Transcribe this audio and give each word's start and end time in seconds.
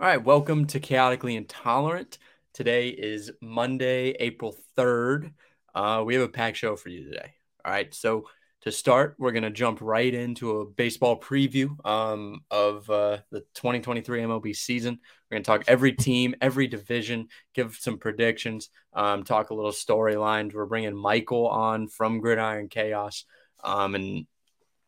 All 0.00 0.06
right, 0.06 0.24
welcome 0.24 0.66
to 0.68 0.80
Chaotically 0.80 1.36
Intolerant. 1.36 2.16
Today 2.54 2.88
is 2.88 3.30
Monday, 3.42 4.12
April 4.12 4.56
3rd. 4.74 5.30
Uh, 5.74 6.02
we 6.06 6.14
have 6.14 6.22
a 6.22 6.28
packed 6.28 6.56
show 6.56 6.74
for 6.74 6.88
you 6.88 7.04
today. 7.04 7.34
All 7.62 7.70
right, 7.70 7.94
so 7.94 8.24
to 8.62 8.72
start, 8.72 9.16
we're 9.18 9.32
going 9.32 9.42
to 9.42 9.50
jump 9.50 9.82
right 9.82 10.14
into 10.14 10.60
a 10.60 10.64
baseball 10.64 11.20
preview 11.20 11.84
um, 11.86 12.40
of 12.50 12.88
uh, 12.88 13.18
the 13.30 13.40
2023 13.52 14.22
MLB 14.22 14.56
season. 14.56 15.00
We're 15.30 15.34
going 15.34 15.42
to 15.42 15.46
talk 15.46 15.64
every 15.68 15.92
team, 15.92 16.34
every 16.40 16.66
division, 16.66 17.28
give 17.52 17.76
some 17.78 17.98
predictions, 17.98 18.70
um, 18.94 19.22
talk 19.22 19.50
a 19.50 19.54
little 19.54 19.70
storylines. 19.70 20.54
We're 20.54 20.64
bringing 20.64 20.96
Michael 20.96 21.46
on 21.46 21.88
from 21.88 22.20
Gridiron 22.20 22.68
Chaos, 22.70 23.26
um, 23.62 23.94
and 23.94 24.26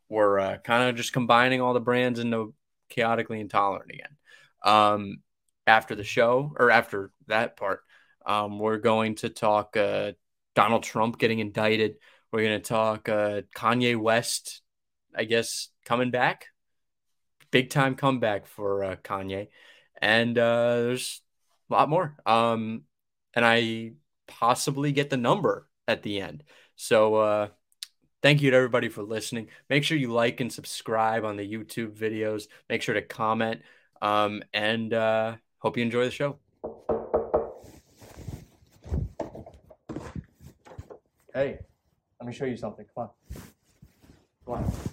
we're 0.08 0.38
uh, 0.38 0.56
kind 0.64 0.88
of 0.88 0.96
just 0.96 1.12
combining 1.12 1.60
all 1.60 1.74
the 1.74 1.80
brands 1.80 2.18
into 2.18 2.54
Chaotically 2.88 3.40
Intolerant 3.40 3.90
again. 3.90 4.16
Um, 4.64 5.18
after 5.66 5.94
the 5.94 6.04
show, 6.04 6.52
or 6.58 6.70
after 6.70 7.12
that 7.28 7.56
part, 7.56 7.80
um, 8.26 8.58
we're 8.58 8.78
going 8.78 9.14
to 9.16 9.28
talk 9.28 9.76
uh, 9.76 10.12
Donald 10.54 10.82
Trump 10.82 11.18
getting 11.18 11.38
indicted 11.38 11.96
we're 12.32 12.44
going 12.44 12.60
to 12.60 12.66
talk 12.66 13.08
uh, 13.10 13.42
Kanye 13.54 13.94
West, 13.96 14.62
I 15.14 15.24
guess, 15.24 15.68
coming 15.84 16.10
back. 16.10 16.46
Big 17.50 17.68
time 17.68 17.94
comeback 17.94 18.46
for 18.46 18.82
uh, 18.82 18.96
Kanye. 18.96 19.48
And 20.00 20.38
uh, 20.38 20.76
there's 20.76 21.20
a 21.68 21.74
lot 21.74 21.90
more. 21.90 22.16
Um, 22.24 22.84
and 23.34 23.44
I 23.44 23.92
possibly 24.26 24.92
get 24.92 25.10
the 25.10 25.18
number 25.18 25.68
at 25.86 26.02
the 26.02 26.22
end. 26.22 26.42
So 26.76 27.16
uh, 27.16 27.48
thank 28.22 28.40
you 28.40 28.50
to 28.50 28.56
everybody 28.56 28.88
for 28.88 29.02
listening. 29.02 29.48
Make 29.68 29.84
sure 29.84 29.98
you 29.98 30.10
like 30.10 30.40
and 30.40 30.50
subscribe 30.50 31.26
on 31.26 31.36
the 31.36 31.46
YouTube 31.46 31.94
videos. 31.94 32.44
Make 32.70 32.80
sure 32.80 32.94
to 32.94 33.02
comment. 33.02 33.60
Um, 34.02 34.42
and 34.52 34.92
uh, 34.92 35.36
hope 35.58 35.78
you 35.78 35.82
enjoy 35.82 36.04
the 36.04 36.10
show. 36.10 36.36
Hey. 41.32 41.60
Let 42.22 42.28
me 42.28 42.32
show 42.32 42.44
you 42.44 42.56
something. 42.56 42.86
Come 42.94 43.08
on. 43.08 43.42
Come 44.46 44.54
on. 44.54 44.91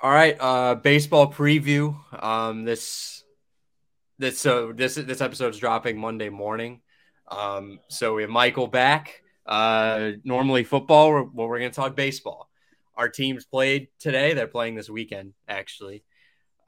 All 0.00 0.12
right, 0.12 0.36
uh, 0.38 0.76
baseball 0.76 1.32
preview. 1.32 1.96
Um, 2.22 2.64
this 2.64 3.24
this 4.16 4.38
so 4.38 4.72
this 4.72 4.94
this 4.94 5.20
episode 5.20 5.54
is 5.54 5.58
dropping 5.58 5.98
Monday 5.98 6.28
morning. 6.28 6.82
Um, 7.26 7.80
so 7.88 8.14
we 8.14 8.22
have 8.22 8.30
Michael 8.30 8.68
back. 8.68 9.24
Uh, 9.44 10.12
normally 10.22 10.62
football, 10.62 11.28
well, 11.34 11.48
we're 11.48 11.58
going 11.58 11.72
to 11.72 11.74
talk 11.74 11.96
baseball. 11.96 12.48
Our 12.94 13.08
teams 13.08 13.44
played 13.44 13.88
today. 13.98 14.34
They're 14.34 14.46
playing 14.46 14.76
this 14.76 14.88
weekend, 14.88 15.32
actually. 15.48 16.04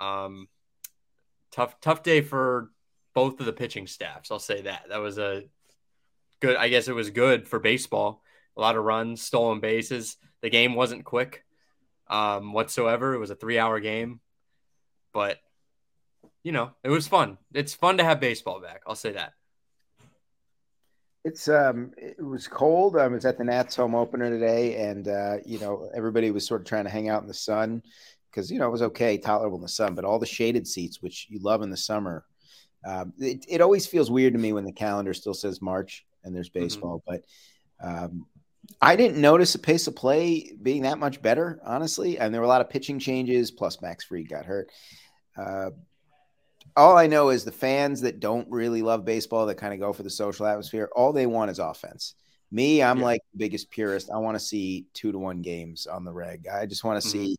Um, 0.01 0.49
tough 1.53 1.81
tough 1.81 2.03
day 2.03 2.23
for 2.23 2.73
both 3.15 3.39
of 3.39 3.47
the 3.47 3.53
pitching 3.53 3.87
staffs. 3.87 4.33
I'll 4.33 4.41
say 4.41 4.63
that. 4.63 4.87
That 4.89 4.99
was 4.99 5.19
a 5.19 5.45
good. 6.41 6.57
I 6.57 6.69
guess 6.69 6.89
it 6.89 6.97
was 6.97 7.11
good 7.11 7.47
for 7.47 7.61
baseball. 7.61 8.25
A 8.57 8.61
lot 8.61 8.77
of 8.77 8.83
runs, 8.83 9.23
stolen 9.23 9.61
bases. 9.61 10.17
The 10.43 10.51
game 10.51 10.75
wasn't 10.75 11.05
quick 11.05 11.45
um, 12.11 12.53
whatsoever. 12.53 13.15
It 13.15 13.19
was 13.19 13.31
a 13.31 13.35
three 13.35 13.59
hour 13.59 13.81
game, 13.81 14.21
but 15.15 15.39
you 16.43 16.53
know, 16.53 16.73
it 16.83 16.91
was 16.91 17.07
fun. 17.07 17.39
It's 17.55 17.75
fun 17.75 17.99
to 17.99 18.05
have 18.05 18.21
baseball 18.21 18.61
back. 18.61 18.83
I'll 18.87 18.95
say 18.95 19.13
that. 19.13 19.33
It's 21.25 21.49
um, 21.49 21.93
it 21.99 22.23
was 22.23 22.49
cold. 22.49 22.97
I 22.97 23.07
was 23.07 23.25
at 23.27 23.37
the 23.39 23.45
Nats 23.45 23.77
home 23.77 23.95
opener 23.95 24.31
today, 24.31 24.77
and 24.89 25.07
uh, 25.07 25.37
you 25.45 25.59
know, 25.59 25.91
everybody 25.95 26.31
was 26.31 26.47
sort 26.47 26.63
of 26.63 26.67
trying 26.67 26.85
to 26.85 26.91
hang 26.91 27.09
out 27.09 27.23
in 27.23 27.29
the 27.29 27.35
sun 27.35 27.83
because 28.31 28.51
you 28.51 28.59
know 28.59 28.67
it 28.67 28.73
was 28.73 28.83
okay, 28.83 29.19
tolerable 29.19 29.59
in 29.59 29.63
the 29.63 29.69
sun, 29.69 29.95
but 29.95 30.05
all 30.05 30.19
the 30.19 30.27
shaded 30.27 30.67
seats, 30.67 31.03
which 31.03 31.27
you 31.29 31.39
love 31.41 31.63
in 31.63 31.71
the 31.71 31.77
summer, 31.77 32.25
um, 32.87 33.13
it, 33.19 33.45
it 33.49 33.61
always 33.61 33.87
feels 33.87 34.11
weird 34.11 34.33
to 34.33 34.39
me 34.39 34.55
when 34.55 34.65
the 34.65 34.73
calendar 34.73 35.13
still 35.13 35.35
says 35.35 35.61
March 35.61 36.07
and 36.25 36.35
there's 36.35 36.49
mm-hmm. 36.49 36.61
baseball, 36.61 37.03
mm-hmm. 37.07 37.17
but 37.17 37.87
um, 37.87 38.27
I 38.81 38.97
didn't 38.97 39.21
notice 39.21 39.53
the 39.53 39.59
pace 39.59 39.87
of 39.87 39.97
play 39.97 40.53
being 40.63 40.83
that 40.83 40.99
much 40.99 41.21
better, 41.23 41.61
honestly. 41.65 42.19
And 42.19 42.33
there 42.33 42.41
were 42.41 42.47
a 42.47 42.49
lot 42.49 42.61
of 42.61 42.71
pitching 42.71 42.99
changes, 42.99 43.51
plus 43.51 43.81
Max 43.83 44.05
Fried 44.05 44.29
got 44.29 44.47
hurt. 44.47 44.71
Uh, 45.37 45.71
all 46.77 46.97
I 46.97 47.07
know 47.07 47.31
is 47.31 47.45
the 47.45 47.53
fans 47.53 48.01
that 48.03 48.21
don't 48.21 48.49
really 48.51 48.83
love 48.83 49.05
baseball, 49.05 49.47
that 49.47 49.57
kind 49.57 49.75
of 49.75 49.81
go 49.81 49.93
for 49.93 50.03
the 50.03 50.11
social 50.11 50.47
atmosphere, 50.47 50.89
all 50.95 51.13
they 51.13 51.27
want 51.27 51.51
is 51.51 51.59
offense. 51.59 52.15
Me, 52.53 52.83
I'm 52.83 52.99
yeah. 52.99 53.05
like 53.05 53.21
the 53.33 53.39
biggest 53.39 53.71
purist. 53.71 54.11
I 54.11 54.19
want 54.19 54.35
to 54.35 54.45
see 54.45 54.87
two 54.93 55.13
to 55.13 55.19
one 55.19 55.43
games 55.43 55.87
on 55.87 56.05
the 56.05 56.13
reg. 56.13 56.47
I 56.49 56.67
just 56.67 56.85
want 56.85 57.01
to 57.01 57.09
mm-hmm. 57.09 57.25
see 57.27 57.37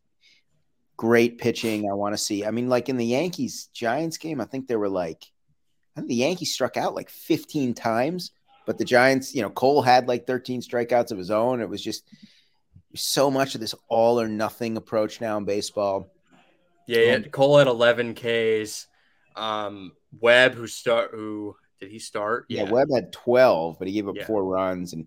great 0.96 1.38
pitching. 1.38 1.90
I 1.90 1.94
want 1.94 2.14
to 2.14 2.18
see, 2.18 2.44
I 2.44 2.50
mean, 2.50 2.68
like 2.68 2.88
in 2.88 2.96
the 2.96 3.04
Yankees 3.04 3.68
Giants 3.74 4.16
game, 4.16 4.40
I 4.40 4.44
think 4.44 4.68
there 4.68 4.78
were 4.78 4.88
like, 4.88 5.24
I 5.96 6.00
think 6.00 6.08
the 6.08 6.14
Yankees 6.16 6.54
struck 6.54 6.76
out 6.76 6.94
like 6.94 7.10
15 7.10 7.74
times 7.74 8.30
but 8.66 8.78
the 8.78 8.84
Giants, 8.84 9.34
you 9.34 9.42
know, 9.42 9.50
Cole 9.50 9.82
had 9.82 10.08
like 10.08 10.26
13 10.26 10.60
strikeouts 10.60 11.10
of 11.10 11.18
his 11.18 11.30
own. 11.30 11.60
It 11.60 11.68
was 11.68 11.82
just 11.82 12.04
so 12.94 13.30
much 13.30 13.54
of 13.54 13.60
this 13.60 13.74
all 13.88 14.20
or 14.20 14.28
nothing 14.28 14.76
approach 14.76 15.20
now 15.20 15.36
in 15.38 15.44
baseball. 15.44 16.12
Yeah, 16.86 17.14
um, 17.14 17.24
Cole 17.24 17.58
had 17.58 17.66
11 17.66 18.14
Ks. 18.14 18.86
Um, 19.34 19.92
Webb, 20.20 20.54
who 20.54 20.66
start, 20.66 21.10
who 21.12 21.56
did 21.80 21.90
he 21.90 21.98
start? 21.98 22.46
Yeah. 22.48 22.64
yeah, 22.64 22.70
Webb 22.70 22.88
had 22.94 23.12
12, 23.12 23.78
but 23.78 23.88
he 23.88 23.94
gave 23.94 24.08
up 24.08 24.16
yeah. 24.16 24.26
four 24.26 24.44
runs. 24.44 24.92
And 24.92 25.06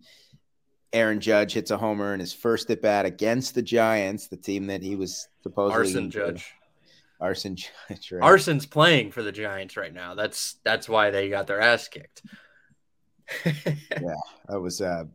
Aaron 0.94 1.20
Judge 1.20 1.54
hits 1.54 1.72
a 1.72 1.78
homer 1.78 2.14
in 2.14 2.20
his 2.20 2.34
first 2.34 2.70
at 2.72 2.82
bat 2.82 3.06
against 3.06 3.56
the 3.56 3.62
Giants, 3.62 4.28
the 4.28 4.38
team 4.38 4.68
that 4.68 4.82
he 4.82 4.96
was 4.96 5.28
supposedly 5.44 5.80
Arson 5.80 6.10
Judge. 6.10 6.54
Arson 7.20 7.56
Judge. 7.56 7.72
Right? 8.12 8.24
Arson's 8.24 8.66
playing 8.66 9.12
for 9.12 9.22
the 9.22 9.32
Giants 9.32 9.78
right 9.78 9.94
now. 9.94 10.16
That's 10.16 10.56
that's 10.64 10.90
why 10.90 11.12
they 11.12 11.30
got 11.30 11.48
their 11.48 11.62
ass 11.62 11.88
kicked 11.88 12.24
yeah, 13.46 14.16
that 14.48 14.60
was 14.60 14.82
uh, 14.82 15.06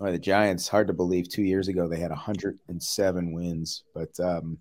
the 0.00 0.18
Giants. 0.18 0.68
Hard 0.68 0.86
to 0.88 0.92
believe. 0.92 1.28
Two 1.28 1.42
years 1.42 1.68
ago, 1.68 1.88
they 1.88 1.98
had 1.98 2.10
107 2.10 3.32
wins, 3.32 3.84
but 3.94 4.18
um, 4.20 4.58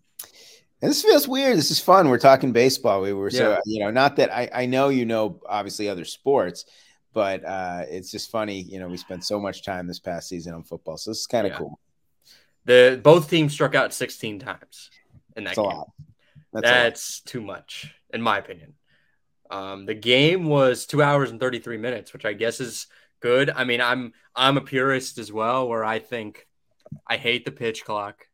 and 0.81 0.90
this 0.90 1.02
feels 1.02 1.28
weird. 1.28 1.58
This 1.58 1.72
is 1.72 1.80
fun. 1.80 2.09
We're 2.09 2.19
talking 2.19 2.52
baseball. 2.52 3.02
We 3.02 3.14
were 3.14 3.30
so 3.31 3.59
you 3.66 3.80
know, 3.80 3.92
not 3.92 4.16
that 4.18 4.34
I 4.34 4.50
I 4.53 4.66
know 4.66 4.90
you 4.90 5.06
know 5.06 5.42
obviously 5.48 5.90
other 5.90 6.06
sports, 6.06 6.66
but 7.14 7.44
uh, 7.44 7.84
it's 7.88 8.12
just 8.12 8.31
funny. 8.31 8.62
You 8.62 8.80
know, 8.80 8.88
we 8.88 8.98
spent 8.98 9.25
so 9.25 9.40
much 9.40 9.64
time 9.64 9.88
this 9.88 10.00
past 10.00 10.30
season 10.30 10.53
on 10.53 10.64
football, 10.64 10.98
so 10.98 11.12
this 11.12 11.19
is 11.19 11.28
kind 11.28 11.48
of 11.48 11.53
yeah. 11.53 11.58
cool. 11.58 11.80
The 12.66 13.00
both 13.02 13.30
teams 13.30 13.53
struck 13.53 13.75
out 13.75 13.94
16 13.94 14.40
times 14.40 14.92
in 15.36 15.44
that 15.46 15.56
That's 15.56 15.68
game. 15.68 15.84
That's, 16.54 16.68
That's 16.68 17.22
too 17.22 17.42
much, 17.42 17.94
in 18.13 18.22
my 18.22 18.38
opinion. 18.38 18.74
Um, 19.51 19.86
the 19.86 19.95
game 19.95 20.45
was 20.45 20.86
two 20.86 21.01
hours 21.01 21.31
and 21.31 21.39
33 21.39 21.78
minutes, 21.78 22.13
which 22.13 22.25
I 22.25 22.33
guess 22.33 22.60
is 22.60 22.88
good. 23.19 23.50
I 23.50 23.63
mean, 23.63 23.81
I'm 23.81 24.13
I'm 24.36 24.57
a 24.57 24.62
purist 24.62 25.18
as 25.18 25.31
well, 25.31 25.68
where 25.68 25.83
I 25.83 26.00
think 26.00 26.48
I 27.07 27.18
hate 27.18 27.45
the 27.45 27.51
pitch 27.51 27.86
clock. 27.86 28.25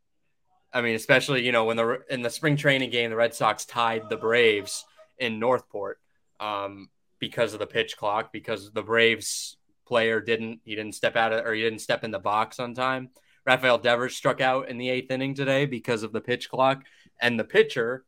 I 0.73 0.81
mean, 0.81 0.95
especially 0.95 1.45
you 1.45 1.51
know 1.51 1.65
when 1.65 1.77
the 1.77 2.01
in 2.09 2.21
the 2.21 2.29
spring 2.29 2.57
training 2.57 2.89
game, 2.89 3.09
the 3.09 3.15
Red 3.15 3.33
Sox 3.33 3.65
tied 3.65 4.09
the 4.09 4.17
Braves 4.17 4.85
in 5.17 5.39
Northport 5.39 5.99
um, 6.39 6.89
because 7.19 7.53
of 7.53 7.59
the 7.59 7.67
pitch 7.67 7.97
clock, 7.97 8.31
because 8.31 8.71
the 8.71 8.83
Braves 8.83 9.57
player 9.87 10.19
didn't 10.19 10.61
he 10.63 10.75
didn't 10.75 10.95
step 10.95 11.15
out 11.15 11.33
of, 11.33 11.45
or 11.45 11.53
he 11.53 11.61
didn't 11.61 11.79
step 11.79 12.03
in 12.03 12.11
the 12.11 12.19
box 12.19 12.59
on 12.59 12.73
time. 12.73 13.09
Rafael 13.45 13.77
Devers 13.77 14.15
struck 14.15 14.41
out 14.41 14.69
in 14.69 14.77
the 14.77 14.89
eighth 14.89 15.11
inning 15.11 15.35
today 15.35 15.65
because 15.65 16.01
of 16.01 16.11
the 16.11 16.21
pitch 16.21 16.49
clock, 16.49 16.83
and 17.21 17.39
the 17.39 17.43
pitcher 17.43 18.03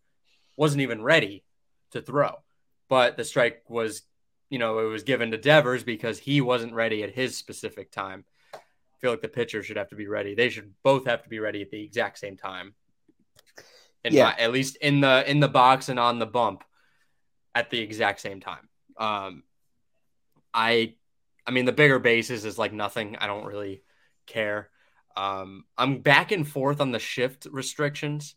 wasn't 0.55 0.81
even 0.81 1.03
ready 1.03 1.43
to 1.91 2.01
throw 2.01 2.33
but 2.89 3.17
the 3.17 3.23
strike 3.23 3.63
was, 3.67 4.03
you 4.49 4.59
know, 4.59 4.79
it 4.79 4.85
was 4.85 5.03
given 5.03 5.31
to 5.31 5.37
Devers 5.37 5.83
because 5.83 6.19
he 6.19 6.41
wasn't 6.41 6.73
ready 6.73 7.03
at 7.03 7.13
his 7.13 7.37
specific 7.37 7.91
time. 7.91 8.25
I 8.53 8.59
feel 8.99 9.11
like 9.11 9.21
the 9.21 9.27
pitcher 9.27 9.61
should 9.61 9.77
have 9.77 9.89
to 9.89 9.95
be 9.95 10.07
ready. 10.07 10.33
They 10.33 10.49
should 10.49 10.73
both 10.83 11.05
have 11.05 11.23
to 11.23 11.29
be 11.29 11.39
ready 11.39 11.61
at 11.61 11.69
the 11.69 11.83
exact 11.83 12.17
same 12.19 12.37
time. 12.37 12.73
yeah. 14.03 14.25
My, 14.25 14.35
at 14.37 14.51
least 14.51 14.77
in 14.77 15.01
the 15.01 15.29
in 15.29 15.39
the 15.39 15.47
box 15.47 15.89
and 15.89 15.99
on 15.99 16.19
the 16.19 16.25
bump 16.25 16.63
at 17.53 17.69
the 17.69 17.79
exact 17.79 18.21
same 18.21 18.39
time. 18.39 18.69
Um, 18.97 19.43
I, 20.53 20.95
I 21.45 21.51
mean, 21.51 21.65
the 21.65 21.71
bigger 21.71 21.99
bases 21.99 22.45
is 22.45 22.57
like 22.57 22.73
nothing. 22.73 23.15
I 23.17 23.27
don't 23.27 23.45
really 23.45 23.83
care. 24.25 24.69
Um, 25.15 25.65
I'm 25.77 25.99
back 25.99 26.31
and 26.31 26.47
forth 26.47 26.79
on 26.79 26.91
the 26.91 26.99
shift 26.99 27.47
restrictions. 27.51 28.35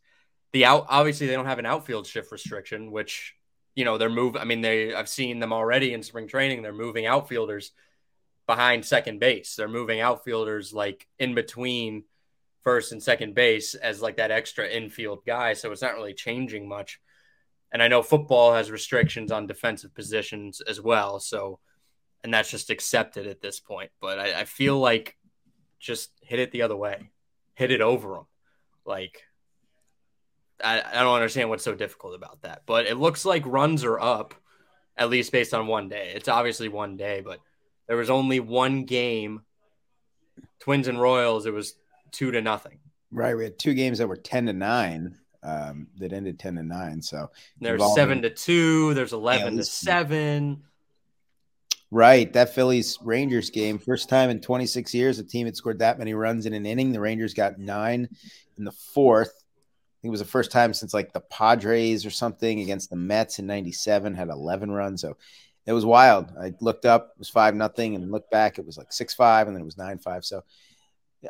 The 0.53 0.65
out 0.65 0.87
obviously 0.89 1.27
they 1.27 1.35
don't 1.35 1.47
have 1.47 1.59
an 1.59 1.67
outfield 1.67 2.07
shift 2.07 2.33
restriction, 2.33 2.91
which 2.91 3.35
you 3.75 3.85
know 3.85 3.99
they're 3.99 4.11
moving. 4.11 4.41
I 4.41 4.45
mean, 4.45 4.61
they 4.61 4.95
I've 4.95 5.09
seen 5.09 5.39
them 5.41 5.53
already 5.53 5.93
in 5.93 6.03
spring 6.03 6.29
training. 6.29 6.63
They're 6.63 6.73
moving 6.73 7.07
outfielders 7.07 7.73
behind 8.47 8.85
second 8.85 9.21
base. 9.21 9.55
They're 9.55 9.69
moving 9.69 10.01
outfielders 10.01 10.73
like 10.73 11.07
in 11.19 11.35
between 11.35 12.05
first 12.63 12.93
and 12.93 13.03
second 13.03 13.35
base 13.35 13.75
as 13.75 14.03
like 14.03 14.17
that 14.17 14.31
extra 14.31 14.69
infield 14.69 15.25
guy. 15.27 15.53
So 15.53 15.71
it's 15.71 15.83
not 15.83 15.95
really 15.95 16.15
changing 16.15 16.69
much. 16.69 17.01
And 17.73 17.83
I 17.83 17.89
know 17.89 18.03
football 18.03 18.53
has 18.53 18.71
restrictions 18.71 19.31
on 19.31 19.47
defensive 19.47 19.95
positions 19.95 20.61
as 20.61 20.81
well. 20.81 21.21
So, 21.21 21.61
and 22.25 22.35
that's 22.35 22.51
just 22.51 22.71
accepted 22.71 23.27
at 23.27 23.41
this 23.41 23.61
point. 23.61 23.91
But 24.01 24.19
I, 24.19 24.41
I 24.41 24.45
feel 24.45 24.79
like 24.79 25.17
just 25.79 26.11
hit 26.21 26.41
it 26.41 26.51
the 26.51 26.63
other 26.63 26.77
way, 26.77 27.11
hit 27.55 27.71
it 27.71 27.81
over 27.81 28.15
them. 28.15 28.27
Like, 28.85 29.23
I, 30.65 30.83
I 30.83 31.03
don't 31.03 31.15
understand 31.15 31.49
what's 31.49 31.65
so 31.65 31.75
difficult 31.75 32.15
about 32.15 32.43
that. 32.43 32.63
But 32.67 32.87
it 32.87 32.97
looks 32.97 33.25
like 33.25 33.43
runs 33.47 33.85
are 33.85 34.01
up, 34.01 34.35
at 34.97 35.11
least 35.11 35.33
based 35.33 35.55
on 35.55 35.67
one 35.67 35.89
day. 35.89 36.13
It's 36.15 36.29
obviously 36.29 36.69
one 36.69 36.97
day, 36.97 37.21
but 37.21 37.41
there 37.87 37.97
was 37.97 38.11
only 38.11 38.41
one 38.41 38.85
game. 38.85 39.43
Twins 40.61 40.89
and 40.89 41.01
Royals, 41.01 41.47
it 41.47 41.53
was 41.53 41.75
two 42.13 42.31
to 42.31 42.41
nothing. 42.41 42.79
Right. 43.11 43.37
We 43.37 43.45
had 43.45 43.59
two 43.59 43.75
games 43.75 43.99
that 43.99 44.07
were 44.07 44.17
10 44.17 44.47
to 44.47 44.53
nine 44.53 45.17
um, 45.43 45.89
that 45.99 46.13
ended 46.13 46.39
10 46.39 46.57
to 46.57 46.63
nine. 46.63 47.03
So 47.03 47.31
there's 47.61 47.83
seven 47.95 48.23
to 48.23 48.31
two, 48.31 48.95
there's 48.95 49.13
11 49.13 49.55
yeah, 49.55 49.59
to 49.59 49.65
seven. 49.65 50.63
Right. 51.91 52.33
That 52.33 52.55
Phillies 52.55 52.99
Rangers 53.03 53.51
game, 53.51 53.79
first 53.79 54.09
time 54.09 54.31
in 54.31 54.41
26 54.41 54.95
years, 54.95 55.19
a 55.19 55.25
team 55.25 55.47
had 55.47 55.57
scored 55.57 55.81
that 55.81 55.99
many 55.99 56.15
runs 56.15 56.47
in 56.47 56.53
an 56.53 56.67
inning. 56.67 56.93
The 56.93 57.01
Rangers 57.01 57.35
got 57.35 57.59
nine 57.59 58.09
in 58.57 58.65
the 58.65 58.73
fourth. 58.73 59.40
I 60.01 60.03
think 60.03 60.09
it 60.09 60.13
was 60.13 60.21
the 60.21 60.27
first 60.27 60.51
time 60.51 60.73
since 60.73 60.95
like 60.95 61.13
the 61.13 61.21
Padres 61.21 62.07
or 62.07 62.11
something 62.11 62.61
against 62.61 62.89
the 62.89 62.97
Mets 62.97 63.39
in 63.39 63.47
97 63.47 64.15
had 64.15 64.29
11 64.29 64.71
runs. 64.71 65.03
So 65.03 65.19
it 65.67 65.75
was 65.75 65.85
wild. 65.85 66.33
I 66.41 66.55
looked 66.63 66.87
up, 66.87 67.11
it 67.15 67.19
was 67.19 67.29
five 67.29 67.55
nothing, 67.55 67.95
and 67.95 68.11
looked 68.11 68.31
back, 68.31 68.59
it 68.59 68.65
was 68.65 68.79
like 68.79 68.93
six 68.93 69.13
five, 69.13 69.47
and 69.47 69.55
then 69.55 69.61
it 69.61 69.67
was 69.67 69.77
nine 69.77 69.99
five. 69.99 70.25
So 70.25 70.43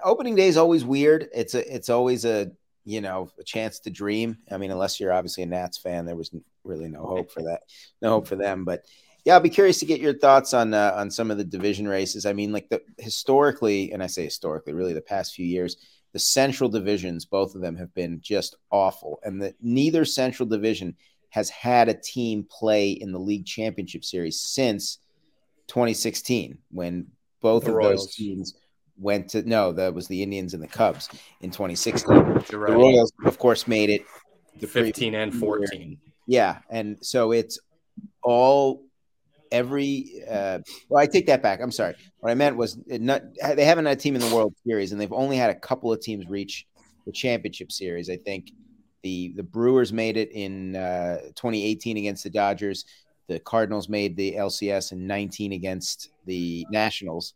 opening 0.05 0.37
day 0.37 0.47
is 0.47 0.57
always 0.57 0.85
weird. 0.85 1.29
It's 1.35 1.55
a 1.55 1.75
it's 1.75 1.89
always 1.89 2.25
a 2.25 2.53
you 2.85 3.01
know 3.01 3.31
a 3.41 3.45
chance 3.45 3.81
to 3.81 3.91
dream. 3.91 4.39
I 4.51 4.57
mean, 4.57 4.71
unless 4.71 5.01
you're 5.01 5.13
obviously 5.13 5.43
a 5.43 5.47
Nats 5.47 5.79
fan, 5.79 6.07
there 6.07 6.17
was 6.17 6.31
really 6.63 6.89
no 6.89 7.05
hope 7.05 7.33
for 7.33 7.43
that. 7.43 7.63
No 8.01 8.11
hope 8.11 8.29
for 8.29 8.37
them. 8.37 8.65
But 8.65 8.85
yeah, 9.25 9.35
I'll 9.35 9.41
be 9.41 9.51
curious 9.51 9.81
to 9.81 9.87
get 9.87 10.01
your 10.01 10.17
thoughts 10.17 10.55
on 10.55 10.73
uh, 10.73 10.95
on 10.97 11.11
some 11.11 11.31
of 11.31 11.39
the 11.39 11.45
division 11.45 11.89
races. 11.89 12.25
I 12.25 12.33
mean, 12.33 12.53
like 12.53 12.69
the 12.69 12.83
historically, 12.99 13.93
and 13.93 14.03
I 14.03 14.07
say 14.07 14.25
historically, 14.25 14.73
really 14.73 14.95
the 14.95 15.03
past 15.03 15.35
few 15.35 15.47
years, 15.47 15.77
the 16.13 16.19
Central 16.19 16.69
divisions, 16.69 17.25
both 17.25 17.55
of 17.55 17.61
them 17.61 17.77
have 17.77 17.95
been 17.95 18.21
just 18.21 18.57
awful, 18.71 19.21
and 19.23 19.41
that 19.43 19.55
neither 19.61 20.05
Central 20.05 20.49
division 20.49 20.97
has 21.31 21.49
had 21.49 21.89
a 21.89 21.95
team 21.95 22.45
play 22.51 22.91
in 22.91 23.13
the 23.13 23.19
league 23.19 23.47
championship 23.47 24.05
series 24.05 24.41
since 24.41 24.99
2016 25.69 26.59
when 26.73 27.07
both 27.41 27.65
the 27.65 27.71
of 27.71 27.77
Royals. 27.77 28.07
those 28.07 28.15
teams 28.15 28.55
went 28.99 29.29
to 29.31 29.43
no, 29.49 29.73
that 29.73 29.95
was 29.95 30.09
the 30.09 30.23
Indians 30.23 30.55
and 30.55 30.63
the 30.63 30.69
Cubs 30.69 31.09
in 31.41 31.51
2016. 31.51 32.17
Right. 32.17 32.47
The 32.47 32.59
Royals, 32.59 33.13
of 33.25 33.39
course, 33.39 33.69
made 33.69 33.91
it 33.91 34.05
the 34.59 34.67
15 34.67 35.15
and 35.15 35.33
14. 35.33 35.81
Year. 35.81 35.97
Yeah, 36.27 36.59
and 36.69 36.99
so 37.01 37.33
it's 37.33 37.59
all 38.23 38.85
every. 39.53 40.23
Uh, 40.29 40.59
well, 40.89 41.03
I 41.03 41.07
take 41.07 41.27
that 41.27 41.43
back. 41.43 41.61
I'm 41.61 41.73
sorry. 41.73 41.95
What 42.21 42.31
I 42.31 42.35
meant 42.35 42.57
was 42.57 42.79
not 42.87 43.23
they 43.55 43.65
haven't 43.65 43.87
had 43.87 43.97
a 43.97 44.01
team 44.01 44.15
in 44.15 44.21
the 44.21 44.35
World 44.35 44.55
Series, 44.67 44.93
and 44.93 45.01
they've 45.01 45.13
only 45.13 45.37
had 45.37 45.51
a 45.51 45.55
couple 45.55 45.93
of 45.93 46.01
teams 46.01 46.29
reach 46.29 46.67
the 47.07 47.13
championship 47.13 47.73
series. 47.73 48.11
I 48.11 48.17
think 48.17 48.53
the 49.03 49.33
the 49.37 49.43
Brewers 49.43 49.93
made 49.93 50.17
it 50.17 50.31
in 50.33 50.77
uh, 50.77 51.19
2018 51.35 51.97
against 51.97 52.25
the 52.25 52.31
Dodgers. 52.31 52.85
The 53.29 53.39
Cardinals 53.41 53.89
made 53.89 54.17
the 54.17 54.35
LCS 54.35 54.93
in 54.93 55.07
19 55.07 55.53
against 55.53 56.11
the 56.27 56.67
Nationals. 56.71 57.35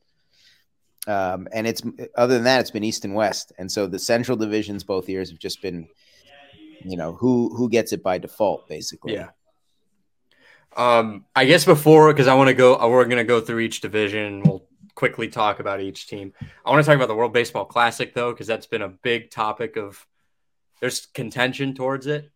Um, 1.07 1.47
and 1.53 1.67
it's 1.67 1.83
other 2.17 2.35
than 2.35 2.45
that, 2.45 2.61
it's 2.61 2.71
been 2.71 2.85
East 2.85 3.05
and 3.05 3.15
West, 3.15 3.53
and 3.59 3.71
so 3.71 3.87
the 3.87 3.99
Central 3.99 4.37
divisions 4.37 4.85
both 4.85 5.09
years 5.09 5.31
have 5.31 5.39
just 5.39 5.61
been, 5.61 5.87
you 6.83 6.97
know, 6.97 7.13
who 7.13 7.55
who 7.55 7.69
gets 7.69 7.93
it 7.93 8.03
by 8.03 8.19
default, 8.19 8.67
basically. 8.69 9.15
Yeah. 9.15 9.29
Um, 10.77 11.25
I 11.35 11.45
guess 11.45 11.65
before 11.65 12.13
because 12.13 12.27
I 12.27 12.35
want 12.35 12.49
to 12.49 12.55
go, 12.55 12.89
we're 12.89 13.05
going 13.05 13.19
to 13.19 13.25
go 13.25 13.41
through 13.41 13.61
each 13.61 13.81
division. 13.81 14.43
We'll 14.43 14.67
quickly 14.95 15.29
talk 15.29 15.61
about 15.61 15.81
each 15.81 16.07
team. 16.07 16.33
I 16.65 16.71
want 16.71 16.85
to 16.85 16.87
talk 16.87 16.97
about 16.97 17.09
the 17.09 17.15
World 17.15 17.33
Baseball 17.33 17.65
Classic 17.65 18.13
though, 18.15 18.33
because 18.33 18.47
that's 18.47 18.67
been 18.67 18.83
a 18.83 18.89
big 18.89 19.31
topic 19.31 19.77
of. 19.77 20.07
There's 20.81 21.07
contention 21.07 21.75
towards 21.75 22.07
it. 22.07 22.31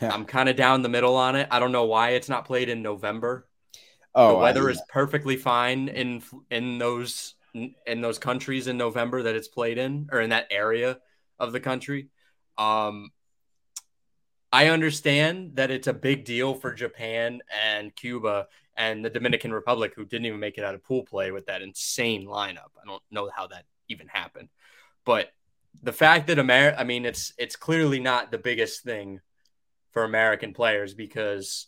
Yeah. 0.00 0.10
I'm 0.10 0.24
kind 0.24 0.48
of 0.48 0.56
down 0.56 0.82
the 0.82 0.88
middle 0.88 1.16
on 1.16 1.36
it. 1.36 1.48
I 1.50 1.58
don't 1.58 1.72
know 1.72 1.84
why 1.84 2.10
it's 2.10 2.28
not 2.28 2.44
played 2.44 2.68
in 2.68 2.82
November. 2.82 3.46
Oh, 4.14 4.30
the 4.30 4.38
weather 4.38 4.70
is 4.70 4.80
perfectly 4.88 5.36
fine 5.36 5.88
in 5.88 6.22
in 6.50 6.78
those 6.78 7.34
in 7.54 8.00
those 8.00 8.18
countries 8.18 8.66
in 8.66 8.76
November 8.76 9.22
that 9.22 9.34
it's 9.34 9.48
played 9.48 9.78
in 9.78 10.08
or 10.12 10.20
in 10.20 10.30
that 10.30 10.46
area 10.50 10.98
of 11.38 11.52
the 11.52 11.60
country. 11.60 12.08
Um, 12.56 13.10
I 14.52 14.68
understand 14.68 15.56
that 15.56 15.70
it's 15.70 15.86
a 15.86 15.92
big 15.92 16.24
deal 16.24 16.54
for 16.54 16.72
Japan 16.72 17.40
and 17.64 17.94
Cuba 17.94 18.48
and 18.76 19.04
the 19.04 19.10
Dominican 19.10 19.52
Republic, 19.52 19.92
who 19.94 20.04
didn't 20.04 20.26
even 20.26 20.40
make 20.40 20.56
it 20.56 20.64
out 20.64 20.74
of 20.74 20.84
pool 20.84 21.04
play 21.04 21.30
with 21.30 21.46
that 21.46 21.62
insane 21.62 22.26
lineup. 22.26 22.70
I 22.80 22.86
don't 22.86 23.02
know 23.10 23.28
how 23.34 23.48
that 23.48 23.64
even 23.88 24.06
happened, 24.08 24.48
but 25.04 25.32
the 25.82 25.92
fact 25.92 26.28
that 26.28 26.38
America, 26.38 26.80
I 26.80 26.84
mean, 26.84 27.04
it's 27.04 27.32
it's 27.38 27.56
clearly 27.56 28.00
not 28.00 28.30
the 28.30 28.38
biggest 28.38 28.82
thing 28.82 29.20
for 29.90 30.04
American 30.04 30.54
players 30.54 30.94
because 30.94 31.66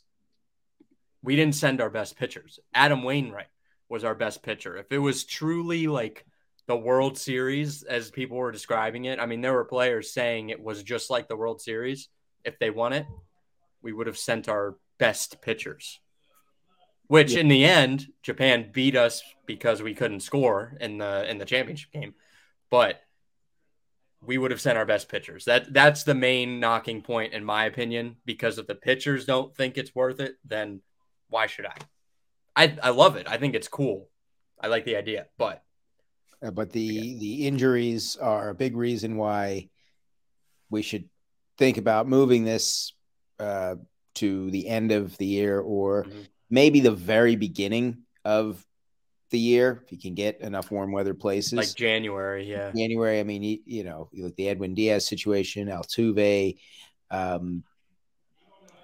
we 1.22 1.36
didn't 1.36 1.54
send 1.54 1.80
our 1.80 1.90
best 1.90 2.16
pitchers. 2.16 2.58
Adam 2.72 3.02
Wainwright 3.02 3.46
was 3.88 4.04
our 4.04 4.14
best 4.14 4.42
pitcher. 4.42 4.76
If 4.76 4.90
it 4.92 4.98
was 4.98 5.24
truly 5.24 5.86
like 5.86 6.24
the 6.66 6.76
World 6.76 7.18
Series, 7.18 7.82
as 7.82 8.10
people 8.10 8.36
were 8.36 8.52
describing 8.52 9.04
it, 9.06 9.18
I 9.18 9.26
mean, 9.26 9.40
there 9.40 9.52
were 9.52 9.64
players 9.64 10.12
saying 10.12 10.48
it 10.48 10.62
was 10.62 10.82
just 10.82 11.10
like 11.10 11.28
the 11.28 11.36
World 11.36 11.60
Series. 11.60 12.08
If 12.44 12.58
they 12.58 12.70
won 12.70 12.92
it, 12.92 13.06
we 13.82 13.92
would 13.92 14.06
have 14.06 14.18
sent 14.18 14.48
our 14.48 14.76
best 14.98 15.40
pitchers. 15.42 16.00
Which 17.06 17.32
yeah. 17.32 17.40
in 17.40 17.48
the 17.48 17.64
end, 17.64 18.06
Japan 18.22 18.70
beat 18.72 18.96
us 18.96 19.22
because 19.46 19.82
we 19.82 19.94
couldn't 19.94 20.20
score 20.20 20.76
in 20.80 20.98
the 20.98 21.28
in 21.28 21.38
the 21.38 21.44
championship 21.44 21.90
game. 21.92 22.14
But 22.70 23.00
we 24.22 24.38
would 24.38 24.50
have 24.50 24.60
sent 24.60 24.78
our 24.78 24.86
best 24.86 25.08
pitchers. 25.08 25.44
That 25.46 25.72
that's 25.72 26.04
the 26.04 26.14
main 26.14 26.60
knocking 26.60 27.02
point 27.02 27.32
in 27.32 27.44
my 27.44 27.64
opinion. 27.64 28.16
Because 28.24 28.58
if 28.58 28.66
the 28.66 28.74
pitchers 28.76 29.24
don't 29.24 29.56
think 29.56 29.76
it's 29.76 29.94
worth 29.94 30.20
it, 30.20 30.36
then 30.44 30.82
why 31.28 31.46
should 31.46 31.66
I? 31.66 31.76
I 32.54 32.78
I 32.82 32.90
love 32.90 33.16
it. 33.16 33.26
I 33.28 33.38
think 33.38 33.54
it's 33.54 33.68
cool. 33.68 34.08
I 34.60 34.68
like 34.68 34.84
the 34.84 34.96
idea, 34.96 35.26
but 35.38 35.62
uh, 36.42 36.50
but 36.50 36.70
the 36.70 36.80
yeah. 36.80 37.18
the 37.18 37.46
injuries 37.46 38.16
are 38.16 38.50
a 38.50 38.54
big 38.54 38.76
reason 38.76 39.16
why 39.16 39.68
we 40.68 40.82
should 40.82 41.08
think 41.60 41.76
about 41.76 42.08
moving 42.08 42.42
this 42.42 42.94
uh, 43.38 43.74
to 44.14 44.50
the 44.50 44.66
end 44.66 44.92
of 44.92 45.16
the 45.18 45.26
year 45.26 45.60
or 45.60 46.04
mm-hmm. 46.04 46.22
maybe 46.48 46.80
the 46.80 46.90
very 46.90 47.36
beginning 47.36 47.98
of 48.24 48.64
the 49.28 49.38
year 49.38 49.82
if 49.84 49.92
you 49.92 49.98
can 49.98 50.14
get 50.14 50.40
enough 50.40 50.70
warm 50.70 50.90
weather 50.90 51.14
places 51.14 51.52
like 51.52 51.74
January. 51.74 52.50
Yeah, 52.50 52.72
January. 52.74 53.20
I 53.20 53.24
mean, 53.24 53.42
you, 53.42 53.58
you 53.66 53.84
know, 53.84 54.08
you 54.10 54.24
look 54.24 54.34
the 54.36 54.48
Edwin 54.48 54.74
Diaz 54.74 55.06
situation, 55.06 55.68
Altuve. 55.68 56.58
Um, 57.10 57.62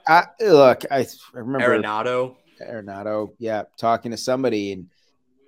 I 0.06 0.26
look. 0.40 0.84
I, 0.90 1.00
I 1.00 1.06
remember 1.32 1.80
Arenado. 1.80 2.36
Arenado, 2.60 3.32
yeah, 3.38 3.64
talking 3.78 4.12
to 4.12 4.16
somebody 4.16 4.72
and 4.72 4.86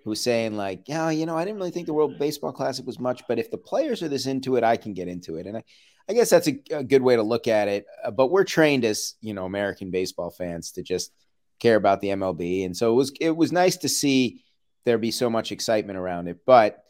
who 0.02 0.10
was 0.10 0.22
saying 0.22 0.56
like, 0.56 0.88
yeah, 0.88 1.10
you 1.10 1.26
know, 1.26 1.36
I 1.36 1.44
didn't 1.44 1.58
really 1.58 1.70
think 1.70 1.86
the 1.86 1.92
World 1.92 2.18
Baseball 2.18 2.52
Classic 2.52 2.86
was 2.86 2.98
much, 2.98 3.22
but 3.28 3.38
if 3.38 3.50
the 3.50 3.58
players 3.58 4.02
are 4.02 4.08
this 4.08 4.26
into 4.26 4.56
it, 4.56 4.64
I 4.64 4.76
can 4.76 4.94
get 4.94 5.08
into 5.08 5.36
it. 5.36 5.46
And 5.46 5.58
I, 5.58 5.64
I 6.08 6.14
guess 6.14 6.30
that's 6.30 6.48
a, 6.48 6.58
a 6.70 6.84
good 6.84 7.02
way 7.02 7.16
to 7.16 7.22
look 7.22 7.46
at 7.46 7.68
it. 7.68 7.86
Uh, 8.02 8.10
but 8.10 8.30
we're 8.30 8.44
trained 8.44 8.84
as 8.84 9.14
you 9.20 9.34
know 9.34 9.44
American 9.44 9.90
baseball 9.90 10.30
fans 10.30 10.72
to 10.72 10.82
just 10.82 11.12
care 11.58 11.76
about 11.76 12.00
the 12.00 12.08
MLB, 12.08 12.64
and 12.64 12.76
so 12.76 12.92
it 12.92 12.96
was 12.96 13.12
it 13.20 13.36
was 13.36 13.52
nice 13.52 13.76
to 13.78 13.88
see 13.88 14.42
there 14.84 14.98
be 14.98 15.10
so 15.10 15.28
much 15.28 15.52
excitement 15.52 15.98
around 15.98 16.28
it. 16.28 16.38
But 16.46 16.82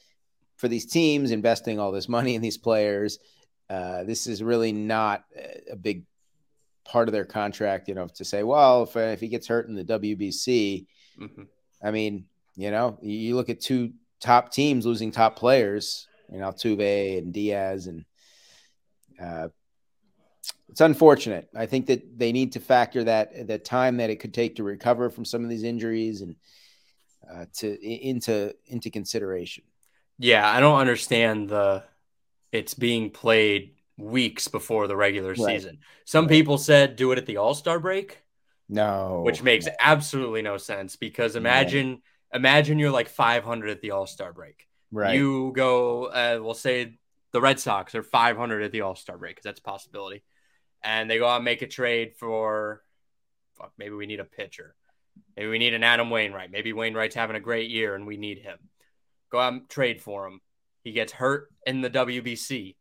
for 0.56 0.68
these 0.68 0.86
teams 0.86 1.30
investing 1.30 1.78
all 1.78 1.92
this 1.92 2.08
money 2.08 2.34
in 2.34 2.42
these 2.42 2.58
players, 2.58 3.18
uh, 3.70 4.04
this 4.04 4.26
is 4.26 4.42
really 4.42 4.72
not 4.72 5.24
a 5.70 5.76
big 5.76 6.04
part 6.84 7.08
of 7.08 7.12
their 7.12 7.24
contract, 7.24 7.88
you 7.88 7.94
know, 7.94 8.08
to 8.08 8.24
say, 8.24 8.42
well, 8.42 8.84
if, 8.84 8.96
uh, 8.96 9.00
if 9.00 9.20
he 9.20 9.28
gets 9.28 9.46
hurt 9.46 9.68
in 9.68 9.74
the 9.74 9.84
WBC, 9.84 10.86
mm-hmm. 11.20 11.42
I 11.82 11.90
mean, 11.90 12.24
you 12.56 12.70
know, 12.70 12.98
you 13.02 13.36
look 13.36 13.50
at 13.50 13.60
two 13.60 13.92
top 14.20 14.50
teams 14.50 14.86
losing 14.86 15.12
top 15.12 15.36
players, 15.36 16.08
you 16.32 16.38
know, 16.38 16.50
Altuve 16.50 17.18
and 17.18 17.32
Diaz, 17.32 17.86
and 17.86 18.04
uh, 19.20 19.48
it's 20.68 20.80
unfortunate. 20.80 21.48
I 21.56 21.66
think 21.66 21.86
that 21.86 22.18
they 22.18 22.32
need 22.32 22.52
to 22.52 22.60
factor 22.60 23.04
that 23.04 23.46
the 23.46 23.58
time 23.58 23.96
that 23.98 24.10
it 24.10 24.16
could 24.16 24.34
take 24.34 24.56
to 24.56 24.62
recover 24.62 25.10
from 25.10 25.24
some 25.24 25.42
of 25.42 25.48
these 25.48 25.62
injuries 25.62 26.20
and 26.20 26.36
uh, 27.30 27.46
to 27.58 27.86
into 27.86 28.54
into 28.66 28.90
consideration. 28.90 29.64
Yeah, 30.18 30.48
I 30.48 30.60
don't 30.60 30.78
understand 30.78 31.48
the 31.48 31.84
it's 32.52 32.74
being 32.74 33.10
played 33.10 33.74
weeks 33.96 34.48
before 34.48 34.86
the 34.86 34.96
regular 34.96 35.30
right. 35.30 35.38
season. 35.38 35.78
Some 36.04 36.24
right. 36.24 36.30
people 36.30 36.58
said 36.58 36.96
do 36.96 37.12
it 37.12 37.18
at 37.18 37.26
the 37.26 37.38
All 37.38 37.54
Star 37.54 37.78
break. 37.78 38.22
No, 38.68 39.22
which 39.24 39.42
makes 39.42 39.66
absolutely 39.80 40.42
no 40.42 40.58
sense 40.58 40.96
because 40.96 41.36
imagine 41.36 42.02
imagine 42.32 42.78
you're 42.78 42.90
like 42.90 43.08
500 43.08 43.70
at 43.70 43.80
the 43.80 43.92
All 43.92 44.06
Star 44.06 44.32
break. 44.32 44.66
Right. 44.90 45.14
You 45.14 45.52
go, 45.54 46.04
uh, 46.06 46.38
we'll 46.42 46.54
say 46.54 46.98
the 47.32 47.40
Red 47.40 47.60
Sox 47.60 47.94
are 47.94 48.02
500 48.02 48.62
at 48.62 48.72
the 48.72 48.82
All 48.82 48.96
Star 48.96 49.18
break 49.18 49.36
because 49.36 49.44
that's 49.44 49.60
a 49.60 49.62
possibility, 49.62 50.22
and 50.82 51.10
they 51.10 51.18
go 51.18 51.28
out 51.28 51.36
and 51.36 51.44
make 51.44 51.62
a 51.62 51.66
trade 51.66 52.14
for, 52.18 52.82
fuck, 53.56 53.72
maybe 53.78 53.94
we 53.94 54.06
need 54.06 54.20
a 54.20 54.24
pitcher, 54.24 54.74
maybe 55.36 55.48
we 55.48 55.58
need 55.58 55.74
an 55.74 55.84
Adam 55.84 56.10
Wainwright, 56.10 56.50
maybe 56.50 56.72
Wainwright's 56.72 57.14
having 57.14 57.36
a 57.36 57.40
great 57.40 57.70
year 57.70 57.94
and 57.94 58.06
we 58.06 58.16
need 58.16 58.38
him. 58.38 58.58
Go 59.30 59.38
out 59.38 59.52
and 59.52 59.68
trade 59.68 60.00
for 60.00 60.26
him. 60.26 60.40
He 60.82 60.92
gets 60.92 61.12
hurt 61.12 61.48
in 61.66 61.82
the 61.82 61.90
WBC, 61.90 62.76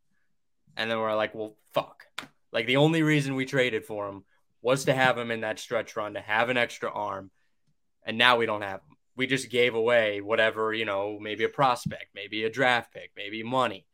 and 0.76 0.90
then 0.90 0.98
we're 0.98 1.14
like, 1.14 1.34
well, 1.34 1.56
fuck. 1.74 2.06
Like 2.52 2.66
the 2.66 2.78
only 2.78 3.02
reason 3.02 3.34
we 3.34 3.44
traded 3.44 3.84
for 3.84 4.08
him 4.08 4.24
was 4.62 4.86
to 4.86 4.94
have 4.94 5.18
him 5.18 5.30
in 5.30 5.42
that 5.42 5.58
stretch 5.58 5.94
run 5.94 6.14
to 6.14 6.20
have 6.20 6.48
an 6.48 6.56
extra 6.56 6.90
arm, 6.90 7.30
and 8.04 8.16
now 8.16 8.38
we 8.38 8.46
don't 8.46 8.62
have 8.62 8.80
him 8.80 8.98
we 9.18 9.26
just 9.26 9.50
gave 9.50 9.74
away 9.74 10.20
whatever, 10.20 10.72
you 10.72 10.84
know, 10.84 11.18
maybe 11.20 11.42
a 11.42 11.48
prospect, 11.48 12.06
maybe 12.14 12.44
a 12.44 12.50
draft 12.50 12.94
pick, 12.94 13.10
maybe 13.16 13.42
money. 13.42 13.84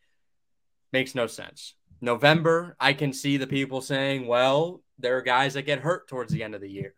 Makes 0.94 1.16
no 1.16 1.26
sense. 1.26 1.74
November, 2.00 2.76
I 2.78 2.92
can 2.92 3.12
see 3.12 3.36
the 3.36 3.48
people 3.48 3.80
saying, 3.80 4.28
well, 4.28 4.80
there 5.00 5.16
are 5.16 5.22
guys 5.22 5.54
that 5.54 5.62
get 5.62 5.80
hurt 5.80 6.06
towards 6.06 6.32
the 6.32 6.44
end 6.44 6.54
of 6.54 6.60
the 6.60 6.70
year 6.70 6.94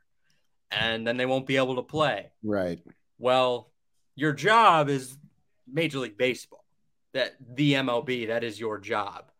and 0.70 1.06
then 1.06 1.16
they 1.16 1.24
won't 1.24 1.46
be 1.46 1.56
able 1.56 1.76
to 1.76 1.82
play. 1.82 2.30
Right. 2.42 2.78
Well, 3.18 3.72
your 4.14 4.34
job 4.34 4.90
is 4.90 5.16
Major 5.66 6.00
League 6.00 6.18
Baseball. 6.18 6.62
That 7.14 7.36
the 7.40 7.72
MLB, 7.72 8.26
that 8.26 8.44
is 8.44 8.60
your 8.60 8.78
job. 8.78 9.32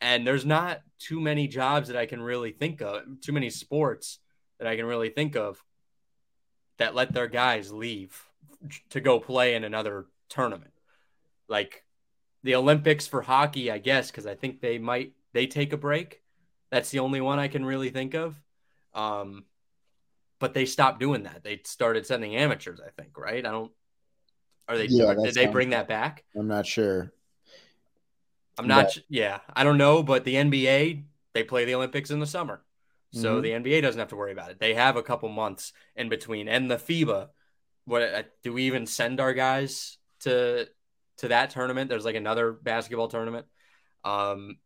And 0.00 0.26
there's 0.26 0.46
not 0.46 0.80
too 0.98 1.20
many 1.20 1.46
jobs 1.46 1.88
that 1.88 1.98
I 1.98 2.06
can 2.06 2.22
really 2.22 2.52
think 2.52 2.80
of, 2.80 3.02
too 3.20 3.32
many 3.32 3.50
sports 3.50 4.20
that 4.58 4.66
I 4.66 4.76
can 4.76 4.86
really 4.86 5.10
think 5.10 5.36
of 5.36 5.62
that 6.78 6.94
let 6.94 7.12
their 7.12 7.28
guys 7.28 7.70
leave 7.70 8.18
to 8.88 9.02
go 9.02 9.20
play 9.20 9.54
in 9.54 9.64
another 9.64 10.06
tournament. 10.30 10.72
Like 11.46 11.84
the 12.46 12.54
Olympics 12.54 13.06
for 13.06 13.22
hockey, 13.22 13.70
I 13.70 13.78
guess, 13.78 14.10
because 14.10 14.26
I 14.26 14.34
think 14.34 14.60
they 14.60 14.78
might 14.78 15.12
they 15.32 15.46
take 15.46 15.72
a 15.72 15.76
break. 15.76 16.22
That's 16.70 16.90
the 16.90 17.00
only 17.00 17.20
one 17.20 17.38
I 17.38 17.48
can 17.48 17.64
really 17.64 17.90
think 17.90 18.14
of. 18.14 18.40
Um, 18.94 19.44
but 20.38 20.54
they 20.54 20.64
stopped 20.64 21.00
doing 21.00 21.24
that. 21.24 21.42
They 21.42 21.60
started 21.64 22.06
sending 22.06 22.36
amateurs, 22.36 22.80
I 22.80 22.90
think, 22.90 23.18
right? 23.18 23.44
I 23.44 23.50
don't. 23.50 23.72
Are 24.68 24.78
they? 24.78 24.86
Yeah, 24.86 25.14
did 25.14 25.34
they 25.34 25.46
bring 25.46 25.70
that 25.70 25.88
back? 25.88 26.24
I'm 26.34 26.48
not 26.48 26.66
sure. 26.66 27.12
I'm 28.58 28.68
not. 28.68 28.86
But... 28.94 28.98
Yeah, 29.08 29.40
I 29.54 29.64
don't 29.64 29.78
know. 29.78 30.02
But 30.02 30.24
the 30.24 30.34
NBA 30.34 31.04
they 31.34 31.42
play 31.42 31.64
the 31.64 31.74
Olympics 31.74 32.10
in 32.10 32.20
the 32.20 32.26
summer. 32.26 32.62
So 33.12 33.34
mm-hmm. 33.34 33.62
the 33.62 33.70
NBA 33.70 33.82
doesn't 33.82 33.98
have 33.98 34.08
to 34.08 34.16
worry 34.16 34.32
about 34.32 34.50
it. 34.50 34.58
They 34.58 34.74
have 34.74 34.96
a 34.96 35.02
couple 35.02 35.28
months 35.28 35.72
in 35.94 36.08
between. 36.08 36.48
And 36.48 36.70
the 36.70 36.76
FIBA, 36.76 37.28
what 37.84 38.02
uh, 38.02 38.22
do 38.42 38.52
we 38.52 38.64
even 38.64 38.86
send 38.86 39.20
our 39.20 39.34
guys 39.34 39.98
to 40.20 40.68
to 41.18 41.28
that 41.28 41.50
tournament? 41.50 41.90
There's 41.90 42.04
like 42.04 42.16
another 42.16 42.52
basketball 42.52 43.08
tournament. 43.08 43.46
Um, 44.04 44.58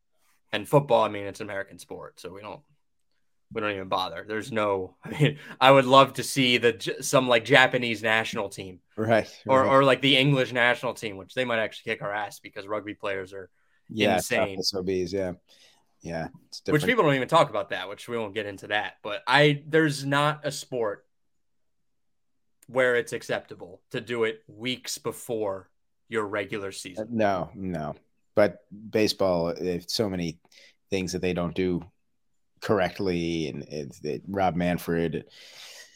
and 0.53 0.69
football, 0.69 1.05
I 1.05 1.09
mean, 1.09 1.27
it's 1.27 1.41
an 1.41 1.47
American 1.47 1.79
sport, 1.79 2.21
so 2.21 2.33
we 2.33 2.41
don't 2.41 2.61
we 3.53 3.61
don't 3.61 3.73
even 3.73 3.89
bother. 3.89 4.25
There's 4.27 4.53
no. 4.53 4.97
I 5.05 5.11
mean, 5.11 5.39
I 5.61 5.71
would 5.71 5.85
love 5.85 6.15
to 6.15 6.23
see 6.23 6.59
the 6.59 6.97
some 7.01 7.29
like 7.29 7.45
Japanese 7.45 8.03
national 8.03 8.49
team, 8.49 8.81
right, 8.97 9.29
or 9.47 9.63
right. 9.63 9.69
or 9.69 9.85
like 9.85 10.01
the 10.01 10.17
English 10.17 10.53
national 10.53 10.95
team, 10.95 11.17
which 11.17 11.35
they 11.35 11.45
might 11.45 11.59
actually 11.59 11.93
kick 11.93 12.03
our 12.03 12.13
ass 12.13 12.41
because 12.41 12.67
rugby 12.67 12.95
players 12.95 13.33
are 13.33 13.51
yeah, 13.89 14.17
insane. 14.17 14.63
SOBs, 14.63 15.13
yeah. 15.13 15.33
Yeah, 16.03 16.29
which 16.67 16.87
people 16.87 17.05
don't 17.05 17.15
even 17.15 17.29
talk 17.29 17.51
about 17.51 17.71
that, 17.71 17.91
which 17.91 18.09
we 18.09 18.17
won't 18.17 18.33
get 18.33 18.47
into 18.47 18.69
that. 18.69 18.95
But 19.03 19.23
I 19.27 19.63
there's 19.67 20.03
not 20.03 20.47
a 20.47 20.51
sport 20.51 21.05
where 22.69 22.97
it's 22.97 23.13
acceptable 23.13 23.83
to 23.91 24.01
do 24.01 24.25
it 24.25 24.43
weeks 24.47 24.97
before 24.97 25.69
your 26.11 26.27
regular 26.27 26.73
season. 26.73 27.05
Uh, 27.05 27.09
no, 27.11 27.51
no. 27.55 27.95
But 28.35 28.59
baseball, 28.91 29.55
so 29.87 30.11
many 30.11 30.39
things 30.91 31.13
that 31.13 31.23
they 31.23 31.33
don't 31.33 31.55
do 31.55 31.83
correctly, 32.61 33.49
and 33.49 33.65
it's 33.69 34.05
it, 34.05 34.23
Rob 34.29 34.57
Manfred 34.57 35.25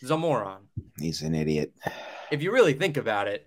is 0.00 0.10
a 0.10 0.16
moron. 0.16 0.62
He's 0.98 1.20
an 1.22 1.34
idiot. 1.34 1.74
If 2.30 2.42
you 2.42 2.52
really 2.52 2.72
think 2.72 2.96
about 2.96 3.28
it, 3.28 3.46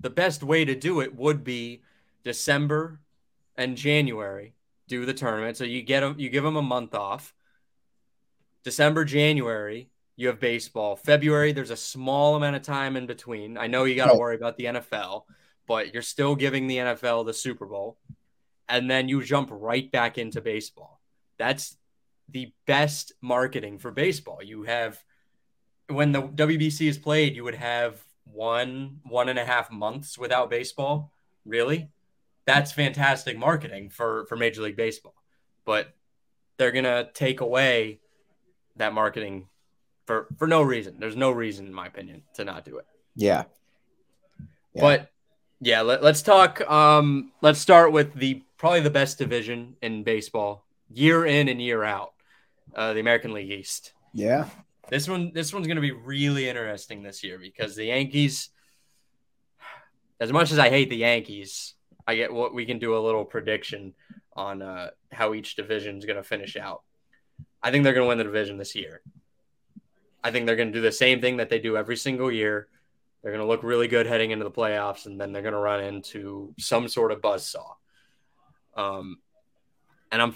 the 0.00 0.10
best 0.10 0.42
way 0.42 0.64
to 0.64 0.74
do 0.74 1.00
it 1.00 1.14
would 1.16 1.44
be 1.44 1.82
December 2.24 3.00
and 3.56 3.76
January 3.76 4.54
do 4.88 5.06
the 5.06 5.14
tournament. 5.14 5.56
So 5.56 5.64
you 5.64 5.82
get 5.82 6.00
them, 6.00 6.16
you 6.18 6.28
give 6.28 6.44
them 6.44 6.56
a 6.56 6.62
month 6.62 6.94
off. 6.94 7.32
December, 8.64 9.04
January, 9.04 9.88
you 10.16 10.26
have 10.28 10.40
baseball. 10.40 10.96
February, 10.96 11.52
there's 11.52 11.70
a 11.70 11.76
small 11.76 12.36
amount 12.36 12.56
of 12.56 12.62
time 12.62 12.96
in 12.96 13.06
between. 13.06 13.56
I 13.56 13.68
know 13.68 13.84
you 13.84 13.94
got 13.94 14.12
to 14.12 14.18
worry 14.18 14.36
about 14.36 14.56
the 14.56 14.64
NFL, 14.64 15.22
but 15.70 15.94
you're 15.94 16.02
still 16.02 16.34
giving 16.34 16.66
the 16.66 16.78
NFL 16.78 17.24
the 17.24 17.32
Super 17.32 17.64
Bowl. 17.64 17.96
And 18.68 18.90
then 18.90 19.08
you 19.08 19.22
jump 19.22 19.50
right 19.52 19.88
back 19.90 20.18
into 20.18 20.40
baseball. 20.40 21.00
That's 21.38 21.76
the 22.28 22.52
best 22.66 23.12
marketing 23.20 23.78
for 23.78 23.92
baseball. 23.92 24.40
You 24.42 24.64
have, 24.64 24.98
when 25.88 26.10
the 26.10 26.22
WBC 26.22 26.88
is 26.88 26.98
played, 26.98 27.36
you 27.36 27.44
would 27.44 27.54
have 27.54 28.02
one, 28.24 28.98
one 29.04 29.28
and 29.28 29.38
a 29.38 29.44
half 29.44 29.70
months 29.70 30.18
without 30.18 30.50
baseball. 30.50 31.12
Really? 31.44 31.90
that's 32.46 32.72
fantastic 32.72 33.38
marketing 33.38 33.90
for 33.90 34.26
for 34.26 34.36
Major 34.36 34.62
League 34.62 34.76
Baseball. 34.76 35.14
But 35.64 35.94
they're 36.56 36.72
gonna 36.72 37.08
take 37.14 37.40
away 37.40 38.00
that 38.76 38.92
marketing 38.92 39.48
for 40.06 40.26
for 40.36 40.46
no 40.48 40.62
reason. 40.62 40.96
There's 40.98 41.16
no 41.16 41.30
reason, 41.30 41.66
in 41.66 41.74
my 41.74 41.86
opinion, 41.86 42.22
to 42.34 42.44
not 42.44 42.64
do 42.64 42.78
it. 42.78 42.86
Yeah. 43.14 43.44
yeah. 44.74 44.80
But 44.80 45.10
yeah, 45.60 45.82
let, 45.82 46.02
us 46.02 46.22
talk. 46.22 46.60
Um, 46.70 47.32
let's 47.42 47.58
start 47.58 47.92
with 47.92 48.14
the 48.14 48.42
probably 48.56 48.80
the 48.80 48.90
best 48.90 49.18
division 49.18 49.76
in 49.82 50.02
baseball, 50.02 50.64
year 50.90 51.26
in 51.26 51.48
and 51.48 51.60
year 51.60 51.84
out, 51.84 52.12
uh, 52.74 52.92
the 52.94 53.00
American 53.00 53.32
League 53.32 53.50
East. 53.50 53.92
Yeah. 54.14 54.46
This 54.88 55.08
one, 55.08 55.32
this 55.34 55.52
one's 55.52 55.66
going 55.66 55.76
to 55.76 55.82
be 55.82 55.92
really 55.92 56.48
interesting 56.48 57.02
this 57.02 57.22
year 57.22 57.38
because 57.38 57.76
the 57.76 57.86
Yankees, 57.86 58.50
as 60.18 60.32
much 60.32 60.50
as 60.50 60.58
I 60.58 60.68
hate 60.68 60.90
the 60.90 60.96
Yankees, 60.96 61.74
I 62.06 62.16
get 62.16 62.32
what 62.32 62.54
we 62.54 62.64
can 62.64 62.78
do 62.78 62.96
a 62.96 62.98
little 62.98 63.24
prediction 63.24 63.94
on 64.34 64.62
uh, 64.62 64.90
how 65.12 65.34
each 65.34 65.56
division 65.56 65.98
is 65.98 66.06
going 66.06 66.16
to 66.16 66.22
finish 66.22 66.56
out. 66.56 66.82
I 67.62 67.70
think 67.70 67.84
they're 67.84 67.92
going 67.92 68.04
to 68.04 68.08
win 68.08 68.18
the 68.18 68.24
division 68.24 68.56
this 68.56 68.74
year. 68.74 69.02
I 70.24 70.30
think 70.30 70.46
they're 70.46 70.56
going 70.56 70.72
to 70.72 70.78
do 70.78 70.82
the 70.82 70.92
same 70.92 71.20
thing 71.20 71.36
that 71.36 71.50
they 71.50 71.58
do 71.58 71.76
every 71.76 71.96
single 71.96 72.32
year. 72.32 72.68
They're 73.22 73.32
going 73.32 73.44
to 73.44 73.48
look 73.48 73.62
really 73.62 73.88
good 73.88 74.06
heading 74.06 74.30
into 74.30 74.44
the 74.44 74.50
playoffs, 74.50 75.06
and 75.06 75.20
then 75.20 75.32
they're 75.32 75.42
going 75.42 75.52
to 75.52 75.60
run 75.60 75.84
into 75.84 76.54
some 76.58 76.88
sort 76.88 77.12
of 77.12 77.20
buzz 77.20 77.48
saw. 77.48 77.74
Um, 78.76 79.18
and 80.10 80.22
I'm 80.22 80.34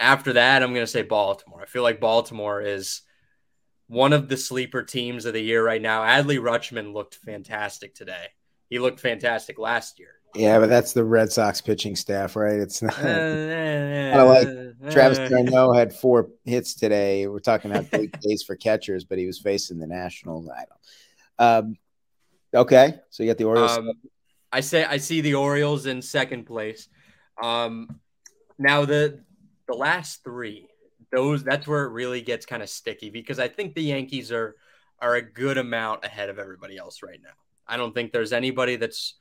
after 0.00 0.32
that, 0.34 0.62
I'm 0.62 0.72
going 0.72 0.86
to 0.86 0.90
say 0.90 1.02
Baltimore. 1.02 1.62
I 1.62 1.66
feel 1.66 1.82
like 1.82 2.00
Baltimore 2.00 2.60
is 2.60 3.02
one 3.86 4.12
of 4.12 4.28
the 4.28 4.36
sleeper 4.36 4.82
teams 4.82 5.26
of 5.26 5.34
the 5.34 5.40
year 5.40 5.64
right 5.64 5.82
now. 5.82 6.02
Adley 6.02 6.38
Rutschman 6.38 6.92
looked 6.92 7.16
fantastic 7.16 7.94
today. 7.94 8.28
He 8.70 8.78
looked 8.78 9.00
fantastic 9.00 9.58
last 9.58 9.98
year. 9.98 10.14
Yeah, 10.34 10.58
but 10.58 10.70
that's 10.70 10.94
the 10.94 11.04
Red 11.04 11.30
Sox 11.30 11.60
pitching 11.60 11.94
staff, 11.94 12.36
right? 12.36 12.58
It's 12.58 12.80
not. 12.80 12.98
I 12.98 14.14
don't 14.16 14.28
like 14.28 14.90
Travis 14.90 15.18
d'Arnaud 15.18 15.74
had 15.74 15.92
four 15.92 16.30
hits 16.44 16.74
today. 16.74 17.26
We're 17.26 17.38
talking 17.38 17.70
about 17.70 17.90
big 17.90 18.18
days 18.22 18.42
for 18.42 18.56
catchers, 18.56 19.04
but 19.04 19.18
he 19.18 19.26
was 19.26 19.38
facing 19.38 19.78
the 19.78 19.86
Nationals. 19.86 20.48
I 20.48 20.64
don't. 20.64 21.66
Um, 21.66 21.76
okay, 22.54 22.94
so 23.10 23.22
you 23.22 23.30
got 23.30 23.38
the 23.38 23.44
Orioles. 23.44 23.78
Um, 23.78 23.92
I 24.52 24.60
say 24.60 24.84
I 24.84 24.98
see 24.98 25.20
the 25.20 25.34
Orioles 25.34 25.86
in 25.86 26.02
second 26.02 26.44
place. 26.44 26.88
Um, 27.42 28.00
now 28.58 28.84
the 28.84 29.20
the 29.66 29.74
last 29.74 30.22
three, 30.22 30.68
those 31.10 31.42
that's 31.42 31.66
where 31.66 31.84
it 31.84 31.92
really 31.92 32.20
gets 32.20 32.46
kind 32.46 32.62
of 32.62 32.68
sticky 32.68 33.10
because 33.10 33.38
I 33.38 33.48
think 33.48 33.74
the 33.74 33.82
Yankees 33.82 34.30
are 34.30 34.56
are 35.00 35.16
a 35.16 35.22
good 35.22 35.58
amount 35.58 36.04
ahead 36.04 36.28
of 36.28 36.38
everybody 36.38 36.76
else 36.76 37.02
right 37.02 37.20
now. 37.22 37.30
I 37.66 37.76
don't 37.76 37.94
think 37.94 38.12
there's 38.12 38.32
anybody 38.32 38.76
that's 38.76 39.14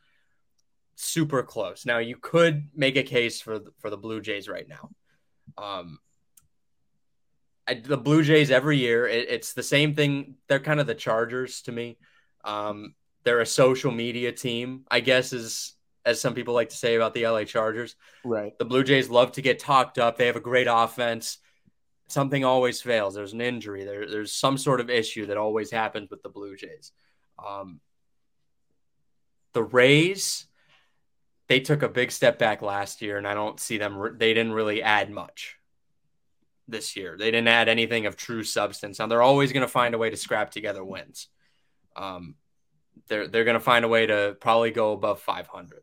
super 0.96 1.42
close. 1.42 1.86
Now 1.86 1.98
you 1.98 2.18
could 2.18 2.70
make 2.76 2.96
a 2.98 3.04
case 3.04 3.42
for 3.42 3.60
the, 3.60 3.72
for 3.80 3.90
the 3.90 3.98
Blue 3.98 4.22
Jays 4.22 4.48
right 4.48 4.68
now. 4.68 4.90
Um, 5.58 6.00
I, 7.68 7.76
the 7.76 7.98
Blue 7.98 8.24
Jays 8.24 8.52
every 8.52 8.78
year, 8.78 9.08
it, 9.08 9.30
it's 9.30 9.54
the 9.54 9.64
same 9.64 9.96
thing. 9.96 10.36
They're 10.48 10.60
kind 10.60 10.80
of 10.80 10.88
the 10.88 10.96
Chargers 10.96 11.62
to 11.64 11.72
me. 11.72 11.98
Um, 12.44 12.94
they're 13.24 13.42
a 13.42 13.46
social 13.46 13.92
media 13.92 14.32
team, 14.32 14.86
I 14.90 15.00
guess, 15.00 15.34
is 15.34 15.76
as 16.06 16.20
some 16.20 16.34
people 16.34 16.54
like 16.54 16.70
to 16.70 16.76
say 16.76 16.96
about 16.96 17.14
the 17.14 17.28
LA 17.28 17.44
Chargers. 17.44 17.96
Right. 18.24 18.58
The 18.58 18.66
Blue 18.66 18.84
Jays 18.84 19.10
love 19.10 19.34
to 19.34 19.42
get 19.42 19.60
talked 19.60 20.00
up. 20.00 20.18
They 20.18 20.26
have 20.28 20.36
a 20.36 20.42
great 20.42 20.68
offense. 20.70 21.38
something 22.08 22.44
always 22.44 22.82
fails. 22.82 23.14
There's 23.14 23.34
an 23.34 23.42
injury. 23.42 23.86
There, 23.86 24.10
there's 24.10 24.34
some 24.34 24.58
sort 24.58 24.82
of 24.82 24.90
issue 24.90 25.28
that 25.28 25.38
always 25.38 25.72
happens 25.72 26.10
with 26.10 26.24
the 26.24 26.30
Blue 26.30 26.56
Jays. 26.56 26.92
Um, 27.46 27.80
the 29.54 29.64
Rays, 29.64 30.48
they 31.48 31.60
took 31.60 31.84
a 31.84 31.90
big 31.90 32.12
step 32.12 32.40
back 32.40 32.62
last 32.62 33.02
year, 33.02 33.18
and 33.18 33.28
I 33.28 33.34
don't 33.34 33.60
see 33.60 33.78
them. 33.78 34.16
They 34.18 34.34
didn't 34.34 34.54
really 34.54 34.82
add 34.82 35.12
much 35.12 35.58
this 36.68 36.96
year. 36.96 37.16
They 37.18 37.32
didn't 37.32 37.48
add 37.48 37.70
anything 37.70 38.06
of 38.06 38.16
true 38.16 38.44
substance. 38.44 39.00
Now 39.00 39.08
they're 39.08 39.22
always 39.22 39.52
going 39.52 39.66
to 39.66 39.72
find 39.72 39.94
a 39.94 39.98
way 39.98 40.10
to 40.10 40.18
scrap 40.18 40.52
together 40.52 40.84
wins. 40.84 41.28
Um, 41.96 42.36
they're 43.08 43.28
they're 43.28 43.44
going 43.44 43.56
to 43.56 43.60
find 43.60 43.86
a 43.86 43.90
way 43.90 44.06
to 44.06 44.36
probably 44.40 44.72
go 44.72 44.94
above 44.94 45.22
500. 45.22 45.82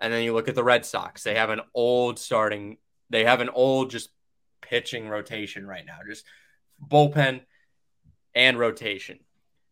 And 0.00 0.12
then 0.12 0.24
you 0.24 0.32
look 0.32 0.48
at 0.48 0.54
the 0.54 0.64
Red 0.64 0.86
Sox. 0.86 1.22
They 1.22 1.34
have 1.34 1.50
an 1.50 1.60
old 1.74 2.18
starting. 2.18 2.78
They 3.10 3.24
have 3.24 3.40
an 3.40 3.50
old 3.50 3.90
just 3.90 4.08
pitching 4.62 5.08
rotation 5.08 5.66
right 5.66 5.84
now, 5.84 5.98
just 6.06 6.24
bullpen 6.86 7.42
and 8.34 8.58
rotation. 8.58 9.18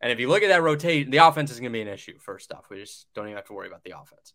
And 0.00 0.12
if 0.12 0.20
you 0.20 0.28
look 0.28 0.42
at 0.42 0.48
that 0.48 0.62
rotation, 0.62 1.10
the 1.10 1.18
offense 1.18 1.50
is 1.50 1.60
going 1.60 1.72
to 1.72 1.76
be 1.76 1.82
an 1.82 1.88
issue. 1.88 2.18
First 2.18 2.52
off, 2.52 2.68
we 2.70 2.80
just 2.80 3.06
don't 3.14 3.26
even 3.26 3.36
have 3.36 3.46
to 3.46 3.52
worry 3.52 3.68
about 3.68 3.84
the 3.84 3.94
offense. 3.98 4.32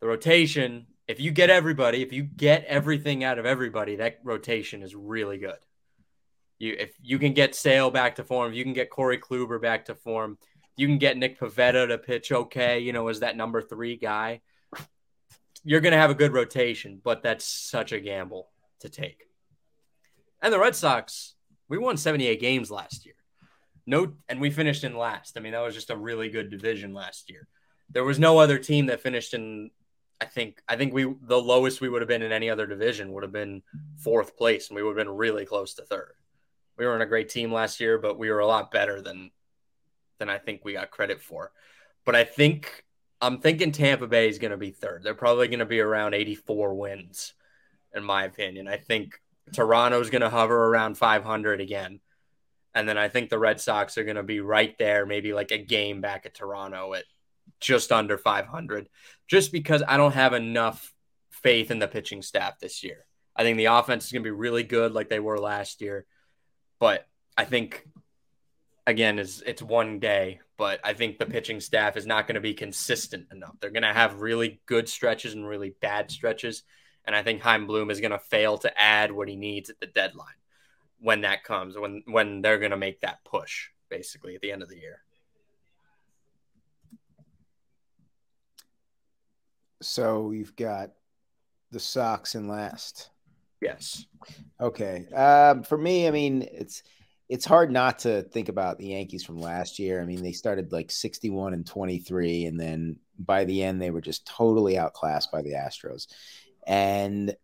The 0.00 0.06
rotation, 0.06 0.86
if 1.06 1.20
you 1.20 1.30
get 1.30 1.50
everybody, 1.50 2.02
if 2.02 2.12
you 2.12 2.24
get 2.24 2.64
everything 2.64 3.24
out 3.24 3.38
of 3.38 3.46
everybody, 3.46 3.96
that 3.96 4.18
rotation 4.24 4.82
is 4.82 4.94
really 4.94 5.38
good. 5.38 5.58
You 6.58 6.76
if 6.78 6.94
you 7.00 7.18
can 7.18 7.32
get 7.32 7.54
Sale 7.54 7.90
back 7.90 8.16
to 8.16 8.24
form, 8.24 8.52
you 8.52 8.64
can 8.64 8.72
get 8.72 8.90
Corey 8.90 9.18
Kluber 9.18 9.60
back 9.60 9.86
to 9.86 9.94
form, 9.94 10.38
you 10.76 10.86
can 10.86 10.98
get 10.98 11.16
Nick 11.16 11.38
Pivetta 11.38 11.88
to 11.88 11.98
pitch 11.98 12.32
okay, 12.32 12.80
you 12.80 12.92
know, 12.92 13.08
as 13.08 13.20
that 13.20 13.36
number 13.36 13.60
three 13.60 13.96
guy. 13.96 14.40
You're 15.64 15.80
going 15.80 15.92
to 15.92 15.98
have 15.98 16.10
a 16.10 16.14
good 16.14 16.32
rotation, 16.32 17.00
but 17.02 17.22
that's 17.22 17.44
such 17.44 17.92
a 17.92 18.00
gamble 18.00 18.48
to 18.80 18.88
take. 18.88 19.28
And 20.40 20.52
the 20.52 20.58
Red 20.58 20.74
Sox, 20.74 21.34
we 21.68 21.78
won 21.78 21.96
78 21.96 22.40
games 22.40 22.70
last 22.70 23.06
year. 23.06 23.14
No, 23.86 24.14
and 24.28 24.40
we 24.40 24.50
finished 24.50 24.84
in 24.84 24.96
last. 24.96 25.36
I 25.36 25.40
mean, 25.40 25.52
that 25.52 25.60
was 25.60 25.74
just 25.74 25.90
a 25.90 25.96
really 25.96 26.28
good 26.28 26.50
division 26.50 26.94
last 26.94 27.30
year. 27.30 27.46
There 27.90 28.04
was 28.04 28.18
no 28.18 28.38
other 28.38 28.58
team 28.58 28.86
that 28.86 29.00
finished 29.00 29.34
in. 29.34 29.70
I 30.20 30.24
think 30.24 30.62
I 30.68 30.76
think 30.76 30.94
we 30.94 31.12
the 31.22 31.40
lowest 31.40 31.80
we 31.80 31.88
would 31.88 32.00
have 32.00 32.08
been 32.08 32.22
in 32.22 32.30
any 32.30 32.48
other 32.48 32.66
division 32.66 33.12
would 33.12 33.24
have 33.24 33.32
been 33.32 33.62
fourth 33.98 34.36
place, 34.36 34.68
and 34.68 34.76
we 34.76 34.82
would 34.82 34.96
have 34.96 35.04
been 35.04 35.16
really 35.16 35.44
close 35.44 35.74
to 35.74 35.82
third. 35.82 36.14
We 36.78 36.86
weren't 36.86 37.02
a 37.02 37.06
great 37.06 37.28
team 37.28 37.52
last 37.52 37.80
year, 37.80 37.98
but 37.98 38.18
we 38.18 38.30
were 38.30 38.38
a 38.38 38.46
lot 38.46 38.70
better 38.70 39.02
than 39.02 39.30
than 40.22 40.30
I 40.30 40.38
think 40.38 40.64
we 40.64 40.74
got 40.74 40.92
credit 40.92 41.20
for. 41.20 41.50
But 42.04 42.14
I 42.14 42.22
think 42.22 42.84
I'm 43.20 43.40
thinking 43.40 43.72
Tampa 43.72 44.06
Bay 44.06 44.28
is 44.28 44.38
going 44.38 44.52
to 44.52 44.56
be 44.56 44.70
third. 44.70 45.02
They're 45.02 45.14
probably 45.14 45.48
going 45.48 45.58
to 45.58 45.66
be 45.66 45.80
around 45.80 46.14
84 46.14 46.74
wins, 46.74 47.34
in 47.92 48.04
my 48.04 48.24
opinion. 48.24 48.68
I 48.68 48.76
think 48.76 49.20
Toronto's 49.52 50.10
going 50.10 50.22
to 50.22 50.30
hover 50.30 50.68
around 50.68 50.96
500 50.96 51.60
again. 51.60 51.98
And 52.72 52.88
then 52.88 52.96
I 52.96 53.08
think 53.08 53.30
the 53.30 53.38
Red 53.38 53.60
Sox 53.60 53.98
are 53.98 54.04
going 54.04 54.16
to 54.16 54.22
be 54.22 54.40
right 54.40 54.78
there, 54.78 55.04
maybe 55.04 55.34
like 55.34 55.50
a 55.50 55.58
game 55.58 56.00
back 56.00 56.24
at 56.24 56.34
Toronto 56.34 56.94
at 56.94 57.04
just 57.58 57.90
under 57.90 58.16
500, 58.16 58.88
just 59.28 59.50
because 59.50 59.82
I 59.86 59.96
don't 59.96 60.14
have 60.14 60.34
enough 60.34 60.94
faith 61.30 61.72
in 61.72 61.80
the 61.80 61.88
pitching 61.88 62.22
staff 62.22 62.60
this 62.60 62.84
year. 62.84 63.04
I 63.34 63.42
think 63.42 63.56
the 63.56 63.66
offense 63.66 64.06
is 64.06 64.12
going 64.12 64.22
to 64.22 64.26
be 64.26 64.30
really 64.30 64.62
good 64.62 64.92
like 64.92 65.08
they 65.08 65.20
were 65.20 65.38
last 65.38 65.80
year. 65.80 66.06
But 66.78 67.06
I 67.36 67.44
think, 67.44 67.86
again, 68.86 69.18
is 69.18 69.42
it's 69.46 69.62
one 69.62 69.98
day, 69.98 70.40
but 70.56 70.80
I 70.84 70.92
think 70.92 71.18
the 71.18 71.26
pitching 71.26 71.60
staff 71.60 71.96
is 71.96 72.06
not 72.06 72.26
going 72.26 72.34
to 72.34 72.40
be 72.40 72.54
consistent 72.54 73.26
enough. 73.32 73.54
They're 73.60 73.70
going 73.70 73.82
to 73.82 73.92
have 73.92 74.20
really 74.20 74.60
good 74.66 74.88
stretches 74.88 75.34
and 75.34 75.46
really 75.46 75.74
bad 75.80 76.10
stretches. 76.10 76.62
And 77.04 77.16
I 77.16 77.22
think 77.22 77.42
Chaim 77.42 77.66
Bloom 77.66 77.90
is 77.90 78.00
going 78.00 78.12
to 78.12 78.18
fail 78.18 78.58
to 78.58 78.80
add 78.80 79.10
what 79.12 79.28
he 79.28 79.36
needs 79.36 79.70
at 79.70 79.80
the 79.80 79.86
deadline 79.86 80.34
when 81.00 81.22
that 81.22 81.42
comes, 81.42 81.76
when 81.76 82.02
when 82.06 82.42
they're 82.42 82.58
going 82.58 82.70
to 82.70 82.76
make 82.76 83.00
that 83.00 83.24
push, 83.24 83.68
basically 83.88 84.36
at 84.36 84.40
the 84.40 84.52
end 84.52 84.62
of 84.62 84.68
the 84.68 84.78
year. 84.78 85.00
So 89.80 90.30
you've 90.30 90.54
got 90.54 90.90
the 91.72 91.80
Sox 91.80 92.36
in 92.36 92.46
last. 92.46 93.10
Yes. 93.60 94.06
Okay. 94.60 95.06
Um, 95.12 95.64
for 95.64 95.76
me, 95.76 96.06
I 96.06 96.12
mean, 96.12 96.42
it's 96.52 96.84
it's 97.32 97.46
hard 97.46 97.72
not 97.72 98.00
to 98.00 98.24
think 98.24 98.50
about 98.50 98.76
the 98.76 98.88
Yankees 98.88 99.24
from 99.24 99.40
last 99.40 99.78
year. 99.78 100.02
I 100.02 100.04
mean, 100.04 100.22
they 100.22 100.32
started 100.32 100.70
like 100.70 100.90
61 100.90 101.54
and 101.54 101.66
23, 101.66 102.44
and 102.44 102.60
then 102.60 102.98
by 103.18 103.44
the 103.44 103.62
end, 103.62 103.80
they 103.80 103.90
were 103.90 104.02
just 104.02 104.26
totally 104.26 104.76
outclassed 104.76 105.32
by 105.32 105.40
the 105.40 105.52
Astros. 105.52 106.08
And 106.66 107.34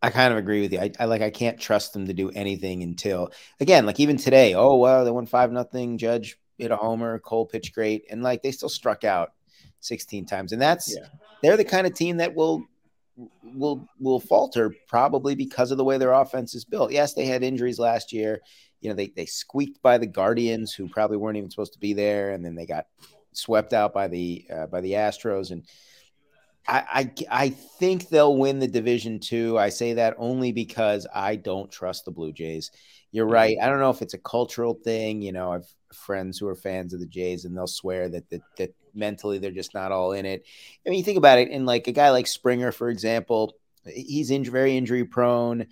I 0.00 0.10
kind 0.10 0.32
of 0.32 0.38
agree 0.38 0.60
with 0.60 0.72
you. 0.72 0.78
I, 0.78 0.92
I, 1.00 1.06
like 1.06 1.22
I 1.22 1.30
can't 1.30 1.58
trust 1.58 1.92
them 1.92 2.06
to 2.06 2.14
do 2.14 2.30
anything 2.30 2.84
until 2.84 3.32
again, 3.58 3.84
like 3.84 3.98
even 3.98 4.16
today. 4.16 4.54
Oh 4.54 4.76
well, 4.76 5.04
they 5.04 5.10
won 5.10 5.26
five 5.26 5.50
nothing. 5.50 5.98
Judge 5.98 6.38
hit 6.56 6.70
a 6.70 6.76
homer. 6.76 7.18
Cole 7.18 7.46
pitched 7.46 7.74
great, 7.74 8.04
and 8.12 8.22
like 8.22 8.42
they 8.42 8.52
still 8.52 8.68
struck 8.68 9.02
out 9.02 9.32
sixteen 9.80 10.24
times. 10.24 10.52
And 10.52 10.62
that's 10.62 10.94
yeah. 10.94 11.06
they're 11.42 11.56
the 11.56 11.64
kind 11.64 11.88
of 11.88 11.94
team 11.94 12.18
that 12.18 12.36
will 12.36 12.64
will 13.42 13.88
will 13.98 14.20
falter 14.20 14.72
probably 14.86 15.34
because 15.34 15.72
of 15.72 15.78
the 15.78 15.84
way 15.84 15.98
their 15.98 16.12
offense 16.12 16.54
is 16.54 16.64
built. 16.64 16.92
Yes, 16.92 17.14
they 17.14 17.26
had 17.26 17.42
injuries 17.42 17.80
last 17.80 18.12
year. 18.12 18.40
You 18.80 18.90
know, 18.90 18.96
they 18.96 19.08
they 19.08 19.26
squeaked 19.26 19.82
by 19.82 19.98
the 19.98 20.06
Guardians, 20.06 20.72
who 20.72 20.88
probably 20.88 21.16
weren't 21.16 21.36
even 21.36 21.50
supposed 21.50 21.74
to 21.74 21.78
be 21.78 21.92
there, 21.92 22.32
and 22.32 22.44
then 22.44 22.54
they 22.54 22.66
got 22.66 22.86
swept 23.32 23.72
out 23.72 23.92
by 23.92 24.08
the 24.08 24.46
uh, 24.52 24.66
by 24.66 24.80
the 24.80 24.92
Astros 24.92 25.50
and 25.50 25.64
I, 26.68 26.84
I, 26.92 27.12
I 27.30 27.48
think 27.48 28.08
they'll 28.08 28.36
win 28.36 28.58
the 28.58 28.68
division 28.68 29.18
too. 29.18 29.58
I 29.58 29.70
say 29.70 29.94
that 29.94 30.14
only 30.18 30.52
because 30.52 31.06
I 31.12 31.36
don't 31.36 31.70
trust 31.70 32.04
the 32.04 32.10
Blue 32.10 32.32
Jays. 32.32 32.70
You're 33.12 33.26
right. 33.26 33.56
I 33.60 33.66
don't 33.66 33.80
know 33.80 33.90
if 33.90 34.02
it's 34.02 34.14
a 34.14 34.18
cultural 34.18 34.74
thing. 34.74 35.20
You 35.20 35.32
know, 35.32 35.52
I've 35.52 35.68
friends 35.92 36.38
who 36.38 36.46
are 36.46 36.54
fans 36.54 36.92
of 36.94 37.00
the 37.00 37.06
Jays, 37.06 37.44
and 37.44 37.56
they'll 37.56 37.66
swear 37.66 38.08
that 38.10 38.28
that, 38.30 38.42
that 38.56 38.74
mentally 38.94 39.38
they're 39.38 39.50
just 39.50 39.74
not 39.74 39.90
all 39.90 40.12
in 40.12 40.24
it. 40.26 40.44
I 40.86 40.90
mean, 40.90 40.98
you 40.98 41.04
think 41.04 41.18
about 41.18 41.38
it, 41.38 41.50
and 41.50 41.66
like 41.66 41.88
a 41.88 41.92
guy 41.92 42.10
like 42.10 42.26
Springer, 42.26 42.70
for 42.70 42.88
example, 42.88 43.54
he's 43.84 44.30
in, 44.30 44.44
very 44.44 44.76
injury 44.76 45.04
prone. 45.04 45.66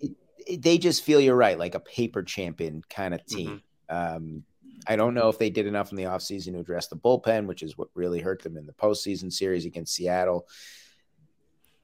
It, 0.00 0.12
they 0.58 0.78
just 0.78 1.02
feel 1.02 1.20
you're 1.20 1.36
right, 1.36 1.58
like 1.58 1.74
a 1.74 1.80
paper 1.80 2.22
champion 2.22 2.82
kind 2.88 3.14
of 3.14 3.24
team. 3.26 3.62
Mm-hmm. 3.90 4.16
Um, 4.16 4.44
I 4.86 4.96
don't 4.96 5.14
know 5.14 5.28
if 5.28 5.38
they 5.38 5.50
did 5.50 5.66
enough 5.66 5.90
in 5.90 5.96
the 5.96 6.04
offseason 6.04 6.52
to 6.52 6.58
address 6.58 6.88
the 6.88 6.96
bullpen, 6.96 7.46
which 7.46 7.62
is 7.62 7.78
what 7.78 7.88
really 7.94 8.20
hurt 8.20 8.42
them 8.42 8.56
in 8.56 8.66
the 8.66 8.72
postseason 8.72 9.32
series 9.32 9.64
against 9.64 9.94
Seattle. 9.94 10.46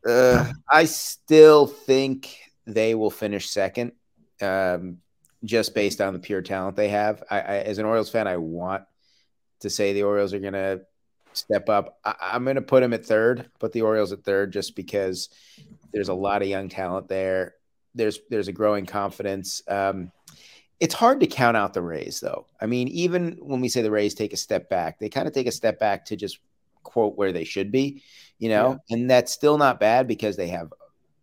Uh, 0.07 0.53
I 0.71 0.85
still 0.85 1.67
think 1.67 2.37
they 2.67 2.95
will 2.95 3.11
finish 3.11 3.49
second, 3.51 3.93
um, 4.41 4.99
just 5.45 5.75
based 5.75 6.01
on 6.01 6.13
the 6.13 6.19
pure 6.19 6.43
talent 6.43 6.77
they 6.77 6.89
have. 6.89 7.23
I, 7.31 7.41
I, 7.41 7.57
as 7.59 7.79
an 7.79 7.87
Orioles 7.87 8.11
fan, 8.11 8.27
I 8.27 8.37
want 8.37 8.85
to 9.61 9.71
say 9.71 9.93
the 9.93 10.05
Orioles 10.05 10.33
are 10.35 10.41
going 10.41 10.53
to 10.55 10.83
step 11.33 11.69
up. 11.69 11.99
I, 12.05 12.15
am 12.33 12.45
going 12.45 12.57
to 12.57 12.63
put 12.63 12.81
them 12.81 12.93
at 12.93 13.07
third, 13.07 13.51
put 13.59 13.73
the 13.73 13.83
Orioles 13.83 14.13
at 14.13 14.25
third, 14.25 14.53
just 14.53 14.77
because 14.77 15.29
there's 15.93 16.09
a 16.09 16.15
lot 16.15 16.43
of 16.43 16.49
young 16.49 16.69
talent 16.69 17.09
there. 17.09 17.55
There's 17.99 18.21
there's 18.31 18.49
a 18.49 18.53
growing 18.53 18.87
confidence. 18.87 19.63
Um, 19.69 20.13
it's 20.81 20.95
hard 20.95 21.21
to 21.21 21.27
count 21.27 21.57
out 21.57 21.75
the 21.75 21.83
Rays, 21.83 22.21
though. 22.21 22.47
I 22.61 22.67
mean, 22.67 22.89
even 22.89 23.33
when 23.41 23.61
we 23.61 23.69
say 23.69 23.83
the 23.83 23.91
Rays 23.91 24.15
take 24.15 24.33
a 24.33 24.37
step 24.37 24.69
back, 24.71 24.99
they 24.99 25.09
kind 25.09 25.27
of 25.27 25.35
take 25.35 25.49
a 25.49 25.53
step 25.53 25.79
back 25.81 26.05
to 26.07 26.17
just 26.17 26.39
quote 26.85 27.17
where 27.19 27.33
they 27.33 27.45
should 27.45 27.73
be, 27.73 28.03
you 28.39 28.49
know, 28.49 28.79
yeah. 28.89 28.97
and 28.97 29.11
that's 29.11 29.33
still 29.33 29.59
not 29.59 29.81
bad 29.81 30.07
because 30.07 30.37
they 30.37 30.49
have 30.49 30.73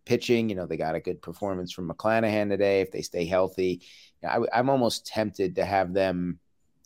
pitching. 0.04 0.50
You 0.50 0.56
know, 0.56 0.66
they 0.66 0.76
got 0.76 0.94
a 0.94 1.00
good 1.00 1.22
performance 1.22 1.72
from 1.72 1.88
McClanahan 1.88 2.50
today. 2.50 2.82
If 2.82 2.92
they 2.92 3.02
stay 3.02 3.24
healthy, 3.24 3.80
I, 4.26 4.40
I'm 4.52 4.68
almost 4.68 5.06
tempted 5.06 5.56
to 5.56 5.64
have 5.64 5.94
them 5.94 6.38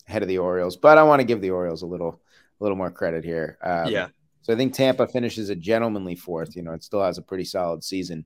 ahead 0.09 0.23
of 0.23 0.29
the 0.29 0.39
Orioles, 0.39 0.77
but 0.77 0.97
I 0.97 1.03
want 1.03 1.21
to 1.21 1.27
give 1.27 1.41
the 1.41 1.51
Orioles 1.51 1.83
a 1.83 1.87
little, 1.87 2.21
a 2.61 2.65
little 2.65 2.77
more 2.77 2.91
credit 2.91 3.25
here. 3.25 3.59
Um, 3.63 3.89
yeah. 3.89 4.09
So 4.43 4.53
I 4.53 4.57
think 4.57 4.73
Tampa 4.73 5.07
finishes 5.07 5.51
a 5.51 5.55
gentlemanly 5.55 6.17
fourth. 6.17 6.57
You 6.57 6.63
know, 6.63 6.73
it 6.73 6.83
still 6.83 7.03
has 7.03 7.19
a 7.19 7.23
pretty 7.23 7.45
solid 7.45 7.85
season. 7.85 8.25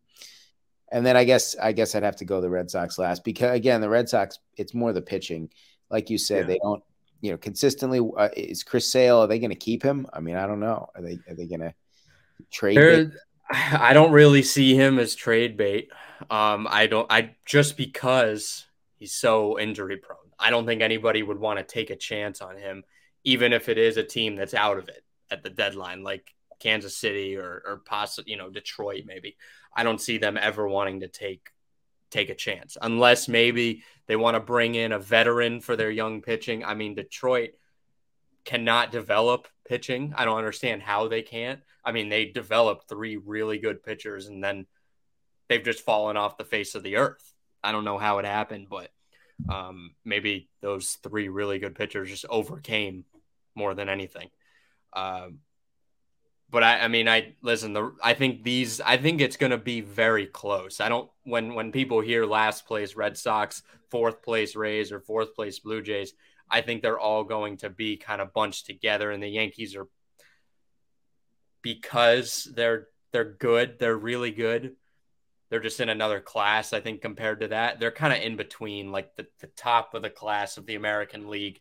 And 0.94 1.04
then 1.04 1.16
I 1.16 1.24
guess 1.24 1.56
I 1.60 1.72
guess 1.72 1.96
I'd 1.96 2.04
have 2.04 2.14
to 2.16 2.24
go 2.24 2.40
the 2.40 2.48
Red 2.48 2.70
Sox 2.70 2.98
last 2.98 3.24
because 3.24 3.56
again 3.56 3.80
the 3.80 3.88
Red 3.88 4.08
Sox 4.08 4.38
it's 4.56 4.74
more 4.74 4.92
the 4.92 5.02
pitching, 5.02 5.50
like 5.90 6.08
you 6.08 6.16
said 6.16 6.42
yeah. 6.42 6.46
they 6.46 6.58
don't 6.62 6.84
you 7.20 7.32
know 7.32 7.36
consistently. 7.36 7.98
Uh, 8.16 8.28
is 8.36 8.62
Chris 8.62 8.92
Sale 8.92 9.18
are 9.18 9.26
they 9.26 9.40
going 9.40 9.50
to 9.50 9.56
keep 9.56 9.82
him? 9.82 10.06
I 10.12 10.20
mean 10.20 10.36
I 10.36 10.46
don't 10.46 10.60
know. 10.60 10.88
Are 10.94 11.02
they 11.02 11.18
are 11.28 11.34
they 11.34 11.46
going 11.46 11.62
to 11.62 11.74
trade? 12.52 13.10
I 13.50 13.92
don't 13.92 14.12
really 14.12 14.44
see 14.44 14.76
him 14.76 15.00
as 15.00 15.16
trade 15.16 15.56
bait. 15.56 15.88
Um, 16.30 16.68
I 16.70 16.86
don't. 16.86 17.10
I 17.10 17.34
just 17.44 17.76
because 17.76 18.64
he's 18.96 19.12
so 19.12 19.58
injury 19.58 19.96
prone. 19.96 20.18
I 20.38 20.50
don't 20.50 20.64
think 20.64 20.80
anybody 20.80 21.24
would 21.24 21.40
want 21.40 21.58
to 21.58 21.64
take 21.64 21.90
a 21.90 21.96
chance 21.96 22.40
on 22.40 22.56
him, 22.56 22.84
even 23.24 23.52
if 23.52 23.68
it 23.68 23.78
is 23.78 23.96
a 23.96 24.04
team 24.04 24.36
that's 24.36 24.54
out 24.54 24.78
of 24.78 24.88
it 24.88 25.02
at 25.28 25.42
the 25.42 25.50
deadline, 25.50 26.04
like 26.04 26.32
Kansas 26.64 26.96
City 26.96 27.36
or 27.36 27.62
or 27.66 27.82
possibly 27.84 28.32
you 28.32 28.38
know 28.38 28.50
Detroit 28.50 29.04
maybe. 29.06 29.36
I 29.76 29.82
don't 29.82 30.00
see 30.00 30.18
them 30.18 30.38
ever 30.40 30.66
wanting 30.66 31.00
to 31.00 31.08
take 31.08 31.50
take 32.10 32.30
a 32.30 32.34
chance 32.34 32.76
unless 32.80 33.28
maybe 33.28 33.82
they 34.06 34.16
want 34.16 34.36
to 34.36 34.40
bring 34.40 34.74
in 34.74 34.92
a 34.92 34.98
veteran 34.98 35.60
for 35.60 35.76
their 35.76 35.90
young 35.90 36.22
pitching. 36.22 36.64
I 36.64 36.74
mean, 36.74 36.94
Detroit 36.94 37.50
cannot 38.44 38.92
develop 38.92 39.48
pitching. 39.68 40.14
I 40.16 40.24
don't 40.24 40.38
understand 40.38 40.82
how 40.82 41.08
they 41.08 41.22
can't. 41.22 41.60
I 41.84 41.92
mean, 41.92 42.08
they 42.08 42.26
developed 42.26 42.88
three 42.88 43.16
really 43.16 43.58
good 43.58 43.82
pitchers 43.82 44.26
and 44.26 44.42
then 44.42 44.66
they've 45.48 45.62
just 45.62 45.84
fallen 45.84 46.16
off 46.16 46.38
the 46.38 46.44
face 46.44 46.74
of 46.74 46.82
the 46.82 46.96
earth. 46.96 47.32
I 47.62 47.72
don't 47.72 47.84
know 47.84 47.98
how 47.98 48.18
it 48.18 48.26
happened, 48.26 48.68
but 48.70 48.90
um, 49.48 49.94
maybe 50.04 50.48
those 50.60 50.98
three 51.02 51.28
really 51.28 51.58
good 51.58 51.74
pitchers 51.74 52.10
just 52.10 52.26
overcame 52.28 53.04
more 53.54 53.74
than 53.74 53.88
anything. 53.88 54.28
Um, 54.92 55.38
but 56.54 56.62
I, 56.62 56.82
I 56.82 56.88
mean, 56.88 57.08
I 57.08 57.34
listen. 57.42 57.72
The 57.72 57.92
I 58.00 58.14
think 58.14 58.44
these. 58.44 58.80
I 58.80 58.96
think 58.96 59.20
it's 59.20 59.36
going 59.36 59.50
to 59.50 59.58
be 59.58 59.80
very 59.80 60.24
close. 60.24 60.80
I 60.80 60.88
don't 60.88 61.10
when 61.24 61.54
when 61.54 61.72
people 61.72 62.00
hear 62.00 62.24
last 62.24 62.64
place 62.64 62.94
Red 62.94 63.18
Sox, 63.18 63.64
fourth 63.90 64.22
place 64.22 64.54
Rays, 64.54 64.92
or 64.92 65.00
fourth 65.00 65.34
place 65.34 65.58
Blue 65.58 65.82
Jays. 65.82 66.12
I 66.48 66.60
think 66.60 66.80
they're 66.80 66.98
all 66.98 67.24
going 67.24 67.56
to 67.58 67.70
be 67.70 67.96
kind 67.96 68.20
of 68.20 68.32
bunched 68.32 68.66
together, 68.66 69.10
and 69.10 69.20
the 69.20 69.28
Yankees 69.28 69.74
are 69.74 69.88
because 71.60 72.48
they're 72.54 72.86
they're 73.10 73.32
good. 73.32 73.80
They're 73.80 73.96
really 73.96 74.30
good. 74.30 74.76
They're 75.50 75.58
just 75.58 75.80
in 75.80 75.88
another 75.88 76.20
class, 76.20 76.72
I 76.72 76.78
think, 76.78 77.02
compared 77.02 77.40
to 77.40 77.48
that. 77.48 77.80
They're 77.80 77.90
kind 77.90 78.12
of 78.12 78.22
in 78.22 78.36
between, 78.36 78.92
like 78.92 79.16
the, 79.16 79.26
the 79.40 79.48
top 79.48 79.94
of 79.94 80.02
the 80.02 80.10
class 80.10 80.56
of 80.56 80.66
the 80.66 80.76
American 80.76 81.30
League 81.30 81.60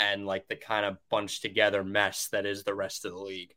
and 0.00 0.26
like 0.26 0.48
the 0.48 0.56
kind 0.56 0.84
of 0.84 0.98
bunched 1.10 1.42
together 1.42 1.84
mess 1.84 2.26
that 2.32 2.44
is 2.44 2.64
the 2.64 2.74
rest 2.74 3.04
of 3.04 3.12
the 3.12 3.18
league. 3.18 3.54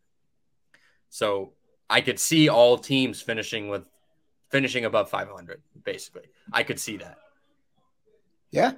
So 1.16 1.54
I 1.90 2.02
could 2.02 2.20
see 2.20 2.50
all 2.50 2.78
teams 2.78 3.22
finishing 3.22 3.70
with 3.70 3.86
finishing 4.52 4.84
above 4.84 5.10
500, 5.10 5.62
basically. 5.86 6.24
I 6.52 6.64
could 6.64 6.78
see 6.78 6.98
that. 6.98 7.20
Yeah, 8.52 8.74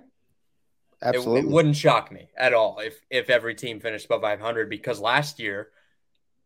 absolutely. 1.02 1.40
It, 1.40 1.46
it, 1.46 1.50
wouldn't 1.50 1.76
shock 1.76 2.12
me 2.12 2.30
at 2.38 2.54
all 2.54 2.78
if 2.78 3.02
if 3.10 3.32
every 3.32 3.56
team 3.56 3.80
finished 3.80 4.06
above 4.06 4.22
500 4.22 4.70
because 4.70 5.00
last 5.00 5.40
year 5.40 5.70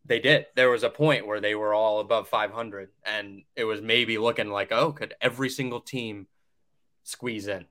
they 0.06 0.20
did. 0.20 0.46
There 0.56 0.70
was 0.70 0.84
a 0.84 0.90
point 0.90 1.28
where 1.28 1.42
they 1.42 1.56
were 1.56 1.74
all 1.74 2.00
above 2.00 2.30
500, 2.30 2.88
and 3.04 3.44
it 3.58 3.66
was 3.66 3.82
maybe 3.82 4.18
looking 4.18 4.50
like, 4.50 4.72
oh, 4.72 4.94
could 4.94 5.14
every 5.20 5.50
single 5.50 5.82
team 5.82 6.26
squeeze 7.04 7.50
in? 7.50 7.66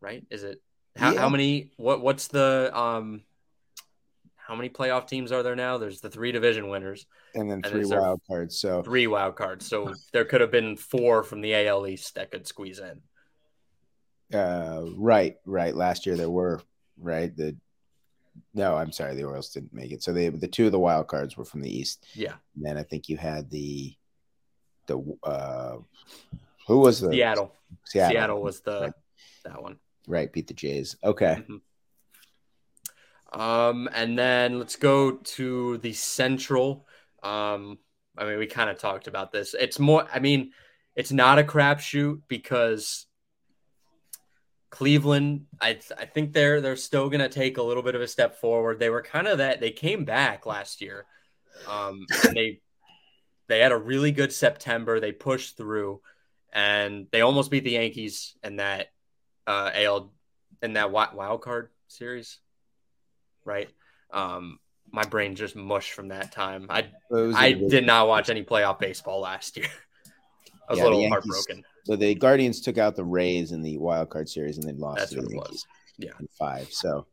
Right? 0.00 0.24
Is 0.30 0.44
it 0.44 0.62
how, 0.94 1.10
yeah. 1.10 1.18
how 1.18 1.28
many? 1.28 1.72
What 1.76 2.02
what's 2.02 2.28
the 2.28 2.70
um? 2.72 3.22
How 4.46 4.54
many 4.54 4.68
playoff 4.68 5.08
teams 5.08 5.32
are 5.32 5.42
there 5.42 5.56
now? 5.56 5.78
There's 5.78 6.00
the 6.00 6.10
three 6.10 6.30
division 6.30 6.68
winners, 6.68 7.06
and 7.34 7.50
then 7.50 7.62
three 7.62 7.82
and 7.82 7.90
wild 7.90 8.20
cards. 8.28 8.58
So 8.58 8.82
three 8.82 9.06
wild 9.06 9.36
cards. 9.36 9.66
So 9.66 9.94
there 10.12 10.24
could 10.24 10.42
have 10.42 10.50
been 10.50 10.76
four 10.76 11.22
from 11.22 11.40
the 11.40 11.54
AL 11.66 11.86
East 11.86 12.14
that 12.16 12.30
could 12.30 12.46
squeeze 12.46 12.78
in. 12.78 14.38
Uh, 14.38 14.84
right, 14.96 15.36
right. 15.46 15.74
Last 15.74 16.04
year 16.04 16.16
there 16.16 16.30
were 16.30 16.60
right 16.98 17.34
the 17.34 17.56
no, 18.52 18.76
I'm 18.76 18.92
sorry, 18.92 19.14
the 19.14 19.24
Orioles 19.24 19.50
didn't 19.50 19.72
make 19.72 19.92
it. 19.92 20.02
So 20.02 20.12
they 20.12 20.28
the 20.28 20.48
two 20.48 20.66
of 20.66 20.72
the 20.72 20.78
wild 20.78 21.06
cards 21.06 21.36
were 21.36 21.44
from 21.44 21.62
the 21.62 21.74
East. 21.74 22.06
Yeah. 22.14 22.34
And 22.56 22.64
then 22.64 22.76
I 22.76 22.82
think 22.82 23.08
you 23.08 23.16
had 23.16 23.50
the 23.50 23.94
the 24.86 25.16
uh 25.22 25.76
who 26.66 26.78
was 26.78 27.00
the 27.00 27.10
Seattle. 27.10 27.54
Seattle, 27.84 28.10
Seattle 28.10 28.42
was 28.42 28.60
the 28.60 28.80
right. 28.80 28.92
that 29.44 29.62
one. 29.62 29.78
Right, 30.06 30.30
beat 30.30 30.48
the 30.48 30.54
Jays. 30.54 30.96
Okay. 31.02 31.36
Mm-hmm. 31.38 31.56
Um, 33.34 33.88
and 33.92 34.18
then 34.18 34.58
let's 34.58 34.76
go 34.76 35.12
to 35.12 35.78
the 35.78 35.92
Central. 35.92 36.86
Um, 37.22 37.78
I 38.16 38.24
mean, 38.24 38.38
we 38.38 38.46
kind 38.46 38.70
of 38.70 38.78
talked 38.78 39.08
about 39.08 39.32
this. 39.32 39.54
It's 39.58 39.78
more. 39.78 40.06
I 40.12 40.20
mean, 40.20 40.52
it's 40.94 41.10
not 41.10 41.40
a 41.40 41.42
crapshoot 41.42 42.22
because 42.28 43.06
Cleveland, 44.70 45.46
I 45.60 45.80
I 45.98 46.04
think 46.06 46.32
they're 46.32 46.60
they're 46.60 46.76
still 46.76 47.10
gonna 47.10 47.28
take 47.28 47.58
a 47.58 47.62
little 47.62 47.82
bit 47.82 47.96
of 47.96 48.00
a 48.00 48.08
step 48.08 48.40
forward. 48.40 48.78
They 48.78 48.90
were 48.90 49.02
kind 49.02 49.26
of 49.26 49.38
that 49.38 49.60
they 49.60 49.72
came 49.72 50.04
back 50.04 50.46
last 50.46 50.80
year. 50.80 51.04
Um, 51.68 52.06
they 52.32 52.60
they 53.48 53.58
had 53.58 53.72
a 53.72 53.76
really 53.76 54.12
good 54.12 54.32
September. 54.32 55.00
They 55.00 55.12
pushed 55.12 55.56
through, 55.56 56.00
and 56.52 57.08
they 57.10 57.20
almost 57.20 57.50
beat 57.50 57.64
the 57.64 57.72
Yankees 57.72 58.36
in 58.44 58.56
that 58.56 58.88
uh, 59.46 59.70
AL 59.74 60.12
in 60.62 60.74
that 60.74 60.92
wild 60.92 61.42
card 61.42 61.70
series, 61.88 62.38
right? 63.44 63.68
Um, 64.12 64.58
my 64.90 65.04
brain 65.04 65.34
just 65.34 65.56
mushed 65.56 65.92
from 65.92 66.08
that 66.08 66.32
time. 66.32 66.66
I 66.70 66.86
I 67.12 67.52
did 67.52 67.84
not 67.84 68.06
watch 68.08 68.30
any 68.30 68.44
playoff 68.44 68.78
baseball 68.78 69.20
last 69.20 69.56
year. 69.56 69.66
I 70.68 70.72
was 70.72 70.78
yeah, 70.78 70.84
a 70.84 70.86
little 70.86 71.08
heartbroken. 71.08 71.64
So 71.84 71.96
the 71.96 72.14
Guardians 72.14 72.60
took 72.62 72.78
out 72.78 72.96
the 72.96 73.04
Rays 73.04 73.52
in 73.52 73.60
the 73.60 73.76
wild 73.76 74.08
card 74.08 74.28
series 74.28 74.56
and 74.56 74.66
then 74.66 74.78
lost 74.78 74.98
That's 74.98 75.10
to 75.12 75.20
the 75.20 75.34
Yankees. 75.34 75.66
Yeah, 75.98 76.12
five. 76.38 76.72
So, 76.72 77.06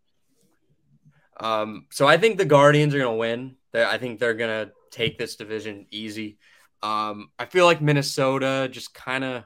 um, 1.39 1.87
so 1.91 2.07
I 2.07 2.17
think 2.17 2.37
the 2.37 2.45
Guardians 2.45 2.95
are 2.95 2.99
going 2.99 3.13
to 3.13 3.19
win. 3.19 3.55
I 3.73 3.97
think 3.97 4.19
they're 4.19 4.35
going 4.35 4.67
to 4.67 4.71
take 4.91 5.17
this 5.17 5.35
division 5.35 5.87
easy. 5.91 6.37
Um, 6.81 7.29
I 7.37 7.45
feel 7.45 7.65
like 7.65 7.81
Minnesota 7.81 8.69
just 8.71 8.93
kind 8.93 9.23
of, 9.23 9.43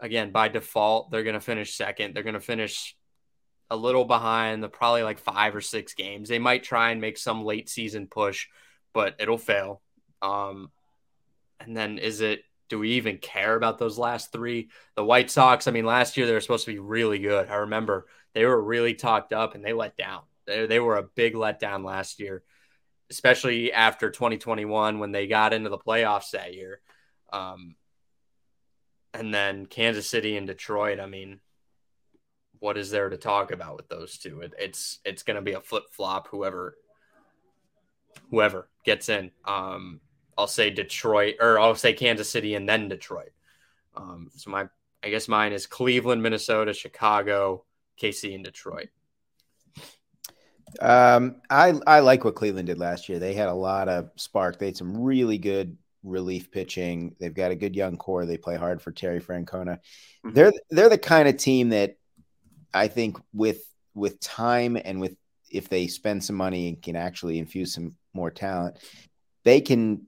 again, 0.00 0.32
by 0.32 0.48
default, 0.48 1.10
they're 1.10 1.22
going 1.22 1.34
to 1.34 1.40
finish 1.40 1.74
second. 1.76 2.14
They're 2.14 2.22
going 2.22 2.34
to 2.34 2.40
finish 2.40 2.96
a 3.70 3.76
little 3.76 4.04
behind 4.04 4.62
the 4.62 4.68
probably 4.68 5.02
like 5.02 5.18
five 5.18 5.54
or 5.56 5.60
six 5.60 5.94
games. 5.94 6.28
They 6.28 6.38
might 6.38 6.62
try 6.62 6.90
and 6.90 7.00
make 7.00 7.16
some 7.16 7.44
late 7.44 7.68
season 7.68 8.06
push, 8.06 8.48
but 8.92 9.16
it'll 9.18 9.38
fail. 9.38 9.80
Um, 10.20 10.70
and 11.60 11.76
then 11.76 11.98
is 11.98 12.20
it 12.20 12.44
do 12.68 12.78
we 12.78 12.92
even 12.92 13.18
care 13.18 13.54
about 13.54 13.78
those 13.78 13.98
last 13.98 14.32
three? 14.32 14.70
The 14.96 15.04
White 15.04 15.30
Sox, 15.30 15.68
I 15.68 15.72
mean, 15.72 15.84
last 15.84 16.16
year 16.16 16.26
they 16.26 16.32
were 16.32 16.40
supposed 16.40 16.64
to 16.64 16.72
be 16.72 16.78
really 16.78 17.18
good. 17.18 17.50
I 17.50 17.56
remember 17.56 18.06
they 18.34 18.46
were 18.46 18.62
really 18.62 18.94
talked 18.94 19.34
up 19.34 19.54
and 19.54 19.62
they 19.62 19.74
let 19.74 19.96
down. 19.96 20.22
They, 20.46 20.66
they 20.66 20.80
were 20.80 20.96
a 20.96 21.02
big 21.02 21.34
letdown 21.34 21.84
last 21.84 22.18
year, 22.18 22.42
especially 23.10 23.72
after 23.72 24.10
2021 24.10 24.98
when 24.98 25.12
they 25.12 25.26
got 25.26 25.52
into 25.52 25.68
the 25.68 25.76
playoffs 25.76 26.30
that 26.30 26.54
year. 26.54 26.80
Um, 27.30 27.74
and 29.12 29.32
then 29.34 29.66
Kansas 29.66 30.08
City 30.08 30.36
and 30.36 30.46
Detroit, 30.46 30.98
I 30.98 31.06
mean, 31.06 31.40
what 32.62 32.78
is 32.78 32.92
there 32.92 33.08
to 33.08 33.16
talk 33.16 33.50
about 33.50 33.76
with 33.76 33.88
those 33.88 34.16
two? 34.18 34.40
It, 34.40 34.54
it's 34.56 35.00
it's 35.04 35.24
going 35.24 35.34
to 35.34 35.42
be 35.42 35.54
a 35.54 35.60
flip 35.60 35.82
flop. 35.90 36.28
Whoever 36.28 36.76
whoever 38.30 38.68
gets 38.84 39.08
in. 39.08 39.32
Um, 39.44 40.00
I'll 40.38 40.46
say 40.46 40.70
Detroit 40.70 41.34
or 41.40 41.58
I'll 41.58 41.74
say 41.74 41.92
Kansas 41.92 42.30
City 42.30 42.54
and 42.54 42.68
then 42.68 42.88
Detroit. 42.88 43.32
Um, 43.96 44.30
so 44.36 44.50
my 44.50 44.68
I 45.02 45.10
guess 45.10 45.26
mine 45.26 45.52
is 45.52 45.66
Cleveland, 45.66 46.22
Minnesota, 46.22 46.72
Chicago, 46.72 47.64
KC, 48.00 48.36
and 48.36 48.44
Detroit. 48.44 48.90
Um, 50.80 51.42
I 51.50 51.74
I 51.84 51.98
like 51.98 52.22
what 52.22 52.36
Cleveland 52.36 52.68
did 52.68 52.78
last 52.78 53.08
year. 53.08 53.18
They 53.18 53.34
had 53.34 53.48
a 53.48 53.54
lot 53.54 53.88
of 53.88 54.10
spark. 54.14 54.60
They 54.60 54.66
had 54.66 54.76
some 54.76 55.02
really 55.02 55.36
good 55.36 55.76
relief 56.04 56.52
pitching. 56.52 57.16
They've 57.18 57.34
got 57.34 57.50
a 57.50 57.56
good 57.56 57.74
young 57.74 57.96
core. 57.96 58.24
They 58.24 58.36
play 58.36 58.56
hard 58.56 58.80
for 58.80 58.92
Terry 58.92 59.20
Francona. 59.20 59.78
Mm-hmm. 60.24 60.32
They're 60.32 60.52
they're 60.70 60.88
the 60.88 60.96
kind 60.96 61.28
of 61.28 61.36
team 61.36 61.70
that 61.70 61.96
I 62.74 62.88
think 62.88 63.18
with 63.32 63.62
with 63.94 64.20
time 64.20 64.78
and 64.82 65.00
with 65.00 65.16
if 65.50 65.68
they 65.68 65.86
spend 65.86 66.24
some 66.24 66.36
money 66.36 66.68
and 66.68 66.80
can 66.80 66.96
actually 66.96 67.38
infuse 67.38 67.74
some 67.74 67.94
more 68.14 68.30
talent, 68.30 68.78
they 69.44 69.60
can 69.60 70.06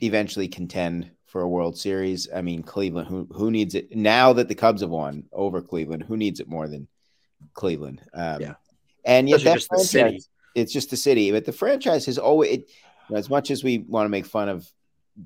eventually 0.00 0.48
contend 0.48 1.10
for 1.26 1.40
a 1.40 1.48
World 1.48 1.78
Series. 1.78 2.28
I 2.34 2.42
mean, 2.42 2.62
Cleveland, 2.62 3.08
who 3.08 3.26
who 3.32 3.50
needs 3.50 3.74
it 3.74 3.96
now 3.96 4.32
that 4.34 4.48
the 4.48 4.54
Cubs 4.54 4.82
have 4.82 4.90
won 4.90 5.24
over 5.32 5.62
Cleveland? 5.62 6.02
Who 6.02 6.16
needs 6.16 6.40
it 6.40 6.48
more 6.48 6.68
than 6.68 6.88
Cleveland? 7.54 8.02
Um, 8.12 8.40
yeah, 8.40 8.54
and 9.04 9.28
yet 9.28 9.42
that 9.42 9.54
just 9.54 9.88
city. 9.88 10.22
it's 10.54 10.72
just 10.72 10.90
the 10.90 10.96
city. 10.96 11.30
But 11.32 11.44
the 11.44 11.52
franchise 11.52 12.06
has 12.06 12.18
always, 12.18 12.50
it, 12.50 12.60
you 13.08 13.14
know, 13.14 13.16
as 13.16 13.30
much 13.30 13.50
as 13.50 13.64
we 13.64 13.78
want 13.78 14.04
to 14.04 14.10
make 14.10 14.26
fun 14.26 14.48
of 14.48 14.70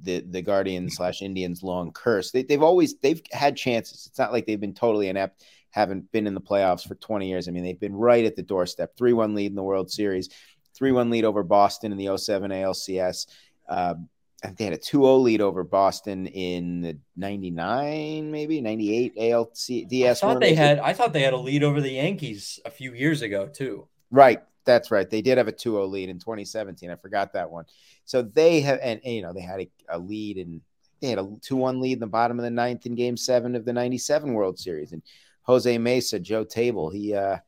the 0.02 0.20
the 0.20 0.42
Guardians 0.42 0.96
slash 0.96 1.22
Indians 1.22 1.62
long 1.62 1.92
curse, 1.92 2.30
they, 2.30 2.42
they've 2.42 2.62
always 2.62 2.96
they've 2.98 3.22
had 3.32 3.56
chances. 3.56 4.06
It's 4.06 4.18
not 4.18 4.32
like 4.32 4.46
they've 4.46 4.60
been 4.60 4.74
totally 4.74 5.08
inept. 5.08 5.44
Haven't 5.70 6.11
been 6.12 6.26
in 6.26 6.35
the 6.35 6.40
playoffs 6.40 6.87
for 6.87 6.94
20 6.94 7.29
years. 7.29 7.48
I 7.48 7.50
mean, 7.50 7.62
they've 7.64 7.79
been 7.79 7.94
right 7.94 8.24
at 8.24 8.37
the 8.37 8.42
doorstep. 8.42 8.96
3 8.96 9.12
1 9.12 9.35
lead 9.35 9.50
in 9.50 9.57
the 9.57 9.62
World 9.62 9.90
Series, 9.90 10.31
3 10.74 10.92
1 10.92 11.11
lead 11.11 11.24
over 11.24 11.42
Boston 11.42 11.92
in 11.92 11.98
the 11.98 12.16
07 12.16 12.50
ALCS. 12.50 13.26
Um, 13.68 14.09
they 14.57 14.64
had 14.64 14.74
a 14.74 14.79
2-0 14.79 15.22
lead 15.22 15.40
over 15.40 15.64
Boston 15.64 16.26
in 16.26 16.81
the 16.83 16.98
99 17.16 18.31
maybe 18.31 18.61
98 18.61 19.16
ALCS. 19.16 20.11
I 20.11 20.14
thought 20.14 20.40
they 20.40 20.55
had 20.55 20.79
I 20.79 20.92
thought 20.92 21.12
they 21.12 21.22
had 21.22 21.33
a 21.33 21.38
lead 21.38 21.62
over 21.62 21.81
the 21.81 21.90
Yankees 21.90 22.61
a 22.64 22.70
few 22.70 22.92
years 22.92 23.22
ago 23.22 23.48
too. 23.48 23.88
Right, 24.11 24.40
that's 24.64 24.90
right. 24.90 25.09
They 25.09 25.22
did 25.22 25.38
have 25.38 25.48
a 25.48 25.52
2-0 25.52 25.88
lead 25.90 26.09
in 26.09 26.18
2017. 26.18 26.90
I 26.90 26.96
forgot 26.96 27.33
that 27.33 27.50
one. 27.50 27.64
So 28.05 28.22
they 28.22 28.61
have 28.61 28.79
and, 28.83 29.00
and 29.05 29.14
you 29.14 29.22
know 29.22 29.33
they 29.33 29.40
had 29.40 29.61
a, 29.61 29.70
a 29.88 29.98
lead 29.98 30.37
and 30.37 30.61
they 31.00 31.09
had 31.09 31.18
a 31.18 31.24
2-1 31.24 31.81
lead 31.81 31.94
in 31.94 32.00
the 32.00 32.07
bottom 32.07 32.38
of 32.38 32.44
the 32.44 32.50
ninth 32.50 32.87
in 32.87 32.94
game 32.94 33.16
7 33.16 33.55
of 33.55 33.64
the 33.64 33.72
97 33.72 34.33
World 34.33 34.59
Series 34.59 34.92
and 34.92 35.02
Jose 35.46 35.78
Mesa, 35.78 36.18
Joe 36.18 36.44
Table, 36.44 36.90
he 36.90 37.14
uh 37.14 37.38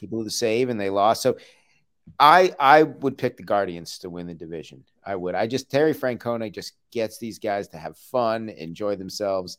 he 0.00 0.06
blew 0.06 0.24
the 0.24 0.30
save 0.30 0.68
and 0.68 0.80
they 0.80 0.90
lost. 0.90 1.22
So 1.22 1.36
I 2.18 2.54
I 2.58 2.82
would 2.82 3.18
pick 3.18 3.36
the 3.36 3.42
Guardians 3.42 3.98
to 4.00 4.10
win 4.10 4.26
the 4.26 4.34
division. 4.34 4.84
I 5.04 5.16
would. 5.16 5.34
I 5.34 5.46
just 5.46 5.70
Terry 5.70 5.94
Francona 5.94 6.52
just 6.52 6.74
gets 6.90 7.18
these 7.18 7.38
guys 7.38 7.68
to 7.68 7.78
have 7.78 7.96
fun, 7.96 8.48
enjoy 8.48 8.96
themselves. 8.96 9.58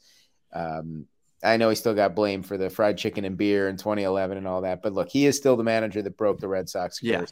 Um, 0.53 1.07
I 1.43 1.57
know 1.57 1.69
he 1.69 1.75
still 1.75 1.93
got 1.93 2.15
blamed 2.15 2.47
for 2.47 2.57
the 2.57 2.69
fried 2.69 2.97
chicken 2.97 3.25
and 3.25 3.37
beer 3.37 3.67
in 3.67 3.77
2011 3.77 4.37
and 4.37 4.47
all 4.47 4.61
that, 4.61 4.81
but 4.81 4.93
look, 4.93 5.09
he 5.09 5.25
is 5.25 5.37
still 5.37 5.55
the 5.55 5.63
manager 5.63 6.01
that 6.01 6.17
broke 6.17 6.39
the 6.39 6.47
Red 6.47 6.69
Sox. 6.69 6.99
Yeah. 7.03 7.25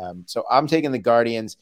Um, 0.00 0.24
so 0.26 0.44
I'm 0.50 0.66
taking 0.66 0.92
the 0.92 0.98
Guardians. 0.98 1.56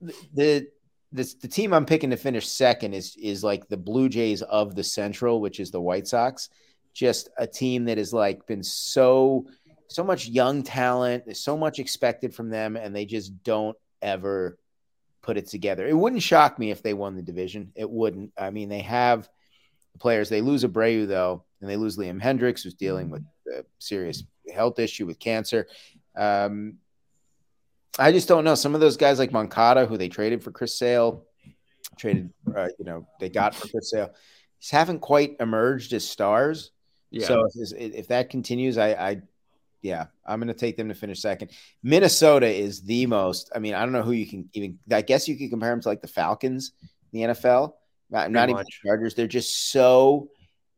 The, 0.00 0.14
the 0.34 0.68
this 1.12 1.34
the 1.34 1.48
team 1.48 1.72
I'm 1.72 1.86
picking 1.86 2.10
to 2.10 2.16
finish 2.16 2.48
second 2.48 2.94
is 2.94 3.16
is 3.16 3.44
like 3.44 3.68
the 3.68 3.76
Blue 3.76 4.08
Jays 4.08 4.42
of 4.42 4.74
the 4.74 4.84
Central, 4.84 5.40
which 5.40 5.60
is 5.60 5.70
the 5.70 5.80
White 5.80 6.06
Sox. 6.06 6.48
Just 6.92 7.28
a 7.38 7.46
team 7.46 7.84
that 7.86 7.98
has 7.98 8.12
like 8.12 8.46
been 8.46 8.62
so 8.62 9.46
so 9.88 10.04
much 10.04 10.28
young 10.28 10.62
talent. 10.62 11.24
There's 11.24 11.42
so 11.42 11.56
much 11.56 11.78
expected 11.78 12.34
from 12.34 12.50
them, 12.50 12.76
and 12.76 12.94
they 12.94 13.04
just 13.04 13.42
don't 13.42 13.76
ever 14.02 14.58
put 15.22 15.36
it 15.36 15.48
together. 15.48 15.86
It 15.86 15.96
wouldn't 15.96 16.22
shock 16.22 16.58
me 16.58 16.70
if 16.70 16.82
they 16.82 16.94
won 16.94 17.16
the 17.16 17.22
division. 17.22 17.72
It 17.74 17.88
wouldn't. 17.88 18.32
I 18.38 18.50
mean, 18.50 18.68
they 18.68 18.80
have 18.80 19.28
players. 19.98 20.28
They 20.28 20.40
lose 20.40 20.64
Abreu 20.64 21.06
though, 21.06 21.44
and 21.60 21.68
they 21.68 21.76
lose 21.76 21.96
Liam 21.96 22.20
Hendriks, 22.20 22.62
who's 22.62 22.74
dealing 22.74 23.10
with 23.10 23.24
a 23.52 23.64
serious 23.78 24.22
health 24.52 24.78
issue 24.78 25.06
with 25.06 25.18
cancer. 25.18 25.66
Um, 26.16 26.78
I 27.98 28.12
just 28.12 28.28
don't 28.28 28.44
know. 28.44 28.54
Some 28.54 28.74
of 28.74 28.80
those 28.80 28.96
guys 28.96 29.18
like 29.18 29.32
Moncada, 29.32 29.86
who 29.86 29.96
they 29.96 30.08
traded 30.08 30.42
for 30.42 30.52
Chris 30.52 30.78
Sale, 30.78 31.24
traded, 31.98 32.30
uh, 32.56 32.68
you 32.78 32.84
know, 32.84 33.06
they 33.18 33.28
got 33.28 33.54
for 33.54 33.68
Chris 33.68 33.90
Sale, 33.90 34.10
just 34.60 34.72
haven't 34.72 35.00
quite 35.00 35.36
emerged 35.40 35.92
as 35.92 36.08
stars. 36.08 36.70
Yeah. 37.10 37.26
So 37.26 37.48
if, 37.54 37.72
if 37.76 38.08
that 38.08 38.30
continues, 38.30 38.78
I, 38.78 38.90
I 38.92 39.22
yeah, 39.82 40.06
I'm 40.26 40.40
going 40.40 40.48
to 40.48 40.54
take 40.54 40.76
them 40.76 40.88
to 40.88 40.94
finish 40.94 41.20
second. 41.20 41.50
Minnesota 41.82 42.46
is 42.46 42.82
the 42.82 43.06
most. 43.06 43.50
I 43.54 43.58
mean, 43.58 43.74
I 43.74 43.80
don't 43.80 43.92
know 43.92 44.02
who 44.02 44.12
you 44.12 44.26
can 44.26 44.48
even. 44.52 44.78
I 44.90 45.02
guess 45.02 45.28
you 45.28 45.36
could 45.36 45.50
compare 45.50 45.70
them 45.70 45.80
to 45.80 45.88
like 45.88 46.02
the 46.02 46.08
Falcons, 46.08 46.72
the 47.12 47.20
NFL. 47.20 47.72
Not, 48.10 48.30
not 48.30 48.50
even 48.50 48.64
Chargers. 48.84 49.14
They're 49.14 49.26
just 49.26 49.70
so. 49.70 50.28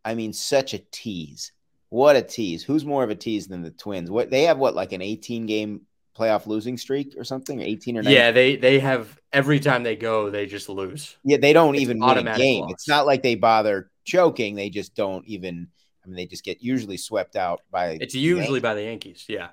I 0.04 0.14
mean, 0.14 0.32
such 0.32 0.74
a 0.74 0.78
tease. 0.90 1.52
What 1.88 2.16
a 2.16 2.22
tease! 2.22 2.62
Who's 2.62 2.84
more 2.84 3.04
of 3.04 3.10
a 3.10 3.14
tease 3.14 3.48
than 3.48 3.62
the 3.62 3.70
Twins? 3.70 4.10
What 4.10 4.30
they 4.30 4.44
have? 4.44 4.58
What 4.58 4.74
like 4.74 4.92
an 4.92 5.02
18 5.02 5.46
game 5.46 5.82
playoff 6.16 6.46
losing 6.46 6.78
streak 6.78 7.14
or 7.16 7.24
something? 7.24 7.60
18 7.60 7.98
or 7.98 8.02
19? 8.02 8.16
Yeah, 8.16 8.30
they 8.30 8.56
they 8.56 8.78
have 8.78 9.18
every 9.32 9.60
time 9.60 9.82
they 9.82 9.96
go, 9.96 10.30
they 10.30 10.46
just 10.46 10.68
lose. 10.68 11.16
Yeah, 11.24 11.36
they 11.36 11.52
don't 11.52 11.74
it's 11.74 11.82
even 11.82 12.00
win 12.00 12.26
a 12.26 12.36
game. 12.36 12.62
Loss. 12.62 12.72
It's 12.72 12.88
not 12.88 13.06
like 13.06 13.22
they 13.22 13.34
bother 13.34 13.90
choking. 14.04 14.54
They 14.54 14.70
just 14.70 14.94
don't 14.94 15.26
even. 15.26 15.68
I 16.04 16.08
mean, 16.08 16.16
they 16.16 16.26
just 16.26 16.44
get 16.44 16.62
usually 16.62 16.96
swept 16.96 17.36
out 17.36 17.60
by. 17.70 17.98
It's 18.00 18.14
usually 18.14 18.60
by 18.60 18.74
the 18.74 18.82
Yankees. 18.82 19.24
Yeah. 19.28 19.48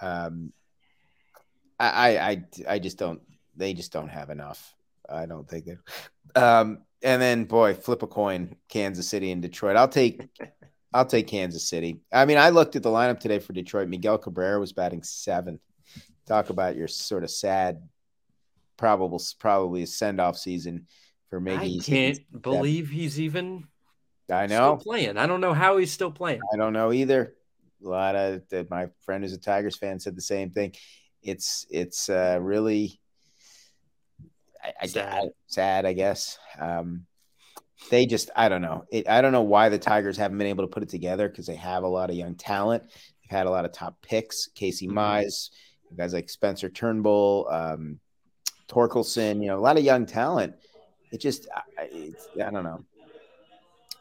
Um, 0.00 0.52
I, 1.78 2.18
I 2.18 2.44
I 2.68 2.78
just 2.78 2.98
don't. 2.98 3.20
They 3.56 3.74
just 3.74 3.92
don't 3.92 4.08
have 4.08 4.30
enough. 4.30 4.74
I 5.08 5.26
don't 5.26 5.48
think 5.48 5.66
they. 5.66 5.76
Um, 6.40 6.82
and 7.02 7.20
then 7.20 7.44
boy, 7.44 7.74
flip 7.74 8.02
a 8.02 8.06
coin, 8.06 8.56
Kansas 8.68 9.08
City 9.08 9.30
and 9.30 9.42
Detroit. 9.42 9.76
I'll 9.76 9.88
take. 9.88 10.28
I'll 10.94 11.06
take 11.06 11.26
Kansas 11.26 11.66
City. 11.66 12.00
I 12.12 12.26
mean, 12.26 12.36
I 12.36 12.50
looked 12.50 12.76
at 12.76 12.82
the 12.82 12.90
lineup 12.90 13.18
today 13.18 13.38
for 13.38 13.54
Detroit. 13.54 13.88
Miguel 13.88 14.18
Cabrera 14.18 14.60
was 14.60 14.74
batting 14.74 15.02
seventh. 15.02 15.62
Talk 16.26 16.50
about 16.50 16.76
your 16.76 16.86
sort 16.86 17.24
of 17.24 17.30
sad, 17.30 17.80
probable, 18.76 19.20
probably 19.38 19.86
send 19.86 20.20
off 20.20 20.36
season 20.36 20.86
for 21.30 21.40
Miggy. 21.40 21.80
I 21.80 21.82
can't 21.82 22.42
believe 22.42 22.90
he's 22.90 23.18
even. 23.18 23.66
I 24.32 24.46
know 24.46 24.76
playing. 24.76 25.16
I 25.16 25.26
don't 25.26 25.40
know 25.40 25.54
how 25.54 25.76
he's 25.76 25.92
still 25.92 26.10
playing. 26.10 26.40
I 26.52 26.56
don't 26.56 26.72
know 26.72 26.92
either. 26.92 27.34
A 27.84 27.88
lot 27.88 28.14
of 28.14 28.42
my 28.70 28.88
friend 29.02 29.24
who's 29.24 29.32
a 29.32 29.38
Tigers 29.38 29.76
fan 29.76 29.98
said 29.98 30.16
the 30.16 30.22
same 30.22 30.50
thing. 30.50 30.72
It's 31.22 31.66
it's 31.70 32.08
uh, 32.08 32.38
really 32.40 33.00
I, 34.80 34.86
sad. 34.86 35.24
I, 35.24 35.28
sad, 35.46 35.86
I 35.86 35.92
guess. 35.92 36.38
Um, 36.58 37.06
they 37.90 38.06
just 38.06 38.30
I 38.36 38.48
don't 38.48 38.62
know. 38.62 38.84
It, 38.90 39.08
I 39.08 39.20
don't 39.20 39.32
know 39.32 39.42
why 39.42 39.68
the 39.68 39.78
Tigers 39.78 40.16
haven't 40.16 40.38
been 40.38 40.46
able 40.46 40.64
to 40.64 40.68
put 40.68 40.82
it 40.82 40.88
together 40.88 41.28
because 41.28 41.46
they 41.46 41.56
have 41.56 41.82
a 41.82 41.88
lot 41.88 42.10
of 42.10 42.16
young 42.16 42.34
talent. 42.34 42.84
They've 42.84 43.36
had 43.36 43.46
a 43.46 43.50
lot 43.50 43.64
of 43.64 43.72
top 43.72 44.00
picks. 44.02 44.48
Casey 44.48 44.86
mm-hmm. 44.86 44.98
Mize, 44.98 45.50
guys 45.96 46.12
like 46.12 46.30
Spencer 46.30 46.68
Turnbull, 46.68 47.48
um, 47.50 47.98
Torkelson. 48.68 49.40
You 49.40 49.48
know, 49.48 49.58
a 49.58 49.60
lot 49.60 49.78
of 49.78 49.84
young 49.84 50.06
talent. 50.06 50.54
It 51.10 51.20
just 51.20 51.48
I, 51.78 52.12
I 52.36 52.50
don't 52.50 52.64
know. 52.64 52.84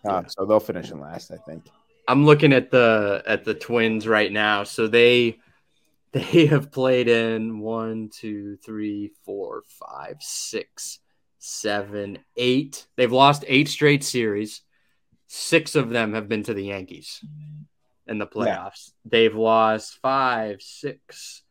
Uh, 0.06 0.24
so 0.28 0.46
they'll 0.46 0.60
finish 0.60 0.92
in 0.92 1.00
last, 1.00 1.32
I 1.32 1.38
think. 1.38 1.70
I'm 2.08 2.26
looking 2.26 2.54
at 2.54 2.72
the 2.72 3.24
at 3.26 3.44
the 3.44 3.54
Twins 3.54 4.08
right 4.08 4.32
now. 4.32 4.64
So 4.64 4.88
they 4.88 5.40
they 6.12 6.48
have 6.48 6.72
played 6.72 7.08
in 7.08 7.60
one, 7.60 8.10
two, 8.10 8.58
three, 8.58 9.12
four, 9.24 9.64
five, 9.68 10.18
six, 10.20 11.00
seven, 11.40 12.20
eight. 12.36 12.86
They've 12.98 13.12
lost 13.12 13.46
eight 13.48 13.70
straight 13.70 14.04
series. 14.04 14.62
Six 15.28 15.76
of 15.76 15.90
them 15.90 16.14
have 16.14 16.28
been 16.28 16.44
to 16.44 16.54
the 16.54 16.66
Yankees 16.66 17.24
in 18.08 18.18
the 18.18 18.28
playoffs. 18.28 18.92
Yeah. 19.06 19.10
They've 19.10 19.36
lost 19.36 19.98
five, 20.02 20.62
six, 20.62 21.44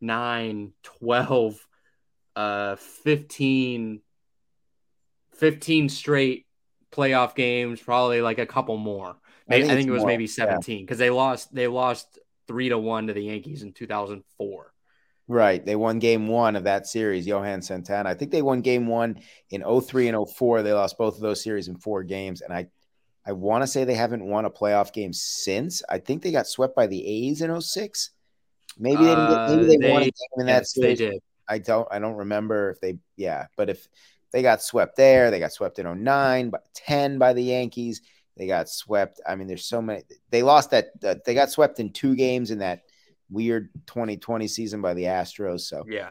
nine, 0.00 0.72
12, 0.82 1.66
uh, 2.36 2.76
15, 2.76 4.02
15 5.32 5.88
straight 5.88 6.46
playoff 6.94 7.34
games, 7.34 7.80
probably 7.80 8.20
like 8.20 8.38
a 8.38 8.46
couple 8.46 8.76
more. 8.76 9.16
I 9.48 9.58
think, 9.58 9.70
I 9.70 9.74
think 9.74 9.88
it 9.88 9.92
was 9.92 10.00
more. 10.00 10.08
maybe 10.08 10.26
17 10.26 10.84
because 10.84 10.98
yeah. 10.98 11.06
they 11.06 11.10
lost 11.10 11.54
they 11.54 11.66
lost 11.66 12.18
three 12.46 12.68
to 12.70 12.78
one 12.78 13.08
to 13.08 13.12
the 13.12 13.22
Yankees 13.22 13.62
in 13.62 13.72
2004. 13.72 14.72
Right. 15.26 15.64
They 15.64 15.76
won 15.76 15.98
game 15.98 16.28
one 16.28 16.54
of 16.54 16.64
that 16.64 16.86
series, 16.86 17.26
Johan 17.26 17.62
Santana. 17.62 18.10
I 18.10 18.14
think 18.14 18.30
they 18.30 18.42
won 18.42 18.60
game 18.60 18.86
one 18.86 19.20
in 19.50 19.62
03 19.62 20.08
and 20.08 20.28
04. 20.28 20.62
They 20.62 20.72
lost 20.72 20.98
both 20.98 21.16
of 21.16 21.22
those 21.22 21.42
series 21.42 21.68
in 21.68 21.76
four 21.76 22.02
games. 22.02 22.42
And 22.42 22.52
I 22.52 22.68
I 23.26 23.32
want 23.32 23.62
to 23.62 23.66
say 23.66 23.84
they 23.84 23.94
haven't 23.94 24.24
won 24.24 24.44
a 24.44 24.50
playoff 24.50 24.92
game 24.92 25.12
since. 25.14 25.82
I 25.88 25.98
think 25.98 26.22
they 26.22 26.30
got 26.30 26.46
swept 26.46 26.76
by 26.76 26.86
the 26.86 27.06
A's 27.06 27.40
in 27.40 27.58
06. 27.58 28.10
Maybe 28.78 28.96
they 28.96 29.14
didn't 29.14 29.30
get, 29.30 29.50
maybe 29.50 29.64
they, 29.64 29.76
they 29.78 29.90
uh, 29.90 29.94
won 29.94 30.02
a 30.02 30.04
game 30.06 30.38
in 30.38 30.46
that 30.46 30.66
series. 30.66 30.98
They 30.98 31.10
did. 31.10 31.22
I 31.48 31.58
don't 31.58 31.86
I 31.90 31.98
don't 31.98 32.16
remember 32.16 32.70
if 32.70 32.80
they 32.80 32.98
yeah, 33.16 33.46
but 33.56 33.70
if 33.70 33.86
they 34.34 34.42
got 34.42 34.60
swept 34.60 34.96
there, 34.96 35.30
they 35.30 35.38
got 35.38 35.52
swept 35.52 35.78
in 35.78 36.02
09, 36.02 36.50
but 36.50 36.64
10 36.74 37.18
by 37.18 37.32
the 37.34 37.42
Yankees. 37.42 38.02
They 38.36 38.48
got 38.48 38.68
swept. 38.68 39.20
I 39.24 39.36
mean, 39.36 39.46
there's 39.46 39.64
so 39.64 39.80
many. 39.80 40.02
They 40.30 40.42
lost 40.42 40.72
that. 40.72 40.88
Uh, 41.04 41.14
they 41.24 41.34
got 41.34 41.52
swept 41.52 41.78
in 41.78 41.92
two 41.92 42.16
games 42.16 42.50
in 42.50 42.58
that 42.58 42.80
weird 43.30 43.70
2020 43.86 44.48
season 44.48 44.82
by 44.82 44.94
the 44.94 45.04
Astros. 45.04 45.60
So 45.60 45.84
yeah, 45.88 46.10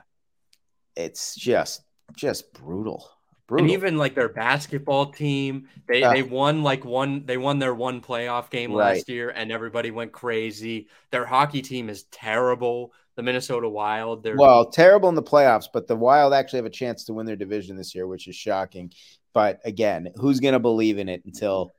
it's 0.96 1.36
just 1.36 1.82
just 2.16 2.54
brutal. 2.54 3.06
Brutal. 3.48 3.66
And 3.66 3.74
even 3.74 3.98
like 3.98 4.16
their 4.16 4.30
basketball 4.30 5.08
team, 5.08 5.68
they 5.88 6.02
uh, 6.02 6.14
they 6.14 6.24
won 6.24 6.64
like 6.64 6.86
one 6.86 7.26
they 7.26 7.38
won 7.38 7.60
their 7.60 7.74
one 7.74 8.02
playoff 8.02 8.50
game 8.50 8.72
right. 8.72 8.96
last 8.96 9.10
year 9.10 9.32
and 9.32 9.52
everybody 9.52 9.92
went 9.92 10.14
crazy. 10.14 10.88
Their 11.12 11.26
hockey 11.26 11.62
team 11.62 11.90
is 11.90 12.04
terrible. 12.04 12.94
The 13.16 13.22
Minnesota 13.22 13.68
Wild, 13.70 14.24
they're 14.24 14.38
well, 14.38 14.72
terrible 14.72 15.10
in 15.10 15.16
the 15.16 15.22
playoffs, 15.22 15.68
but 15.72 15.88
the 15.88 15.96
Wild 15.96 16.34
actually 16.34 16.58
have 16.58 16.66
a 16.66 16.72
chance 16.72 17.04
to 17.06 17.14
win 17.14 17.26
their 17.26 17.36
division 17.36 17.76
this 17.76 17.94
year, 17.94 18.08
which 18.08 18.28
is 18.28 18.36
shocking. 18.36 18.92
But 19.34 19.60
again, 19.66 20.10
who's 20.16 20.40
going 20.40 20.54
to 20.54 20.60
believe 20.60 20.98
in 20.98 21.10
it 21.10 21.24
until 21.26 21.74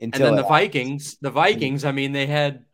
until 0.00 0.28
And 0.28 0.36
then 0.36 0.42
the 0.42 0.48
Vikings, 0.48 1.18
the 1.20 1.30
Vikings, 1.30 1.84
I 1.84 1.92
mean, 1.92 2.12
they 2.12 2.26
had 2.26 2.64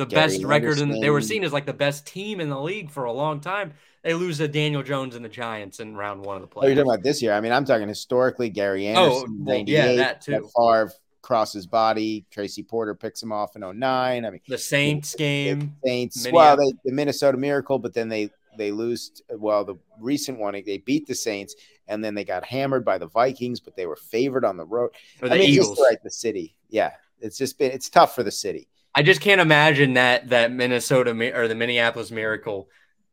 the 0.00 0.06
Gary 0.06 0.28
best 0.28 0.44
record 0.44 0.78
and 0.78 1.02
they 1.02 1.10
were 1.10 1.20
seen 1.20 1.44
as 1.44 1.52
like 1.52 1.66
the 1.66 1.72
best 1.72 2.06
team 2.06 2.40
in 2.40 2.48
the 2.48 2.60
league 2.60 2.90
for 2.90 3.04
a 3.04 3.12
long 3.12 3.40
time. 3.40 3.74
They 4.02 4.14
lose 4.14 4.38
to 4.38 4.48
Daniel 4.48 4.82
Jones 4.82 5.14
and 5.14 5.22
the 5.22 5.28
Giants 5.28 5.78
in 5.78 5.94
round 5.94 6.24
one 6.24 6.36
of 6.36 6.42
the 6.42 6.48
playoffs. 6.48 6.64
Oh, 6.64 6.66
you're 6.68 6.76
talking 6.76 6.90
about 6.90 7.02
this 7.04 7.20
year. 7.20 7.34
I 7.34 7.40
mean, 7.42 7.52
I'm 7.52 7.66
talking 7.66 7.86
historically. 7.86 8.48
Gary 8.48 8.86
Anderson, 8.86 9.24
oh, 9.28 9.44
well, 9.44 9.64
yeah, 9.66 9.92
that 9.96 10.22
too. 10.22 10.48
Favre 10.56 10.90
crosses 11.20 11.66
body. 11.66 12.24
Tracy 12.30 12.62
Porter 12.62 12.94
picks 12.94 13.22
him 13.22 13.30
off 13.30 13.56
in 13.56 13.60
09. 13.60 14.24
I 14.24 14.30
mean, 14.30 14.40
the 14.48 14.56
Saints 14.56 15.14
game. 15.14 15.76
The 15.82 15.88
Saints. 15.88 16.28
Well, 16.32 16.56
they, 16.56 16.72
the 16.84 16.92
Minnesota 16.92 17.36
Miracle, 17.36 17.78
but 17.78 17.92
then 17.92 18.08
they 18.08 18.30
they 18.56 18.72
lose. 18.72 19.20
Well, 19.30 19.66
the 19.66 19.76
recent 19.98 20.38
one 20.38 20.54
they 20.54 20.78
beat 20.78 21.06
the 21.06 21.14
Saints, 21.14 21.54
and 21.86 22.02
then 22.02 22.14
they 22.14 22.24
got 22.24 22.44
hammered 22.44 22.86
by 22.86 22.96
the 22.96 23.06
Vikings, 23.06 23.60
but 23.60 23.76
they 23.76 23.84
were 23.84 23.96
favored 23.96 24.46
on 24.46 24.56
the 24.56 24.64
road. 24.64 24.92
Or 25.20 25.28
the 25.28 25.34
I 25.34 25.38
mean, 25.38 25.50
Eagles, 25.50 25.78
right? 25.78 26.02
The 26.02 26.10
city. 26.10 26.56
Yeah, 26.70 26.92
it's 27.20 27.36
just 27.36 27.58
been 27.58 27.70
it's 27.70 27.90
tough 27.90 28.14
for 28.14 28.22
the 28.22 28.30
city. 28.30 28.68
I 28.94 29.02
just 29.02 29.20
can't 29.20 29.40
imagine 29.40 29.94
that 29.94 30.30
that 30.30 30.52
Minnesota 30.52 31.10
or 31.34 31.48
the 31.48 31.54
Minneapolis 31.54 32.10
Miracle, 32.10 32.68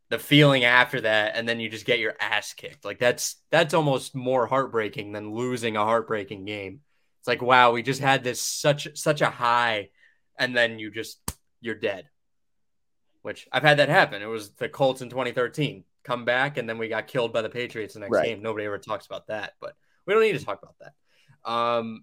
the 0.08 0.18
feeling 0.18 0.64
after 0.64 1.00
that, 1.02 1.36
and 1.36 1.48
then 1.48 1.60
you 1.60 1.68
just 1.68 1.86
get 1.86 2.00
your 2.00 2.14
ass 2.20 2.52
kicked. 2.52 2.84
Like 2.84 2.98
that's 2.98 3.36
that's 3.50 3.74
almost 3.74 4.14
more 4.14 4.46
heartbreaking 4.46 5.12
than 5.12 5.32
losing 5.32 5.76
a 5.76 5.84
heartbreaking 5.84 6.44
game. 6.44 6.80
It's 7.20 7.28
like 7.28 7.42
wow, 7.42 7.72
we 7.72 7.82
just 7.82 8.00
had 8.00 8.24
this 8.24 8.40
such 8.40 8.88
such 8.98 9.20
a 9.20 9.30
high, 9.30 9.90
and 10.38 10.56
then 10.56 10.78
you 10.78 10.90
just 10.90 11.20
you're 11.60 11.74
dead. 11.76 12.08
Which 13.22 13.46
I've 13.52 13.62
had 13.62 13.78
that 13.78 13.88
happen. 13.88 14.22
It 14.22 14.26
was 14.26 14.50
the 14.52 14.68
Colts 14.68 15.02
in 15.02 15.10
2013. 15.10 15.84
Come 16.02 16.24
back, 16.24 16.56
and 16.56 16.68
then 16.68 16.78
we 16.78 16.88
got 16.88 17.06
killed 17.06 17.32
by 17.32 17.42
the 17.42 17.48
Patriots 17.48 17.94
the 17.94 18.00
next 18.00 18.12
right. 18.12 18.24
game. 18.26 18.42
Nobody 18.42 18.64
ever 18.64 18.78
talks 18.78 19.06
about 19.06 19.26
that, 19.26 19.54
but 19.60 19.74
we 20.06 20.14
don't 20.14 20.22
need 20.22 20.38
to 20.38 20.44
talk 20.44 20.62
about 20.62 20.76
that. 20.80 21.50
Um, 21.50 22.02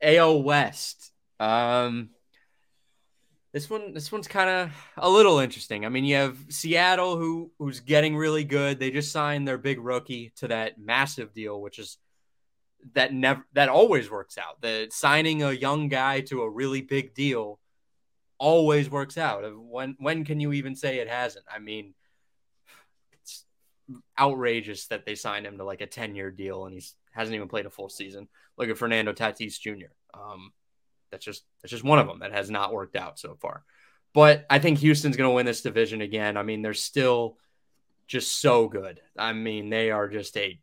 AL 0.00 0.42
West. 0.42 1.12
Um, 1.38 2.10
this 3.52 3.68
one, 3.68 3.92
this 3.92 4.12
one's 4.12 4.28
kind 4.28 4.48
of 4.48 4.72
a 4.96 5.10
little 5.10 5.38
interesting. 5.38 5.84
I 5.84 5.88
mean, 5.88 6.04
you 6.04 6.16
have 6.16 6.38
Seattle, 6.48 7.16
who 7.16 7.50
who's 7.58 7.80
getting 7.80 8.16
really 8.16 8.44
good. 8.44 8.78
They 8.78 8.90
just 8.90 9.12
signed 9.12 9.46
their 9.46 9.58
big 9.58 9.80
rookie 9.80 10.32
to 10.36 10.48
that 10.48 10.78
massive 10.78 11.34
deal, 11.34 11.60
which 11.60 11.78
is 11.78 11.98
that 12.94 13.12
never 13.12 13.44
that 13.54 13.68
always 13.68 14.10
works 14.10 14.38
out. 14.38 14.60
The 14.60 14.88
signing 14.90 15.42
a 15.42 15.52
young 15.52 15.88
guy 15.88 16.20
to 16.22 16.42
a 16.42 16.50
really 16.50 16.80
big 16.82 17.14
deal 17.14 17.58
always 18.38 18.88
works 18.88 19.18
out. 19.18 19.44
When 19.56 19.96
when 19.98 20.24
can 20.24 20.40
you 20.40 20.52
even 20.52 20.76
say 20.76 20.98
it 20.98 21.08
hasn't? 21.08 21.44
I 21.52 21.58
mean, 21.58 21.94
it's 23.12 23.44
outrageous 24.18 24.86
that 24.86 25.04
they 25.04 25.14
signed 25.14 25.46
him 25.46 25.58
to 25.58 25.64
like 25.64 25.80
a 25.80 25.86
10 25.86 26.14
year 26.14 26.30
deal 26.30 26.66
and 26.66 26.74
he's 26.74 26.94
hasn't 27.12 27.34
even 27.34 27.48
played 27.48 27.66
a 27.66 27.70
full 27.70 27.88
season. 27.88 28.28
Look 28.56 28.68
at 28.68 28.78
Fernando 28.78 29.12
Tatis 29.12 29.58
Jr. 29.58 29.92
Um, 30.14 30.52
that's 31.10 31.24
just 31.24 31.44
that's 31.62 31.70
just 31.70 31.84
one 31.84 31.98
of 31.98 32.06
them 32.06 32.20
that 32.20 32.32
has 32.32 32.50
not 32.50 32.72
worked 32.72 32.96
out 32.96 33.18
so 33.18 33.36
far. 33.40 33.64
But 34.12 34.44
I 34.50 34.58
think 34.58 34.78
Houston's 34.78 35.16
going 35.16 35.30
to 35.30 35.34
win 35.34 35.46
this 35.46 35.62
division 35.62 36.00
again. 36.00 36.36
I 36.36 36.42
mean, 36.42 36.62
they're 36.62 36.74
still 36.74 37.36
just 38.06 38.40
so 38.40 38.68
good. 38.68 39.00
I 39.16 39.32
mean, 39.32 39.70
they 39.70 39.90
are 39.90 40.08
just 40.08 40.36
a 40.36 40.58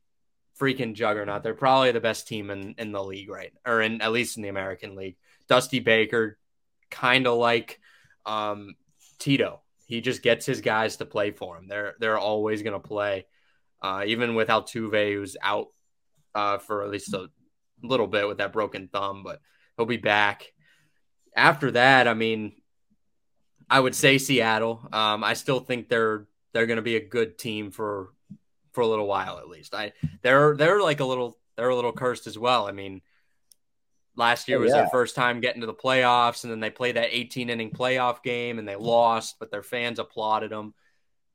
freaking 0.59 0.95
juggernaut. 0.95 1.43
They're 1.43 1.53
probably 1.53 1.91
the 1.91 2.01
best 2.01 2.27
team 2.27 2.49
in, 2.49 2.75
in 2.77 2.91
the 2.91 3.03
league, 3.03 3.29
right? 3.29 3.53
Or 3.65 3.81
in 3.81 4.01
at 4.01 4.11
least 4.11 4.37
in 4.37 4.43
the 4.43 4.49
American 4.49 4.95
League. 4.95 5.15
Dusty 5.47 5.79
Baker, 5.79 6.37
kind 6.91 7.25
of 7.25 7.37
like 7.37 7.79
um, 8.25 8.75
Tito. 9.17 9.61
He 9.85 10.01
just 10.01 10.21
gets 10.21 10.45
his 10.45 10.59
guys 10.59 10.97
to 10.97 11.05
play 11.05 11.31
for 11.31 11.57
him. 11.57 11.67
They're 11.69 11.95
they're 11.99 12.17
always 12.17 12.61
going 12.63 12.73
to 12.73 12.85
play, 12.85 13.27
uh, 13.81 14.03
even 14.05 14.35
with 14.35 14.49
Altuve, 14.49 15.13
who's 15.13 15.37
out 15.41 15.67
uh, 16.35 16.57
for 16.57 16.83
at 16.83 16.91
least 16.91 17.13
a 17.13 17.29
little 17.81 18.07
bit 18.07 18.27
with 18.27 18.39
that 18.39 18.51
broken 18.51 18.89
thumb, 18.91 19.23
but 19.23 19.39
he'll 19.77 19.85
be 19.85 19.97
back. 19.97 20.51
After 21.35 21.71
that, 21.71 22.07
I 22.07 22.13
mean, 22.13 22.53
I 23.69 23.79
would 23.79 23.95
say 23.95 24.17
Seattle. 24.17 24.87
Um, 24.91 25.23
I 25.23 25.33
still 25.33 25.59
think 25.59 25.87
they're 25.87 26.27
they're 26.53 26.65
going 26.65 26.77
to 26.77 26.83
be 26.83 26.95
a 26.95 27.05
good 27.05 27.37
team 27.37 27.71
for 27.71 28.09
for 28.73 28.81
a 28.81 28.87
little 28.87 29.07
while 29.07 29.37
at 29.37 29.47
least. 29.47 29.75
I 29.75 29.93
they're 30.21 30.55
they're 30.55 30.81
like 30.81 30.99
a 30.99 31.05
little 31.05 31.37
they're 31.55 31.69
a 31.69 31.75
little 31.75 31.91
cursed 31.91 32.27
as 32.27 32.37
well. 32.37 32.67
I 32.67 32.71
mean, 32.71 33.01
last 34.15 34.47
year 34.47 34.57
oh, 34.57 34.61
was 34.61 34.71
yeah. 34.71 34.81
their 34.81 34.89
first 34.89 35.15
time 35.15 35.41
getting 35.41 35.61
to 35.61 35.67
the 35.67 35.73
playoffs, 35.73 36.43
and 36.43 36.51
then 36.51 36.59
they 36.59 36.69
played 36.69 36.95
that 36.95 37.09
18 37.11 37.49
inning 37.49 37.71
playoff 37.71 38.23
game 38.23 38.59
and 38.59 38.67
they 38.67 38.75
lost, 38.75 39.35
but 39.39 39.51
their 39.51 39.63
fans 39.63 39.99
applauded 39.99 40.51
them. 40.51 40.73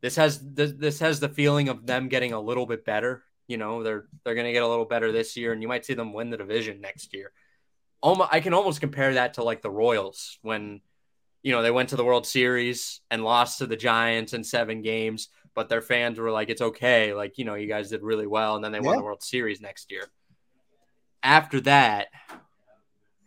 This 0.00 0.16
has 0.16 0.40
this, 0.40 0.72
this 0.72 0.98
has 0.98 1.20
the 1.20 1.28
feeling 1.28 1.68
of 1.68 1.86
them 1.86 2.08
getting 2.08 2.32
a 2.32 2.40
little 2.40 2.66
bit 2.66 2.84
better. 2.84 3.22
You 3.46 3.56
know, 3.56 3.82
they're 3.82 4.06
they're 4.24 4.34
going 4.34 4.46
to 4.46 4.52
get 4.52 4.62
a 4.62 4.68
little 4.68 4.84
better 4.84 5.12
this 5.12 5.36
year, 5.36 5.52
and 5.52 5.62
you 5.62 5.68
might 5.68 5.84
see 5.84 5.94
them 5.94 6.12
win 6.12 6.30
the 6.30 6.36
division 6.36 6.80
next 6.80 7.12
year. 7.14 7.32
Almost, 8.02 8.30
I 8.32 8.40
can 8.40 8.54
almost 8.54 8.80
compare 8.80 9.14
that 9.14 9.34
to 9.34 9.44
like 9.44 9.62
the 9.62 9.70
Royals 9.70 10.38
when 10.42 10.80
you 11.42 11.52
know, 11.52 11.62
they 11.62 11.70
went 11.70 11.88
to 11.88 11.96
the 11.96 12.04
World 12.04 12.26
Series 12.26 13.00
and 13.10 13.24
lost 13.24 13.58
to 13.58 13.66
the 13.66 13.76
Giants 13.76 14.32
in 14.32 14.44
seven 14.44 14.80
games, 14.80 15.28
but 15.54 15.68
their 15.68 15.82
fans 15.82 16.18
were 16.18 16.30
like, 16.30 16.50
it's 16.50 16.62
okay. 16.62 17.12
Like, 17.14 17.36
you 17.36 17.44
know, 17.44 17.54
you 17.54 17.66
guys 17.66 17.90
did 17.90 18.02
really 18.02 18.26
well. 18.26 18.54
And 18.54 18.64
then 18.64 18.72
they 18.72 18.78
yeah. 18.78 18.86
won 18.86 18.96
the 18.98 19.04
World 19.04 19.22
Series 19.22 19.60
next 19.60 19.90
year. 19.90 20.04
After 21.22 21.60
that, 21.62 22.08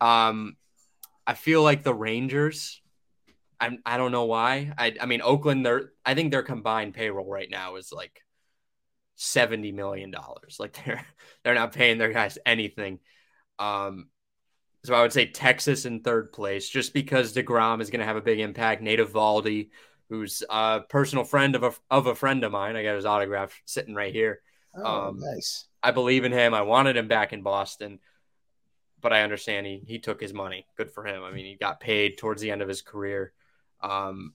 um, 0.00 0.56
I 1.26 1.34
feel 1.34 1.62
like 1.62 1.82
the 1.82 1.94
Rangers, 1.94 2.80
I'm, 3.60 3.80
I 3.84 3.98
don't 3.98 4.12
know 4.12 4.24
why. 4.24 4.72
I, 4.78 4.94
I 4.98 5.06
mean, 5.06 5.20
Oakland, 5.22 5.64
they're, 5.64 5.92
I 6.04 6.14
think 6.14 6.30
their 6.30 6.42
combined 6.42 6.94
payroll 6.94 7.30
right 7.30 7.50
now 7.50 7.76
is 7.76 7.92
like 7.92 8.22
$70 9.18 9.74
million. 9.74 10.14
Like 10.58 10.78
they're, 10.84 11.06
they're 11.44 11.54
not 11.54 11.72
paying 11.72 11.98
their 11.98 12.12
guys 12.12 12.38
anything. 12.46 13.00
Um, 13.58 14.08
so 14.86 14.94
I 14.94 15.02
would 15.02 15.12
say 15.12 15.26
Texas 15.26 15.84
in 15.84 16.00
third 16.00 16.32
place, 16.32 16.68
just 16.68 16.94
because 16.94 17.34
Degrom 17.34 17.80
is 17.80 17.90
going 17.90 18.00
to 18.00 18.06
have 18.06 18.16
a 18.16 18.20
big 18.20 18.38
impact. 18.38 18.82
Nate 18.82 19.00
Eovaldi, 19.00 19.70
who's 20.08 20.44
a 20.48 20.82
personal 20.88 21.24
friend 21.24 21.56
of 21.56 21.64
a 21.64 21.72
of 21.90 22.06
a 22.06 22.14
friend 22.14 22.44
of 22.44 22.52
mine, 22.52 22.76
I 22.76 22.84
got 22.84 22.94
his 22.94 23.04
autograph 23.04 23.60
sitting 23.64 23.96
right 23.96 24.12
here. 24.12 24.40
Oh, 24.76 25.08
um, 25.08 25.18
nice. 25.18 25.66
I 25.82 25.90
believe 25.90 26.24
in 26.24 26.30
him. 26.30 26.54
I 26.54 26.62
wanted 26.62 26.96
him 26.96 27.08
back 27.08 27.32
in 27.32 27.42
Boston, 27.42 27.98
but 29.00 29.12
I 29.12 29.22
understand 29.22 29.66
he 29.66 29.82
he 29.84 29.98
took 29.98 30.20
his 30.20 30.32
money. 30.32 30.66
Good 30.76 30.92
for 30.92 31.04
him. 31.04 31.24
I 31.24 31.32
mean, 31.32 31.46
he 31.46 31.56
got 31.56 31.80
paid 31.80 32.16
towards 32.16 32.40
the 32.40 32.52
end 32.52 32.62
of 32.62 32.68
his 32.68 32.82
career. 32.82 33.32
Um, 33.80 34.34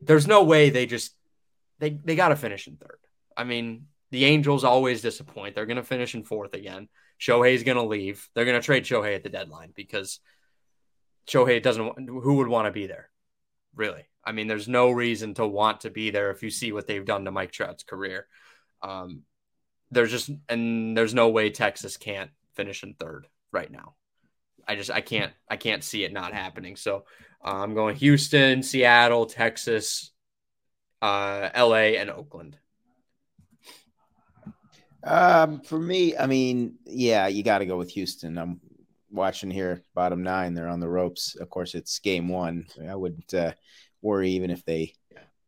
there's 0.00 0.28
no 0.28 0.44
way 0.44 0.70
they 0.70 0.86
just 0.86 1.16
they 1.80 1.90
they 1.90 2.14
got 2.14 2.28
to 2.28 2.36
finish 2.36 2.68
in 2.68 2.76
third. 2.76 2.98
I 3.36 3.42
mean, 3.42 3.86
the 4.12 4.24
Angels 4.24 4.62
always 4.62 5.02
disappoint. 5.02 5.56
They're 5.56 5.66
going 5.66 5.78
to 5.78 5.82
finish 5.82 6.14
in 6.14 6.22
fourth 6.22 6.54
again. 6.54 6.88
Shohei's 7.20 7.62
going 7.62 7.76
to 7.76 7.84
leave. 7.84 8.28
They're 8.34 8.44
going 8.44 8.60
to 8.60 8.64
trade 8.64 8.84
Shohei 8.84 9.14
at 9.14 9.22
the 9.22 9.28
deadline 9.28 9.72
because 9.74 10.20
Shohei 11.28 11.62
doesn't. 11.62 12.08
Who 12.08 12.34
would 12.36 12.48
want 12.48 12.66
to 12.66 12.72
be 12.72 12.86
there? 12.86 13.10
Really? 13.74 14.06
I 14.24 14.32
mean, 14.32 14.46
there's 14.46 14.68
no 14.68 14.90
reason 14.90 15.34
to 15.34 15.46
want 15.46 15.80
to 15.80 15.90
be 15.90 16.10
there 16.10 16.30
if 16.30 16.42
you 16.42 16.50
see 16.50 16.72
what 16.72 16.86
they've 16.86 17.04
done 17.04 17.24
to 17.24 17.30
Mike 17.30 17.52
Trout's 17.52 17.82
career. 17.82 18.26
Um, 18.82 19.22
there's 19.90 20.10
just 20.10 20.30
and 20.48 20.96
there's 20.96 21.14
no 21.14 21.28
way 21.28 21.50
Texas 21.50 21.96
can't 21.96 22.30
finish 22.54 22.82
in 22.82 22.94
third 22.94 23.26
right 23.52 23.70
now. 23.70 23.94
I 24.66 24.76
just 24.76 24.90
I 24.90 25.00
can't 25.00 25.32
I 25.48 25.56
can't 25.56 25.84
see 25.84 26.04
it 26.04 26.12
not 26.12 26.32
happening. 26.32 26.76
So 26.76 27.04
uh, 27.44 27.62
I'm 27.62 27.74
going 27.74 27.96
Houston, 27.96 28.62
Seattle, 28.62 29.26
Texas, 29.26 30.12
uh, 31.02 31.50
L.A. 31.52 31.96
and 31.96 32.10
Oakland. 32.10 32.56
Um, 35.02 35.60
for 35.62 35.78
me, 35.78 36.16
I 36.16 36.26
mean, 36.26 36.76
yeah, 36.84 37.26
you 37.26 37.42
got 37.42 37.58
to 37.58 37.66
go 37.66 37.76
with 37.76 37.90
Houston. 37.90 38.38
I'm 38.38 38.60
watching 39.10 39.50
here, 39.50 39.82
bottom 39.94 40.22
nine. 40.22 40.54
They're 40.54 40.68
on 40.68 40.80
the 40.80 40.88
ropes. 40.88 41.36
Of 41.36 41.50
course, 41.50 41.74
it's 41.74 41.98
game 41.98 42.28
one. 42.28 42.66
I 42.88 42.94
wouldn't 42.94 43.32
uh, 43.32 43.52
worry 44.02 44.30
even 44.30 44.50
if 44.50 44.64
they 44.64 44.94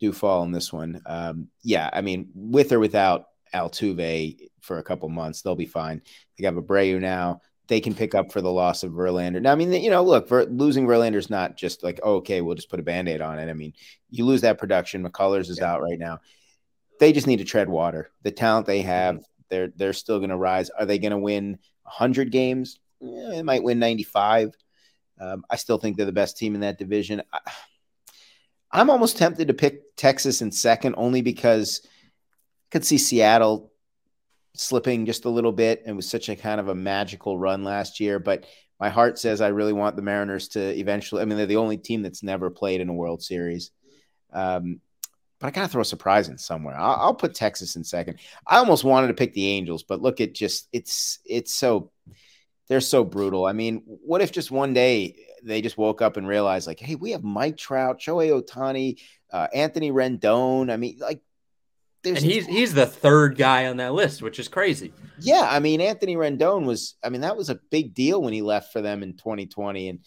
do 0.00 0.12
fall 0.12 0.42
in 0.42 0.52
this 0.52 0.72
one. 0.72 1.00
Um, 1.06 1.48
yeah, 1.62 1.88
I 1.92 2.00
mean, 2.00 2.30
with 2.34 2.72
or 2.72 2.80
without 2.80 3.26
Altuve 3.54 4.48
for 4.60 4.78
a 4.78 4.82
couple 4.82 5.08
months, 5.08 5.42
they'll 5.42 5.54
be 5.54 5.66
fine. 5.66 6.02
They 6.38 6.46
have 6.46 6.54
Abreu 6.54 7.00
now. 7.00 7.40
They 7.68 7.80
can 7.80 7.94
pick 7.94 8.14
up 8.14 8.32
for 8.32 8.40
the 8.40 8.50
loss 8.50 8.82
of 8.82 8.92
Verlander. 8.92 9.40
Now, 9.40 9.52
I 9.52 9.54
mean, 9.54 9.72
you 9.72 9.90
know, 9.90 10.02
look, 10.02 10.28
Ver, 10.28 10.44
losing 10.44 10.86
Verlander 10.86 11.16
is 11.16 11.30
not 11.30 11.56
just 11.56 11.82
like, 11.84 12.00
oh, 12.02 12.16
okay, 12.16 12.40
we'll 12.40 12.56
just 12.56 12.68
put 12.68 12.80
a 12.80 12.82
band 12.82 13.08
aid 13.08 13.20
on 13.20 13.38
it. 13.38 13.48
I 13.48 13.54
mean, 13.54 13.72
you 14.10 14.26
lose 14.26 14.40
that 14.40 14.58
production. 14.58 15.06
McCullers 15.06 15.48
is 15.48 15.58
yeah. 15.58 15.72
out 15.72 15.82
right 15.82 15.98
now. 15.98 16.18
They 16.98 17.12
just 17.12 17.26
need 17.26 17.38
to 17.38 17.44
tread 17.44 17.68
water. 17.68 18.10
The 18.22 18.30
talent 18.32 18.66
they 18.66 18.82
have, 18.82 19.16
mm-hmm 19.16 19.22
they're 19.52 19.72
they're 19.76 19.92
still 19.92 20.18
going 20.18 20.30
to 20.30 20.36
rise. 20.36 20.70
Are 20.70 20.86
they 20.86 20.98
going 20.98 21.12
to 21.12 21.18
win 21.18 21.58
100 21.82 22.32
games? 22.32 22.80
Yeah, 23.00 23.28
they 23.28 23.42
might 23.42 23.62
win 23.62 23.78
95. 23.78 24.54
Um, 25.20 25.44
I 25.50 25.56
still 25.56 25.76
think 25.76 25.96
they're 25.96 26.06
the 26.06 26.12
best 26.12 26.38
team 26.38 26.54
in 26.54 26.62
that 26.62 26.78
division. 26.78 27.22
I, 27.30 27.40
I'm 28.70 28.88
almost 28.88 29.18
tempted 29.18 29.48
to 29.48 29.54
pick 29.54 29.94
Texas 29.96 30.40
in 30.40 30.50
second, 30.50 30.94
only 30.96 31.20
because 31.20 31.82
I 31.84 31.88
could 32.70 32.86
see 32.86 32.96
Seattle 32.96 33.70
slipping 34.54 35.04
just 35.04 35.26
a 35.26 35.30
little 35.30 35.52
bit. 35.52 35.82
It 35.84 35.92
was 35.92 36.08
such 36.08 36.30
a 36.30 36.36
kind 36.36 36.58
of 36.58 36.68
a 36.68 36.74
magical 36.74 37.38
run 37.38 37.62
last 37.62 38.00
year, 38.00 38.18
but 38.18 38.46
my 38.80 38.88
heart 38.88 39.18
says 39.18 39.42
I 39.42 39.48
really 39.48 39.74
want 39.74 39.96
the 39.96 40.02
Mariners 40.02 40.48
to 40.48 40.60
eventually. 40.60 41.20
I 41.20 41.26
mean, 41.26 41.36
they're 41.36 41.46
the 41.46 41.56
only 41.56 41.76
team 41.76 42.00
that's 42.00 42.22
never 42.22 42.48
played 42.48 42.80
in 42.80 42.88
a 42.88 42.94
World 42.94 43.22
Series. 43.22 43.70
Um, 44.32 44.80
but 45.42 45.48
I 45.48 45.50
gotta 45.50 45.66
throw 45.66 45.82
a 45.82 45.84
surprise 45.84 46.28
in 46.28 46.38
somewhere. 46.38 46.76
I'll, 46.78 47.00
I'll, 47.00 47.14
put 47.14 47.34
Texas 47.34 47.74
in 47.74 47.82
second. 47.82 48.20
I 48.46 48.58
almost 48.58 48.84
wanted 48.84 49.08
to 49.08 49.14
pick 49.14 49.32
the 49.32 49.48
Angels, 49.48 49.82
but 49.82 50.00
look 50.00 50.20
at 50.20 50.34
just 50.34 50.68
it's 50.72 51.18
it's 51.24 51.52
so 51.52 51.90
they're 52.68 52.80
so 52.80 53.02
brutal. 53.02 53.44
I 53.44 53.52
mean, 53.52 53.82
what 53.84 54.22
if 54.22 54.30
just 54.30 54.52
one 54.52 54.72
day 54.72 55.16
they 55.42 55.60
just 55.60 55.76
woke 55.76 56.00
up 56.00 56.16
and 56.16 56.28
realized 56.28 56.68
like, 56.68 56.78
hey, 56.78 56.94
we 56.94 57.10
have 57.10 57.24
Mike 57.24 57.56
Trout, 57.56 57.98
Shohei 57.98 58.40
Ohtani, 58.40 59.00
uh, 59.32 59.48
Anthony 59.52 59.90
Rendon. 59.90 60.72
I 60.72 60.76
mean, 60.76 60.98
like. 61.00 61.20
and 62.04 62.16
he's 62.18 62.46
he's 62.46 62.72
the 62.72 62.86
third 62.86 63.36
guy 63.36 63.66
on 63.66 63.78
that 63.78 63.94
list, 63.94 64.22
which 64.22 64.38
is 64.38 64.46
crazy. 64.46 64.92
Yeah, 65.18 65.48
I 65.50 65.58
mean 65.58 65.80
Anthony 65.80 66.14
Rendon 66.14 66.66
was. 66.66 66.94
I 67.02 67.08
mean 67.08 67.22
that 67.22 67.36
was 67.36 67.50
a 67.50 67.58
big 67.72 67.94
deal 67.94 68.22
when 68.22 68.32
he 68.32 68.42
left 68.42 68.72
for 68.72 68.80
them 68.80 69.02
in 69.02 69.14
2020, 69.14 69.88
and 69.88 69.98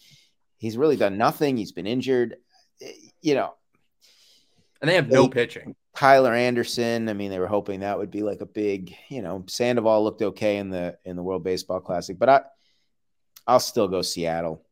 he's 0.56 0.78
really 0.78 0.96
done 0.96 1.18
nothing. 1.18 1.58
He's 1.58 1.72
been 1.72 1.86
injured. 1.86 2.36
Eh, 2.80 2.92
you 3.20 3.34
know, 3.34 3.52
and 4.80 4.88
they 4.88 4.94
have 4.94 5.08
no 5.08 5.28
pitching. 5.28 5.74
Tyler 5.96 6.34
Anderson. 6.34 7.08
I 7.08 7.14
mean, 7.14 7.30
they 7.30 7.38
were 7.38 7.46
hoping 7.46 7.80
that 7.80 7.98
would 7.98 8.10
be 8.10 8.22
like 8.22 8.40
a 8.40 8.46
big, 8.46 8.94
you 9.08 9.22
know, 9.22 9.44
Sandoval 9.48 10.04
looked 10.04 10.22
okay 10.22 10.58
in 10.58 10.70
the 10.70 10.98
in 11.04 11.16
the 11.16 11.22
World 11.22 11.44
Baseball 11.44 11.80
Classic, 11.80 12.18
but 12.18 12.28
I 12.28 12.40
I'll 13.46 13.60
still 13.60 13.88
go 13.88 14.02
Seattle, 14.02 14.64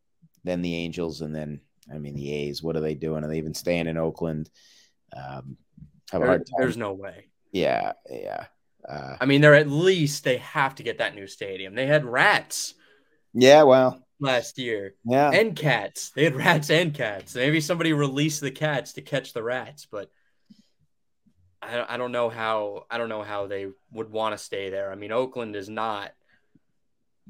then 0.43 0.63
the 0.63 0.75
Angels, 0.75 1.21
and 1.21 1.35
then 1.35 1.61
I 1.93 1.99
mean 1.99 2.15
the 2.15 2.33
A's. 2.33 2.63
What 2.63 2.77
are 2.77 2.81
they 2.81 2.95
doing? 2.95 3.25
Are 3.25 3.29
they 3.29 3.39
even 3.39 3.55
staying 3.55 3.87
in 3.87 3.97
Oakland? 3.97 4.51
Um, 5.17 5.57
have 6.11 6.21
there, 6.21 6.25
a 6.25 6.27
hard 6.27 6.47
time. 6.47 6.57
There's 6.59 6.77
no 6.77 6.93
way. 6.93 7.29
Yeah, 7.53 7.93
yeah. 8.11 8.47
Uh, 8.87 9.17
I 9.19 9.25
mean, 9.25 9.41
they're 9.41 9.55
at 9.55 9.69
least 9.69 10.25
they 10.25 10.39
have 10.39 10.75
to 10.75 10.83
get 10.83 10.99
that 10.99 11.15
new 11.15 11.27
stadium. 11.27 11.75
They 11.75 11.87
had 11.87 12.05
rats. 12.05 12.75
Yeah, 13.33 13.63
well, 13.63 14.04
last 14.21 14.59
year. 14.59 14.95
Yeah. 15.05 15.31
And 15.31 15.57
cats. 15.57 16.11
They 16.11 16.25
had 16.25 16.37
rats 16.37 16.71
and 16.71 16.95
cats. 16.95 17.35
Maybe 17.35 17.61
somebody 17.61 17.93
released 17.93 18.41
the 18.41 18.51
cats 18.51 18.95
to 18.95 19.03
catch 19.03 19.33
the 19.33 19.43
rats, 19.43 19.87
but 19.91 20.11
I, 21.63 21.95
I 21.95 21.97
don't 21.97 22.13
know 22.13 22.29
how 22.29 22.87
I 22.91 22.99
don't 22.99 23.09
know 23.09 23.23
how 23.23 23.47
they 23.47 23.69
would 23.93 24.11
want 24.11 24.37
to 24.37 24.45
stay 24.45 24.71
there. 24.71 24.91
I 24.91 24.95
mean, 24.95 25.13
Oakland 25.13 25.57
is 25.57 25.69
not 25.69 26.13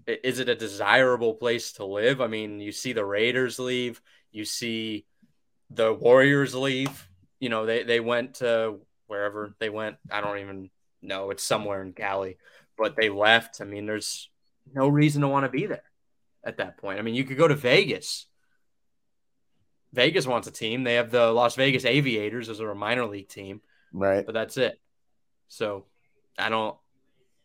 is 0.07 0.39
it 0.39 0.49
a 0.49 0.55
desirable 0.55 1.35
place 1.35 1.72
to 1.74 1.85
live? 1.85 2.20
I 2.20 2.26
mean, 2.26 2.61
you 2.61 2.72
see 2.72 2.93
the 2.93 3.05
Raiders 3.05 3.59
leave, 3.59 4.03
you 4.32 4.45
see 4.45 5.07
the 5.70 5.93
Warriors 5.93 6.55
leave. 6.55 7.09
You 7.41 7.49
know, 7.49 7.66
they 7.66 7.82
they 7.82 8.01
went 8.01 8.35
to 8.35 8.80
wherever 9.07 9.55
they 9.59 9.70
went. 9.70 9.97
I 10.11 10.20
don't 10.20 10.39
even 10.39 10.70
know. 11.03 11.30
It's 11.30 11.45
somewhere 11.45 11.82
in 11.82 11.93
Cali, 11.93 12.39
but 12.76 12.97
they 12.97 13.09
left. 13.09 13.61
I 13.61 13.64
mean, 13.64 13.87
there's 13.87 14.30
no 14.72 14.89
reason 14.89 15.22
to 15.22 15.28
want 15.28 15.45
to 15.45 15.51
be 15.51 15.66
there 15.66 15.82
at 16.45 16.59
that 16.59 16.76
point. 16.78 16.99
I 16.99 17.03
mean, 17.03 17.14
you 17.14 17.24
could 17.24 17.38
go 17.38 17.49
to 17.49 17.55
Vegas. 17.55 18.26
Vegas 19.92 20.26
wants 20.26 20.49
a 20.49 20.51
team. 20.51 20.84
They 20.84 20.95
have 20.95 21.11
the 21.11 21.30
Las 21.30 21.55
Vegas 21.55 21.84
Aviators 21.84 22.49
as 22.49 22.61
a 22.61 22.74
minor 22.74 23.07
league 23.07 23.28
team. 23.28 23.61
Right. 23.92 24.26
But 24.26 24.32
that's 24.32 24.57
it. 24.57 24.80
So 25.49 25.86
I 26.38 26.49
don't. 26.49 26.76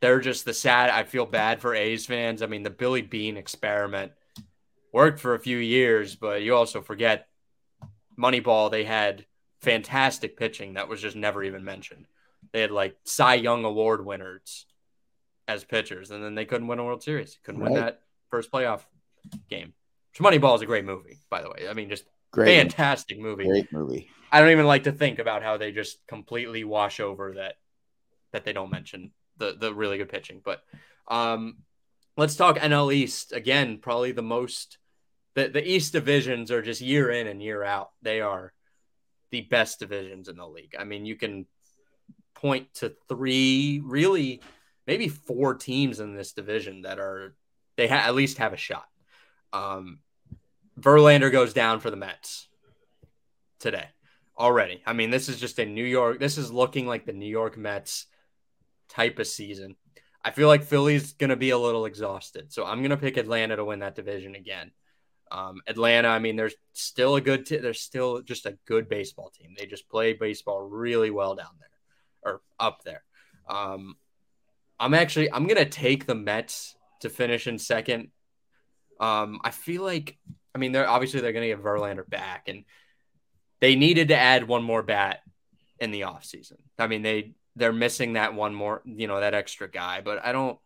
They're 0.01 0.21
just 0.21 0.45
the 0.45 0.53
sad. 0.53 0.89
I 0.89 1.03
feel 1.03 1.25
bad 1.25 1.61
for 1.61 1.75
A's 1.75 2.05
fans. 2.05 2.41
I 2.41 2.47
mean, 2.47 2.63
the 2.63 2.69
Billy 2.69 3.01
Beane 3.01 3.37
experiment 3.37 4.13
worked 4.93 5.19
for 5.19 5.35
a 5.35 5.39
few 5.39 5.57
years, 5.57 6.15
but 6.15 6.41
you 6.41 6.55
also 6.55 6.81
forget 6.81 7.27
Moneyball. 8.17 8.71
They 8.71 8.85
had 8.85 9.25
fantastic 9.61 10.37
pitching 10.37 10.73
that 10.73 10.87
was 10.87 11.01
just 11.01 11.15
never 11.15 11.43
even 11.43 11.63
mentioned. 11.63 12.05
They 12.53 12.61
had 12.61 12.71
like 12.71 12.95
Cy 13.03 13.35
Young 13.35 13.65
Award 13.65 14.05
winners 14.05 14.65
as 15.47 15.63
pitchers, 15.63 16.11
and 16.11 16.23
then 16.23 16.33
they 16.33 16.45
couldn't 16.45 16.67
win 16.67 16.79
a 16.79 16.83
World 16.83 17.03
Series. 17.03 17.37
Couldn't 17.43 17.61
right. 17.61 17.71
win 17.71 17.81
that 17.81 18.01
first 18.29 18.51
playoff 18.51 18.81
game. 19.49 19.73
Moneyball 20.17 20.55
is 20.55 20.61
a 20.61 20.65
great 20.65 20.83
movie, 20.83 21.17
by 21.29 21.41
the 21.41 21.49
way. 21.49 21.67
I 21.69 21.73
mean, 21.73 21.89
just 21.89 22.03
great 22.31 22.57
fantastic 22.57 23.19
movie. 23.19 23.45
Great 23.45 23.71
movie. 23.71 24.09
I 24.31 24.41
don't 24.41 24.51
even 24.51 24.65
like 24.65 24.83
to 24.83 24.91
think 24.91 25.17
about 25.17 25.43
how 25.43 25.57
they 25.57 25.71
just 25.71 26.05
completely 26.07 26.63
wash 26.63 26.99
over 26.99 27.35
that 27.35 27.55
that 28.31 28.43
they 28.43 28.53
don't 28.53 28.71
mention 28.71 29.11
the 29.37 29.55
the 29.57 29.73
really 29.73 29.97
good 29.97 30.09
pitching. 30.09 30.41
But 30.43 30.61
um, 31.07 31.59
let's 32.17 32.35
talk 32.35 32.57
NL 32.57 32.93
East 32.93 33.31
again. 33.31 33.77
Probably 33.77 34.11
the 34.11 34.21
most 34.21 34.77
the 35.35 35.47
the 35.47 35.67
East 35.67 35.93
divisions 35.93 36.51
are 36.51 36.61
just 36.61 36.81
year 36.81 37.09
in 37.09 37.27
and 37.27 37.41
year 37.41 37.63
out. 37.63 37.91
They 38.01 38.21
are 38.21 38.53
the 39.31 39.41
best 39.41 39.79
divisions 39.79 40.27
in 40.27 40.35
the 40.35 40.47
league. 40.47 40.75
I 40.77 40.83
mean, 40.83 41.05
you 41.05 41.15
can 41.15 41.45
point 42.35 42.73
to 42.75 42.93
three, 43.07 43.81
really, 43.83 44.41
maybe 44.87 45.07
four 45.07 45.55
teams 45.55 45.99
in 45.99 46.15
this 46.15 46.33
division 46.33 46.83
that 46.83 46.99
are 46.99 47.35
they 47.79 47.87
ha- 47.87 48.03
at 48.05 48.13
least 48.13 48.39
have 48.39 48.51
a 48.51 48.57
shot. 48.57 48.85
Um, 49.53 49.99
Verlander 50.77 51.31
goes 51.31 51.53
down 51.53 51.79
for 51.79 51.89
the 51.89 51.95
Mets 51.95 52.49
today 53.57 53.87
already. 54.37 54.81
I 54.85 54.91
mean, 54.91 55.11
this 55.11 55.29
is 55.29 55.39
just 55.39 55.59
a 55.59 55.65
New 55.65 55.85
York. 55.85 56.19
This 56.19 56.37
is 56.37 56.51
looking 56.51 56.85
like 56.87 57.05
the 57.05 57.13
New 57.13 57.29
York 57.29 57.57
Mets 57.57 58.07
type 58.89 59.17
of 59.17 59.27
season. 59.27 59.77
I 60.25 60.31
feel 60.31 60.49
like 60.49 60.63
Philly's 60.63 61.13
going 61.13 61.29
to 61.29 61.37
be 61.37 61.51
a 61.51 61.57
little 61.57 61.85
exhausted. 61.85 62.51
So 62.51 62.65
I'm 62.65 62.79
going 62.79 62.89
to 62.89 62.97
pick 62.97 63.15
Atlanta 63.15 63.55
to 63.55 63.63
win 63.63 63.79
that 63.79 63.95
division 63.95 64.35
again. 64.35 64.71
Um, 65.31 65.61
Atlanta, 65.65 66.09
I 66.09 66.19
mean, 66.19 66.35
there's 66.35 66.55
still 66.73 67.15
a 67.15 67.21
good, 67.21 67.45
t- 67.45 67.57
there's 67.57 67.79
still 67.79 68.21
just 68.21 68.45
a 68.45 68.57
good 68.65 68.89
baseball 68.89 69.29
team. 69.29 69.55
They 69.57 69.67
just 69.67 69.87
play 69.87 70.11
baseball 70.11 70.61
really 70.61 71.11
well 71.11 71.35
down 71.35 71.55
there 71.59 72.33
or 72.33 72.41
up 72.59 72.83
there. 72.83 73.03
Um, 73.47 73.95
I'm 74.81 74.93
actually, 74.93 75.31
I'm 75.31 75.47
going 75.47 75.63
to 75.63 75.69
take 75.69 76.05
the 76.05 76.15
Mets 76.15 76.75
to 76.99 77.09
finish 77.09 77.47
in 77.47 77.57
second. 77.57 78.09
Um, 78.99 79.39
I 79.43 79.51
feel 79.51 79.83
like, 79.83 80.17
I 80.53 80.57
mean, 80.57 80.71
they're 80.71 80.89
obviously 80.89 81.21
they're 81.21 81.33
going 81.33 81.49
to 81.49 81.55
get 81.55 81.63
Verlander 81.63 82.07
back 82.07 82.47
and 82.47 82.65
they 83.61 83.75
needed 83.75 84.09
to 84.09 84.17
add 84.17 84.47
one 84.47 84.63
more 84.63 84.83
bat 84.83 85.19
in 85.79 85.91
the 85.91 86.01
offseason. 86.01 86.57
I 86.77 86.87
mean, 86.87 87.01
they, 87.01 87.33
they're 87.55 87.73
missing 87.73 88.13
that 88.13 88.33
one 88.33 88.53
more, 88.53 88.81
you 88.85 89.07
know, 89.07 89.19
that 89.19 89.33
extra 89.33 89.69
guy, 89.69 90.01
but 90.01 90.23
I 90.25 90.31
don't, 90.31 90.57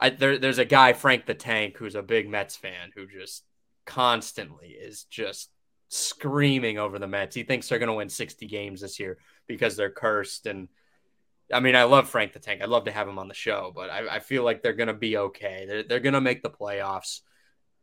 I, 0.00 0.10
there, 0.10 0.38
there's 0.38 0.58
a 0.58 0.64
guy, 0.64 0.92
Frank 0.92 1.26
the 1.26 1.34
Tank, 1.34 1.76
who's 1.76 1.96
a 1.96 2.02
big 2.02 2.28
Mets 2.28 2.56
fan 2.56 2.90
who 2.94 3.06
just 3.06 3.44
constantly 3.84 4.68
is 4.68 5.04
just 5.04 5.50
screaming 5.88 6.78
over 6.78 6.98
the 6.98 7.08
Mets. 7.08 7.34
He 7.34 7.42
thinks 7.42 7.68
they're 7.68 7.78
going 7.78 7.88
to 7.88 7.94
win 7.94 8.08
60 8.08 8.46
games 8.46 8.80
this 8.80 9.00
year 9.00 9.18
because 9.46 9.76
they're 9.76 9.90
cursed. 9.90 10.46
And 10.46 10.68
I 11.52 11.60
mean, 11.60 11.76
I 11.76 11.84
love 11.84 12.08
Frank 12.08 12.32
the 12.32 12.38
Tank. 12.38 12.62
I'd 12.62 12.68
love 12.68 12.84
to 12.84 12.92
have 12.92 13.08
him 13.08 13.18
on 13.18 13.28
the 13.28 13.34
show, 13.34 13.72
but 13.74 13.90
I, 13.90 14.16
I 14.16 14.18
feel 14.20 14.44
like 14.44 14.62
they're 14.62 14.74
going 14.74 14.88
to 14.88 14.94
be 14.94 15.16
okay. 15.16 15.64
They're, 15.66 15.82
they're 15.82 16.00
going 16.00 16.14
to 16.14 16.20
make 16.20 16.42
the 16.42 16.50
playoffs. 16.50 17.20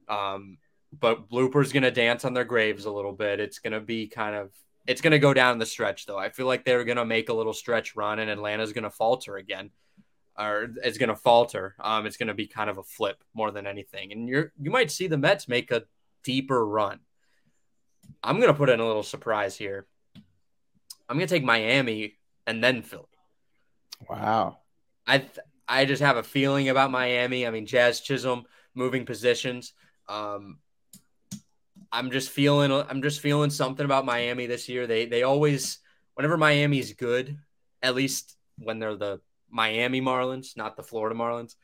Um, 0.08 0.58
but 0.98 1.30
Blooper's 1.30 1.74
going 1.74 1.84
to 1.84 1.92
dance 1.92 2.26
on 2.26 2.34
their 2.34 2.44
graves 2.44 2.86
a 2.86 2.92
little 2.92 3.12
bit. 3.12 3.40
It's 3.40 3.60
going 3.60 3.74
to 3.74 3.80
be 3.80 4.08
kind 4.08 4.36
of, 4.36 4.52
it's 4.86 5.02
going 5.02 5.12
to 5.12 5.20
go 5.20 5.34
down 5.34 5.58
the 5.58 5.66
stretch, 5.66 6.06
though. 6.06 6.18
I 6.18 6.30
feel 6.30 6.46
like 6.46 6.64
they're 6.64 6.84
going 6.84 6.98
to 6.98 7.06
make 7.06 7.30
a 7.30 7.34
little 7.34 7.54
stretch 7.54 7.96
run 7.96 8.20
and 8.20 8.30
Atlanta's 8.30 8.72
going 8.72 8.84
to 8.84 8.92
falter 8.92 9.38
again 9.38 9.72
or 10.38 10.70
it's 10.84 10.98
going 10.98 11.10
to 11.10 11.16
falter. 11.16 11.76
Um, 11.80 12.06
it's 12.06 12.18
going 12.18 12.28
to 12.28 12.34
be 12.34 12.48
kind 12.48 12.70
of 12.70 12.78
a 12.78 12.84
flip 12.84 13.24
more 13.34 13.52
than 13.52 13.66
anything. 13.68 14.12
And 14.12 14.28
you're, 14.28 14.52
you 14.60 14.70
might 14.70 14.92
see 14.92 15.08
the 15.08 15.18
Mets 15.18 15.48
make 15.48 15.72
a 15.72 15.84
deeper 16.24 16.66
run. 16.66 17.00
I'm 18.24 18.38
going 18.38 18.52
to 18.52 18.58
put 18.58 18.70
in 18.70 18.80
a 18.80 18.86
little 18.86 19.04
surprise 19.04 19.56
here. 19.56 19.88
I'm 21.08 21.18
going 21.18 21.28
to 21.28 21.34
take 21.34 21.44
Miami 21.44 22.16
and 22.46 22.64
then 22.64 22.82
Philly. 22.82 23.06
Wow. 24.10 24.60
I 25.08 25.20
th- 25.20 25.40
I 25.68 25.86
just 25.86 26.02
have 26.02 26.18
a 26.18 26.24
feeling 26.24 26.70
about 26.70 26.92
Miami. 26.92 27.46
I 27.46 27.52
mean, 27.52 27.66
Jazz 27.66 28.02
Chisholm 28.02 28.46
moving 28.74 29.06
positions. 29.06 29.74
Um, 30.08 30.60
I'm 31.92 32.12
just 32.12 32.30
feeling 32.30 32.72
I'm 32.72 33.02
just 33.02 33.22
feeling 33.22 33.50
something 33.50 33.86
about 33.86 34.06
Miami 34.06 34.46
this 34.48 34.70
year. 34.70 34.88
They 34.88 35.06
they 35.06 35.24
always 35.24 35.80
whenever 36.16 36.38
Miami's 36.38 36.94
good, 36.94 37.38
at 37.82 37.96
least 37.96 38.38
when 38.58 38.80
they're 38.80 38.96
the 38.96 39.22
Miami 39.50 40.02
Marlins, 40.02 40.58
not 40.58 40.76
the 40.76 40.84
Florida 40.84 41.16
Marlins, 41.16 41.56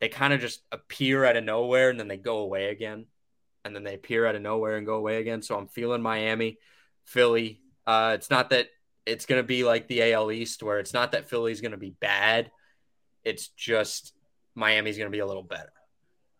they 0.00 0.08
kind 0.08 0.32
of 0.32 0.40
just 0.40 0.62
appear 0.72 1.24
out 1.24 1.36
of 1.36 1.44
nowhere 1.44 1.90
and 1.90 1.98
then 1.98 2.08
they 2.08 2.16
go 2.16 2.38
away 2.38 2.70
again 2.70 3.06
and 3.64 3.74
then 3.74 3.84
they 3.84 3.94
appear 3.94 4.26
out 4.26 4.34
of 4.34 4.42
nowhere 4.42 4.76
and 4.76 4.86
go 4.86 4.96
away 4.96 5.18
again. 5.20 5.42
So 5.42 5.56
I'm 5.56 5.68
feeling 5.68 6.02
Miami, 6.02 6.58
Philly. 7.04 7.60
Uh, 7.86 8.12
it's 8.14 8.30
not 8.30 8.50
that 8.50 8.68
it's 9.06 9.26
going 9.26 9.40
to 9.40 9.46
be 9.46 9.64
like 9.64 9.88
the 9.88 10.12
AL 10.12 10.32
East 10.32 10.62
where 10.62 10.78
it's 10.78 10.94
not 10.94 11.12
that 11.12 11.28
Philly's 11.28 11.60
going 11.60 11.72
to 11.72 11.78
be 11.78 11.94
bad. 12.00 12.50
It's 13.24 13.48
just 13.48 14.14
Miami's 14.54 14.96
going 14.96 15.10
to 15.10 15.14
be 15.14 15.20
a 15.20 15.26
little 15.26 15.42
better. 15.42 15.72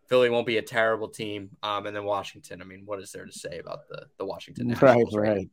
Philly 0.09 0.31
won't 0.31 0.47
be 0.47 0.59
a 0.59 0.63
terrible 0.63 1.09
team. 1.09 1.51
Um, 1.63 1.87
and 1.87 1.97
then 1.97 2.05
Washington. 2.05 2.61
I 2.61 2.65
mean, 2.65 2.83
what 2.85 3.01
is 3.01 3.11
there 3.13 3.25
to 3.25 3.33
say 3.33 3.59
about 3.59 3.89
the 3.89 4.07
the 4.19 4.25
Washington? 4.25 4.69
Nationals 4.69 5.15
right, 5.15 5.49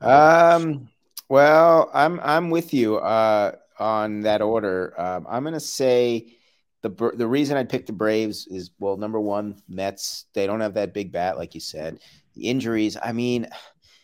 right. 0.00 0.54
Um. 0.54 0.88
Well, 1.28 1.90
I'm 1.92 2.20
I'm 2.22 2.50
with 2.50 2.72
you 2.72 2.98
uh, 2.98 3.52
on 3.78 4.20
that 4.20 4.42
order. 4.42 4.94
Um, 5.00 5.26
I'm 5.28 5.42
going 5.42 5.54
to 5.54 5.60
say 5.60 6.36
the 6.82 7.12
the 7.14 7.26
reason 7.26 7.56
I 7.56 7.64
picked 7.64 7.86
the 7.86 7.92
Braves 7.92 8.46
is 8.46 8.70
well, 8.78 8.96
number 8.96 9.20
one, 9.20 9.60
Mets 9.68 10.26
they 10.34 10.46
don't 10.46 10.60
have 10.60 10.74
that 10.74 10.94
big 10.94 11.12
bat 11.12 11.36
like 11.36 11.54
you 11.54 11.60
said. 11.60 11.98
The 12.36 12.48
injuries, 12.48 12.96
I 13.02 13.12
mean, 13.12 13.44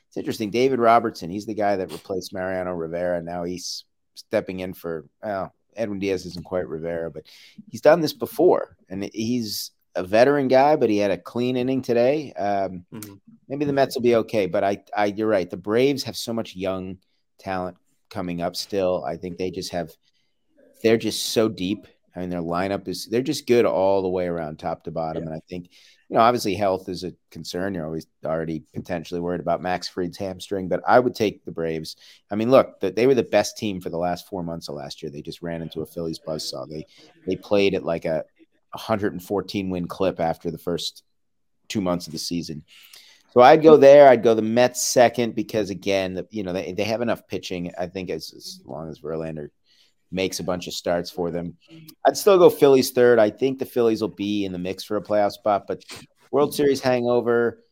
it's 0.09 0.17
interesting. 0.17 0.51
David 0.51 0.79
Robertson, 0.79 1.31
he's 1.31 1.47
the 1.47 1.55
guy 1.55 1.77
that 1.77 1.93
replaced 1.93 2.33
Mariano 2.33 2.73
Rivera. 2.73 3.23
Now 3.23 3.45
he's 3.45 3.85
stepping 4.15 4.61
in 4.61 4.75
for 4.75 5.07
well, 5.23 5.55
Edwin 5.77 5.99
Diaz 5.99 6.27
isn't 6.27 6.45
quite 6.45 6.69
Rivera, 6.69 7.11
but 7.11 7.25
he's 7.69 7.81
done 7.81 8.01
this 8.01 8.13
before, 8.13 8.77
and 8.89 9.05
he's 9.13 9.71
a 9.95 10.03
veteran 10.03 10.49
guy. 10.49 10.77
But 10.77 10.91
he 10.91 10.99
had 10.99 11.11
a 11.11 11.19
clean 11.19 11.57
inning 11.57 11.83
today. 11.83 12.33
Um, 12.33 12.85
mm-hmm. 12.93 13.15
Maybe 13.49 13.65
the 13.65 13.73
Mets 13.73 13.95
will 13.95 14.03
be 14.03 14.17
okay, 14.17 14.47
but 14.47 14.65
I, 14.65 14.83
I, 14.97 15.07
you're 15.07 15.29
right. 15.29 15.49
The 15.49 15.57
Braves 15.57 16.03
have 16.05 16.17
so 16.17 16.33
much 16.33 16.57
young 16.57 16.99
talent 17.39 17.77
coming 18.11 18.43
up 18.43 18.57
still. 18.57 19.05
I 19.05 19.17
think 19.17 19.39
they 19.39 19.51
just 19.51 19.73
have. 19.73 19.91
They're 20.83 20.99
just 20.99 21.27
so 21.27 21.49
deep 21.49 21.87
I 22.15 22.21
mean, 22.21 22.31
their 22.31 22.43
lineup 22.43 22.89
is 22.89 23.07
they're 23.07 23.23
just 23.23 23.47
good 23.47 23.65
all 23.65 24.03
the 24.03 24.09
way 24.09 24.27
around, 24.27 24.59
top 24.59 24.85
to 24.85 24.91
bottom. 24.91 25.23
Yeah. 25.25 25.31
And 25.31 25.37
I 25.37 25.43
think, 25.49 25.71
you 26.13 26.19
know, 26.19 26.25
obviously 26.25 26.55
health 26.55 26.91
is 26.91 27.05
a 27.05 27.15
concern. 27.31 27.73
You're 27.73 27.87
always 27.87 28.07
already 28.23 28.65
potentially 28.75 29.19
worried 29.19 29.41
about 29.41 29.63
Max 29.63 29.89
Fried's 29.89 30.19
hamstring, 30.19 30.69
but 30.69 30.83
I 30.87 31.01
would 31.01 31.15
take 31.15 31.43
the 31.43 31.53
Braves. 31.53 31.97
I 32.31 32.35
mean, 32.35 32.51
look, 32.51 32.81
they 32.81 33.07
were 33.07 33.15
the 33.15 33.23
best 33.23 33.57
team 33.57 33.81
for 33.81 33.89
the 33.89 33.97
last 33.97 34.29
four 34.29 34.43
months 34.43 34.69
of 34.69 34.75
last 34.75 35.03
year. 35.03 35.11
They 35.11 35.23
just 35.23 35.41
ran 35.41 35.63
into 35.63 35.81
a 35.81 35.87
Phillies 35.87 36.19
buzzsaw. 36.19 36.69
They 36.69 36.85
they 37.27 37.37
played 37.37 37.73
at 37.75 37.87
like 37.87 38.05
a 38.05 38.25
114 38.73 39.71
win 39.71 39.89
clip 39.89 40.21
after 40.21 40.51
the 40.51 40.59
first 40.59 41.03
two 41.69 41.81
months 41.81 42.09
of 42.09 42.13
the 42.13 42.19
season. 42.19 42.63
So 43.31 43.41
I'd 43.41 43.63
go 43.63 43.79
there. 43.79 44.07
I'd 44.07 44.23
go 44.23 44.35
the 44.35 44.43
Mets 44.43 44.83
second 44.83 45.35
because 45.35 45.71
again, 45.71 46.13
the, 46.13 46.27
you 46.29 46.43
know, 46.43 46.53
they, 46.53 46.73
they 46.73 46.85
have 46.85 47.01
enough 47.01 47.27
pitching. 47.27 47.73
I 47.79 47.87
think 47.87 48.11
as, 48.11 48.35
as 48.37 48.61
long 48.67 48.91
as 48.91 49.01
Verlander 49.01 49.49
makes 50.13 50.41
a 50.41 50.45
bunch 50.45 50.67
of 50.67 50.75
starts 50.75 51.11
for 51.11 51.31
them. 51.31 51.57
I'd 52.07 52.17
still 52.17 52.39
go 52.39 52.51
Phillies 52.51 52.91
third. 52.91 53.19
I 53.19 53.31
think 53.31 53.59
the 53.59 53.67
Phillies 53.67 54.01
will 54.01 54.09
be 54.09 54.45
in 54.45 54.53
the 54.53 54.59
mix 54.59 54.85
for 54.85 54.97
a 54.97 55.03
playoff 55.03 55.33
spot, 55.33 55.67
but 55.67 55.85
World 56.31 56.55
Series 56.55 56.81
hangover. 56.81 57.63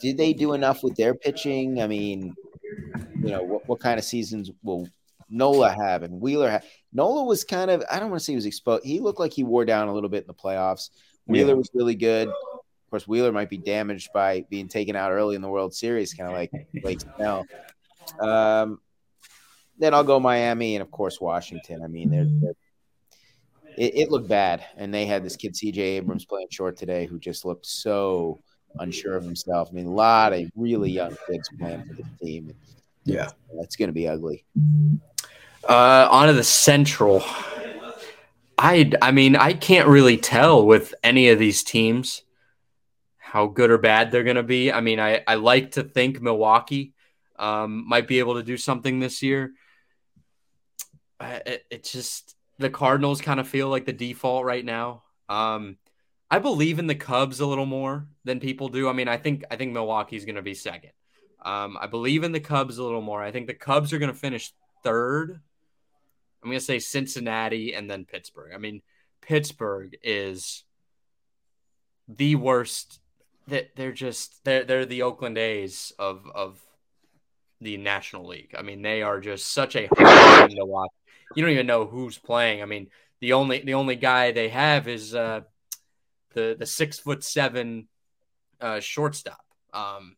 Did 0.00 0.16
they 0.16 0.32
do 0.32 0.52
enough 0.52 0.82
with 0.82 0.94
their 0.94 1.14
pitching? 1.14 1.82
I 1.82 1.88
mean, 1.88 2.34
you 3.20 3.30
know, 3.30 3.42
what, 3.42 3.68
what 3.68 3.80
kind 3.80 3.98
of 3.98 4.04
seasons 4.04 4.50
will 4.62 4.88
Nola 5.28 5.70
have 5.70 6.04
and 6.04 6.20
Wheeler 6.20 6.48
have? 6.48 6.64
Nola 6.92 7.24
was 7.24 7.42
kind 7.42 7.70
of, 7.70 7.82
I 7.90 7.98
don't 7.98 8.10
want 8.10 8.20
to 8.20 8.24
say 8.24 8.32
he 8.32 8.36
was 8.36 8.46
exposed. 8.46 8.84
He 8.84 9.00
looked 9.00 9.18
like 9.18 9.32
he 9.32 9.42
wore 9.42 9.64
down 9.64 9.88
a 9.88 9.92
little 9.92 10.08
bit 10.08 10.22
in 10.22 10.28
the 10.28 10.34
playoffs. 10.34 10.90
Wheeler 11.26 11.50
yeah. 11.50 11.54
was 11.54 11.70
really 11.74 11.96
good. 11.96 12.28
Of 12.28 12.90
course, 12.90 13.08
Wheeler 13.08 13.32
might 13.32 13.50
be 13.50 13.58
damaged 13.58 14.10
by 14.14 14.44
being 14.48 14.68
taken 14.68 14.96
out 14.96 15.10
early 15.10 15.34
in 15.34 15.42
the 15.42 15.48
World 15.48 15.74
Series, 15.74 16.14
kind 16.14 16.30
of 16.30 16.34
like 16.34 16.52
Blake 16.80 17.00
Snell. 17.00 17.44
Um, 18.20 18.80
then 19.78 19.94
I'll 19.94 20.04
go 20.04 20.20
Miami 20.20 20.76
and 20.76 20.82
of 20.82 20.90
course 20.90 21.20
Washington. 21.20 21.82
I 21.82 21.86
mean, 21.86 22.10
they're, 22.10 22.26
they're 22.28 22.54
it, 23.76 23.96
it, 23.96 24.10
looked 24.10 24.28
bad, 24.28 24.64
and 24.76 24.92
they 24.92 25.06
had 25.06 25.24
this 25.24 25.36
kid 25.36 25.54
C.J. 25.54 25.80
Abrams 25.80 26.24
playing 26.24 26.48
short 26.50 26.76
today, 26.76 27.06
who 27.06 27.18
just 27.18 27.44
looked 27.44 27.64
so 27.64 28.40
unsure 28.80 29.16
of 29.16 29.24
himself. 29.24 29.68
I 29.70 29.74
mean, 29.74 29.86
a 29.86 29.92
lot 29.92 30.32
of 30.32 30.50
really 30.56 30.90
young 30.90 31.16
kids 31.28 31.48
playing 31.58 31.84
for 31.84 31.94
the 31.94 32.04
team. 32.20 32.52
Yeah, 33.04 33.30
that's 33.56 33.76
going 33.76 33.88
to 33.88 33.92
be 33.92 34.08
ugly. 34.08 34.44
Uh, 35.68 36.08
on 36.10 36.26
to 36.26 36.32
the 36.32 36.44
Central. 36.44 37.22
I 38.58 38.90
I 39.00 39.12
mean, 39.12 39.36
I 39.36 39.52
can't 39.52 39.88
really 39.88 40.16
tell 40.16 40.66
with 40.66 40.92
any 41.04 41.28
of 41.28 41.38
these 41.38 41.62
teams 41.62 42.22
how 43.16 43.46
good 43.46 43.70
or 43.70 43.78
bad 43.78 44.10
they're 44.10 44.24
going 44.24 44.36
to 44.36 44.42
be. 44.42 44.72
I 44.72 44.80
mean, 44.80 44.98
I 44.98 45.22
I 45.26 45.36
like 45.36 45.72
to 45.72 45.84
think 45.84 46.20
Milwaukee 46.20 46.94
um, 47.38 47.86
might 47.88 48.08
be 48.08 48.18
able 48.18 48.34
to 48.34 48.42
do 48.42 48.56
something 48.56 48.98
this 48.98 49.22
year. 49.22 49.52
It, 51.20 51.64
it 51.70 51.84
just 51.84 52.36
the 52.58 52.70
Cardinals 52.70 53.20
kind 53.20 53.40
of 53.40 53.48
feel 53.48 53.68
like 53.68 53.86
the 53.86 53.92
default 53.92 54.44
right 54.44 54.64
now. 54.64 55.02
Um, 55.28 55.78
I 56.30 56.38
believe 56.38 56.78
in 56.78 56.86
the 56.86 56.94
Cubs 56.94 57.40
a 57.40 57.46
little 57.46 57.66
more 57.66 58.06
than 58.24 58.40
people 58.40 58.68
do. 58.68 58.88
I 58.88 58.92
mean, 58.92 59.08
I 59.08 59.16
think 59.16 59.44
I 59.50 59.56
think 59.56 59.72
Milwaukee's 59.72 60.24
going 60.24 60.36
to 60.36 60.42
be 60.42 60.54
second. 60.54 60.92
Um, 61.44 61.78
I 61.80 61.86
believe 61.86 62.24
in 62.24 62.32
the 62.32 62.40
Cubs 62.40 62.78
a 62.78 62.84
little 62.84 63.00
more. 63.00 63.22
I 63.22 63.30
think 63.30 63.46
the 63.46 63.54
Cubs 63.54 63.92
are 63.92 63.98
going 63.98 64.12
to 64.12 64.18
finish 64.18 64.52
third. 64.84 65.40
I'm 66.42 66.50
going 66.50 66.58
to 66.58 66.64
say 66.64 66.78
Cincinnati 66.78 67.74
and 67.74 67.90
then 67.90 68.04
Pittsburgh. 68.04 68.52
I 68.54 68.58
mean, 68.58 68.82
Pittsburgh 69.20 69.96
is 70.02 70.64
the 72.06 72.34
worst. 72.36 73.00
That 73.46 73.76
they're 73.76 73.92
just 73.92 74.44
they're 74.44 74.64
they're 74.64 74.84
the 74.84 75.02
Oakland 75.02 75.38
A's 75.38 75.92
of 75.98 76.30
of 76.34 76.60
the 77.62 77.78
National 77.78 78.26
League. 78.26 78.54
I 78.56 78.60
mean, 78.60 78.82
they 78.82 79.00
are 79.02 79.20
just 79.20 79.52
such 79.52 79.74
a 79.74 79.88
hard 79.96 80.50
team 80.50 80.58
to 80.58 80.66
watch. 80.66 80.90
You 81.34 81.42
don't 81.42 81.52
even 81.52 81.66
know 81.66 81.86
who's 81.86 82.18
playing. 82.18 82.62
I 82.62 82.66
mean, 82.66 82.88
the 83.20 83.34
only 83.34 83.60
the 83.60 83.74
only 83.74 83.96
guy 83.96 84.32
they 84.32 84.48
have 84.48 84.88
is 84.88 85.14
uh, 85.14 85.42
the 86.34 86.56
the 86.58 86.66
six 86.66 86.98
foot 86.98 87.24
seven 87.24 87.88
uh, 88.60 88.80
shortstop, 88.80 89.44
um, 89.72 90.16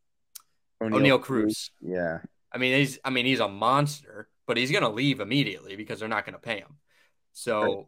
Oneil 0.83 1.21
Cruz. 1.21 1.71
Cruz. 1.81 1.97
Yeah, 1.97 2.19
I 2.53 2.59
mean 2.59 2.77
he's 2.77 2.99
I 3.05 3.11
mean 3.11 3.27
he's 3.27 3.41
a 3.41 3.49
monster, 3.49 4.29
but 4.47 4.57
he's 4.57 4.71
going 4.71 4.83
to 4.83 4.91
leave 4.91 5.21
immediately 5.21 5.77
because 5.77 6.01
they're 6.01 6.09
not 6.09 6.25
going 6.25 6.35
to 6.35 6.41
pay 6.41 6.59
him. 6.59 6.79
So 7.33 7.63
right. 7.63 7.87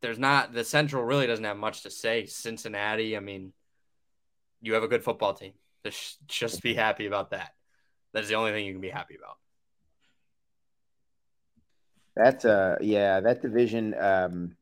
there's 0.00 0.18
not 0.18 0.52
the 0.52 0.64
Central 0.64 1.04
really 1.04 1.26
doesn't 1.26 1.44
have 1.44 1.56
much 1.56 1.82
to 1.82 1.90
say. 1.90 2.26
Cincinnati, 2.26 3.16
I 3.16 3.20
mean, 3.20 3.52
you 4.60 4.74
have 4.74 4.82
a 4.82 4.88
good 4.88 5.04
football 5.04 5.34
team. 5.34 5.52
Just 5.84 6.18
just 6.26 6.62
be 6.62 6.74
happy 6.74 7.06
about 7.06 7.30
that. 7.30 7.52
That's 8.12 8.28
the 8.28 8.34
only 8.34 8.52
thing 8.52 8.66
you 8.66 8.72
can 8.72 8.80
be 8.80 8.90
happy 8.90 9.16
about. 9.16 9.36
That's 12.16 12.44
uh 12.44 12.76
yeah, 12.80 13.20
that 13.20 13.42
division 13.42 13.94
um 13.98 14.56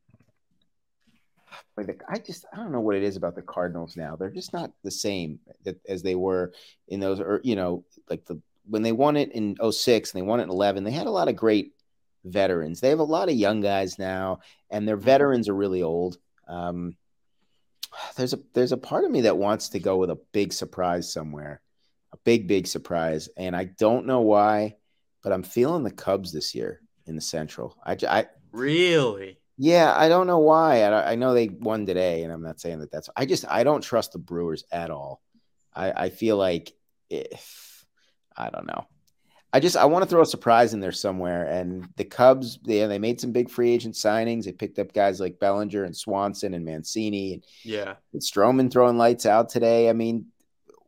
I 2.09 2.19
just 2.19 2.45
I 2.53 2.57
don't 2.57 2.73
know 2.73 2.81
what 2.81 2.97
it 2.97 3.03
is 3.03 3.17
about 3.17 3.35
the 3.35 3.43
Cardinals 3.43 3.97
now. 3.97 4.17
They're 4.17 4.31
just 4.31 4.53
not 4.53 4.71
the 4.83 4.91
same 4.91 5.41
as 5.89 6.03
they 6.03 6.15
were 6.15 6.53
in 6.89 7.01
those 7.01 7.21
or 7.21 7.41
you 7.43 7.57
know, 7.57 7.85
like 8.09 8.25
the 8.27 8.41
when 8.69 8.83
they 8.83 8.93
won 8.93 9.17
it 9.17 9.33
in 9.33 9.57
06 9.71 10.13
and 10.13 10.21
they 10.21 10.27
won 10.27 10.41
it 10.41 10.45
in 10.45 10.51
11, 10.51 10.85
they 10.85 10.91
had 10.91 11.07
a 11.07 11.11
lot 11.11 11.29
of 11.29 11.37
great 11.37 11.73
veterans. 12.25 12.81
They 12.81 12.91
have 12.91 12.99
a 12.99 13.05
lot 13.05 13.29
of 13.29 13.35
young 13.35 13.61
guys 13.61 13.99
now 13.99 14.41
and 14.71 14.87
their 14.87 14.97
veterans 14.97 15.49
are 15.49 15.55
really 15.55 15.83
old. 15.83 16.19
Um 16.49 16.97
there's 18.17 18.35
a 18.35 18.39
there's 18.55 18.73
a 18.73 18.77
part 18.77 19.05
of 19.05 19.11
me 19.11 19.23
that 19.23 19.39
wants 19.39 19.71
to 19.71 19.81
go 19.81 19.97
with 19.97 20.11
a 20.11 20.19
big 20.33 20.53
surprise 20.53 21.13
somewhere. 21.13 21.61
A 22.13 22.17
big 22.25 22.47
big 22.47 22.67
surprise 22.67 23.29
and 23.37 23.57
I 23.57 23.65
don't 23.65 24.07
know 24.07 24.21
why, 24.21 24.77
but 25.23 25.33
I'm 25.33 25.43
feeling 25.43 25.83
the 25.83 25.91
Cubs 25.91 26.33
this 26.33 26.55
year 26.55 26.81
in 27.07 27.15
the 27.15 27.21
Central. 27.21 27.77
I, 27.85 27.97
I 28.09 28.27
really, 28.53 29.39
yeah, 29.57 29.93
I 29.97 30.09
don't 30.09 30.27
know 30.27 30.39
why. 30.39 30.83
I, 30.83 31.13
I 31.13 31.15
know 31.15 31.35
they 31.35 31.49
won 31.49 31.87
today, 31.87 32.23
and 32.23 32.33
I'm 32.33 32.43
not 32.43 32.61
saying 32.61 32.81
that 32.81 32.91
that's. 32.91 33.11
I 33.17 33.27
just 33.27 33.45
I 33.49 33.65
don't 33.65 33.83
trust 33.83 34.13
the 34.13 34.19
Brewers 34.19 34.65
at 34.73 34.91
all. 34.91 35.21
I, 35.75 35.93
I 35.93 36.11
feel 36.11 36.37
like 36.37 36.73
if 37.09 37.85
I 38.37 38.51
don't 38.51 38.67
know. 38.67 38.87
I 39.53 39.59
just 39.59 39.77
I 39.77 39.85
want 39.87 40.05
to 40.05 40.09
throw 40.09 40.23
a 40.23 40.27
surprise 40.27 40.75
in 40.75 40.81
there 40.81 40.93
somewhere. 40.93 41.45
And 41.47 41.89
the 41.97 42.05
Cubs, 42.05 42.59
they 42.65 42.87
they 42.87 42.99
made 42.99 43.21
some 43.21 43.33
big 43.33 43.51
free 43.51 43.71
agent 43.71 43.97
signings. 43.97 44.45
They 44.45 44.53
picked 44.53 44.79
up 44.79 44.93
guys 44.93 45.21
like 45.21 45.41
Bellinger 45.41 45.85
and 45.85 45.97
Swanson 45.97 46.55
and 46.55 46.65
Mancini. 46.65 47.35
And 47.35 47.45
yeah, 47.65 47.95
and 48.13 48.23
Stroman 48.23 48.71
throwing 48.71 48.97
lights 48.97 49.27
out 49.27 49.49
today. 49.49 49.91
I 49.91 49.93
mean, 49.93 50.27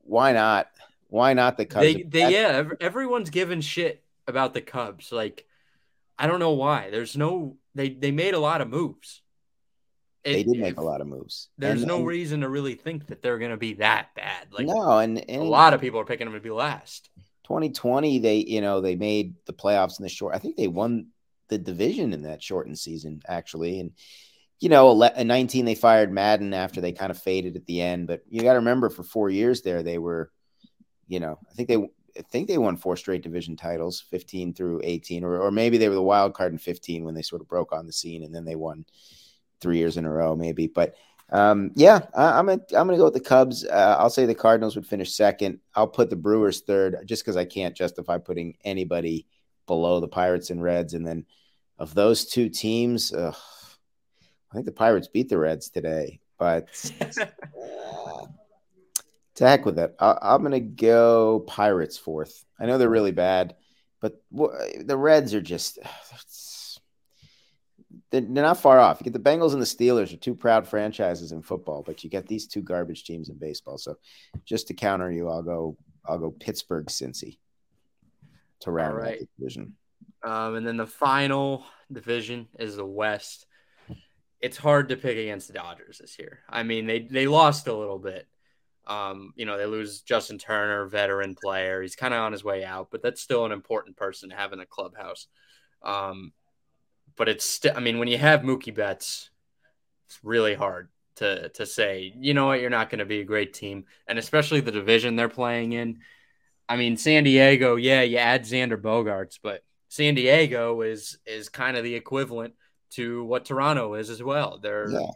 why 0.04 0.32
not? 0.32 0.68
Why 1.08 1.34
not 1.34 1.56
the 1.56 1.66
Cubs? 1.66 1.84
They, 1.84 2.02
they 2.02 2.32
yeah, 2.32 2.62
everyone's 2.80 3.30
giving 3.30 3.60
shit 3.60 4.04
about 4.28 4.54
the 4.54 4.62
Cubs. 4.62 5.10
Like 5.10 5.44
I 6.18 6.26
don't 6.26 6.40
know 6.40 6.52
why. 6.52 6.90
There's 6.90 7.16
no 7.16 7.56
they 7.74 7.90
they 7.90 8.10
made 8.10 8.34
a 8.34 8.40
lot 8.40 8.60
of 8.60 8.68
moves. 8.68 9.22
It, 10.24 10.34
they 10.34 10.42
did 10.44 10.60
make 10.60 10.76
a 10.76 10.82
lot 10.82 11.00
of 11.00 11.08
moves. 11.08 11.48
There's 11.58 11.82
and, 11.82 11.88
no 11.88 11.96
and, 11.96 12.06
reason 12.06 12.40
to 12.42 12.48
really 12.48 12.74
think 12.74 13.08
that 13.08 13.22
they're 13.22 13.38
going 13.38 13.50
to 13.50 13.56
be 13.56 13.74
that 13.74 14.14
bad. 14.14 14.48
Like 14.52 14.66
no, 14.66 14.98
and, 14.98 15.18
and 15.28 15.42
a 15.42 15.44
lot 15.44 15.74
of 15.74 15.80
people 15.80 15.98
are 15.98 16.04
picking 16.04 16.26
them 16.26 16.34
to 16.34 16.40
be 16.40 16.50
last. 16.50 17.10
2020, 17.44 18.20
they 18.20 18.36
you 18.36 18.60
know 18.60 18.80
they 18.80 18.94
made 18.94 19.34
the 19.46 19.52
playoffs 19.52 19.98
in 19.98 20.04
the 20.04 20.08
short. 20.08 20.34
I 20.34 20.38
think 20.38 20.56
they 20.56 20.68
won 20.68 21.08
the 21.48 21.58
division 21.58 22.12
in 22.12 22.22
that 22.22 22.42
shortened 22.42 22.78
season 22.78 23.20
actually, 23.26 23.80
and 23.80 23.92
you 24.62 24.68
know, 24.68 25.02
in 25.02 25.26
19 25.26 25.64
they 25.64 25.74
fired 25.74 26.12
Maddon 26.12 26.54
after 26.54 26.80
they 26.80 26.92
kind 26.92 27.10
of 27.10 27.18
faded 27.18 27.56
at 27.56 27.66
the 27.66 27.80
end. 27.80 28.06
But 28.06 28.22
you 28.30 28.42
got 28.42 28.52
to 28.52 28.60
remember, 28.60 28.90
for 28.90 29.02
four 29.02 29.28
years 29.28 29.62
there, 29.62 29.82
they 29.82 29.98
were, 29.98 30.30
you 31.08 31.18
know, 31.18 31.36
I 31.50 31.54
think 31.54 31.68
they 31.68 31.84
I 32.18 32.22
think 32.22 32.48
they 32.48 32.58
won 32.58 32.76
four 32.76 32.96
straight 32.96 33.22
division 33.22 33.56
titles, 33.56 34.04
15 34.10 34.54
through 34.54 34.80
18, 34.84 35.24
or, 35.24 35.38
or 35.38 35.50
maybe 35.50 35.78
they 35.78 35.88
were 35.88 35.94
the 35.94 36.02
wild 36.02 36.34
card 36.34 36.52
in 36.52 36.58
15 36.58 37.04
when 37.04 37.14
they 37.14 37.22
sort 37.22 37.40
of 37.40 37.48
broke 37.48 37.72
on 37.72 37.86
the 37.86 37.92
scene 37.92 38.22
and 38.22 38.34
then 38.34 38.44
they 38.44 38.56
won 38.56 38.84
three 39.60 39.78
years 39.78 39.96
in 39.96 40.04
a 40.04 40.10
row, 40.10 40.36
maybe. 40.36 40.66
But 40.66 40.94
um, 41.30 41.70
yeah, 41.74 42.00
I, 42.14 42.38
am 42.38 42.46
gonna 42.46 42.60
I'm 42.76 42.86
gonna 42.86 42.98
go 42.98 43.04
with 43.04 43.14
the 43.14 43.20
Cubs. 43.20 43.64
Uh, 43.64 43.96
I'll 43.98 44.10
say 44.10 44.26
the 44.26 44.34
Cardinals 44.34 44.76
would 44.76 44.86
finish 44.86 45.14
second. 45.14 45.60
I'll 45.74 45.88
put 45.88 46.10
the 46.10 46.16
Brewers 46.16 46.60
third, 46.60 46.98
just 47.06 47.22
because 47.22 47.38
I 47.38 47.46
can't 47.46 47.74
justify 47.74 48.18
putting 48.18 48.56
anybody 48.64 49.26
below 49.66 50.00
the 50.00 50.08
Pirates 50.08 50.50
and 50.50 50.62
Reds. 50.62 50.92
And 50.92 51.06
then 51.06 51.24
of 51.78 51.94
those 51.94 52.26
two 52.26 52.50
teams, 52.50 53.14
ugh, 53.14 53.34
I 54.50 54.54
think 54.54 54.66
the 54.66 54.72
Pirates 54.72 55.08
beat 55.08 55.30
the 55.30 55.38
Reds 55.38 55.70
today, 55.70 56.20
but. 56.38 56.68
Uh, 57.54 58.26
to 59.36 59.46
heck 59.46 59.64
with 59.64 59.78
it. 59.78 59.94
I, 59.98 60.34
am 60.34 60.40
going 60.40 60.52
to 60.52 60.60
go 60.60 61.40
Pirates 61.40 61.98
fourth. 61.98 62.44
I 62.60 62.66
know 62.66 62.78
they're 62.78 62.88
really 62.88 63.12
bad, 63.12 63.56
but 64.00 64.22
the 64.30 64.96
Reds 64.96 65.34
are 65.34 65.40
just 65.40 65.78
they're 68.10 68.20
not 68.20 68.60
far 68.60 68.78
off. 68.78 69.00
You 69.00 69.10
get 69.10 69.12
the 69.12 69.30
Bengals 69.30 69.52
and 69.52 69.62
the 69.62 69.66
Steelers 69.66 70.12
are 70.12 70.18
two 70.18 70.34
proud 70.34 70.68
franchises 70.68 71.32
in 71.32 71.42
football, 71.42 71.82
but 71.82 72.04
you 72.04 72.10
get 72.10 72.26
these 72.26 72.46
two 72.46 72.62
garbage 72.62 73.04
teams 73.04 73.30
in 73.30 73.36
baseball. 73.36 73.78
So 73.78 73.96
just 74.44 74.68
to 74.68 74.74
counter 74.74 75.10
you, 75.10 75.28
I'll 75.28 75.42
go 75.42 75.76
I'll 76.04 76.18
go 76.18 76.30
Pittsburgh 76.30 76.86
Cincy 76.86 77.38
to 78.60 78.70
round 78.70 78.96
right. 78.96 79.14
out 79.14 79.18
the 79.20 79.28
division. 79.38 79.74
Um, 80.22 80.56
and 80.56 80.66
then 80.66 80.76
the 80.76 80.86
final 80.86 81.64
division 81.90 82.48
is 82.58 82.76
the 82.76 82.86
West. 82.86 83.46
It's 84.40 84.56
hard 84.56 84.88
to 84.88 84.96
pick 84.96 85.16
against 85.16 85.46
the 85.46 85.54
Dodgers 85.54 85.98
this 85.98 86.18
year. 86.18 86.40
I 86.48 86.64
mean, 86.64 86.86
they 86.86 87.00
they 87.00 87.26
lost 87.26 87.68
a 87.68 87.74
little 87.74 87.98
bit, 87.98 88.26
um, 88.86 89.32
you 89.36 89.44
know, 89.44 89.56
they 89.56 89.66
lose 89.66 90.00
Justin 90.00 90.38
Turner, 90.38 90.86
veteran 90.86 91.34
player. 91.34 91.82
He's 91.82 91.96
kind 91.96 92.12
of 92.12 92.20
on 92.20 92.32
his 92.32 92.44
way 92.44 92.64
out, 92.64 92.88
but 92.90 93.02
that's 93.02 93.20
still 93.20 93.44
an 93.44 93.52
important 93.52 93.96
person 93.96 94.30
to 94.30 94.36
have 94.36 94.52
in 94.52 94.60
a 94.60 94.66
clubhouse. 94.66 95.28
Um, 95.82 96.32
but 97.16 97.28
it's 97.28 97.44
still, 97.44 97.72
I 97.76 97.80
mean, 97.80 97.98
when 97.98 98.08
you 98.08 98.18
have 98.18 98.40
Mookie 98.40 98.74
Betts, 98.74 99.30
it's 100.06 100.18
really 100.22 100.54
hard 100.54 100.88
to 101.16 101.48
to 101.50 101.66
say, 101.66 102.12
you 102.16 102.34
know 102.34 102.46
what, 102.46 102.60
you're 102.60 102.70
not 102.70 102.90
going 102.90 102.98
to 102.98 103.04
be 103.04 103.20
a 103.20 103.24
great 103.24 103.52
team, 103.52 103.84
and 104.06 104.18
especially 104.18 104.60
the 104.60 104.72
division 104.72 105.16
they're 105.16 105.28
playing 105.28 105.72
in. 105.72 106.00
I 106.68 106.76
mean, 106.76 106.96
San 106.96 107.24
Diego, 107.24 107.76
yeah, 107.76 108.02
you 108.02 108.16
add 108.16 108.44
Xander 108.44 108.80
Bogaerts, 108.80 109.38
but 109.42 109.62
San 109.88 110.14
Diego 110.14 110.80
is 110.80 111.18
is 111.26 111.48
kind 111.48 111.76
of 111.76 111.84
the 111.84 111.94
equivalent 111.94 112.54
to 112.90 113.24
what 113.24 113.44
Toronto 113.44 113.94
is 113.94 114.10
as 114.10 114.22
well. 114.22 114.58
They're 114.58 114.90
yeah. 114.90 115.10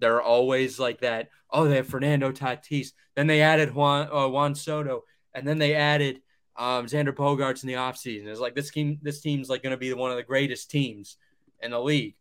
They're 0.00 0.22
always 0.22 0.78
like 0.78 1.00
that. 1.00 1.30
Oh, 1.50 1.66
they 1.66 1.76
have 1.76 1.88
Fernando 1.88 2.32
Tatis. 2.32 2.92
Then 3.14 3.26
they 3.26 3.42
added 3.42 3.74
Juan 3.74 4.08
uh, 4.12 4.28
Juan 4.28 4.54
Soto, 4.54 5.04
and 5.34 5.46
then 5.46 5.58
they 5.58 5.74
added 5.74 6.20
um, 6.56 6.86
Xander 6.86 7.14
Bogaerts 7.14 7.62
in 7.62 7.68
the 7.68 7.74
offseason. 7.74 8.26
It's 8.26 8.40
like 8.40 8.54
this 8.54 8.70
team. 8.70 8.98
This 9.02 9.20
team's 9.20 9.48
like 9.48 9.62
going 9.62 9.72
to 9.72 9.76
be 9.76 9.92
one 9.92 10.10
of 10.10 10.16
the 10.16 10.22
greatest 10.22 10.70
teams 10.70 11.16
in 11.60 11.70
the 11.70 11.80
league. 11.80 12.14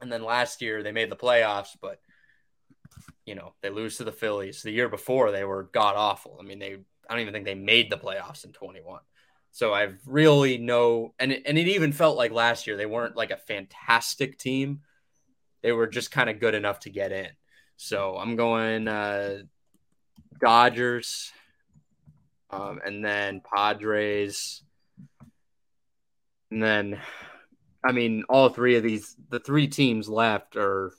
And 0.00 0.12
then 0.12 0.22
last 0.22 0.62
year 0.62 0.82
they 0.82 0.92
made 0.92 1.10
the 1.10 1.16
playoffs, 1.16 1.76
but 1.80 2.00
you 3.24 3.34
know 3.34 3.54
they 3.62 3.70
lose 3.70 3.96
to 3.96 4.04
the 4.04 4.12
Phillies. 4.12 4.62
The 4.62 4.70
year 4.70 4.88
before 4.88 5.32
they 5.32 5.44
were 5.44 5.64
god 5.72 5.94
awful. 5.96 6.38
I 6.40 6.44
mean, 6.44 6.58
they 6.58 6.76
I 7.08 7.12
don't 7.12 7.20
even 7.20 7.32
think 7.32 7.44
they 7.44 7.54
made 7.54 7.90
the 7.90 7.96
playoffs 7.96 8.44
in 8.44 8.52
21. 8.52 9.00
So 9.52 9.72
I've 9.72 9.98
really 10.06 10.58
no 10.58 11.14
and 11.18 11.32
it, 11.32 11.42
and 11.46 11.56
it 11.56 11.68
even 11.68 11.92
felt 11.92 12.16
like 12.16 12.30
last 12.30 12.66
year 12.66 12.76
they 12.76 12.86
weren't 12.86 13.16
like 13.16 13.30
a 13.30 13.36
fantastic 13.36 14.38
team. 14.38 14.80
They 15.62 15.72
were 15.72 15.86
just 15.86 16.10
kind 16.10 16.30
of 16.30 16.40
good 16.40 16.54
enough 16.54 16.80
to 16.80 16.90
get 16.90 17.12
in. 17.12 17.28
So 17.76 18.16
I'm 18.16 18.36
going 18.36 18.88
uh, 18.88 19.38
Dodgers, 20.40 21.32
um, 22.50 22.80
and 22.84 23.04
then 23.04 23.40
Padres, 23.40 24.62
and 26.50 26.62
then 26.62 27.00
I 27.84 27.92
mean 27.92 28.24
all 28.28 28.48
three 28.48 28.76
of 28.76 28.82
these 28.82 29.14
the 29.28 29.40
three 29.40 29.68
teams 29.68 30.08
left 30.08 30.56
are 30.56 30.92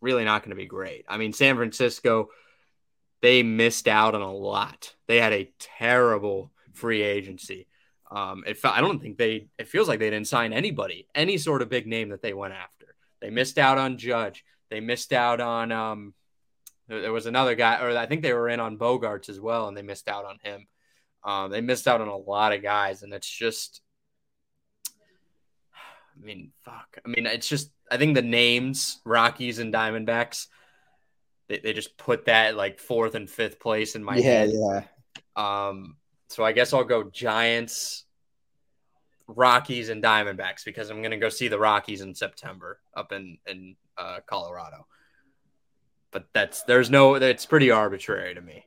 really 0.00 0.24
not 0.24 0.42
going 0.42 0.50
to 0.50 0.56
be 0.56 0.66
great. 0.66 1.04
I 1.08 1.16
mean 1.16 1.32
San 1.32 1.56
Francisco 1.56 2.28
they 3.22 3.44
missed 3.44 3.88
out 3.88 4.14
on 4.14 4.20
a 4.20 4.32
lot. 4.32 4.94
They 5.06 5.20
had 5.20 5.32
a 5.32 5.50
terrible 5.58 6.50
free 6.74 7.02
agency. 7.02 7.68
Um, 8.10 8.42
it, 8.46 8.58
I 8.64 8.80
don't 8.82 9.00
think 9.00 9.16
they. 9.16 9.48
It 9.58 9.68
feels 9.68 9.88
like 9.88 10.00
they 10.00 10.10
didn't 10.10 10.26
sign 10.26 10.52
anybody, 10.52 11.06
any 11.14 11.38
sort 11.38 11.62
of 11.62 11.70
big 11.70 11.86
name 11.86 12.10
that 12.10 12.20
they 12.20 12.34
went 12.34 12.52
after. 12.52 12.81
They 13.22 13.30
missed 13.30 13.56
out 13.56 13.78
on 13.78 13.96
Judge. 13.96 14.44
They 14.68 14.80
missed 14.80 15.12
out 15.12 15.40
on 15.40 15.72
um, 15.72 16.14
there 16.88 17.12
was 17.12 17.26
another 17.26 17.54
guy, 17.54 17.80
or 17.80 17.96
I 17.96 18.06
think 18.06 18.22
they 18.22 18.32
were 18.32 18.48
in 18.48 18.60
on 18.60 18.76
Bogaerts 18.76 19.28
as 19.28 19.40
well, 19.40 19.68
and 19.68 19.76
they 19.76 19.82
missed 19.82 20.08
out 20.08 20.24
on 20.24 20.38
him. 20.42 20.66
Um, 21.24 21.50
they 21.50 21.60
missed 21.60 21.86
out 21.86 22.00
on 22.00 22.08
a 22.08 22.16
lot 22.16 22.52
of 22.52 22.62
guys, 22.62 23.02
and 23.02 23.14
it's 23.14 23.28
just, 23.30 23.80
I 24.96 26.24
mean, 26.24 26.50
fuck. 26.64 26.98
I 27.04 27.08
mean, 27.08 27.26
it's 27.26 27.48
just. 27.48 27.70
I 27.90 27.96
think 27.98 28.14
the 28.14 28.22
names 28.22 29.00
Rockies 29.04 29.58
and 29.58 29.72
Diamondbacks, 29.72 30.46
they, 31.48 31.58
they 31.58 31.72
just 31.74 31.96
put 31.96 32.24
that 32.24 32.56
like 32.56 32.80
fourth 32.80 33.14
and 33.14 33.28
fifth 33.28 33.60
place 33.60 33.94
in 33.94 34.02
my 34.02 34.16
yeah, 34.16 34.22
head. 34.22 34.50
yeah. 34.52 34.82
Um, 35.36 35.96
so 36.28 36.42
I 36.42 36.52
guess 36.52 36.72
I'll 36.72 36.84
go 36.84 37.04
Giants, 37.04 38.04
Rockies, 39.36 39.88
and 39.88 40.02
Diamondbacks 40.02 40.64
because 40.64 40.90
I'm 40.90 41.02
gonna 41.02 41.18
go 41.18 41.28
see 41.28 41.48
the 41.48 41.58
Rockies 41.58 42.00
in 42.00 42.14
September 42.14 42.80
up 42.94 43.12
in 43.12 43.38
in 43.46 43.76
uh, 43.98 44.20
Colorado. 44.26 44.86
But 46.10 46.26
that's 46.32 46.62
there's 46.64 46.90
no 46.90 47.14
it's 47.14 47.46
pretty 47.46 47.70
arbitrary 47.70 48.34
to 48.34 48.40
me. 48.40 48.66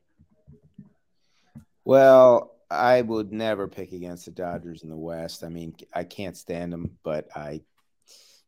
Well, 1.84 2.56
I 2.70 3.02
would 3.02 3.32
never 3.32 3.68
pick 3.68 3.92
against 3.92 4.26
the 4.26 4.32
Dodgers 4.32 4.84
in 4.84 4.90
the 4.90 4.98
West. 4.98 5.44
I 5.44 5.50
mean, 5.50 5.76
I 5.94 6.04
can't 6.04 6.36
stand 6.36 6.74
them, 6.74 6.98
but 7.04 7.28
I 7.36 7.62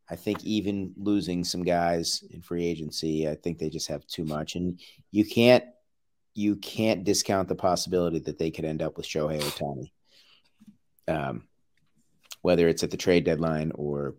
I 0.09 0.15
think 0.15 0.43
even 0.43 0.93
losing 0.97 1.43
some 1.43 1.63
guys 1.63 2.23
in 2.31 2.41
free 2.41 2.65
agency, 2.65 3.27
I 3.29 3.35
think 3.35 3.57
they 3.57 3.69
just 3.69 3.89
have 3.89 4.07
too 4.07 4.23
much 4.23 4.55
and 4.55 4.79
you 5.11 5.25
can't 5.25 5.65
you 6.33 6.55
can't 6.55 7.03
discount 7.03 7.49
the 7.49 7.55
possibility 7.55 8.19
that 8.19 8.37
they 8.37 8.51
could 8.51 8.65
end 8.65 8.81
up 8.81 8.95
with 8.97 9.05
Shohei 9.05 9.41
Ohtani. 9.41 9.91
Um 11.07 11.47
whether 12.47 12.69
it's 12.69 12.81
at 12.81 12.91
the 12.91 12.95
trade 12.95 13.25
deadline 13.25 13.73
or 13.75 14.15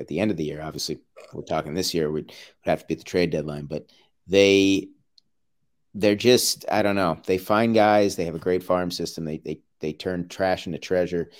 at 0.00 0.08
the 0.08 0.18
end 0.18 0.32
of 0.32 0.36
the 0.36 0.42
year. 0.42 0.60
Obviously, 0.60 0.98
we're 1.32 1.42
talking 1.42 1.74
this 1.74 1.94
year 1.94 2.10
would 2.10 2.26
would 2.26 2.70
have 2.70 2.80
to 2.80 2.86
be 2.88 2.94
at 2.94 2.98
the 2.98 3.04
trade 3.04 3.30
deadline, 3.30 3.66
but 3.66 3.86
they 4.26 4.88
they're 5.94 6.16
just 6.16 6.64
I 6.68 6.82
don't 6.82 6.96
know. 6.96 7.20
They 7.24 7.38
find 7.38 7.76
guys. 7.76 8.16
They 8.16 8.24
have 8.24 8.34
a 8.34 8.40
great 8.40 8.64
farm 8.64 8.90
system. 8.90 9.24
They 9.24 9.38
they 9.38 9.60
they 9.78 9.92
turn 9.92 10.26
trash 10.26 10.66
into 10.66 10.80
treasure. 10.80 11.30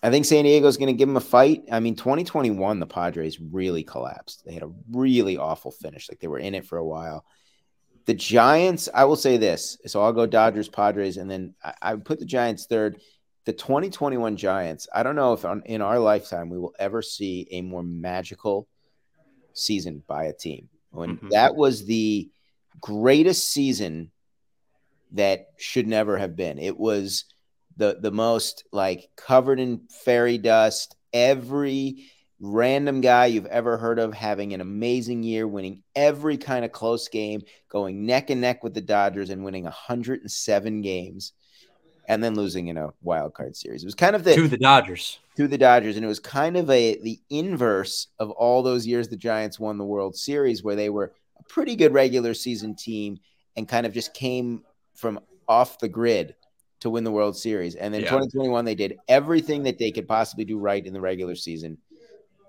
I 0.00 0.10
think 0.10 0.26
San 0.26 0.44
Diego's 0.44 0.76
going 0.76 0.94
to 0.94 0.96
give 0.96 1.08
them 1.08 1.16
a 1.16 1.20
fight. 1.20 1.64
I 1.72 1.80
mean, 1.80 1.96
2021, 1.96 2.78
the 2.78 2.86
Padres 2.86 3.40
really 3.40 3.82
collapsed. 3.82 4.44
They 4.46 4.54
had 4.54 4.62
a 4.62 4.70
really 4.92 5.38
awful 5.38 5.72
finish. 5.72 6.08
Like 6.08 6.20
they 6.20 6.28
were 6.28 6.38
in 6.38 6.54
it 6.54 6.66
for 6.66 6.78
a 6.78 6.86
while. 6.86 7.24
The 8.06 8.14
Giants, 8.14 8.88
I 8.94 9.06
will 9.06 9.16
say 9.16 9.38
this. 9.38 9.76
So 9.86 10.00
I'll 10.00 10.12
go 10.12 10.24
Dodgers, 10.24 10.68
Padres, 10.68 11.16
and 11.16 11.28
then 11.28 11.56
I, 11.64 11.74
I 11.82 11.96
put 11.96 12.20
the 12.20 12.26
Giants 12.26 12.66
third. 12.66 13.00
The 13.48 13.54
2021 13.54 14.36
Giants, 14.36 14.88
I 14.94 15.02
don't 15.02 15.16
know 15.16 15.32
if 15.32 15.42
on, 15.46 15.62
in 15.64 15.80
our 15.80 15.98
lifetime 15.98 16.50
we 16.50 16.58
will 16.58 16.74
ever 16.78 17.00
see 17.00 17.48
a 17.50 17.62
more 17.62 17.82
magical 17.82 18.68
season 19.54 20.02
by 20.06 20.24
a 20.24 20.34
team. 20.34 20.68
When 20.90 21.16
Mhm. 21.16 21.30
that 21.30 21.56
was 21.56 21.86
the 21.86 22.28
greatest 22.78 23.48
season 23.48 24.10
that 25.12 25.46
should 25.56 25.86
never 25.86 26.18
have 26.18 26.36
been. 26.36 26.58
It 26.58 26.78
was 26.78 27.24
the 27.78 27.98
the 27.98 28.10
most 28.10 28.64
like 28.70 29.08
covered 29.16 29.60
in 29.60 29.88
fairy 29.88 30.36
dust. 30.36 30.94
Every 31.14 32.04
random 32.40 33.00
guy 33.00 33.26
you've 33.26 33.46
ever 33.46 33.78
heard 33.78 33.98
of 33.98 34.12
having 34.12 34.52
an 34.52 34.60
amazing 34.60 35.22
year, 35.22 35.48
winning 35.48 35.82
every 35.96 36.36
kind 36.36 36.66
of 36.66 36.72
close 36.72 37.08
game, 37.08 37.40
going 37.70 38.04
neck 38.04 38.28
and 38.28 38.42
neck 38.42 38.62
with 38.62 38.74
the 38.74 38.82
Dodgers 38.82 39.30
and 39.30 39.42
winning 39.42 39.64
107 39.64 40.82
games, 40.82 41.32
and 42.08 42.24
then 42.24 42.34
losing 42.34 42.68
in 42.68 42.76
a 42.78 42.88
wild 43.02 43.34
card 43.34 43.54
series. 43.54 43.82
It 43.84 43.86
was 43.86 43.94
kind 43.94 44.16
of 44.16 44.24
the 44.24 44.34
to 44.34 44.48
the 44.48 44.56
Dodgers. 44.58 45.18
to 45.36 45.46
the 45.46 45.58
Dodgers, 45.58 45.94
and 45.96 46.04
it 46.04 46.08
was 46.08 46.18
kind 46.18 46.56
of 46.56 46.68
a 46.70 46.98
the 47.00 47.20
inverse 47.30 48.08
of 48.18 48.30
all 48.30 48.62
those 48.62 48.86
years 48.86 49.08
the 49.08 49.16
Giants 49.16 49.60
won 49.60 49.78
the 49.78 49.84
World 49.84 50.16
Series, 50.16 50.64
where 50.64 50.74
they 50.74 50.88
were 50.90 51.12
a 51.38 51.42
pretty 51.44 51.76
good 51.76 51.92
regular 51.92 52.34
season 52.34 52.74
team 52.74 53.18
and 53.56 53.68
kind 53.68 53.86
of 53.86 53.92
just 53.92 54.14
came 54.14 54.64
from 54.96 55.20
off 55.46 55.78
the 55.78 55.88
grid 55.88 56.34
to 56.80 56.90
win 56.90 57.04
the 57.04 57.10
World 57.12 57.36
Series. 57.36 57.74
And 57.74 57.92
then 57.92 58.02
Yeah. 58.02 58.10
2021, 58.10 58.64
they 58.64 58.74
did 58.74 58.98
everything 59.08 59.64
that 59.64 59.78
they 59.78 59.90
could 59.90 60.06
possibly 60.08 60.44
do 60.44 60.58
right 60.58 60.84
in 60.84 60.92
the 60.92 61.00
regular 61.00 61.34
season, 61.34 61.78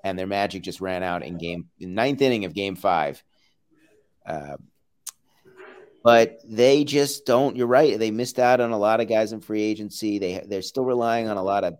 and 0.03 0.18
their 0.18 0.28
magic 0.28 0.64
just 0.64 0.80
ran 0.82 1.03
out 1.03 1.24
in 1.24 1.38
game 1.38 1.68
in 1.80 1.93
ninth 1.93 2.22
inning 2.22 2.45
of 2.45 2.53
Game 2.53 2.76
Five. 2.76 3.22
Uh, 4.26 4.57
but 6.03 6.39
they 6.45 6.83
just 6.83 7.25
don't. 7.25 7.55
You're 7.55 7.67
right. 7.67 7.97
They 7.97 8.11
missed 8.11 8.39
out 8.39 8.61
on 8.61 8.71
a 8.71 8.77
lot 8.77 9.01
of 9.01 9.07
guys 9.07 9.33
in 9.33 9.41
free 9.41 9.61
agency. 9.61 10.19
They 10.19 10.43
they're 10.47 10.61
still 10.61 10.85
relying 10.85 11.27
on 11.27 11.37
a 11.37 11.43
lot 11.43 11.63
of 11.63 11.77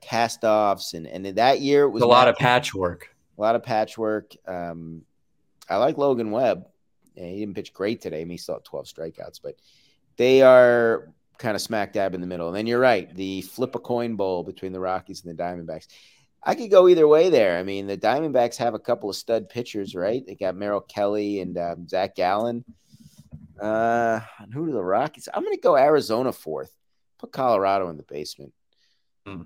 cast 0.00 0.44
offs, 0.44 0.94
and 0.94 1.06
and 1.06 1.26
that 1.36 1.60
year 1.60 1.84
it 1.84 1.90
was 1.90 2.02
a 2.02 2.06
lot 2.06 2.28
of 2.28 2.36
patchwork. 2.36 3.14
a 3.36 3.40
lot 3.40 3.54
of 3.56 3.62
patchwork. 3.62 4.34
Um, 4.46 5.02
I 5.68 5.76
like 5.76 5.98
Logan 5.98 6.30
Webb. 6.30 6.66
Yeah, 7.14 7.26
he 7.26 7.40
didn't 7.40 7.54
pitch 7.54 7.72
great 7.72 8.00
today. 8.00 8.20
I 8.20 8.24
mean, 8.24 8.32
he 8.32 8.36
still 8.36 8.56
had 8.56 8.64
12 8.64 8.86
strikeouts, 8.86 9.40
but 9.42 9.56
they 10.16 10.42
are 10.42 11.12
kind 11.38 11.54
of 11.54 11.62
smack 11.62 11.92
dab 11.92 12.14
in 12.14 12.20
the 12.20 12.26
middle. 12.26 12.48
And 12.48 12.56
then 12.56 12.66
you're 12.66 12.80
right, 12.80 13.12
the 13.14 13.42
flip 13.42 13.74
a 13.74 13.78
coin 13.78 14.16
bowl 14.16 14.42
between 14.42 14.72
the 14.72 14.80
Rockies 14.80 15.24
and 15.24 15.36
the 15.36 15.42
Diamondbacks. 15.42 15.88
I 16.42 16.54
could 16.54 16.70
go 16.70 16.88
either 16.88 17.08
way 17.08 17.30
there. 17.30 17.58
I 17.58 17.62
mean, 17.62 17.86
the 17.86 17.96
Diamondbacks 17.96 18.56
have 18.58 18.74
a 18.74 18.78
couple 18.78 19.10
of 19.10 19.16
stud 19.16 19.48
pitchers, 19.48 19.94
right? 19.94 20.24
They 20.24 20.36
got 20.36 20.54
Merrill 20.54 20.80
Kelly 20.80 21.40
and 21.40 21.58
um, 21.58 21.88
Zach 21.88 22.14
Gallen. 22.14 22.64
Uh, 23.60 24.20
and 24.38 24.52
who 24.52 24.66
do 24.66 24.72
the 24.72 24.82
Rockies? 24.82 25.28
I'm 25.32 25.42
going 25.42 25.54
to 25.56 25.60
go 25.60 25.76
Arizona 25.76 26.32
fourth. 26.32 26.70
Put 27.18 27.32
Colorado 27.32 27.88
in 27.88 27.96
the 27.96 28.02
basement. 28.02 28.52
Hmm. 29.26 29.42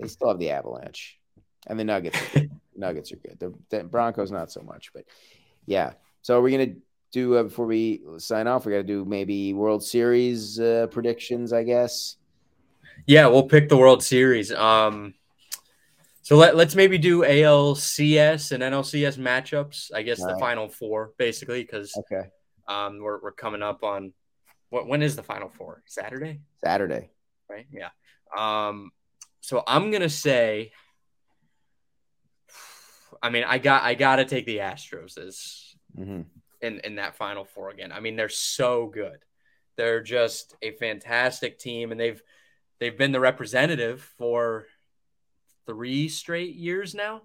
They 0.00 0.06
still 0.08 0.28
have 0.28 0.38
the 0.38 0.50
Avalanche, 0.50 1.18
and 1.66 1.78
the 1.78 1.84
Nuggets. 1.84 2.16
Are 2.20 2.40
good. 2.40 2.50
Nuggets 2.76 3.10
are 3.12 3.16
good. 3.16 3.38
The, 3.40 3.52
the 3.70 3.84
Broncos 3.84 4.30
not 4.30 4.52
so 4.52 4.60
much, 4.60 4.92
but 4.94 5.04
yeah. 5.66 5.94
So 6.22 6.40
we're 6.40 6.50
gonna 6.56 6.76
do 7.10 7.36
uh, 7.36 7.42
before 7.44 7.66
we 7.66 8.02
sign 8.18 8.46
off. 8.46 8.64
We 8.64 8.70
got 8.72 8.78
to 8.78 8.84
do 8.84 9.04
maybe 9.04 9.52
World 9.52 9.82
Series 9.82 10.60
uh, 10.60 10.86
predictions, 10.90 11.52
I 11.52 11.64
guess. 11.64 12.16
Yeah, 13.06 13.26
we'll 13.26 13.48
pick 13.48 13.68
the 13.68 13.76
World 13.76 14.02
Series. 14.04 14.52
Um, 14.52 15.14
so 16.22 16.36
let, 16.36 16.54
let's 16.56 16.74
maybe 16.74 16.98
do 16.98 17.22
ALCS 17.22 18.52
and 18.52 18.62
NLCS 18.62 19.18
matchups. 19.18 19.90
I 19.94 20.02
guess 20.02 20.18
the 20.20 20.26
Right. 20.26 20.40
final 20.40 20.68
four, 20.68 21.12
basically, 21.16 21.62
because 21.62 21.96
Okay, 21.96 22.28
um, 22.68 23.00
we're, 23.00 23.20
we're 23.20 23.32
coming 23.32 23.62
up 23.62 23.82
on 23.82 24.12
what 24.70 24.86
when 24.86 25.02
is 25.02 25.16
the 25.16 25.22
final 25.22 25.48
four? 25.48 25.82
Saturday, 25.86 26.40
Saturday. 26.62 27.10
right? 27.48 27.66
Yeah. 27.72 27.88
Um, 28.36 28.90
so 29.40 29.62
I'm 29.66 29.90
gonna 29.90 30.10
say, 30.10 30.72
I 33.22 33.30
mean, 33.30 33.44
I 33.44 33.58
got 33.58 33.82
I 33.82 33.94
gotta 33.94 34.24
take 34.24 34.46
the 34.46 34.58
Astros 34.58 35.18
as 35.18 35.74
hmm 35.96 36.22
in 36.60 36.80
in 36.80 36.96
that 36.96 37.16
final 37.16 37.44
four 37.44 37.70
again. 37.70 37.92
I 37.92 38.00
mean, 38.00 38.16
they're 38.16 38.28
so 38.28 38.86
good. 38.86 39.18
They're 39.76 40.02
just 40.02 40.56
a 40.60 40.72
fantastic 40.72 41.58
team, 41.58 41.92
and 41.92 42.00
they've 42.00 42.20
they've 42.80 42.96
been 42.96 43.12
the 43.12 43.20
representative 43.20 44.02
for 44.18 44.66
three 45.66 46.08
straight 46.08 46.54
years 46.56 46.94
now. 46.94 47.22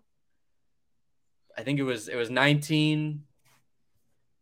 I 1.58 1.64
think 1.64 1.80
it 1.80 1.84
was 1.84 2.08
it 2.08 2.16
was 2.16 2.30
19. 2.30 3.24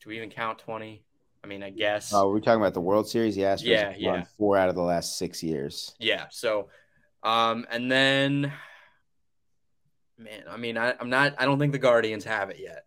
Do 0.02 0.10
we 0.10 0.18
even 0.18 0.30
count 0.30 0.60
20? 0.60 1.04
I 1.44 1.48
mean, 1.48 1.64
I 1.64 1.70
guess. 1.70 2.14
Oh, 2.14 2.30
we're 2.30 2.40
talking 2.40 2.62
about 2.62 2.74
the 2.74 2.82
World 2.82 3.08
Series. 3.08 3.36
The 3.36 3.44
Astros 3.44 3.66
Yeah, 3.66 3.94
yeah. 3.98 4.12
won 4.12 4.26
four 4.38 4.58
out 4.58 4.70
of 4.70 4.76
the 4.76 4.82
last 4.82 5.18
six 5.18 5.42
years. 5.42 5.96
Yeah. 6.00 6.26
So, 6.30 6.70
um, 7.24 7.66
and 7.70 7.92
then, 7.92 8.52
man, 10.18 10.44
I 10.50 10.58
mean, 10.58 10.78
I, 10.78 10.96
I'm 11.00 11.10
not. 11.10 11.36
I 11.38 11.46
don't 11.46 11.60
think 11.60 11.72
the 11.72 11.80
Guardians 11.80 12.26
have 12.26 12.50
it 12.50 12.60
yet. 12.60 12.86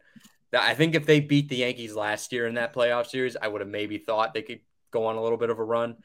I 0.57 0.75
think 0.75 0.95
if 0.95 1.05
they 1.05 1.19
beat 1.21 1.49
the 1.49 1.57
Yankees 1.57 1.95
last 1.95 2.33
year 2.33 2.47
in 2.47 2.55
that 2.55 2.73
playoff 2.75 3.07
series, 3.09 3.37
I 3.41 3.49
would 3.49 3.61
have 3.61 3.71
maybe 3.71 3.99
thought 3.99 4.35
they 4.35 4.43
could 4.43 4.61
go 4.93 5.07
on 5.07 5.17
a 5.17 5.23
little 5.23 5.39
bit 5.39 5.51
of 5.51 5.59
a 5.59 5.65
run. 5.65 5.97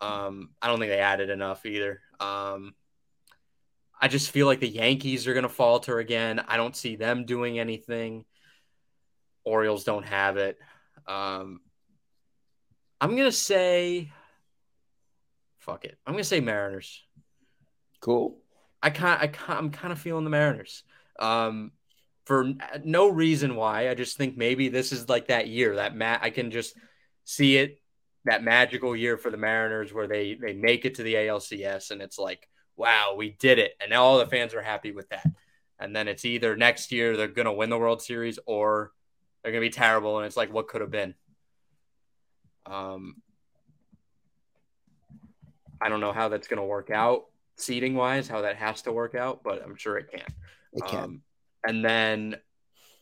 Um, 0.00 0.50
I 0.62 0.68
don't 0.68 0.78
think 0.78 0.90
they 0.90 1.00
added 1.00 1.28
enough 1.28 1.66
either. 1.66 2.00
Um, 2.18 2.74
I 4.00 4.08
just 4.08 4.30
feel 4.30 4.46
like 4.46 4.60
the 4.60 4.68
Yankees 4.68 5.26
are 5.26 5.34
going 5.34 5.42
to 5.42 5.50
falter 5.50 5.98
again. 5.98 6.40
I 6.48 6.56
don't 6.56 6.74
see 6.74 6.96
them 6.96 7.26
doing 7.26 7.58
anything. 7.58 8.24
Orioles 9.50 9.84
don't 9.84 10.04
have 10.04 10.36
it. 10.36 10.58
Um, 11.06 11.60
I'm 13.00 13.16
gonna 13.16 13.32
say, 13.32 14.10
fuck 15.58 15.84
it. 15.84 15.98
I'm 16.06 16.14
gonna 16.14 16.24
say 16.24 16.40
Mariners. 16.40 17.02
Cool. 18.00 18.38
I 18.82 18.90
kind 18.90 19.18
I 19.20 19.26
kind 19.26 19.58
I'm 19.58 19.70
kind 19.70 19.92
of 19.92 19.98
feeling 19.98 20.24
the 20.24 20.30
Mariners. 20.30 20.82
Um, 21.18 21.72
for 22.24 22.52
no 22.84 23.08
reason 23.08 23.56
why. 23.56 23.90
I 23.90 23.94
just 23.94 24.16
think 24.16 24.36
maybe 24.36 24.68
this 24.68 24.92
is 24.92 25.08
like 25.08 25.28
that 25.28 25.48
year 25.48 25.76
that 25.76 25.94
Matt. 25.96 26.20
I 26.22 26.30
can 26.30 26.50
just 26.50 26.76
see 27.24 27.56
it 27.56 27.80
that 28.24 28.42
magical 28.42 28.94
year 28.94 29.16
for 29.16 29.30
the 29.30 29.36
Mariners 29.36 29.92
where 29.92 30.06
they 30.06 30.34
they 30.34 30.52
make 30.52 30.84
it 30.84 30.96
to 30.96 31.02
the 31.02 31.14
ALCS 31.14 31.90
and 31.90 32.02
it's 32.02 32.18
like 32.18 32.48
wow 32.76 33.14
we 33.16 33.30
did 33.30 33.58
it 33.58 33.72
and 33.80 33.90
now 33.90 34.04
all 34.04 34.18
the 34.18 34.26
fans 34.26 34.54
are 34.54 34.62
happy 34.62 34.92
with 34.92 35.08
that. 35.08 35.26
And 35.78 35.96
then 35.96 36.08
it's 36.08 36.26
either 36.26 36.56
next 36.56 36.92
year 36.92 37.16
they're 37.16 37.28
gonna 37.28 37.52
win 37.52 37.70
the 37.70 37.78
World 37.78 38.02
Series 38.02 38.38
or 38.46 38.92
they're 39.42 39.52
gonna 39.52 39.60
be 39.60 39.70
terrible 39.70 40.18
and 40.18 40.26
it's 40.26 40.36
like 40.36 40.52
what 40.52 40.68
could 40.68 40.80
have 40.80 40.90
been. 40.90 41.14
Um, 42.66 43.16
I 45.80 45.88
don't 45.88 46.00
know 46.00 46.12
how 46.12 46.28
that's 46.28 46.48
gonna 46.48 46.64
work 46.64 46.90
out 46.90 47.24
seating 47.60 47.94
wise, 47.94 48.28
how 48.28 48.42
that 48.42 48.56
has 48.56 48.82
to 48.82 48.92
work 48.92 49.14
out, 49.14 49.42
but 49.42 49.62
I'm 49.62 49.76
sure 49.76 49.98
it 49.98 50.10
can. 50.10 50.34
It 50.72 50.84
can. 50.86 51.04
Um, 51.04 51.22
and 51.64 51.84
then 51.84 52.36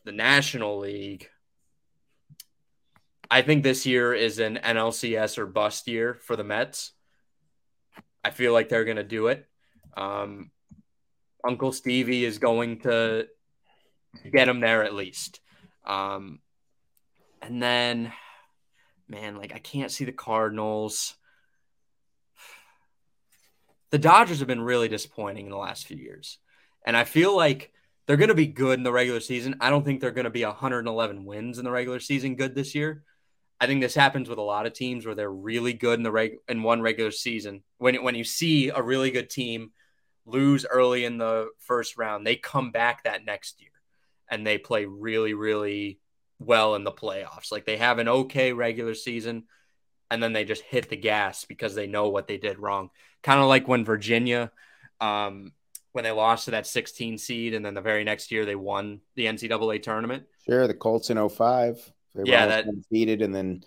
the 0.05 0.11
National 0.11 0.79
League. 0.79 1.29
I 3.31 3.41
think 3.41 3.63
this 3.63 3.85
year 3.85 4.13
is 4.13 4.39
an 4.39 4.59
NLCS 4.63 5.37
or 5.37 5.45
bust 5.45 5.87
year 5.87 6.15
for 6.15 6.35
the 6.35 6.43
Mets. 6.43 6.93
I 8.23 8.31
feel 8.31 8.53
like 8.53 8.69
they're 8.69 8.85
going 8.85 8.97
to 8.97 9.03
do 9.03 9.27
it. 9.27 9.45
Um, 9.95 10.51
Uncle 11.45 11.71
Stevie 11.71 12.25
is 12.25 12.39
going 12.39 12.79
to 12.81 13.27
get 14.31 14.49
him 14.49 14.59
there 14.59 14.83
at 14.83 14.95
least. 14.95 15.41
Um, 15.85 16.39
and 17.41 17.61
then, 17.61 18.11
man, 19.07 19.37
like 19.37 19.53
I 19.53 19.59
can't 19.59 19.91
see 19.91 20.05
the 20.05 20.11
Cardinals. 20.11 21.15
The 23.91 23.97
Dodgers 23.97 24.39
have 24.39 24.47
been 24.47 24.61
really 24.61 24.87
disappointing 24.87 25.45
in 25.45 25.51
the 25.51 25.57
last 25.57 25.87
few 25.87 25.97
years. 25.97 26.37
And 26.85 26.95
I 26.95 27.03
feel 27.03 27.35
like 27.35 27.71
they're 28.05 28.17
going 28.17 28.29
to 28.29 28.35
be 28.35 28.47
good 28.47 28.79
in 28.79 28.83
the 28.83 28.91
regular 28.91 29.19
season. 29.19 29.55
I 29.59 29.69
don't 29.69 29.83
think 29.83 29.99
they're 29.99 30.11
going 30.11 30.25
to 30.25 30.29
be 30.29 30.45
111 30.45 31.25
wins 31.25 31.57
in 31.57 31.65
the 31.65 31.71
regular 31.71 31.99
season 31.99 32.35
good 32.35 32.55
this 32.55 32.75
year. 32.75 33.03
I 33.59 33.67
think 33.67 33.81
this 33.81 33.95
happens 33.95 34.29
with 34.29 34.39
a 34.39 34.43
lot 34.43 34.65
of 34.65 34.73
teams 34.73 35.05
where 35.05 35.15
they're 35.15 35.29
really 35.29 35.73
good 35.73 35.99
in 35.99 36.03
the 36.03 36.11
reg 36.11 36.37
in 36.47 36.63
one 36.63 36.81
regular 36.81 37.11
season. 37.11 37.61
When 37.77 38.01
when 38.03 38.15
you 38.15 38.23
see 38.23 38.69
a 38.69 38.81
really 38.81 39.11
good 39.11 39.29
team 39.29 39.71
lose 40.25 40.65
early 40.65 41.03
in 41.03 41.17
the 41.17 41.49
first 41.59 41.97
round, 41.97 42.25
they 42.25 42.37
come 42.37 42.71
back 42.71 43.03
that 43.03 43.25
next 43.25 43.61
year 43.61 43.71
and 44.29 44.45
they 44.45 44.57
play 44.57 44.85
really 44.85 45.33
really 45.33 45.99
well 46.39 46.75
in 46.75 46.83
the 46.83 46.91
playoffs. 46.91 47.51
Like 47.51 47.65
they 47.65 47.77
have 47.77 47.99
an 47.99 48.07
okay 48.07 48.53
regular 48.53 48.93
season 48.93 49.43
and 50.09 50.23
then 50.23 50.33
they 50.33 50.45
just 50.45 50.63
hit 50.63 50.89
the 50.89 50.95
gas 50.95 51.45
because 51.45 51.75
they 51.75 51.87
know 51.87 52.09
what 52.09 52.27
they 52.27 52.37
did 52.37 52.59
wrong. 52.59 52.89
Kind 53.23 53.39
of 53.39 53.47
like 53.47 53.67
when 53.67 53.85
Virginia 53.85 54.51
um, 55.01 55.51
when 55.91 56.03
they 56.03 56.11
lost 56.11 56.45
to 56.45 56.51
that 56.51 56.67
16 56.67 57.17
seed 57.17 57.53
and 57.53 57.65
then 57.65 57.73
the 57.73 57.81
very 57.81 58.03
next 58.03 58.31
year 58.31 58.45
they 58.45 58.55
won 58.55 59.01
the 59.15 59.25
NCAA 59.25 59.81
tournament. 59.81 60.23
Sure, 60.45 60.67
the 60.67 60.73
Colts 60.73 61.09
in 61.09 61.29
05. 61.29 61.91
They 62.15 62.23
yeah, 62.31 62.45
that 62.47 62.65
defeated 62.65 63.21
and 63.21 63.33
then 63.33 63.63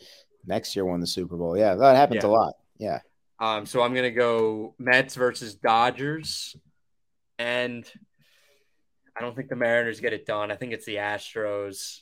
next 0.47 0.75
year 0.75 0.85
won 0.85 1.01
the 1.01 1.07
Super 1.07 1.37
Bowl. 1.37 1.57
Yeah, 1.57 1.75
that 1.75 1.97
happens 1.97 2.25
Yeah. 2.25 2.31
a 2.31 2.33
lot. 2.33 2.55
Yeah. 2.79 3.01
Um, 3.39 3.67
so 3.67 3.83
I'm 3.83 3.95
gonna 3.95 4.11
go 4.11 4.75
Mets 4.79 5.15
versus 5.15 5.55
Dodgers, 5.55 6.57
and 7.39 7.85
I 9.17 9.21
don't 9.21 9.37
think 9.37 9.49
the 9.49 9.57
Mariners 9.57 10.01
get 10.01 10.13
it 10.13 10.27
done. 10.27 10.51
I 10.51 10.57
think 10.57 10.73
it's 10.73 10.87
the 10.87 10.97
Astros. 10.97 12.01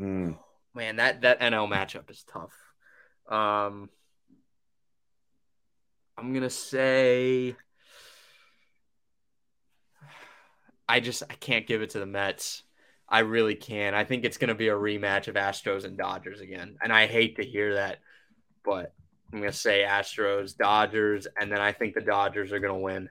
Mm. 0.00 0.38
Man, 0.74 0.96
that 0.96 1.22
that 1.22 1.40
NL 1.40 1.70
matchup 1.70 2.10
is 2.10 2.24
tough. 2.24 2.54
Um, 3.28 3.90
I'm 6.16 6.32
gonna 6.32 6.50
say 6.50 7.56
I 10.88 11.00
just 11.00 11.22
I 11.28 11.34
can't 11.34 11.66
give 11.66 11.82
it 11.82 11.90
to 11.90 11.98
the 11.98 12.06
Mets. 12.06 12.62
I 13.08 13.20
really 13.20 13.54
can. 13.54 13.94
I 13.94 14.04
think 14.04 14.24
it's 14.24 14.38
gonna 14.38 14.54
be 14.54 14.68
a 14.68 14.74
rematch 14.74 15.28
of 15.28 15.34
Astros 15.34 15.84
and 15.84 15.98
Dodgers 15.98 16.40
again, 16.40 16.76
and 16.82 16.92
I 16.92 17.06
hate 17.06 17.36
to 17.36 17.44
hear 17.44 17.74
that, 17.74 17.98
but 18.64 18.94
I'm 19.32 19.40
gonna 19.40 19.52
say 19.52 19.84
Astros, 19.86 20.56
Dodgers, 20.56 21.26
and 21.38 21.52
then 21.52 21.60
I 21.60 21.72
think 21.72 21.94
the 21.94 22.00
Dodgers 22.00 22.52
are 22.52 22.60
gonna 22.60 22.78
win. 22.78 23.10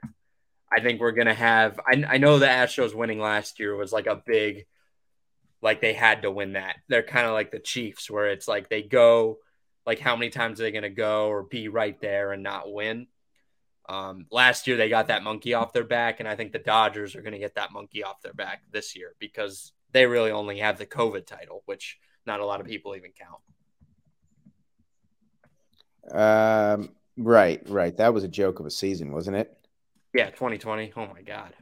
I 0.71 0.79
think 0.81 1.01
we're 1.01 1.11
gonna 1.11 1.33
have. 1.33 1.79
I, 1.85 2.03
I 2.07 2.17
know 2.17 2.39
the 2.39 2.47
Astros 2.47 2.95
winning 2.95 3.19
last 3.19 3.59
year 3.59 3.75
was 3.75 3.91
like 3.91 4.07
a 4.07 4.21
big, 4.25 4.65
like 5.61 5.81
they 5.81 5.93
had 5.93 6.21
to 6.21 6.31
win 6.31 6.53
that. 6.53 6.77
They're 6.87 7.03
kind 7.03 7.27
of 7.27 7.33
like 7.33 7.51
the 7.51 7.59
Chiefs, 7.59 8.09
where 8.09 8.29
it's 8.29 8.47
like 8.47 8.69
they 8.69 8.81
go, 8.81 9.39
like 9.85 9.99
how 9.99 10.15
many 10.15 10.29
times 10.31 10.59
are 10.59 10.63
they 10.63 10.71
gonna 10.71 10.89
go 10.89 11.27
or 11.27 11.43
be 11.43 11.67
right 11.67 11.99
there 11.99 12.31
and 12.31 12.43
not 12.43 12.71
win? 12.71 13.07
Um, 13.89 14.27
last 14.31 14.67
year 14.67 14.77
they 14.77 14.89
got 14.89 15.07
that 15.07 15.23
monkey 15.23 15.53
off 15.53 15.73
their 15.73 15.83
back, 15.83 16.19
and 16.19 16.29
I 16.29 16.35
think 16.35 16.53
the 16.53 16.59
Dodgers 16.59 17.15
are 17.15 17.21
gonna 17.21 17.39
get 17.39 17.55
that 17.55 17.73
monkey 17.73 18.03
off 18.03 18.21
their 18.21 18.33
back 18.33 18.61
this 18.71 18.95
year 18.95 19.15
because 19.19 19.73
they 19.91 20.05
really 20.05 20.31
only 20.31 20.59
have 20.59 20.77
the 20.77 20.85
COVID 20.85 21.25
title, 21.25 21.63
which 21.65 21.99
not 22.25 22.39
a 22.39 22.45
lot 22.45 22.61
of 22.61 22.67
people 22.67 22.95
even 22.95 23.11
count. 23.11 23.41
Um, 26.09 26.89
right, 27.17 27.61
right. 27.69 27.95
That 27.97 28.13
was 28.13 28.23
a 28.23 28.29
joke 28.29 28.59
of 28.59 28.65
a 28.65 28.71
season, 28.71 29.11
wasn't 29.11 29.37
it? 29.37 29.57
Yeah, 30.13 30.29
2020. 30.29 30.93
Oh 30.95 31.07
my 31.07 31.21
god. 31.21 31.53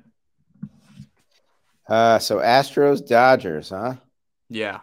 Uh, 1.87 2.19
so 2.19 2.37
Astros, 2.37 3.05
Dodgers, 3.05 3.69
huh? 3.69 3.95
Yeah. 4.49 4.79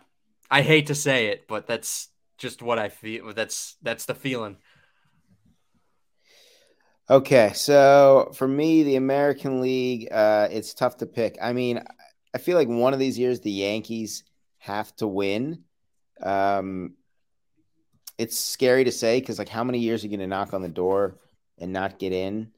I 0.51 0.63
hate 0.63 0.87
to 0.87 0.95
say 0.95 1.27
it, 1.29 1.47
but 1.49 1.67
that's 1.67 2.09
just 2.39 2.63
what 2.63 2.79
I 2.79 2.89
feel. 2.89 3.33
That's 3.33 3.77
that's 3.83 4.07
the 4.07 4.15
feeling. 4.15 4.57
Okay, 7.09 7.53
so 7.55 8.33
for 8.35 8.49
me, 8.49 8.83
the 8.83 8.97
American 8.97 9.61
League, 9.61 10.09
uh, 10.11 10.49
it's 10.51 10.75
tough 10.75 10.97
to 10.99 11.07
pick. 11.07 11.39
I 11.41 11.53
mean, 11.53 11.81
I 12.35 12.39
feel 12.39 12.57
like 12.57 12.69
one 12.69 12.93
of 12.93 12.99
these 12.99 13.17
years 13.17 13.41
the 13.41 13.51
Yankees 13.51 14.25
have 14.59 14.95
to 14.97 15.07
win. 15.07 15.63
Um, 16.21 16.95
it's 18.19 18.39
scary 18.39 18.85
to 18.85 18.93
say 18.93 19.21
because, 19.21 19.39
like, 19.39 19.49
how 19.49 19.63
many 19.63 19.79
years 19.79 20.03
are 20.03 20.09
you 20.09 20.17
going 20.17 20.29
to 20.29 20.35
knock 20.35 20.53
on 20.53 20.63
the 20.63 20.69
door 20.69 21.19
and 21.59 21.73
not 21.73 22.01
get 22.01 22.13
in? 22.13 22.51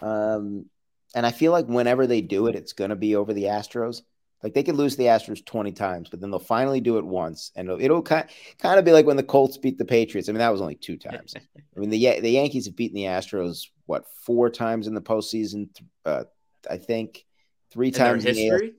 Um, 0.00 0.66
and 1.14 1.24
I 1.24 1.30
feel 1.30 1.52
like 1.52 1.66
whenever 1.66 2.06
they 2.06 2.20
do 2.20 2.46
it, 2.46 2.56
it's 2.56 2.72
going 2.72 2.90
to 2.90 2.96
be 2.96 3.16
over 3.16 3.32
the 3.32 3.44
Astros. 3.44 4.02
Like 4.42 4.52
they 4.52 4.62
could 4.62 4.76
lose 4.76 4.96
the 4.96 5.04
Astros 5.04 5.44
20 5.44 5.72
times, 5.72 6.10
but 6.10 6.20
then 6.20 6.30
they'll 6.30 6.38
finally 6.38 6.80
do 6.80 6.98
it 6.98 7.04
once. 7.06 7.52
And 7.56 7.68
it'll, 7.68 7.80
it'll 7.80 8.02
kind, 8.02 8.28
kind 8.58 8.78
of 8.78 8.84
be 8.84 8.92
like 8.92 9.06
when 9.06 9.16
the 9.16 9.22
Colts 9.22 9.56
beat 9.56 9.78
the 9.78 9.84
Patriots. 9.84 10.28
I 10.28 10.32
mean, 10.32 10.40
that 10.40 10.52
was 10.52 10.60
only 10.60 10.74
two 10.74 10.96
times. 10.98 11.34
I 11.76 11.80
mean, 11.80 11.90
the 11.90 12.20
the 12.20 12.30
Yankees 12.30 12.66
have 12.66 12.76
beaten 12.76 12.96
the 12.96 13.04
Astros 13.04 13.66
what 13.86 14.04
four 14.24 14.50
times 14.50 14.86
in 14.86 14.94
the 14.94 15.00
postseason? 15.00 15.68
Uh, 16.04 16.24
I 16.70 16.76
think 16.76 17.24
three 17.70 17.88
In 17.88 17.94
times 17.94 18.24
in 18.24 18.36
AL- 18.36 18.36
history? 18.36 18.74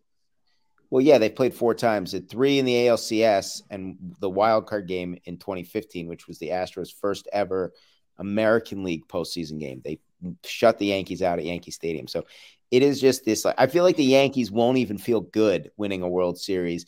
well, 0.90 1.02
yeah, 1.02 1.18
they 1.18 1.30
played 1.30 1.54
four 1.54 1.74
times. 1.74 2.14
At 2.14 2.30
three 2.30 2.60
in 2.60 2.66
the 2.66 2.74
ALCS 2.88 3.64
and 3.70 3.98
the 4.20 4.30
wild 4.30 4.68
card 4.68 4.88
game 4.88 5.18
in 5.26 5.38
2015, 5.38 6.08
which 6.08 6.28
was 6.28 6.38
the 6.38 6.50
Astros' 6.50 6.94
first 6.94 7.28
ever 7.34 7.74
American 8.20 8.84
League 8.84 9.08
postseason 9.08 9.60
game. 9.60 9.82
They 9.84 10.00
shut 10.46 10.78
the 10.78 10.88
Yankees 10.88 11.22
out 11.22 11.40
at 11.40 11.46
Yankee 11.46 11.72
Stadium. 11.72 12.08
So 12.08 12.26
it 12.72 12.84
is 12.84 13.00
just 13.00 13.26
this. 13.26 13.46
Like, 13.46 13.56
I 13.58 13.68
feel 13.68 13.84
like 13.84 13.96
the 13.96 14.04
Yankees 14.04 14.52
won't 14.52 14.78
even 14.78 14.98
feel 14.98 15.22
good 15.22 15.72
winning 15.78 16.02
a 16.02 16.10
World 16.10 16.38
Series 16.38 16.86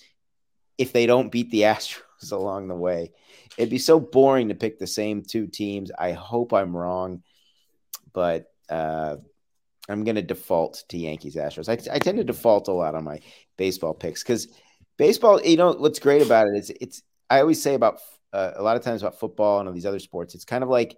if 0.78 0.94
they 0.94 1.06
don't 1.06 1.32
beat 1.32 1.52
the 1.52 1.62
Astros 1.64 2.32
along 2.32 2.68
the 2.68 2.76
way. 2.76 3.12
It'd 3.58 3.70
be 3.70 3.78
so 3.78 4.00
boring 4.00 4.50
to 4.50 4.56
pick 4.56 4.80
the 4.80 4.88
same 4.88 5.24
two 5.24 5.48
teams. 5.48 5.92
I 5.98 6.12
hope 6.12 6.54
I'm 6.54 6.76
wrong, 6.76 7.24
but 8.14 8.52
uh, 8.70 9.18
I'm 9.88 10.04
going 10.04 10.16
to 10.16 10.22
default 10.22 10.84
to 10.90 10.98
Yankees 10.98 11.36
Astros. 11.36 11.70
I, 11.70 11.94
I 11.94 12.00
tend 12.00 12.18
to 12.18 12.24
default 12.24 12.68
a 12.68 12.74
lot 12.74 12.96
on 12.96 13.04
my 13.04 13.20
baseball 13.58 13.94
picks 13.94 14.24
because 14.24 14.48
baseball, 14.98 15.42
you 15.42 15.58
know, 15.58 15.74
what's 15.74 16.00
great 16.00 16.22
about 16.22 16.48
it 16.48 16.58
is 16.58 16.72
it's, 16.82 17.02
I 17.30 17.42
always 17.42 17.62
say 17.62 17.74
about 17.74 18.00
uh, 18.32 18.52
a 18.56 18.64
lot 18.64 18.78
of 18.78 18.84
times 18.84 19.02
about 19.02 19.20
football 19.20 19.60
and 19.60 19.68
all 19.68 19.74
these 19.74 19.86
other 19.86 20.00
sports, 20.00 20.36
it's 20.36 20.46
kind 20.46 20.64
of 20.64 20.70
like, 20.70 20.96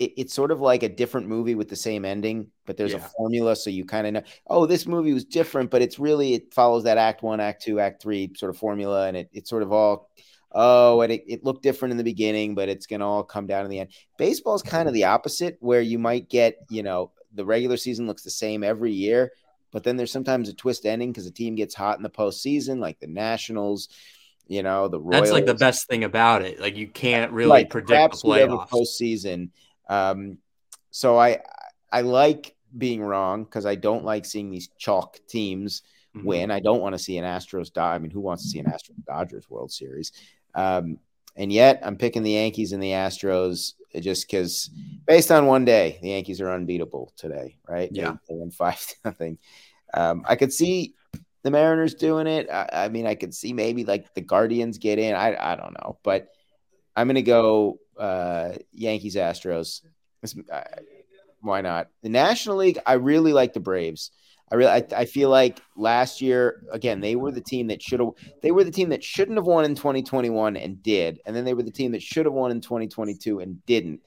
it, 0.00 0.14
it's 0.16 0.34
sort 0.34 0.50
of 0.50 0.60
like 0.60 0.82
a 0.82 0.88
different 0.88 1.28
movie 1.28 1.54
with 1.54 1.68
the 1.68 1.76
same 1.76 2.04
ending, 2.04 2.48
but 2.66 2.76
there's 2.76 2.94
a 2.94 2.98
formula. 2.98 3.54
So 3.54 3.70
you 3.70 3.84
kind 3.84 4.06
of 4.06 4.12
know, 4.14 4.22
oh, 4.48 4.66
this 4.66 4.86
movie 4.86 5.12
was 5.12 5.24
different, 5.24 5.70
but 5.70 5.82
it's 5.82 5.98
really, 6.00 6.34
it 6.34 6.52
follows 6.52 6.84
that 6.84 6.98
act 6.98 7.22
one, 7.22 7.38
act 7.38 7.62
two, 7.62 7.78
act 7.78 8.02
three 8.02 8.32
sort 8.34 8.50
of 8.50 8.56
formula. 8.56 9.06
And 9.06 9.16
it, 9.16 9.28
it's 9.32 9.50
sort 9.50 9.62
of 9.62 9.72
all, 9.72 10.10
oh, 10.52 11.02
and 11.02 11.12
it, 11.12 11.22
it 11.28 11.44
looked 11.44 11.62
different 11.62 11.92
in 11.92 11.98
the 11.98 12.04
beginning, 12.04 12.54
but 12.56 12.68
it's 12.68 12.86
going 12.86 13.00
to 13.00 13.06
all 13.06 13.22
come 13.22 13.46
down 13.46 13.64
in 13.64 13.70
the 13.70 13.78
end. 13.78 13.90
Baseball 14.16 14.54
is 14.54 14.62
kind 14.62 14.88
of 14.88 14.94
the 14.94 15.04
opposite, 15.04 15.58
where 15.60 15.82
you 15.82 15.98
might 15.98 16.28
get, 16.28 16.56
you 16.70 16.82
know, 16.82 17.12
the 17.34 17.44
regular 17.44 17.76
season 17.76 18.06
looks 18.08 18.22
the 18.22 18.30
same 18.30 18.64
every 18.64 18.92
year, 18.92 19.30
but 19.70 19.84
then 19.84 19.96
there's 19.96 20.10
sometimes 20.10 20.48
a 20.48 20.54
twist 20.54 20.86
ending 20.86 21.12
because 21.12 21.26
the 21.26 21.30
team 21.30 21.54
gets 21.54 21.74
hot 21.74 21.98
in 21.98 22.02
the 22.02 22.10
postseason, 22.10 22.80
like 22.80 22.98
the 22.98 23.06
Nationals, 23.06 23.88
you 24.48 24.64
know, 24.64 24.88
the 24.88 24.98
Royals. 24.98 25.28
That's 25.28 25.32
like 25.32 25.46
the 25.46 25.54
best 25.54 25.86
thing 25.88 26.02
about 26.02 26.42
it. 26.42 26.58
Like 26.58 26.76
you 26.76 26.88
can't 26.88 27.30
really 27.30 27.50
Right, 27.50 27.70
predict 27.70 28.12
the 28.22 28.28
playoffs. 28.28 28.68
postseason. 28.68 29.50
Um, 29.90 30.38
so 30.90 31.18
I 31.18 31.40
I 31.92 32.00
like 32.00 32.54
being 32.78 33.02
wrong 33.02 33.44
because 33.44 33.66
I 33.66 33.74
don't 33.74 34.04
like 34.04 34.24
seeing 34.24 34.50
these 34.50 34.68
chalk 34.78 35.18
teams 35.28 35.82
Mhm. 36.16 36.24
win. 36.24 36.50
I 36.50 36.58
don't 36.60 36.80
want 36.80 36.94
to 36.94 36.98
see 36.98 37.18
an 37.18 37.24
Astros. 37.24 37.72
die. 37.72 37.94
I 37.94 37.98
mean, 37.98 38.10
who 38.10 38.20
wants 38.20 38.42
to 38.44 38.48
see 38.48 38.58
an 38.58 38.66
Astros 38.66 39.04
Dodgers 39.06 39.48
World 39.50 39.70
Series? 39.70 40.10
Um, 40.54 40.98
and 41.36 41.52
yet 41.52 41.80
I'm 41.84 41.96
picking 41.96 42.22
the 42.24 42.32
Yankees 42.32 42.72
and 42.72 42.82
the 42.82 42.90
Astros 42.90 43.74
just 44.00 44.26
because, 44.26 44.70
based 45.06 45.30
on 45.30 45.46
one 45.46 45.64
day, 45.64 45.98
the 46.02 46.08
Yankees 46.10 46.40
are 46.40 46.50
unbeatable 46.52 47.12
today, 47.16 47.56
right? 47.68 47.88
Yeah. 47.92 48.16
they, 48.28 48.34
win 48.34 48.50
five 48.50 48.84
nothing. 49.04 49.38
Um, 49.94 50.24
I 50.28 50.34
could 50.36 50.52
see 50.52 50.94
the 51.42 51.50
Mariners 51.52 51.94
doing 51.94 52.26
it. 52.26 52.50
I, 52.50 52.68
I 52.72 52.88
mean, 52.88 53.06
I 53.06 53.14
could 53.14 53.32
see 53.34 53.52
maybe 53.52 53.84
like 53.84 54.12
the 54.14 54.20
Guardians 54.20 54.78
get 54.78 54.98
in. 54.98 55.14
I 55.14 55.36
I 55.52 55.54
don't 55.56 55.74
know, 55.74 55.98
but 56.02 56.28
I'm 56.96 57.06
gonna 57.06 57.22
go 57.22 57.78
uh, 58.00 58.54
Yankees 58.72 59.14
Astros. 59.14 59.82
Uh, 60.50 60.62
why 61.40 61.60
not? 61.60 61.88
The 62.02 62.08
National 62.08 62.56
League, 62.56 62.78
I 62.84 62.94
really 62.94 63.32
like 63.32 63.52
the 63.52 63.60
Braves. 63.60 64.10
I 64.50 64.56
really, 64.56 64.70
I, 64.70 64.84
I 64.96 65.04
feel 65.04 65.30
like 65.30 65.60
last 65.76 66.20
year 66.20 66.64
again 66.72 67.00
they 67.00 67.14
were 67.14 67.30
the 67.30 67.40
team 67.40 67.68
that 67.68 67.80
should 67.80 68.00
have. 68.00 68.10
They 68.42 68.50
were 68.50 68.64
the 68.64 68.72
team 68.72 68.88
that 68.88 69.04
shouldn't 69.04 69.38
have 69.38 69.46
won 69.46 69.64
in 69.64 69.76
2021 69.76 70.56
and 70.56 70.82
did, 70.82 71.20
and 71.24 71.36
then 71.36 71.44
they 71.44 71.54
were 71.54 71.62
the 71.62 71.70
team 71.70 71.92
that 71.92 72.02
should 72.02 72.26
have 72.26 72.34
won 72.34 72.50
in 72.50 72.60
2022 72.60 73.38
and 73.38 73.64
didn't. 73.66 74.00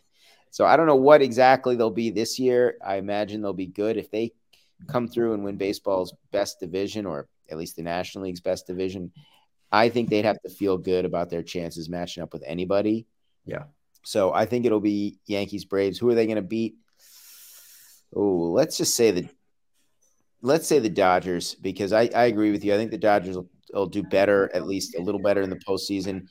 So 0.52 0.66
I 0.66 0.76
don't 0.76 0.86
know 0.86 0.98
what 0.98 1.22
exactly 1.22 1.76
they'll 1.76 1.90
be 1.90 2.10
this 2.10 2.38
year. 2.38 2.78
I 2.86 2.98
imagine 2.98 3.42
they'll 3.42 3.54
be 3.54 3.68
good 3.68 3.96
if 3.96 4.12
they 4.12 4.34
come 4.88 5.08
through 5.08 5.34
and 5.34 5.44
win 5.44 5.56
baseball's 5.56 6.14
best 6.32 6.60
division, 6.60 7.06
or 7.06 7.28
at 7.50 7.58
least 7.58 7.78
the 7.78 7.84
National 7.84 8.26
League's 8.26 8.42
best 8.42 8.68
division. 8.68 9.14
I 9.72 9.90
think 9.90 10.10
they'd 10.10 10.26
have 10.26 10.42
to 10.42 10.50
feel 10.50 10.78
good 10.78 11.06
about 11.06 11.30
their 11.30 11.42
chances 11.42 11.90
matching 11.90 12.22
up 12.22 12.34
with 12.34 12.44
anybody. 12.46 13.08
Yeah. 13.46 13.64
So 14.04 14.34
I 14.34 14.46
think 14.46 14.66
it'll 14.66 14.80
be 14.80 15.18
Yankees 15.26 15.66
Braves. 15.66 15.98
Who 15.98 16.10
are 16.10 16.16
they 16.16 16.26
going 16.26 16.36
to 16.36 16.42
beat? 16.42 16.76
Oh, 18.16 18.52
let's 18.52 18.78
just 18.78 18.96
say 18.96 19.12
the 19.12 19.30
let's 20.42 20.68
say 20.68 20.80
the 20.80 20.90
Dodgers 20.90 21.56
because 21.56 21.94
I, 21.94 22.10
I 22.14 22.26
agree 22.26 22.52
with 22.52 22.64
you. 22.64 22.74
I 22.74 22.78
think 22.78 22.92
the 22.92 22.98
Dodgers 22.98 23.36
will, 23.36 23.50
will 23.74 23.88
do 23.88 24.04
better, 24.04 24.52
at 24.54 24.68
least 24.68 24.96
a 24.96 25.02
little 25.02 25.22
better 25.22 25.42
in 25.42 25.50
the 25.50 25.60
postseason 25.68 26.28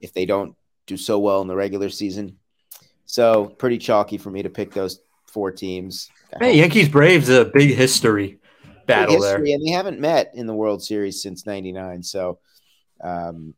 if 0.00 0.12
they 0.12 0.26
don't 0.26 0.54
do 0.86 0.96
so 0.96 1.18
well 1.18 1.42
in 1.42 1.48
the 1.48 1.56
regular 1.56 1.88
season. 1.88 2.36
So 3.06 3.46
pretty 3.46 3.78
chalky 3.78 4.18
for 4.18 4.30
me 4.30 4.42
to 4.42 4.50
pick 4.50 4.72
those 4.72 5.00
four 5.26 5.50
teams. 5.50 6.10
Hey, 6.38 6.56
Yankees 6.58 6.88
Braves 6.88 7.28
a 7.28 7.46
big 7.46 7.74
history 7.74 8.38
battle 8.86 9.14
big 9.14 9.22
history, 9.22 9.48
there, 9.48 9.54
and 9.56 9.66
they 9.66 9.70
haven't 9.70 10.00
met 10.00 10.32
in 10.34 10.46
the 10.46 10.54
World 10.54 10.82
Series 10.82 11.22
since 11.22 11.46
'99. 11.46 12.02
So, 12.02 12.38
um, 13.02 13.54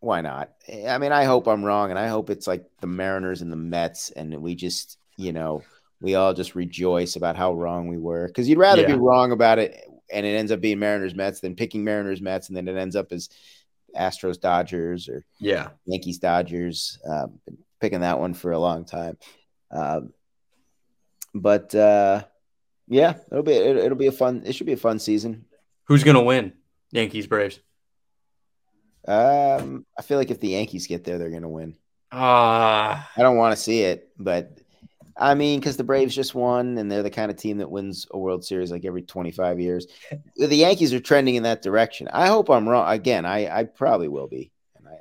why 0.00 0.20
not? 0.20 0.52
I 0.86 0.98
mean, 0.98 1.12
I 1.12 1.24
hope 1.24 1.46
I'm 1.46 1.64
wrong, 1.64 1.90
and 1.90 1.98
I 1.98 2.08
hope 2.08 2.30
it's 2.30 2.46
like 2.46 2.64
the 2.80 2.86
Mariners 2.86 3.42
and 3.42 3.52
the 3.52 3.56
Mets, 3.56 4.10
and 4.10 4.34
we 4.42 4.54
just, 4.54 4.98
you 5.16 5.32
know, 5.32 5.62
we 6.00 6.14
all 6.14 6.34
just 6.34 6.54
rejoice 6.54 7.16
about 7.16 7.36
how 7.36 7.54
wrong 7.54 7.88
we 7.88 7.98
were 7.98 8.28
because 8.28 8.48
you'd 8.48 8.58
rather 8.58 8.82
yeah. 8.82 8.88
be 8.88 8.94
wrong 8.94 9.32
about 9.32 9.58
it 9.58 9.84
and 10.12 10.24
it 10.24 10.30
ends 10.30 10.52
up 10.52 10.60
being 10.60 10.78
Mariners 10.78 11.14
Mets 11.14 11.40
than 11.40 11.54
picking 11.54 11.84
Mariners 11.84 12.20
Mets, 12.20 12.48
and 12.48 12.56
then 12.56 12.68
it 12.68 12.76
ends 12.76 12.96
up 12.96 13.12
as 13.12 13.28
Astros 13.96 14.40
Dodgers 14.40 15.08
or 15.08 15.24
yeah 15.38 15.70
Yankees 15.86 16.18
Dodgers. 16.18 16.98
Um, 17.08 17.40
picking 17.80 18.00
that 18.00 18.18
one 18.18 18.34
for 18.34 18.52
a 18.52 18.58
long 18.58 18.84
time. 18.84 19.16
Um, 19.70 20.12
but 21.34 21.74
uh, 21.74 22.24
yeah, 22.88 23.14
it'll 23.30 23.42
be 23.42 23.52
it, 23.52 23.76
it'll 23.76 23.98
be 23.98 24.06
a 24.06 24.12
fun. 24.12 24.42
It 24.44 24.54
should 24.54 24.66
be 24.66 24.72
a 24.72 24.78
fun 24.78 24.98
season. 24.98 25.44
Who's 25.84 26.04
gonna 26.04 26.22
win? 26.22 26.52
Yankees 26.90 27.26
Braves. 27.26 27.60
Um, 29.08 29.86
I 29.98 30.02
feel 30.02 30.18
like 30.18 30.30
if 30.30 30.40
the 30.40 30.48
Yankees 30.48 30.86
get 30.86 31.04
there, 31.04 31.18
they're 31.18 31.30
gonna 31.30 31.48
win. 31.48 31.76
Ah, 32.12 33.08
uh, 33.16 33.20
I 33.20 33.22
don't 33.22 33.36
want 33.36 33.56
to 33.56 33.62
see 33.62 33.80
it, 33.80 34.10
but 34.18 34.58
I 35.16 35.34
mean, 35.34 35.58
because 35.58 35.76
the 35.76 35.84
Braves 35.84 36.14
just 36.14 36.34
won, 36.34 36.78
and 36.78 36.90
they're 36.90 37.02
the 37.02 37.10
kind 37.10 37.30
of 37.30 37.36
team 37.36 37.58
that 37.58 37.70
wins 37.70 38.06
a 38.10 38.18
World 38.18 38.44
Series 38.44 38.70
like 38.70 38.84
every 38.84 39.02
25 39.02 39.60
years. 39.60 39.86
The 40.36 40.54
Yankees 40.54 40.94
are 40.94 41.00
trending 41.00 41.34
in 41.34 41.42
that 41.42 41.62
direction. 41.62 42.06
I 42.12 42.28
hope 42.28 42.48
I'm 42.48 42.68
wrong. 42.68 42.88
Again, 42.88 43.26
I, 43.26 43.48
I 43.48 43.64
probably 43.64 44.06
will 44.06 44.28
be. 44.28 44.52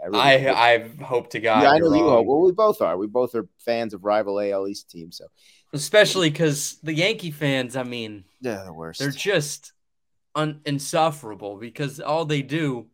I, 0.04 0.08
really 0.08 0.20
I, 0.50 0.74
I 0.74 1.04
hope 1.04 1.30
to 1.32 1.40
God. 1.40 1.64
Yeah, 1.64 1.70
I 1.70 1.78
know 1.78 1.94
you 1.94 2.04
hope. 2.04 2.26
Well, 2.26 2.42
we 2.42 2.52
both 2.52 2.82
are. 2.82 2.98
We 2.98 3.08
both 3.08 3.36
are 3.36 3.48
fans 3.60 3.94
of 3.94 4.04
rival 4.04 4.40
AL 4.40 4.68
East 4.68 4.90
teams. 4.90 5.18
So, 5.18 5.28
especially 5.74 6.30
because 6.30 6.78
the 6.84 6.94
Yankee 6.94 7.32
fans, 7.32 7.76
I 7.76 7.84
mean, 7.84 8.24
yeah, 8.42 8.64
the 8.64 8.74
worst. 8.74 9.00
They're 9.00 9.12
just 9.12 9.74
un- 10.36 10.62
insufferable 10.66 11.58
because 11.58 12.00
all 12.00 12.26
they 12.26 12.42
do 12.42 12.88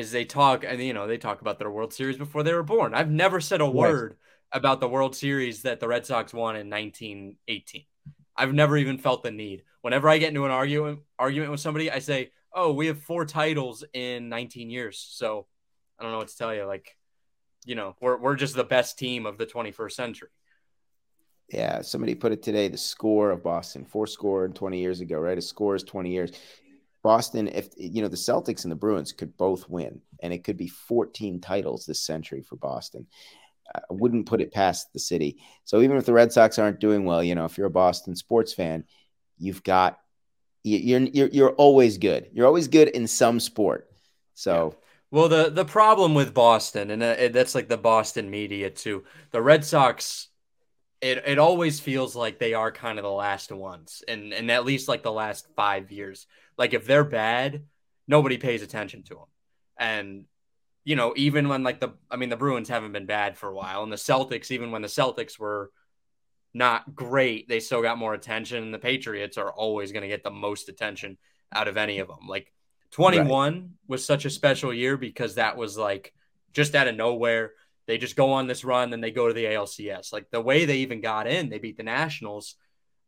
is 0.00 0.10
they 0.10 0.24
talk, 0.24 0.64
and 0.64 0.82
you 0.82 0.92
know, 0.92 1.06
they 1.06 1.18
talk 1.18 1.40
about 1.40 1.58
their 1.58 1.70
World 1.70 1.92
Series 1.92 2.16
before 2.16 2.42
they 2.42 2.52
were 2.52 2.62
born. 2.62 2.94
I've 2.94 3.10
never 3.10 3.40
said 3.40 3.60
a 3.60 3.70
word 3.70 4.16
about 4.50 4.80
the 4.80 4.88
World 4.88 5.14
Series 5.14 5.62
that 5.62 5.78
the 5.78 5.86
Red 5.86 6.06
Sox 6.06 6.34
won 6.34 6.56
in 6.56 6.68
1918. 6.68 7.84
I've 8.36 8.54
never 8.54 8.76
even 8.76 8.98
felt 8.98 9.22
the 9.22 9.30
need. 9.30 9.62
Whenever 9.82 10.08
I 10.08 10.18
get 10.18 10.30
into 10.30 10.44
an 10.44 10.50
argument 10.50 11.00
argument 11.18 11.50
with 11.52 11.60
somebody, 11.60 11.90
I 11.90 12.00
say, 12.00 12.32
"Oh, 12.52 12.72
we 12.72 12.86
have 12.88 13.00
four 13.00 13.24
titles 13.24 13.84
in 13.92 14.28
19 14.28 14.70
years." 14.70 14.98
So 14.98 15.46
I 15.98 16.02
don't 16.02 16.12
know 16.12 16.18
what 16.18 16.28
to 16.28 16.36
tell 16.36 16.54
you. 16.54 16.64
Like, 16.64 16.96
you 17.64 17.74
know, 17.74 17.94
we're 18.00 18.18
we're 18.18 18.36
just 18.36 18.56
the 18.56 18.64
best 18.64 18.98
team 18.98 19.26
of 19.26 19.38
the 19.38 19.46
21st 19.46 19.92
century. 19.92 20.30
Yeah, 21.48 21.82
somebody 21.82 22.14
put 22.14 22.32
it 22.32 22.42
today. 22.42 22.68
The 22.68 22.78
score 22.78 23.30
of 23.30 23.42
Boston, 23.42 23.84
four 23.84 24.06
score 24.06 24.48
20 24.48 24.78
years 24.78 25.00
ago, 25.00 25.18
right? 25.18 25.36
A 25.36 25.42
score 25.42 25.74
is 25.74 25.82
20 25.82 26.10
years. 26.10 26.32
Boston, 27.02 27.48
if 27.48 27.68
you 27.76 28.02
know 28.02 28.08
the 28.08 28.16
Celtics 28.16 28.64
and 28.64 28.72
the 28.72 28.76
Bruins 28.76 29.12
could 29.12 29.36
both 29.36 29.68
win, 29.68 30.00
and 30.22 30.32
it 30.32 30.44
could 30.44 30.56
be 30.56 30.68
14 30.68 31.40
titles 31.40 31.86
this 31.86 32.00
century 32.00 32.42
for 32.42 32.56
Boston. 32.56 33.06
I 33.74 33.80
wouldn't 33.88 34.26
put 34.26 34.40
it 34.40 34.52
past 34.52 34.92
the 34.92 34.98
city. 34.98 35.38
So 35.64 35.80
even 35.80 35.96
if 35.96 36.04
the 36.04 36.12
Red 36.12 36.32
Sox 36.32 36.58
aren't 36.58 36.80
doing 36.80 37.04
well, 37.04 37.22
you 37.22 37.36
know, 37.36 37.44
if 37.44 37.56
you're 37.56 37.68
a 37.68 37.70
Boston 37.70 38.16
sports 38.16 38.52
fan, 38.52 38.84
you've 39.38 39.62
got 39.62 40.00
you're 40.62 41.00
you're 41.00 41.28
you're 41.28 41.50
always 41.52 41.98
good. 41.98 42.28
You're 42.32 42.46
always 42.46 42.68
good 42.68 42.88
in 42.88 43.06
some 43.06 43.40
sport. 43.40 43.90
So. 44.34 44.70
Yeah. 44.72 44.86
Well, 45.12 45.28
the 45.28 45.50
the 45.50 45.64
problem 45.64 46.14
with 46.14 46.32
Boston, 46.32 46.92
and 46.92 47.02
uh, 47.02 47.30
that's 47.32 47.56
like 47.56 47.68
the 47.68 47.76
Boston 47.76 48.30
media 48.30 48.70
too. 48.70 49.02
The 49.32 49.42
Red 49.42 49.64
Sox, 49.64 50.28
it 51.00 51.24
it 51.26 51.36
always 51.36 51.80
feels 51.80 52.14
like 52.14 52.38
they 52.38 52.54
are 52.54 52.70
kind 52.70 52.96
of 52.96 53.02
the 53.02 53.10
last 53.10 53.50
ones, 53.50 54.04
and 54.06 54.32
and 54.32 54.48
at 54.52 54.64
least 54.64 54.86
like 54.86 55.02
the 55.02 55.10
last 55.10 55.48
five 55.56 55.90
years. 55.90 56.28
Like 56.60 56.74
if 56.74 56.86
they're 56.86 57.04
bad, 57.04 57.64
nobody 58.06 58.36
pays 58.36 58.60
attention 58.60 59.02
to 59.04 59.14
them, 59.14 59.24
and 59.78 60.24
you 60.84 60.94
know 60.94 61.14
even 61.16 61.48
when 61.48 61.62
like 61.62 61.80
the 61.80 61.94
I 62.10 62.16
mean 62.16 62.28
the 62.28 62.36
Bruins 62.36 62.68
haven't 62.68 62.92
been 62.92 63.06
bad 63.06 63.38
for 63.38 63.48
a 63.48 63.54
while, 63.54 63.82
and 63.82 63.90
the 63.90 63.96
Celtics 63.96 64.50
even 64.50 64.70
when 64.70 64.82
the 64.82 64.88
Celtics 64.88 65.38
were 65.38 65.70
not 66.52 66.94
great, 66.94 67.48
they 67.48 67.60
still 67.60 67.80
got 67.80 67.96
more 67.96 68.12
attention. 68.12 68.62
And 68.62 68.74
the 68.74 68.78
Patriots 68.78 69.38
are 69.38 69.50
always 69.50 69.90
going 69.90 70.02
to 70.02 70.08
get 70.08 70.22
the 70.22 70.30
most 70.30 70.68
attention 70.68 71.16
out 71.50 71.66
of 71.66 71.78
any 71.78 72.00
of 72.00 72.08
them. 72.08 72.26
Like 72.28 72.52
21 72.90 73.54
right. 73.54 73.62
was 73.88 74.04
such 74.04 74.26
a 74.26 74.30
special 74.30 74.74
year 74.74 74.98
because 74.98 75.36
that 75.36 75.56
was 75.56 75.78
like 75.78 76.12
just 76.52 76.74
out 76.74 76.88
of 76.88 76.94
nowhere. 76.94 77.52
They 77.86 77.96
just 77.96 78.16
go 78.16 78.32
on 78.32 78.48
this 78.48 78.64
run, 78.64 78.90
then 78.90 79.00
they 79.00 79.12
go 79.12 79.28
to 79.28 79.32
the 79.32 79.46
ALCS. 79.46 80.12
Like 80.12 80.30
the 80.30 80.42
way 80.42 80.66
they 80.66 80.78
even 80.78 81.00
got 81.00 81.26
in, 81.26 81.48
they 81.48 81.58
beat 81.58 81.78
the 81.78 81.84
Nationals. 81.84 82.56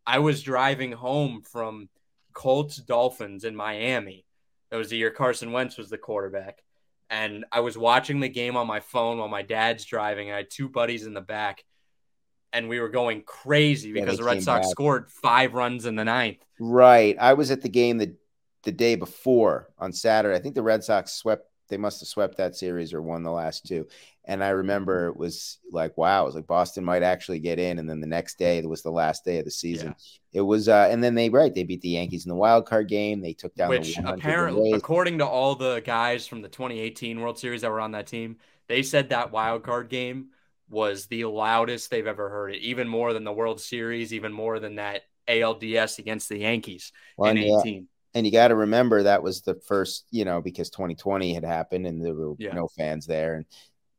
I 0.07 0.21
was 0.21 0.43
driving 0.43 0.93
home 0.93 1.43
from 1.43 1.91
Colts 2.33 2.77
Dolphins 2.77 3.45
in 3.45 3.55
Miami. 3.55 4.25
That 4.71 4.77
was 4.77 4.91
the 4.91 4.97
year 4.97 5.11
Carson 5.11 5.53
Wentz 5.53 5.77
was 5.77 5.91
the 5.91 5.99
quarterback. 5.99 6.63
And 7.11 7.45
I 7.53 7.61
was 7.61 7.77
watching 7.77 8.21
the 8.21 8.29
game 8.29 8.57
on 8.57 8.67
my 8.67 8.81
phone 8.81 9.19
while 9.19 9.29
my 9.29 9.43
dad's 9.43 9.85
driving. 9.85 10.33
I 10.33 10.37
had 10.37 10.51
two 10.51 10.69
buddies 10.69 11.05
in 11.05 11.13
the 11.13 11.21
back, 11.21 11.63
and 12.55 12.71
we 12.71 12.81
were 12.81 12.89
going 12.89 13.23
crazy 13.23 13.93
because 13.93 14.15
yeah, 14.15 14.17
the 14.17 14.25
Red 14.25 14.43
Sox 14.43 14.67
back. 14.67 14.71
scored 14.71 15.11
five 15.11 15.53
runs 15.53 15.85
in 15.85 15.95
the 15.95 16.05
ninth. 16.05 16.43
Right. 16.59 17.17
I 17.21 17.35
was 17.35 17.51
at 17.51 17.61
the 17.61 17.69
game 17.69 17.99
that 17.99 18.17
the 18.63 18.73
day 18.73 18.95
before 18.95 19.69
on 19.79 19.93
Saturday. 19.93 20.37
I 20.37 20.41
think 20.41 20.55
the 20.55 20.63
Red 20.63 20.85
Sox 20.85 21.13
swept. 21.13 21.47
They 21.73 21.79
must 21.79 22.01
have 22.01 22.09
swept 22.09 22.37
that 22.37 22.55
series 22.55 22.93
or 22.93 23.01
won 23.01 23.23
the 23.23 23.31
last 23.31 23.67
two. 23.67 23.87
And 24.27 24.45
I 24.45 24.51
remember 24.51 25.09
it 25.09 25.17
was 25.17 25.59
like, 25.71 25.97
wow, 25.97 26.23
it 26.23 26.27
was 26.27 26.35
like 26.35 26.47
Boston 26.47 26.85
might 26.85 27.03
actually 27.03 27.39
get 27.39 27.59
in. 27.59 27.79
And 27.79 27.89
then 27.89 27.99
the 27.99 28.07
next 28.07 28.37
day, 28.39 28.59
it 28.59 28.69
was 28.69 28.83
the 28.83 28.91
last 28.91 29.25
day 29.25 29.39
of 29.39 29.47
the 29.47 29.51
season. 29.51 29.89
Yeah. 29.89 30.41
It 30.41 30.41
was, 30.43 30.69
uh, 30.69 30.89
and 30.91 31.03
then 31.03 31.15
they, 31.15 31.31
right, 31.31 31.55
they 31.55 31.63
beat 31.65 31.81
the 31.81 31.89
Yankees 31.89 32.27
in 32.27 32.29
the 32.29 32.37
wild 32.37 32.67
card 32.67 32.89
game. 32.89 33.23
They 33.23 33.33
took 33.33 33.55
down 33.55 33.71
Which 33.71 33.97
apparently, 34.05 34.73
according 34.73 35.19
to 35.19 35.27
all 35.27 35.55
the 35.55 35.81
guys 35.81 36.27
from 36.27 36.43
the 36.43 36.49
2018 36.51 37.19
World 37.19 37.39
Series 37.39 37.63
that 37.63 37.71
were 37.71 37.81
on 37.81 37.93
that 37.93 38.07
team, 38.07 38.37
they 38.69 38.83
said 38.83 39.09
that 39.09 39.33
wild 39.33 39.63
card 39.63 39.89
game 39.89 40.27
was 40.69 41.07
the 41.07 41.25
loudest 41.25 41.91
they've 41.91 42.07
ever 42.07 42.29
heard 42.29 42.55
it, 42.55 42.61
even 42.61 42.87
more 42.87 43.15
than 43.15 43.25
the 43.25 43.33
World 43.33 43.63
Series, 43.63 44.13
even 44.13 44.33
more 44.33 44.59
than 44.61 44.75
that 44.75 45.05
ALDS 45.27 45.99
against 45.99 46.29
the 46.29 46.39
Yankees 46.39 46.93
well, 47.17 47.31
in 47.31 47.39
18 47.39 47.89
and 48.15 48.27
you 48.27 48.33
got 48.33 48.49
to 48.49 48.57
remember 48.57 49.03
that 49.03 49.23
was 49.23 49.41
the 49.41 49.55
first, 49.55 50.07
you 50.11 50.25
know, 50.25 50.41
because 50.41 50.71
2020 50.71 51.33
had 51.33 51.45
happened 51.45 51.87
and 51.87 52.05
there 52.05 52.15
were 52.15 52.35
yeah. 52.39 52.55
no 52.55 52.69
fans 52.69 53.07
there. 53.07 53.35
And 53.35 53.47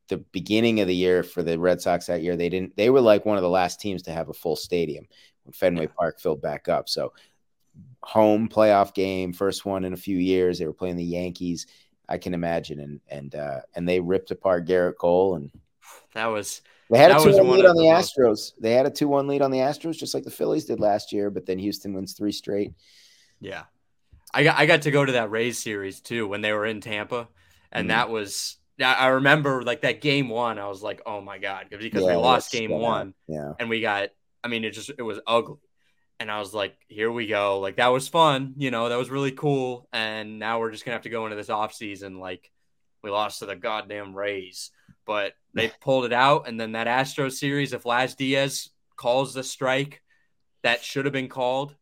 the 0.08 0.18
beginning 0.18 0.80
of 0.80 0.86
the 0.86 0.94
year 0.94 1.22
for 1.22 1.42
the 1.42 1.58
Red 1.58 1.80
Sox 1.80 2.06
that 2.06 2.22
year, 2.22 2.36
they 2.36 2.48
didn't, 2.48 2.76
they 2.76 2.90
were 2.90 3.00
like 3.00 3.24
one 3.24 3.36
of 3.36 3.42
the 3.42 3.48
last 3.48 3.80
teams 3.80 4.02
to 4.02 4.12
have 4.12 4.28
a 4.28 4.34
full 4.34 4.56
stadium 4.56 5.06
when 5.42 5.52
Fenway 5.52 5.86
yeah. 5.86 5.92
Park 5.98 6.20
filled 6.20 6.42
back 6.42 6.68
up. 6.68 6.88
So, 6.88 7.12
home 8.02 8.48
playoff 8.48 8.94
game, 8.94 9.32
first 9.32 9.64
one 9.64 9.84
in 9.84 9.92
a 9.92 9.96
few 9.96 10.18
years. 10.18 10.58
They 10.58 10.66
were 10.66 10.72
playing 10.72 10.96
the 10.96 11.04
Yankees. 11.04 11.66
I 12.08 12.18
can 12.18 12.34
imagine. 12.34 12.78
And, 12.78 13.00
and, 13.08 13.34
uh, 13.34 13.60
and 13.74 13.88
they 13.88 13.98
ripped 13.98 14.30
apart 14.30 14.66
Gerrit 14.66 14.96
Cole. 14.96 15.36
And 15.36 15.50
that 16.12 16.26
was, 16.26 16.62
they 16.88 16.98
had 16.98 17.10
a 17.10 17.20
2 17.20 17.36
1 17.36 17.48
lead 17.50 17.64
on 17.64 17.76
the, 17.76 17.82
the 17.82 17.88
Astros. 17.88 18.52
They 18.60 18.72
had 18.72 18.86
a 18.86 18.90
2 18.90 19.08
1 19.08 19.26
lead 19.26 19.42
on 19.42 19.50
the 19.50 19.58
Astros, 19.58 19.96
just 19.96 20.14
like 20.14 20.22
the 20.22 20.30
Phillies 20.30 20.66
did 20.66 20.78
last 20.78 21.12
year, 21.12 21.30
but 21.30 21.46
then 21.46 21.58
Houston 21.58 21.94
wins 21.94 22.12
three 22.12 22.30
straight. 22.30 22.72
Yeah. 23.40 23.64
I 24.34 24.42
got 24.42 24.58
I 24.58 24.66
got 24.66 24.82
to 24.82 24.90
go 24.90 25.04
to 25.04 25.12
that 25.12 25.30
Rays 25.30 25.58
series 25.58 26.00
too 26.00 26.26
when 26.26 26.40
they 26.40 26.52
were 26.52 26.66
in 26.66 26.80
Tampa, 26.80 27.28
and 27.70 27.88
mm-hmm. 27.88 27.96
that 27.96 28.10
was 28.10 28.58
I 28.82 29.06
remember 29.06 29.62
like 29.62 29.82
that 29.82 30.00
game 30.00 30.28
one. 30.28 30.58
I 30.58 30.66
was 30.66 30.82
like, 30.82 31.02
oh 31.06 31.20
my 31.20 31.38
god, 31.38 31.66
because 31.70 32.02
yeah, 32.02 32.08
we 32.08 32.16
lost 32.16 32.50
game 32.50 32.70
one, 32.70 33.14
yeah, 33.28 33.52
and 33.58 33.68
we 33.68 33.80
got. 33.80 34.08
I 34.42 34.48
mean, 34.48 34.64
it 34.64 34.72
just 34.72 34.90
it 34.90 35.02
was 35.02 35.20
ugly, 35.26 35.58
and 36.18 36.30
I 36.30 36.40
was 36.40 36.52
like, 36.52 36.76
here 36.88 37.10
we 37.10 37.26
go. 37.26 37.60
Like 37.60 37.76
that 37.76 37.88
was 37.88 38.08
fun, 38.08 38.54
you 38.56 38.70
know, 38.70 38.88
that 38.88 38.98
was 38.98 39.10
really 39.10 39.30
cool, 39.30 39.88
and 39.92 40.40
now 40.40 40.58
we're 40.58 40.72
just 40.72 40.84
gonna 40.84 40.96
have 40.96 41.02
to 41.02 41.10
go 41.10 41.24
into 41.24 41.36
this 41.36 41.50
off 41.50 41.72
season 41.72 42.18
like 42.18 42.50
we 43.02 43.10
lost 43.10 43.38
to 43.38 43.46
the 43.46 43.54
goddamn 43.54 44.14
Rays, 44.14 44.72
but 45.06 45.34
they 45.54 45.70
pulled 45.80 46.04
it 46.04 46.12
out, 46.12 46.48
and 46.48 46.58
then 46.58 46.72
that 46.72 46.88
Astro 46.88 47.28
series, 47.28 47.72
if 47.72 47.86
Laz 47.86 48.16
Diaz 48.16 48.70
calls 48.96 49.34
the 49.34 49.44
strike 49.44 50.02
that 50.62 50.82
should 50.82 51.04
have 51.04 51.12
been 51.12 51.28
called 51.28 51.76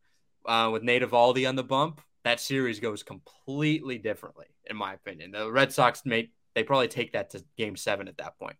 uh, 0.44 0.68
with 0.72 0.82
Nate 0.82 1.02
Eovaldi 1.02 1.48
on 1.48 1.56
the 1.56 1.62
bump, 1.62 2.02
that 2.24 2.40
series 2.40 2.80
goes 2.80 3.02
completely 3.02 3.98
differently, 3.98 4.46
in 4.66 4.76
my 4.76 4.94
opinion. 4.94 5.32
The 5.32 5.50
Red 5.50 5.72
Sox 5.72 6.02
may 6.04 6.30
they 6.54 6.62
probably 6.62 6.88
take 6.88 7.12
that 7.12 7.30
to 7.30 7.44
game 7.56 7.76
seven 7.76 8.08
at 8.08 8.18
that 8.18 8.38
point. 8.38 8.56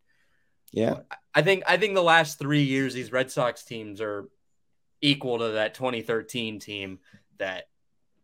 Yeah. 0.73 1.01
I 1.35 1.43
think 1.43 1.65
I 1.67 1.77
think 1.77 1.95
the 1.95 2.03
last 2.03 2.39
three 2.39 2.63
years 2.63 2.95
these 2.95 3.13
Red 3.13 3.31
Sox 3.31 3.65
teams 3.65 4.01
are 4.01 4.29
equal 5.01 5.39
to 5.39 5.49
that 5.53 5.75
2013 5.75 6.59
team 6.61 6.99
that 7.39 7.65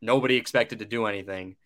nobody 0.01 0.37
expected 0.37 0.79
to 0.79 0.85
do 0.85 1.07
anything. 1.07 1.57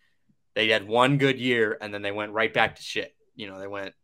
They 0.54 0.68
had 0.68 0.86
one 0.86 1.18
good 1.18 1.38
year 1.38 1.78
and 1.80 1.94
then 1.94 2.02
they 2.02 2.12
went 2.12 2.32
right 2.32 2.52
back 2.52 2.76
to 2.76 2.82
shit. 2.82 3.14
You 3.36 3.46
know, 3.48 3.58
they 3.58 3.66
went 3.66 3.94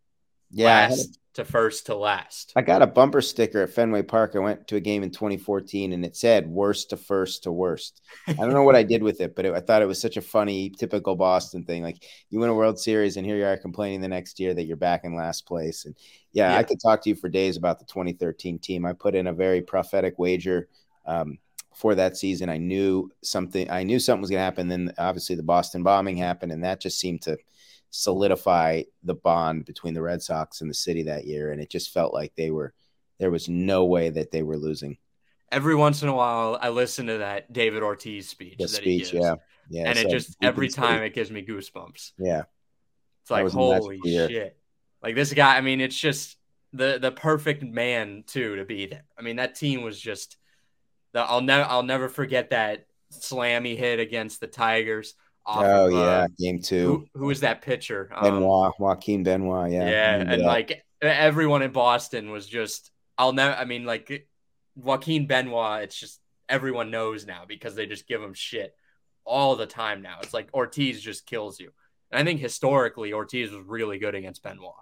Yeah, 0.50 0.66
last 0.88 1.14
a- 1.14 1.18
to 1.34 1.44
first 1.44 1.86
to 1.86 1.94
last. 1.94 2.52
I 2.56 2.62
got 2.62 2.82
a 2.82 2.86
bumper 2.86 3.20
sticker 3.20 3.62
at 3.62 3.70
Fenway 3.70 4.02
Park. 4.02 4.32
I 4.34 4.40
went 4.40 4.66
to 4.68 4.76
a 4.76 4.80
game 4.80 5.02
in 5.04 5.10
2014, 5.10 5.92
and 5.92 6.04
it 6.04 6.16
said 6.16 6.48
"worst 6.48 6.90
to 6.90 6.96
first 6.96 7.44
to 7.44 7.52
worst." 7.52 8.00
I 8.26 8.32
don't 8.32 8.52
know 8.54 8.64
what 8.64 8.74
I 8.74 8.82
did 8.82 9.02
with 9.02 9.20
it, 9.20 9.36
but 9.36 9.44
it, 9.44 9.54
I 9.54 9.60
thought 9.60 9.82
it 9.82 9.86
was 9.86 10.00
such 10.00 10.16
a 10.16 10.22
funny, 10.22 10.70
typical 10.70 11.14
Boston 11.14 11.64
thing. 11.64 11.82
Like 11.82 12.02
you 12.30 12.40
win 12.40 12.50
a 12.50 12.54
World 12.54 12.78
Series, 12.80 13.16
and 13.16 13.24
here 13.26 13.36
you 13.36 13.44
are 13.44 13.56
complaining 13.56 14.00
the 14.00 14.08
next 14.08 14.40
year 14.40 14.52
that 14.54 14.64
you're 14.64 14.76
back 14.76 15.04
in 15.04 15.14
last 15.14 15.46
place. 15.46 15.84
And 15.84 15.94
yeah, 16.32 16.50
Yeah. 16.52 16.58
I 16.58 16.62
could 16.64 16.80
talk 16.80 17.02
to 17.02 17.08
you 17.10 17.14
for 17.14 17.28
days 17.28 17.56
about 17.56 17.78
the 17.78 17.84
2013 17.84 18.58
team. 18.58 18.84
I 18.84 18.92
put 18.92 19.14
in 19.14 19.28
a 19.28 19.32
very 19.32 19.62
prophetic 19.62 20.18
wager. 20.18 20.68
Um, 21.06 21.38
for 21.74 21.94
that 21.94 22.16
season, 22.16 22.48
I 22.48 22.56
knew 22.56 23.08
something. 23.22 23.70
I 23.70 23.84
knew 23.84 24.00
something 24.00 24.22
was 24.22 24.30
going 24.30 24.40
to 24.40 24.44
happen. 24.44 24.66
Then, 24.66 24.92
obviously, 24.98 25.36
the 25.36 25.44
Boston 25.44 25.84
bombing 25.84 26.16
happened, 26.16 26.50
and 26.50 26.64
that 26.64 26.80
just 26.80 26.98
seemed 26.98 27.22
to 27.22 27.38
solidify 27.90 28.82
the 29.02 29.14
bond 29.14 29.64
between 29.64 29.94
the 29.94 30.02
Red 30.02 30.22
Sox 30.22 30.60
and 30.60 30.70
the 30.70 30.74
city 30.74 31.04
that 31.04 31.26
year. 31.26 31.52
And 31.52 31.60
it 31.60 31.70
just 31.70 31.92
felt 31.92 32.12
like 32.14 32.34
they 32.36 32.50
were. 32.50 32.74
There 33.18 33.30
was 33.32 33.48
no 33.48 33.84
way 33.84 34.10
that 34.10 34.30
they 34.30 34.44
were 34.44 34.56
losing 34.56 34.96
Every 35.50 35.74
once 35.74 36.02
in 36.02 36.08
a 36.08 36.14
while, 36.14 36.58
I 36.60 36.68
listen 36.68 37.06
to 37.06 37.18
that 37.18 37.52
David 37.52 37.82
Ortiz 37.82 38.28
speech. 38.28 38.56
the 38.58 38.64
that 38.64 38.68
speech. 38.68 39.10
he 39.10 39.12
gives, 39.12 39.24
Yeah, 39.24 39.34
yeah. 39.70 39.88
and 39.88 39.98
it 39.98 40.10
just 40.10 40.36
every 40.42 40.68
time 40.68 41.02
it 41.02 41.14
gives 41.14 41.30
me 41.30 41.44
goosebumps. 41.44 42.12
Yeah, 42.18 42.42
It's 43.22 43.30
like 43.30 43.48
holy 43.50 43.98
shit! 44.04 44.58
Like 45.02 45.14
this 45.14 45.32
guy. 45.32 45.56
I 45.56 45.62
mean, 45.62 45.80
it's 45.80 45.98
just 45.98 46.36
the 46.74 46.98
the 47.00 47.10
perfect 47.10 47.62
man 47.62 48.24
too 48.26 48.56
to 48.56 48.64
be 48.66 48.86
there. 48.86 49.04
I 49.18 49.22
mean, 49.22 49.36
that 49.36 49.54
team 49.54 49.82
was 49.82 49.98
just. 49.98 50.36
The, 51.14 51.20
I'll 51.20 51.40
never 51.40 51.66
I'll 51.66 51.82
never 51.82 52.10
forget 52.10 52.50
that 52.50 52.86
slam 53.08 53.64
he 53.64 53.74
hit 53.74 54.00
against 54.00 54.40
the 54.40 54.46
Tigers. 54.46 55.14
Oh 55.48 55.86
of, 55.88 55.94
uh, 55.94 55.96
yeah, 55.96 56.26
game 56.38 56.60
two. 56.60 57.06
who, 57.14 57.20
who 57.20 57.26
was 57.26 57.40
that 57.40 57.62
pitcher? 57.62 58.10
Um, 58.14 58.22
Benoit, 58.36 58.72
Joaquin 58.78 59.22
Benoit. 59.22 59.70
Yeah, 59.72 59.88
yeah, 59.88 60.14
and 60.16 60.30
that. 60.30 60.40
like 60.40 60.84
everyone 61.00 61.62
in 61.62 61.72
Boston 61.72 62.30
was 62.30 62.46
just. 62.46 62.90
I'll 63.16 63.32
never. 63.32 63.54
I 63.56 63.64
mean, 63.64 63.84
like 63.84 64.28
Joaquin 64.76 65.26
Benoit. 65.26 65.82
It's 65.84 65.98
just 65.98 66.20
everyone 66.48 66.90
knows 66.90 67.26
now 67.26 67.44
because 67.46 67.74
they 67.74 67.86
just 67.86 68.06
give 68.06 68.22
him 68.22 68.34
shit 68.34 68.74
all 69.24 69.56
the 69.56 69.66
time 69.66 70.02
now. 70.02 70.18
It's 70.22 70.32
like 70.34 70.48
Ortiz 70.54 71.00
just 71.00 71.26
kills 71.26 71.58
you. 71.60 71.70
And 72.10 72.20
I 72.20 72.24
think 72.24 72.40
historically 72.40 73.12
Ortiz 73.12 73.50
was 73.50 73.64
really 73.66 73.98
good 73.98 74.14
against 74.14 74.42
Benoit. 74.42 74.72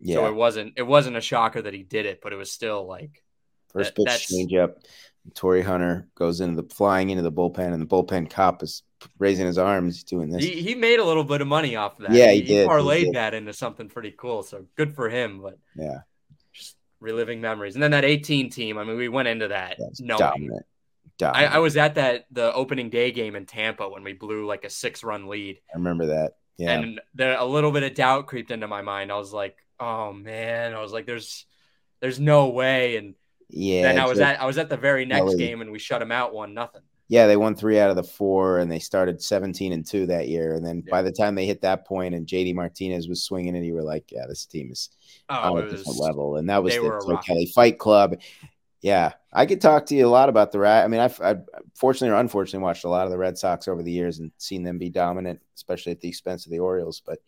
yeah. 0.00 0.16
So 0.16 0.26
it 0.26 0.34
wasn't 0.34 0.72
it 0.76 0.82
wasn't 0.82 1.16
a 1.16 1.20
shocker 1.20 1.62
that 1.62 1.74
he 1.74 1.82
did 1.82 2.06
it, 2.06 2.20
but 2.22 2.32
it 2.32 2.36
was 2.36 2.50
still 2.50 2.86
like 2.86 3.22
First 3.72 3.94
that- 3.94 3.96
pitch 3.96 4.04
that's- 4.06 4.28
change 4.28 4.54
up. 4.54 4.78
Torii 5.34 5.62
Hunter 5.62 6.08
goes 6.14 6.40
into 6.40 6.62
the 6.62 6.74
flying 6.74 7.10
into 7.10 7.22
the 7.22 7.32
bullpen, 7.32 7.72
and 7.72 7.80
the 7.80 7.86
bullpen 7.86 8.30
cop 8.30 8.62
is 8.62 8.82
raising 9.18 9.46
his 9.46 9.58
arms, 9.58 10.04
doing 10.04 10.30
this. 10.30 10.44
he, 10.44 10.62
he 10.62 10.74
made 10.74 10.98
a 10.98 11.04
little 11.04 11.24
bit 11.24 11.40
of 11.40 11.48
money 11.48 11.76
off 11.76 11.98
of 11.98 12.06
that. 12.06 12.12
Yeah, 12.12 12.30
he 12.30 12.40
he, 12.40 12.46
did, 12.46 12.62
he 12.62 12.68
parlayed 12.68 13.04
did. 13.04 13.14
that 13.14 13.34
into 13.34 13.52
something 13.52 13.88
pretty 13.88 14.12
cool. 14.16 14.42
So 14.42 14.66
good 14.76 14.94
for 14.94 15.08
him. 15.08 15.42
But 15.42 15.58
yeah, 15.74 16.00
just 16.52 16.76
reliving 17.00 17.40
memories. 17.40 17.74
And 17.74 17.82
then 17.82 17.90
that 17.92 18.04
18 18.04 18.50
team. 18.50 18.78
I 18.78 18.84
mean, 18.84 18.96
we 18.96 19.08
went 19.08 19.28
into 19.28 19.48
that 19.48 19.76
that's 19.78 20.00
knowing 20.00 20.18
dominant. 20.18 20.66
I, 21.22 21.46
I 21.46 21.58
was 21.58 21.76
at 21.76 21.94
that 21.94 22.26
the 22.30 22.52
opening 22.52 22.90
day 22.90 23.10
game 23.10 23.36
in 23.36 23.46
Tampa 23.46 23.88
when 23.88 24.04
we 24.04 24.12
blew 24.12 24.46
like 24.46 24.64
a 24.64 24.70
six 24.70 25.02
run 25.02 25.28
lead, 25.28 25.60
I 25.72 25.78
remember 25.78 26.06
that. 26.06 26.34
Yeah, 26.58 26.72
and 26.72 27.00
there 27.14 27.36
a 27.38 27.44
little 27.44 27.72
bit 27.72 27.82
of 27.82 27.94
doubt 27.94 28.26
creeped 28.26 28.50
into 28.50 28.66
my 28.66 28.82
mind. 28.82 29.12
I 29.12 29.16
was 29.16 29.32
like, 29.32 29.56
oh 29.78 30.12
man, 30.12 30.74
I 30.74 30.80
was 30.80 30.92
like, 30.92 31.06
there's 31.06 31.46
there's 32.00 32.20
no 32.20 32.48
way. 32.48 32.96
And 32.96 33.14
yeah. 33.48 33.82
then 33.82 33.98
I 33.98 34.06
was 34.06 34.18
at 34.20 34.40
I 34.40 34.46
was 34.46 34.58
at 34.58 34.68
the 34.68 34.76
very 34.76 35.04
next 35.04 35.34
game 35.36 35.60
and 35.60 35.70
we 35.70 35.78
shut 35.78 36.00
them 36.00 36.12
out 36.12 36.34
one 36.34 36.54
nothing. 36.54 36.82
yeah, 37.08 37.26
they 37.26 37.36
won 37.36 37.54
three 37.54 37.78
out 37.78 37.90
of 37.90 37.96
the 37.96 38.02
four, 38.02 38.58
and 38.58 38.70
they 38.70 38.78
started 38.78 39.22
seventeen 39.22 39.72
and 39.72 39.86
two 39.86 40.06
that 40.06 40.28
year. 40.28 40.54
And 40.54 40.66
then 40.66 40.82
by 40.90 41.02
the 41.02 41.12
time 41.12 41.34
they 41.34 41.46
hit 41.46 41.62
that 41.62 41.86
point, 41.86 42.14
and 42.14 42.26
JD 42.26 42.54
Martinez 42.54 43.08
was 43.08 43.22
swinging 43.22 43.54
it, 43.54 43.64
you 43.64 43.74
were 43.74 43.82
like, 43.82 44.10
yeah, 44.10 44.26
this 44.28 44.46
team 44.46 44.70
is 44.72 44.90
Oh, 45.28 45.54
on 45.54 45.58
a 45.58 45.62
different 45.62 45.86
was 45.86 45.98
level. 45.98 46.36
And 46.36 46.48
that 46.48 46.62
was 46.62 46.74
the 46.74 46.80
were 46.80 46.98
a 46.98 47.00
Joe 47.00 47.08
rocket. 47.08 47.26
Kelly 47.26 47.46
Fight 47.54 47.78
Club. 47.78 48.20
Yeah, 48.80 49.12
I 49.32 49.46
could 49.46 49.60
talk 49.60 49.86
to 49.86 49.96
you 49.96 50.06
a 50.06 50.08
lot 50.08 50.28
about 50.28 50.52
the 50.52 50.60
Red. 50.60 50.84
I 50.84 50.88
mean, 50.88 51.00
I've, 51.00 51.20
I've 51.20 51.40
fortunately 51.74 52.14
or 52.14 52.20
unfortunately 52.20 52.62
watched 52.62 52.84
a 52.84 52.88
lot 52.88 53.04
of 53.04 53.10
the 53.10 53.18
Red 53.18 53.36
Sox 53.36 53.66
over 53.66 53.82
the 53.82 53.90
years 53.90 54.20
and 54.20 54.30
seen 54.38 54.62
them 54.62 54.78
be 54.78 54.90
dominant, 54.90 55.40
especially 55.56 55.92
at 55.92 56.00
the 56.00 56.08
expense 56.08 56.46
of 56.46 56.52
the 56.52 56.60
Orioles. 56.60 57.02
But 57.04 57.18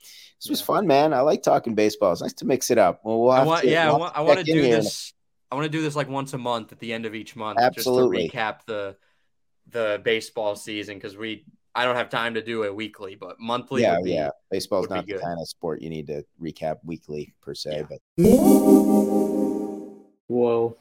this 0.40 0.48
was 0.48 0.60
fun, 0.60 0.86
man. 0.86 1.12
I 1.12 1.20
like 1.20 1.42
talking 1.42 1.74
baseball. 1.74 2.12
It's 2.12 2.22
nice 2.22 2.34
to 2.34 2.46
mix 2.46 2.70
it 2.70 2.78
up. 2.78 3.00
Well, 3.02 3.20
we'll 3.22 3.30
I 3.32 3.42
want 3.42 3.62
to, 3.62 3.70
yeah, 3.70 3.88
I 3.88 3.90
we'll 3.90 4.00
want, 4.00 4.16
I 4.16 4.20
want 4.20 4.38
to 4.38 4.44
do 4.44 4.62
this. 4.62 5.12
I 5.51 5.55
want 5.55 5.64
to 5.64 5.70
do 5.70 5.80
this 5.82 5.96
like 5.96 6.09
once 6.09 6.32
a 6.34 6.38
month 6.38 6.72
at 6.72 6.78
the 6.78 6.92
end 6.92 7.07
of 7.07 7.14
each 7.14 7.34
month, 7.36 7.59
Absolutely. 7.61 8.22
just 8.24 8.32
to 8.32 8.38
recap 8.38 8.64
the 8.66 8.96
the 9.70 10.01
baseball 10.05 10.57
season 10.57 10.94
because 10.96 11.16
we 11.16 11.44
I 11.74 11.84
don't 11.84 11.96
have 11.96 12.09
time 12.11 12.34
to 12.34 12.42
do 12.42 12.64
it 12.64 12.74
weekly, 12.74 13.14
but 13.14 13.38
monthly. 13.38 13.82
yeah, 13.82 13.99
be, 14.03 14.12
yeah. 14.12 14.30
Baseball's 14.51 14.88
would 14.88 15.07
be 15.07 15.12
not 15.12 15.20
the 15.20 15.24
kind 15.24 15.40
of 15.40 15.49
sport 15.49 15.80
you 15.80 15.90
need 15.90 16.07
to 16.09 16.24
recap 16.42 16.78
weekly 16.84 17.34
per 17.40 17.55
se, 17.55 17.84
Yeah. 17.88 17.99
but 18.16 18.28
Whoa. 20.26 20.76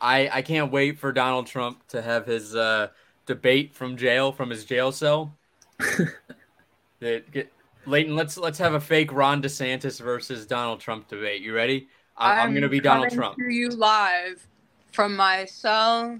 I 0.00 0.28
I 0.32 0.42
can't 0.42 0.70
wait 0.72 0.98
for 0.98 1.12
Donald 1.12 1.46
Trump 1.46 1.86
to 1.88 2.00
have 2.02 2.24
his 2.26 2.54
uh, 2.54 2.88
debate 3.26 3.74
from 3.74 3.96
jail 3.96 4.32
from 4.32 4.50
his 4.50 4.64
jail 4.64 4.92
cell. 4.92 5.34
That- 7.00 7.30
get- 7.30 7.52
Leighton, 7.86 8.16
let's 8.16 8.36
let's 8.36 8.58
have 8.58 8.74
a 8.74 8.80
fake 8.80 9.12
Ron 9.12 9.40
DeSantis 9.40 9.98
versus 10.00 10.44
Donald 10.46 10.78
Trump 10.80 11.08
debate. 11.08 11.40
You 11.40 11.54
ready? 11.54 11.88
I'm, 12.18 12.48
I'm 12.48 12.54
gonna 12.54 12.68
be 12.68 12.80
Donald 12.80 13.10
Trump. 13.12 13.36
To 13.36 13.44
you 13.44 13.70
live 13.70 14.46
from 14.92 15.16
my 15.16 15.44
cell. 15.44 16.18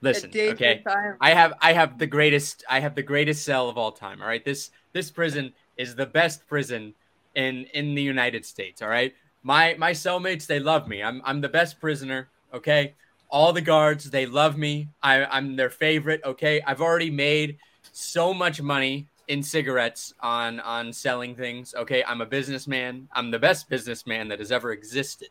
Listen, 0.00 0.30
okay. 0.30 0.84
I 1.20 1.30
have 1.30 1.54
I 1.60 1.72
have 1.72 1.98
the 1.98 2.06
greatest 2.06 2.64
I 2.68 2.80
have 2.80 2.94
the 2.94 3.02
greatest 3.02 3.44
cell 3.44 3.68
of 3.68 3.78
all 3.78 3.92
time. 3.92 4.20
All 4.20 4.28
right. 4.28 4.44
This 4.44 4.70
this 4.92 5.10
prison 5.10 5.52
is 5.76 5.94
the 5.94 6.06
best 6.06 6.46
prison 6.46 6.94
in 7.34 7.64
in 7.72 7.94
the 7.94 8.02
United 8.02 8.44
States. 8.44 8.82
All 8.82 8.88
right. 8.88 9.14
My 9.42 9.74
my 9.78 9.92
cellmates 9.92 10.46
they 10.46 10.60
love 10.60 10.88
me. 10.88 11.02
I'm 11.02 11.22
I'm 11.24 11.40
the 11.40 11.48
best 11.48 11.80
prisoner. 11.80 12.28
Okay. 12.52 12.94
All 13.30 13.52
the 13.52 13.62
guards 13.62 14.10
they 14.10 14.26
love 14.26 14.58
me. 14.58 14.88
I 15.02 15.24
I'm 15.24 15.56
their 15.56 15.70
favorite. 15.70 16.20
Okay. 16.24 16.60
I've 16.66 16.82
already 16.82 17.10
made 17.10 17.56
so 17.92 18.34
much 18.34 18.60
money 18.60 19.08
in 19.28 19.42
cigarettes 19.42 20.14
on 20.20 20.60
on 20.60 20.92
selling 20.92 21.34
things. 21.34 21.74
Okay. 21.74 22.04
I'm 22.04 22.20
a 22.20 22.26
businessman. 22.26 23.08
I'm 23.12 23.30
the 23.30 23.38
best 23.38 23.68
businessman 23.68 24.28
that 24.28 24.38
has 24.38 24.52
ever 24.52 24.72
existed. 24.72 25.28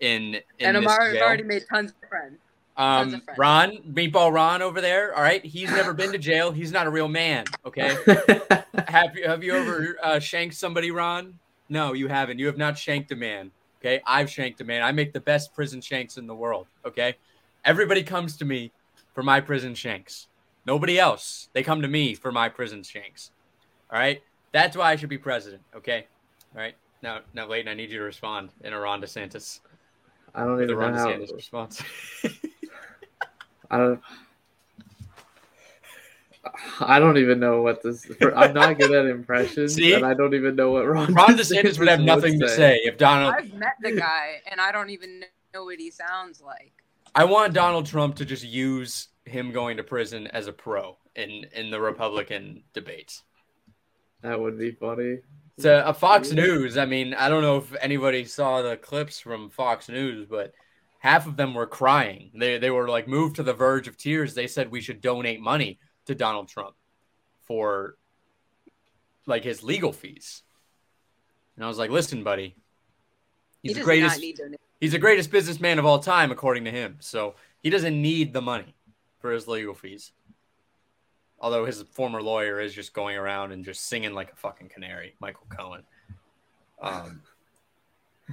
In, 0.00 0.36
in 0.36 0.42
and 0.60 0.76
I'm 0.78 0.86
already, 0.86 1.18
jail. 1.18 1.26
already 1.26 1.42
made 1.42 1.64
tons 1.68 1.90
of 1.90 2.08
friends. 2.08 2.38
Um, 2.76 3.14
of 3.14 3.24
friends. 3.24 3.38
Ron, 3.38 3.76
Meatball 3.92 4.32
Ron 4.32 4.62
over 4.62 4.80
there. 4.80 5.14
All 5.14 5.22
right, 5.22 5.44
he's 5.44 5.70
never 5.70 5.92
been 5.92 6.12
to 6.12 6.18
jail. 6.18 6.52
He's 6.52 6.72
not 6.72 6.86
a 6.86 6.90
real 6.90 7.08
man. 7.08 7.44
Okay. 7.66 7.94
have 8.88 9.14
you 9.14 9.28
have 9.28 9.44
you 9.44 9.54
ever 9.54 9.96
uh, 10.02 10.18
shanked 10.18 10.54
somebody, 10.54 10.90
Ron? 10.90 11.38
No, 11.68 11.92
you 11.92 12.08
haven't. 12.08 12.38
You 12.38 12.46
have 12.46 12.56
not 12.56 12.78
shanked 12.78 13.12
a 13.12 13.16
man. 13.16 13.50
Okay, 13.80 14.00
I've 14.06 14.30
shanked 14.30 14.60
a 14.62 14.64
man. 14.64 14.82
I 14.82 14.92
make 14.92 15.12
the 15.12 15.20
best 15.20 15.54
prison 15.54 15.80
shanks 15.82 16.16
in 16.16 16.26
the 16.26 16.34
world. 16.34 16.66
Okay, 16.86 17.16
everybody 17.64 18.02
comes 18.02 18.38
to 18.38 18.46
me 18.46 18.72
for 19.14 19.22
my 19.22 19.40
prison 19.40 19.74
shanks. 19.74 20.28
Nobody 20.66 20.98
else. 20.98 21.48
They 21.52 21.62
come 21.62 21.82
to 21.82 21.88
me 21.88 22.14
for 22.14 22.30
my 22.30 22.48
prison 22.48 22.82
shanks. 22.82 23.30
All 23.90 23.98
right, 23.98 24.22
that's 24.52 24.76
why 24.76 24.92
I 24.92 24.96
should 24.96 25.08
be 25.08 25.18
president. 25.18 25.62
Okay, 25.74 26.06
all 26.54 26.60
right. 26.60 26.74
Now, 27.02 27.20
now, 27.32 27.48
Leighton, 27.48 27.68
I 27.68 27.74
need 27.74 27.90
you 27.90 27.98
to 27.98 28.04
respond 28.04 28.50
in 28.62 28.72
a 28.72 28.78
Ron 28.78 29.00
DeSantis. 29.00 29.60
I 30.34 30.44
don't 30.44 30.62
even 30.62 30.76
Ron 30.76 30.92
know 30.92 30.98
how. 30.98 31.06
DeSantis 31.06 31.34
response. 31.34 31.82
I 33.70 33.78
don't. 33.78 34.00
I 36.80 36.98
don't 36.98 37.18
even 37.18 37.38
know 37.38 37.62
what 37.62 37.82
this. 37.82 38.06
I'm 38.34 38.54
not 38.54 38.78
good 38.78 38.92
at 38.92 39.06
impressions, 39.10 39.74
See? 39.74 39.92
and 39.92 40.04
I 40.04 40.14
don't 40.14 40.34
even 40.34 40.56
know 40.56 40.70
what 40.70 40.86
Ron, 40.86 41.12
Ron 41.12 41.36
DeSantis 41.36 41.78
would 41.78 41.88
have 41.88 42.00
nothing 42.00 42.38
to 42.40 42.48
say 42.48 42.80
if 42.84 42.96
Donald. 42.98 43.34
I've 43.34 43.52
met 43.54 43.74
the 43.80 43.92
guy, 43.92 44.40
and 44.50 44.60
I 44.60 44.72
don't 44.72 44.90
even 44.90 45.24
know 45.54 45.64
what 45.64 45.78
he 45.78 45.90
sounds 45.90 46.40
like. 46.40 46.72
I 47.14 47.24
want 47.24 47.54
Donald 47.54 47.86
Trump 47.86 48.16
to 48.16 48.24
just 48.24 48.44
use 48.44 49.08
him 49.24 49.52
going 49.52 49.76
to 49.76 49.82
prison 49.82 50.26
as 50.28 50.46
a 50.46 50.52
pro 50.52 50.96
in 51.14 51.46
in 51.54 51.70
the 51.70 51.80
Republican 51.80 52.62
debates. 52.72 53.22
That 54.22 54.38
would 54.38 54.58
be 54.58 54.72
funny. 54.72 55.18
To 55.60 55.86
a 55.86 55.90
uh, 55.90 55.92
Fox 55.92 56.32
News, 56.32 56.78
I 56.78 56.86
mean, 56.86 57.14
I 57.14 57.28
don't 57.28 57.42
know 57.42 57.58
if 57.58 57.74
anybody 57.80 58.24
saw 58.24 58.62
the 58.62 58.76
clips 58.76 59.20
from 59.20 59.50
Fox 59.50 59.88
News, 59.88 60.26
but 60.28 60.52
half 60.98 61.26
of 61.26 61.36
them 61.36 61.54
were 61.54 61.66
crying. 61.66 62.30
They 62.34 62.58
they 62.58 62.70
were 62.70 62.88
like 62.88 63.08
moved 63.08 63.36
to 63.36 63.42
the 63.42 63.54
verge 63.54 63.88
of 63.88 63.96
tears. 63.96 64.34
They 64.34 64.46
said 64.46 64.70
we 64.70 64.80
should 64.80 65.00
donate 65.00 65.40
money 65.40 65.78
to 66.06 66.14
Donald 66.14 66.48
Trump 66.48 66.74
for 67.42 67.96
like 69.26 69.44
his 69.44 69.62
legal 69.62 69.92
fees. 69.92 70.42
And 71.56 71.64
I 71.64 71.68
was 71.68 71.78
like, 71.78 71.90
"Listen, 71.90 72.24
buddy, 72.24 72.56
he's 73.62 73.70
he 73.70 73.74
the 73.74 73.80
does 73.80 73.84
greatest 73.84 74.16
not 74.16 74.20
need 74.20 74.36
to. 74.36 74.56
he's 74.80 74.92
the 74.92 74.98
greatest 74.98 75.30
businessman 75.30 75.78
of 75.78 75.86
all 75.86 75.98
time 75.98 76.30
according 76.30 76.64
to 76.64 76.70
him 76.70 76.96
so 77.00 77.34
he 77.62 77.70
doesn't 77.70 78.00
need 78.00 78.32
the 78.32 78.40
money 78.40 78.74
for 79.20 79.32
his 79.32 79.46
legal 79.46 79.74
fees. 79.74 80.12
Although 81.40 81.64
his 81.64 81.82
former 81.92 82.22
lawyer 82.22 82.60
is 82.60 82.74
just 82.74 82.92
going 82.92 83.16
around 83.16 83.52
and 83.52 83.64
just 83.64 83.86
singing 83.86 84.12
like 84.12 84.32
a 84.32 84.36
fucking 84.36 84.68
canary 84.68 85.14
michael 85.20 85.46
cohen. 85.48 85.82
Um, 86.82 87.22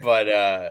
but 0.02 0.30
uh, 0.30 0.70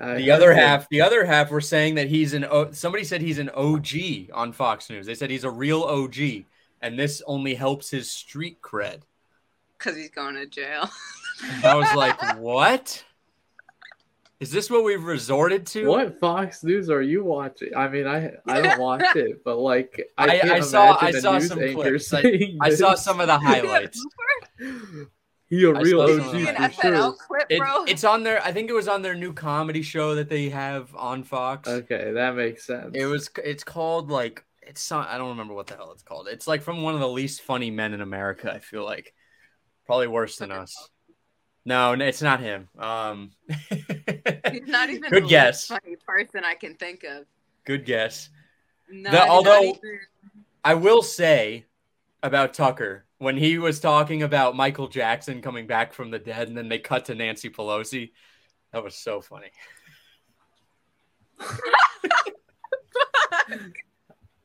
I 0.00 0.14
the 0.14 0.30
other 0.30 0.52
half 0.52 0.88
the 0.88 1.00
other 1.00 1.24
half 1.24 1.50
were 1.50 1.60
saying 1.60 1.96
that 1.96 2.08
he's 2.08 2.34
an 2.34 2.44
o- 2.44 2.72
somebody 2.72 3.04
said 3.04 3.20
he's 3.20 3.38
an 3.38 3.50
og 3.50 3.88
on 4.32 4.52
fox 4.52 4.90
news. 4.90 5.06
They 5.06 5.14
said 5.14 5.30
he's 5.30 5.44
a 5.44 5.50
real 5.50 5.82
og 5.82 6.16
and 6.82 6.98
this 6.98 7.22
only 7.26 7.54
helps 7.54 7.90
his 7.90 8.10
street 8.10 8.60
cred. 8.62 9.02
Because 9.78 9.96
he's 9.96 10.10
going 10.10 10.36
to 10.36 10.46
jail. 10.46 10.88
I 11.64 11.74
was 11.74 11.92
like, 11.96 12.36
what? 12.38 13.04
Is 14.42 14.50
this 14.50 14.68
what 14.68 14.82
we've 14.82 15.04
resorted 15.04 15.66
to? 15.68 15.86
What 15.86 16.18
Fox 16.18 16.64
News 16.64 16.90
are 16.90 17.00
you 17.00 17.22
watching? 17.22 17.76
I 17.76 17.86
mean, 17.88 18.08
I 18.08 18.32
I 18.46 18.60
don't 18.62 18.80
watch 18.80 19.14
it, 19.14 19.44
but 19.44 19.58
like 19.58 20.02
I, 20.18 20.40
I- 20.40 20.54
I 20.56 20.60
saw- 20.60 20.98
I 21.00 21.12
saw 21.12 21.38
some 21.38 21.60
clips. 21.74 22.12
I- 22.12 22.56
I 22.60 22.70
saw 22.70 22.94
some 22.94 23.20
of 23.20 23.28
the 23.28 23.38
highlights. 23.48 24.04
He 25.48 25.64
a 25.64 25.70
I 25.72 25.80
real 25.82 26.06
saw 26.08 26.08
some 26.08 26.18
of 26.20 26.26
OG 26.26 26.32
the 26.32 26.38
See 26.38 26.48
an 26.48 26.56
for 26.56 26.72
sure. 26.82 26.92
SNL 26.92 27.16
clip, 27.18 27.46
It, 27.50 27.62
it's 27.88 28.04
on 28.04 28.22
their. 28.24 28.42
I 28.42 28.52
think 28.52 28.68
it 28.68 28.72
was 28.72 28.88
on 28.88 29.02
their 29.02 29.14
new 29.14 29.32
comedy 29.32 29.82
show 29.82 30.14
that 30.16 30.28
they 30.28 30.48
have 30.48 30.92
on 30.96 31.22
Fox. 31.22 31.68
Okay, 31.68 32.10
that 32.12 32.34
makes 32.34 32.64
sense. 32.66 32.90
It 32.94 33.04
was. 33.06 33.30
It's 33.44 33.62
called 33.62 34.10
like. 34.10 34.44
It's 34.62 34.90
not. 34.90 35.08
I 35.08 35.18
don't 35.18 35.28
remember 35.30 35.54
what 35.54 35.66
the 35.68 35.76
hell 35.76 35.92
it's 35.92 36.02
called. 36.02 36.26
It's 36.28 36.48
like 36.48 36.62
from 36.62 36.82
one 36.82 36.94
of 36.94 37.00
the 37.00 37.08
least 37.08 37.42
funny 37.42 37.70
men 37.70 37.94
in 37.94 38.00
America. 38.00 38.52
I 38.52 38.58
feel 38.60 38.84
like, 38.84 39.14
probably 39.86 40.08
worse 40.08 40.36
than 40.36 40.50
us. 40.50 40.88
No, 41.64 41.94
no, 41.94 42.04
it's 42.04 42.22
not 42.22 42.40
him. 42.40 42.68
Um, 42.78 43.30
He's 43.70 44.62
not 44.66 44.90
even 44.90 45.10
Good 45.10 45.24
the 45.24 45.28
guess. 45.28 45.66
funny 45.66 45.96
person 46.06 46.42
I 46.44 46.54
can 46.54 46.74
think 46.74 47.04
of. 47.04 47.24
Good 47.64 47.84
guess. 47.84 48.30
Not, 48.90 49.12
The- 49.12 49.28
although- 49.28 49.62
even- 49.62 50.00
I 50.64 50.74
will 50.74 51.02
say 51.02 51.66
about 52.22 52.54
Tucker 52.54 53.04
when 53.18 53.36
he 53.36 53.58
was 53.58 53.80
talking 53.80 54.22
about 54.22 54.54
Michael 54.56 54.86
Jackson 54.88 55.42
coming 55.42 55.66
back 55.66 55.92
from 55.92 56.10
the 56.12 56.18
dead, 56.20 56.46
and 56.48 56.56
then 56.56 56.68
they 56.68 56.78
cut 56.78 57.04
to 57.06 57.14
Nancy 57.16 57.50
Pelosi. 57.50 58.12
That 58.72 58.82
was 58.84 58.94
so 58.94 59.20
funny. 59.20 59.50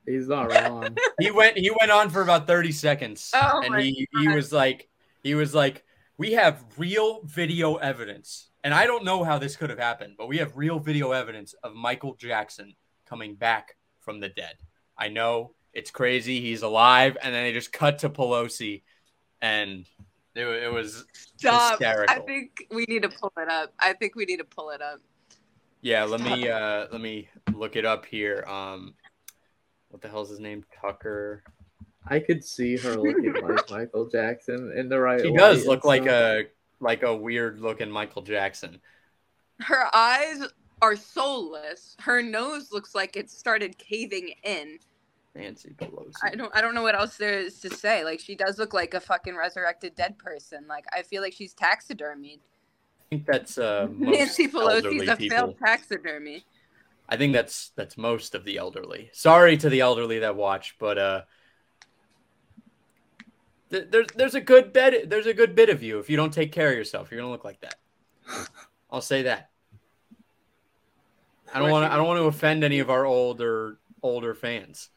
He's 0.05 0.27
not 0.27 0.51
wrong. 0.51 0.95
He 1.19 1.31
went. 1.31 1.57
He 1.57 1.69
went 1.69 1.91
on 1.91 2.09
for 2.09 2.21
about 2.21 2.47
thirty 2.47 2.71
seconds, 2.71 3.31
Oh 3.35 3.61
and 3.63 3.73
my 3.73 3.81
he 3.81 4.07
he 4.17 4.27
was 4.29 4.53
like, 4.53 4.87
he 5.21 5.35
was 5.35 5.53
like, 5.53 5.83
we 6.17 6.33
have 6.33 6.63
real 6.77 7.21
video 7.23 7.75
evidence, 7.75 8.49
and 8.63 8.73
I 8.73 8.85
don't 8.87 9.05
know 9.05 9.23
how 9.23 9.37
this 9.37 9.55
could 9.55 9.69
have 9.69 9.79
happened, 9.79 10.15
but 10.17 10.27
we 10.27 10.37
have 10.37 10.57
real 10.57 10.79
video 10.79 11.11
evidence 11.11 11.53
of 11.63 11.73
Michael 11.73 12.15
Jackson 12.15 12.73
coming 13.05 13.35
back 13.35 13.75
from 14.01 14.19
the 14.19 14.29
dead. 14.29 14.55
I 14.97 15.09
know 15.09 15.53
it's 15.73 15.91
crazy. 15.91 16.41
He's 16.41 16.63
alive, 16.63 17.17
and 17.21 17.33
then 17.33 17.43
they 17.43 17.53
just 17.53 17.71
cut 17.71 17.99
to 17.99 18.09
Pelosi, 18.09 18.81
and 19.41 19.85
it, 20.33 20.45
it 20.45 20.71
was 20.71 21.05
Stop. 21.37 21.81
I 21.81 22.19
think 22.25 22.65
we 22.71 22.85
need 22.87 23.03
to 23.03 23.09
pull 23.09 23.31
it 23.37 23.49
up. 23.49 23.73
I 23.79 23.93
think 23.93 24.15
we 24.15 24.25
need 24.25 24.37
to 24.37 24.43
pull 24.43 24.71
it 24.71 24.81
up. 24.81 24.99
Yeah, 25.81 26.03
let 26.05 26.21
me 26.21 26.49
uh 26.49 26.87
let 26.91 26.99
me 26.99 27.29
look 27.53 27.75
it 27.75 27.85
up 27.85 28.05
here. 28.05 28.43
Um 28.47 28.95
what 29.89 30.01
the 30.01 30.09
hell's 30.09 30.29
his 30.29 30.39
name? 30.39 30.65
Tucker. 30.81 31.43
I 32.09 32.19
could 32.19 32.43
see 32.43 32.77
her 32.77 32.95
looking 32.95 33.33
like 33.33 33.69
Michael 33.71 34.07
Jackson 34.07 34.73
in 34.75 34.89
the 34.89 34.99
right. 34.99 35.21
He 35.23 35.29
light 35.29 35.37
does 35.37 35.65
look 35.65 35.85
like 35.85 36.03
stuff. 36.03 36.13
a 36.13 36.43
like 36.79 37.03
a 37.03 37.15
weird 37.15 37.59
looking 37.59 37.89
Michael 37.89 38.21
Jackson. 38.21 38.79
Her 39.59 39.93
eyes 39.95 40.41
are 40.81 40.95
soulless. 40.95 41.95
Her 41.99 42.21
nose 42.21 42.71
looks 42.71 42.93
like 42.93 43.15
it 43.17 43.29
started 43.29 43.77
caving 43.77 44.33
in. 44.43 44.77
Nancy 45.35 45.69
Pelosi. 45.77 46.13
I 46.23 46.35
don't 46.35 46.55
I 46.55 46.61
don't 46.61 46.73
know 46.73 46.81
what 46.81 46.95
else 46.95 47.17
there 47.17 47.39
is 47.39 47.59
to 47.61 47.69
say. 47.69 48.03
Like 48.03 48.19
she 48.19 48.35
does 48.35 48.57
look 48.57 48.73
like 48.73 48.93
a 48.93 48.99
fucking 48.99 49.35
resurrected 49.35 49.95
dead 49.95 50.17
person. 50.17 50.65
Like 50.67 50.85
I 50.93 51.03
feel 51.03 51.21
like 51.21 51.33
she's 51.33 51.53
taxidermied. 51.53 52.39
I 52.39 53.09
think 53.09 53.25
that's 53.25 53.57
uh 53.57 53.87
most 53.91 54.17
Nancy 54.17 54.47
Pelosi's 54.47 55.07
a 55.07 55.15
people. 55.15 55.37
failed 55.37 55.55
taxidermy. 55.59 56.43
I 57.09 57.17
think 57.17 57.33
that's 57.33 57.71
that's 57.75 57.97
most 57.97 58.35
of 58.35 58.43
the 58.45 58.57
elderly. 58.57 59.09
Sorry 59.13 59.57
to 59.57 59.69
the 59.69 59.79
elderly 59.81 60.19
that 60.19 60.35
watch, 60.35 60.75
but 60.79 60.97
uh 60.97 61.21
th- 61.21 61.27
there's 63.69 64.07
there's 64.15 64.35
a 64.35 64.41
good 64.41 64.71
bit 64.71 65.09
there's 65.09 65.25
a 65.25 65.33
good 65.33 65.55
bit 65.55 65.69
of 65.69 65.83
you 65.83 65.99
if 65.99 66.09
you 66.09 66.15
don't 66.15 66.33
take 66.33 66.51
care 66.51 66.71
of 66.71 66.77
yourself, 66.77 67.11
you're 67.11 67.19
gonna 67.19 67.31
look 67.31 67.45
like 67.45 67.59
that. 67.61 67.75
I'll 68.89 69.01
say 69.01 69.23
that. 69.23 69.49
I 71.53 71.59
don't 71.59 71.71
want 71.71 71.89
to. 71.89 71.93
I 71.93 71.97
don't 71.97 72.07
want 72.07 72.19
to 72.19 72.25
offend 72.25 72.63
any 72.63 72.79
of 72.79 72.89
our 72.89 73.05
older 73.05 73.79
older 74.03 74.33
fans. 74.33 74.89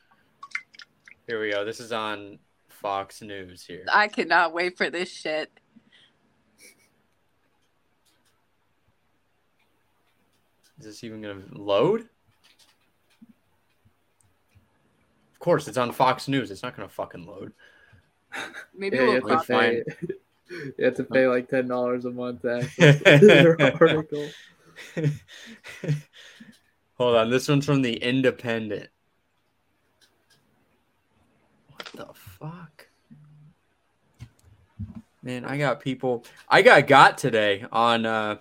Here 1.26 1.40
we 1.40 1.52
go. 1.52 1.64
This 1.64 1.80
is 1.80 1.92
on 1.92 2.38
Fox 2.68 3.22
News. 3.22 3.64
Here. 3.64 3.84
I 3.92 4.08
cannot 4.08 4.52
wait 4.52 4.76
for 4.76 4.90
this 4.90 5.10
shit. 5.10 5.50
Is 10.78 10.86
this 10.86 11.04
even 11.04 11.20
gonna 11.20 11.42
load? 11.52 12.08
Of 15.32 15.38
course, 15.38 15.68
it's 15.68 15.78
on 15.78 15.92
Fox 15.92 16.26
News. 16.26 16.50
It's 16.50 16.62
not 16.62 16.76
gonna 16.76 16.88
fucking 16.88 17.26
load. 17.26 17.52
Maybe 18.76 18.96
Yeah, 18.96 19.02
you, 19.02 19.20
we'll 19.22 19.28
have 19.38 19.46
to 19.46 19.52
pay, 19.52 19.82
you 20.78 20.84
have 20.84 20.96
to 20.96 21.04
pay 21.04 21.26
like 21.26 21.48
ten 21.48 21.68
dollars 21.68 22.04
a 22.04 22.10
month 22.10 22.42
to 22.42 22.58
access 22.78 23.00
their 23.20 23.60
article. 23.60 24.28
Hold 26.94 27.16
on. 27.16 27.30
This 27.30 27.48
one's 27.48 27.64
from 27.66 27.82
the 27.82 27.94
Independent. 27.96 28.88
What 31.68 31.86
the 31.94 32.08
fuck? 32.14 32.88
Man, 35.22 35.44
I 35.44 35.58
got 35.58 35.80
people. 35.80 36.24
I 36.48 36.62
got 36.62 36.86
got 36.86 37.18
today 37.18 37.64
on 37.70 38.06
uh 38.06 38.38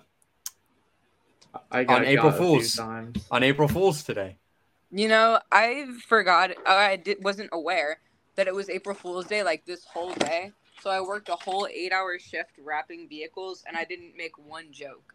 I 1.70 1.84
got 1.84 2.02
On 2.02 2.06
April 2.06 2.30
got 2.30 2.38
Fools. 2.38 2.78
on 2.78 3.42
April 3.42 3.68
Fools 3.68 4.02
today. 4.02 4.36
You 4.90 5.08
know, 5.08 5.40
I 5.52 5.86
forgot. 6.06 6.50
I 6.66 6.96
did, 6.96 7.22
wasn't 7.22 7.50
aware 7.52 7.98
that 8.40 8.48
it 8.48 8.54
was 8.54 8.70
April 8.70 8.94
Fool's 8.94 9.26
Day 9.26 9.42
like 9.42 9.66
this 9.66 9.84
whole 9.84 10.14
day. 10.14 10.50
So 10.80 10.88
I 10.88 11.02
worked 11.02 11.28
a 11.28 11.34
whole 11.34 11.68
eight-hour 11.70 12.18
shift 12.18 12.52
wrapping 12.58 13.06
vehicles, 13.06 13.62
and 13.68 13.76
I 13.76 13.84
didn't 13.84 14.16
make 14.16 14.32
one 14.38 14.72
joke. 14.72 15.12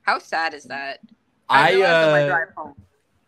How 0.00 0.18
sad 0.18 0.54
is 0.54 0.64
that? 0.64 1.00
I 1.46 1.72
realized 1.72 2.06
on 2.06 2.12
my 2.12 2.22
uh, 2.22 2.26
drive 2.26 2.48
home. 2.56 2.74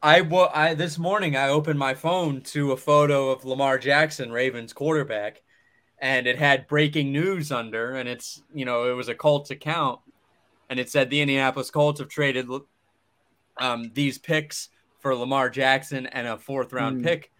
I, 0.03 0.73
this 0.73 0.97
morning 0.97 1.37
I 1.37 1.51
opened 1.51 1.79
my 1.79 1.93
phone 1.93 2.41
to 2.45 2.73
a 2.73 2.79
photo 2.79 3.29
of 3.29 3.45
Lamar 3.45 3.77
Jackson, 3.77 4.33
Ravens 4.33 4.73
quarterback, 4.73 5.43
and 5.99 6.27
it 6.27 6.39
had 6.39 6.67
breaking 6.67 7.13
news 7.13 7.53
under, 7.53 7.93
and 7.93 8.09
it's 8.09 8.43
you 8.55 8.65
know 8.65 8.91
it 8.91 8.95
was 8.95 9.11
a 9.11 9.15
Colts 9.15 9.51
account, 9.51 10.01
and 10.71 10.81
it 10.81 10.89
said 10.89 11.11
the 11.11 11.21
Indianapolis 11.21 11.71
Colts 11.71 12.01
have 12.01 12.09
traded 12.09 12.49
um, 13.59 13.91
these 13.93 14.17
picks 14.17 14.71
for 15.01 15.15
Lamar 15.15 15.51
Jackson 15.51 16.07
and 16.07 16.27
a 16.27 16.39
fourth 16.39 16.73
round 16.73 17.01
Hmm. 17.01 17.05
pick, 17.05 17.31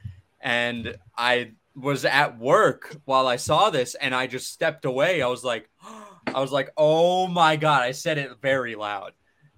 and 0.43 0.95
I 1.17 1.53
was 1.77 2.05
at 2.05 2.39
work 2.39 2.97
while 3.05 3.27
I 3.27 3.37
saw 3.37 3.71
this, 3.71 3.95
and 3.95 4.15
I 4.15 4.27
just 4.27 4.53
stepped 4.53 4.85
away. 4.85 5.23
I 5.23 5.29
was 5.29 5.45
like, 5.45 5.69
I 6.27 6.41
was 6.41 6.51
like, 6.53 6.71
oh 6.77 7.29
my 7.29 7.57
god! 7.57 7.83
I 7.83 7.93
said 7.93 8.19
it 8.19 8.31
very 8.41 8.75
loud, 8.75 9.13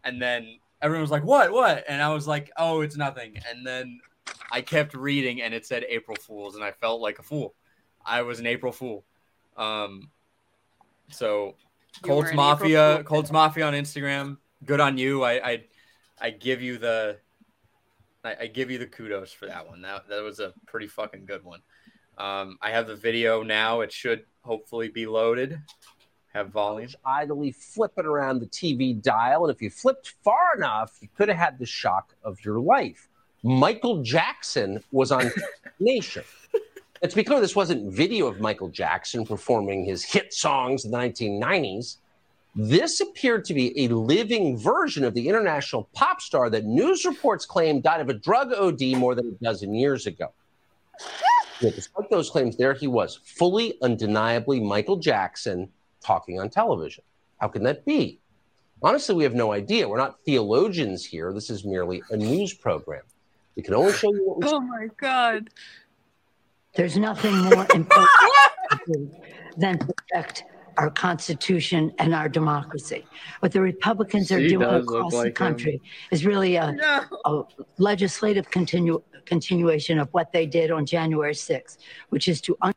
and 0.05 0.21
then 0.21 0.59
everyone 0.83 1.03
was 1.03 1.11
like, 1.11 1.25
"What? 1.25 1.53
What?" 1.53 1.85
And 1.89 2.03
I 2.03 2.13
was 2.13 2.27
like, 2.27 2.51
"Oh, 2.57 2.81
it's 2.81 2.97
nothing." 2.97 3.39
And 3.49 3.67
then 3.67 4.01
I 4.51 4.61
kept 4.61 4.95
reading, 4.95 5.43
and 5.43 5.55
it 5.55 5.67
said 5.67 5.85
April 5.89 6.17
Fools, 6.17 6.55
and 6.55 6.65
I 6.65 6.73
felt 6.73 7.01
like 7.01 7.19
a 7.19 7.23
fool. 7.23 7.55
I 8.05 8.23
was 8.23 8.41
an 8.41 8.47
April 8.47 8.73
Fool. 8.73 9.05
Um, 9.57 10.11
so 11.11 11.57
Colts 12.03 12.33
Mafia, 12.33 13.03
Colts 13.05 13.31
Mafia 13.31 13.67
on 13.67 13.75
Instagram. 13.75 14.39
Good 14.65 14.81
on 14.81 14.99
you. 14.99 15.23
I 15.23 15.51
I, 15.51 15.65
I 16.21 16.31
give 16.31 16.63
you 16.63 16.79
the, 16.79 17.19
I, 18.25 18.37
I 18.43 18.47
give 18.47 18.71
you 18.71 18.79
the 18.79 18.87
kudos 18.87 19.33
for 19.33 19.47
that 19.47 19.69
one. 19.69 19.83
That 19.83 20.09
that 20.09 20.23
was 20.23 20.41
a 20.41 20.53
pretty 20.67 20.89
fucking 20.89 21.27
good 21.27 21.45
one. 21.45 21.61
Um, 22.19 22.59
I 22.61 22.71
have 22.71 22.89
the 22.89 22.97
video 22.97 23.43
now. 23.43 23.81
It 23.81 23.93
should 23.93 24.25
hopefully 24.43 24.89
be 24.89 25.07
loaded. 25.07 25.61
Have 26.35 26.51
volume. 26.51 26.91
idly 27.05 27.53
flipping 27.53 28.05
around 28.05 28.41
the 28.41 28.47
TV 28.47 29.01
dial. 29.01 29.47
And 29.47 29.55
if 29.55 29.63
you 29.63 29.71
flipped 29.71 30.15
far 30.23 30.57
enough, 30.57 30.99
you 31.01 31.09
could 31.17 31.29
have 31.29 31.39
had 31.39 31.59
the 31.59 31.67
shock 31.67 32.15
of 32.23 32.45
your 32.45 32.59
life. 32.59 33.09
Michael 33.43 34.03
Jackson 34.03 34.83
was 34.93 35.13
on 35.13 35.31
Nation. 35.81 36.25
It's 37.01 37.15
be 37.15 37.23
clear 37.23 37.41
this 37.41 37.55
wasn't 37.55 37.93
video 37.93 38.27
of 38.27 38.41
Michael 38.41 38.69
Jackson 38.69 39.25
performing 39.25 39.85
his 39.85 40.05
hit 40.05 40.35
songs 40.35 40.85
in 40.85 40.91
the 40.91 40.99
1990s. 40.99 41.99
This 42.57 43.01
appeared 43.01 43.45
to 43.45 43.55
be 43.55 43.85
a 43.85 43.89
living 43.89 44.59
version 44.59 45.05
of 45.05 45.15
the 45.15 45.29
international 45.29 45.89
pop 45.95 46.21
star 46.21 46.51
that 46.51 46.65
news 46.65 47.05
reports 47.05 47.47
claim 47.47 47.81
died 47.81 48.01
of 48.01 48.09
a 48.09 48.15
drug 48.15 48.53
OD 48.53 48.97
more 48.97 49.15
than 49.15 49.29
a 49.29 49.45
dozen 49.45 49.75
years 49.75 50.07
ago. 50.07 50.33
Yet 51.61 51.75
despite 51.75 52.11
those 52.11 52.31
claims, 52.31 52.57
there 52.57 52.75
he 52.75 52.87
was, 52.87 53.21
fully, 53.25 53.75
undeniably 53.83 54.61
Michael 54.61 54.97
Jackson 54.97 55.69
talking 56.01 56.41
on 56.41 56.51
television. 56.51 57.05
How 57.39 57.49
can 57.49 57.63
that 57.65 57.85
be? 57.85 58.21
Honestly, 58.83 59.15
we 59.15 59.25
have 59.25 59.35
no 59.35 59.53
idea. 59.53 59.89
We're 59.89 59.99
not 59.99 60.21
theologians 60.25 61.05
here. 61.05 61.33
This 61.33 61.51
is 61.51 61.65
merely 61.65 62.03
a 62.11 62.17
news 62.17 62.55
program. 62.55 63.03
We 63.57 63.63
can 63.63 63.75
only 63.75 63.93
show 63.93 64.13
you 64.13 64.23
what 64.25 64.39
we 64.39 64.49
Oh 64.49 64.61
my 64.61 64.89
god. 65.01 65.51
There's 66.77 66.97
nothing 66.97 67.37
more 67.39 67.67
important 67.75 68.09
than 69.57 69.79
protect 69.79 70.45
our 70.79 70.91
Constitution 70.91 71.93
and 71.99 72.15
our 72.15 72.29
democracy. 72.29 73.05
What 73.41 73.51
the 73.53 73.61
Republicans 73.61 74.31
are 74.31 74.41
She 74.41 74.49
doing 74.51 74.61
does 74.61 74.87
look 74.87 74.95
across 74.97 75.13
the 75.13 75.19
like 75.19 75.27
him. 75.29 75.35
country 75.35 75.83
is 76.13 76.25
really 76.25 76.55
a, 76.57 76.73
No. 76.73 77.05
a 77.25 77.43
legislative 77.79 78.49
continu- 78.51 79.03
continuation 79.27 79.99
of 79.99 80.09
what 80.13 80.33
they 80.33 80.47
did 80.47 80.71
on 80.71 80.87
January 80.87 81.35
6th, 81.35 81.79
which 82.11 82.29
is 82.29 82.41
to 82.43 82.57
un- 82.63 82.75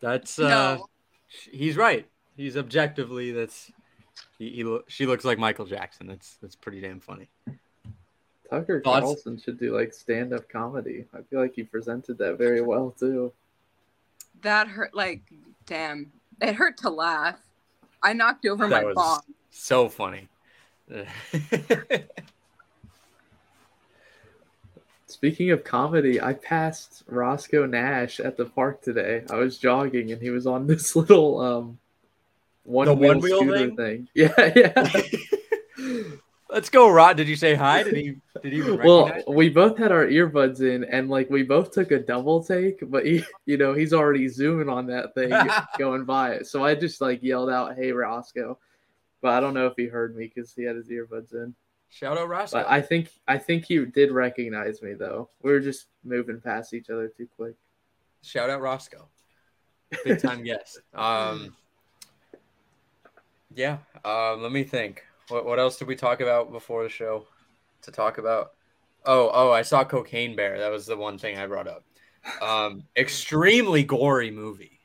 That's 0.00 0.38
uh, 0.38 0.48
No. 0.76 0.86
he's 1.52 1.76
right. 1.76 2.06
he's 2.36 2.56
objectively 2.56 3.30
that's 3.32 3.70
he, 4.38 4.50
he 4.50 4.64
lo- 4.64 4.82
she 4.88 5.06
looks 5.06 5.24
like 5.24 5.38
Michael 5.38 5.64
Jackson. 5.64 6.06
That's 6.08 6.36
that's 6.42 6.56
pretty 6.56 6.80
damn 6.80 7.00
funny. 7.00 7.28
Tucker 8.50 8.80
Thoughts? 8.82 9.00
Carlson 9.00 9.38
should 9.38 9.58
do 9.58 9.74
like 9.74 9.94
stand 9.94 10.32
up 10.32 10.48
comedy. 10.48 11.04
I 11.14 11.22
feel 11.22 11.40
like 11.40 11.54
he 11.54 11.62
presented 11.62 12.18
that 12.18 12.36
very 12.36 12.60
well 12.60 12.94
too. 12.98 13.32
That 14.42 14.68
hurt. 14.68 14.94
Like, 14.94 15.22
damn, 15.64 16.12
it 16.40 16.54
hurt 16.54 16.76
to 16.78 16.90
laugh. 16.90 17.38
I 18.02 18.12
knocked 18.12 18.46
over 18.46 18.68
That 18.68 18.82
my 18.82 18.84
was 18.84 18.94
bomb. 18.94 19.20
so 19.50 19.88
funny. 19.88 20.28
Speaking 25.06 25.50
of 25.50 25.62
comedy, 25.64 26.20
I 26.20 26.32
passed 26.34 27.04
Roscoe 27.06 27.64
Nash 27.66 28.18
at 28.20 28.36
the 28.36 28.44
park 28.44 28.82
today. 28.82 29.24
I 29.30 29.36
was 29.36 29.56
jogging 29.58 30.10
and 30.12 30.20
he 30.20 30.30
was 30.30 30.46
on 30.46 30.66
this 30.66 30.94
little 30.96 31.40
um 31.40 31.78
one 32.64 32.86
The 32.86 32.94
wheel 32.94 33.08
one-wheel 33.14 33.38
scooter 33.40 33.58
thing? 33.58 33.76
thing. 33.76 34.08
Yeah, 34.14 34.52
yeah. 34.56 34.90
Let's 36.56 36.70
go, 36.70 36.88
Rod. 36.88 37.18
Did 37.18 37.28
you 37.28 37.36
say 37.36 37.54
hi? 37.54 37.82
Did 37.82 37.96
he 37.96 38.16
did 38.42 38.50
he 38.50 38.62
well, 38.82 39.08
recognize? 39.08 39.24
we 39.28 39.50
both 39.50 39.76
had 39.76 39.92
our 39.92 40.06
earbuds 40.06 40.62
in 40.62 40.84
and 40.84 41.10
like 41.10 41.28
we 41.28 41.42
both 41.42 41.70
took 41.70 41.90
a 41.90 41.98
double 41.98 42.42
take, 42.42 42.78
but 42.90 43.04
he 43.04 43.22
you 43.44 43.58
know, 43.58 43.74
he's 43.74 43.92
already 43.92 44.26
zooming 44.26 44.70
on 44.70 44.86
that 44.86 45.14
thing 45.14 45.34
going 45.78 46.06
by 46.06 46.30
it. 46.30 46.46
So 46.46 46.64
I 46.64 46.74
just 46.74 47.02
like 47.02 47.22
yelled 47.22 47.50
out, 47.50 47.76
Hey 47.76 47.92
Roscoe. 47.92 48.58
But 49.20 49.34
I 49.34 49.40
don't 49.40 49.52
know 49.52 49.66
if 49.66 49.74
he 49.76 49.84
heard 49.84 50.16
me 50.16 50.32
because 50.34 50.54
he 50.54 50.62
had 50.62 50.76
his 50.76 50.88
earbuds 50.88 51.34
in. 51.34 51.54
Shout 51.90 52.16
out 52.16 52.26
Roscoe. 52.26 52.60
But 52.60 52.70
I 52.70 52.80
think 52.80 53.10
I 53.28 53.36
think 53.36 53.66
he 53.66 53.84
did 53.84 54.10
recognize 54.10 54.80
me 54.80 54.94
though. 54.94 55.28
We 55.42 55.52
were 55.52 55.60
just 55.60 55.88
moving 56.04 56.40
past 56.40 56.72
each 56.72 56.88
other 56.88 57.08
too 57.08 57.28
quick. 57.36 57.56
Shout 58.22 58.48
out 58.48 58.62
Roscoe. 58.62 59.08
Big 60.04 60.22
time 60.22 60.42
guest. 60.42 60.80
Um 60.94 61.54
Yeah. 63.54 63.76
Um 64.06 64.42
let 64.42 64.52
me 64.52 64.64
think. 64.64 65.04
What 65.28 65.44
what 65.44 65.58
else 65.58 65.76
did 65.78 65.88
we 65.88 65.96
talk 65.96 66.20
about 66.20 66.52
before 66.52 66.82
the 66.82 66.88
show 66.88 67.26
to 67.82 67.90
talk 67.90 68.18
about? 68.18 68.52
Oh, 69.04 69.30
oh, 69.32 69.50
I 69.52 69.62
saw 69.62 69.84
Cocaine 69.84 70.34
Bear. 70.36 70.58
That 70.58 70.70
was 70.70 70.86
the 70.86 70.96
one 70.96 71.18
thing 71.18 71.38
I 71.38 71.46
brought 71.46 71.68
up. 71.68 71.84
Um 72.40 72.84
extremely 72.96 73.82
gory 73.82 74.30
movie. 74.30 74.76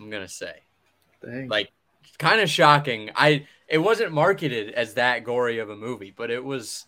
I'm 0.00 0.10
going 0.10 0.22
to 0.22 0.32
say. 0.32 0.54
Dang. 1.22 1.48
Like 1.48 1.70
kind 2.18 2.40
of 2.40 2.48
shocking. 2.48 3.10
I 3.14 3.46
it 3.68 3.78
wasn't 3.78 4.12
marketed 4.12 4.74
as 4.74 4.94
that 4.94 5.24
gory 5.24 5.58
of 5.58 5.70
a 5.70 5.76
movie, 5.76 6.12
but 6.16 6.30
it 6.30 6.42
was 6.44 6.86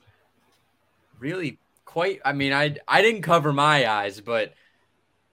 really 1.19 1.59
quite 1.85 2.21
I 2.25 2.33
mean, 2.33 2.53
I 2.53 2.77
I 2.89 3.03
didn't 3.03 3.23
cover 3.23 3.53
my 3.53 3.91
eyes, 3.91 4.21
but 4.21 4.55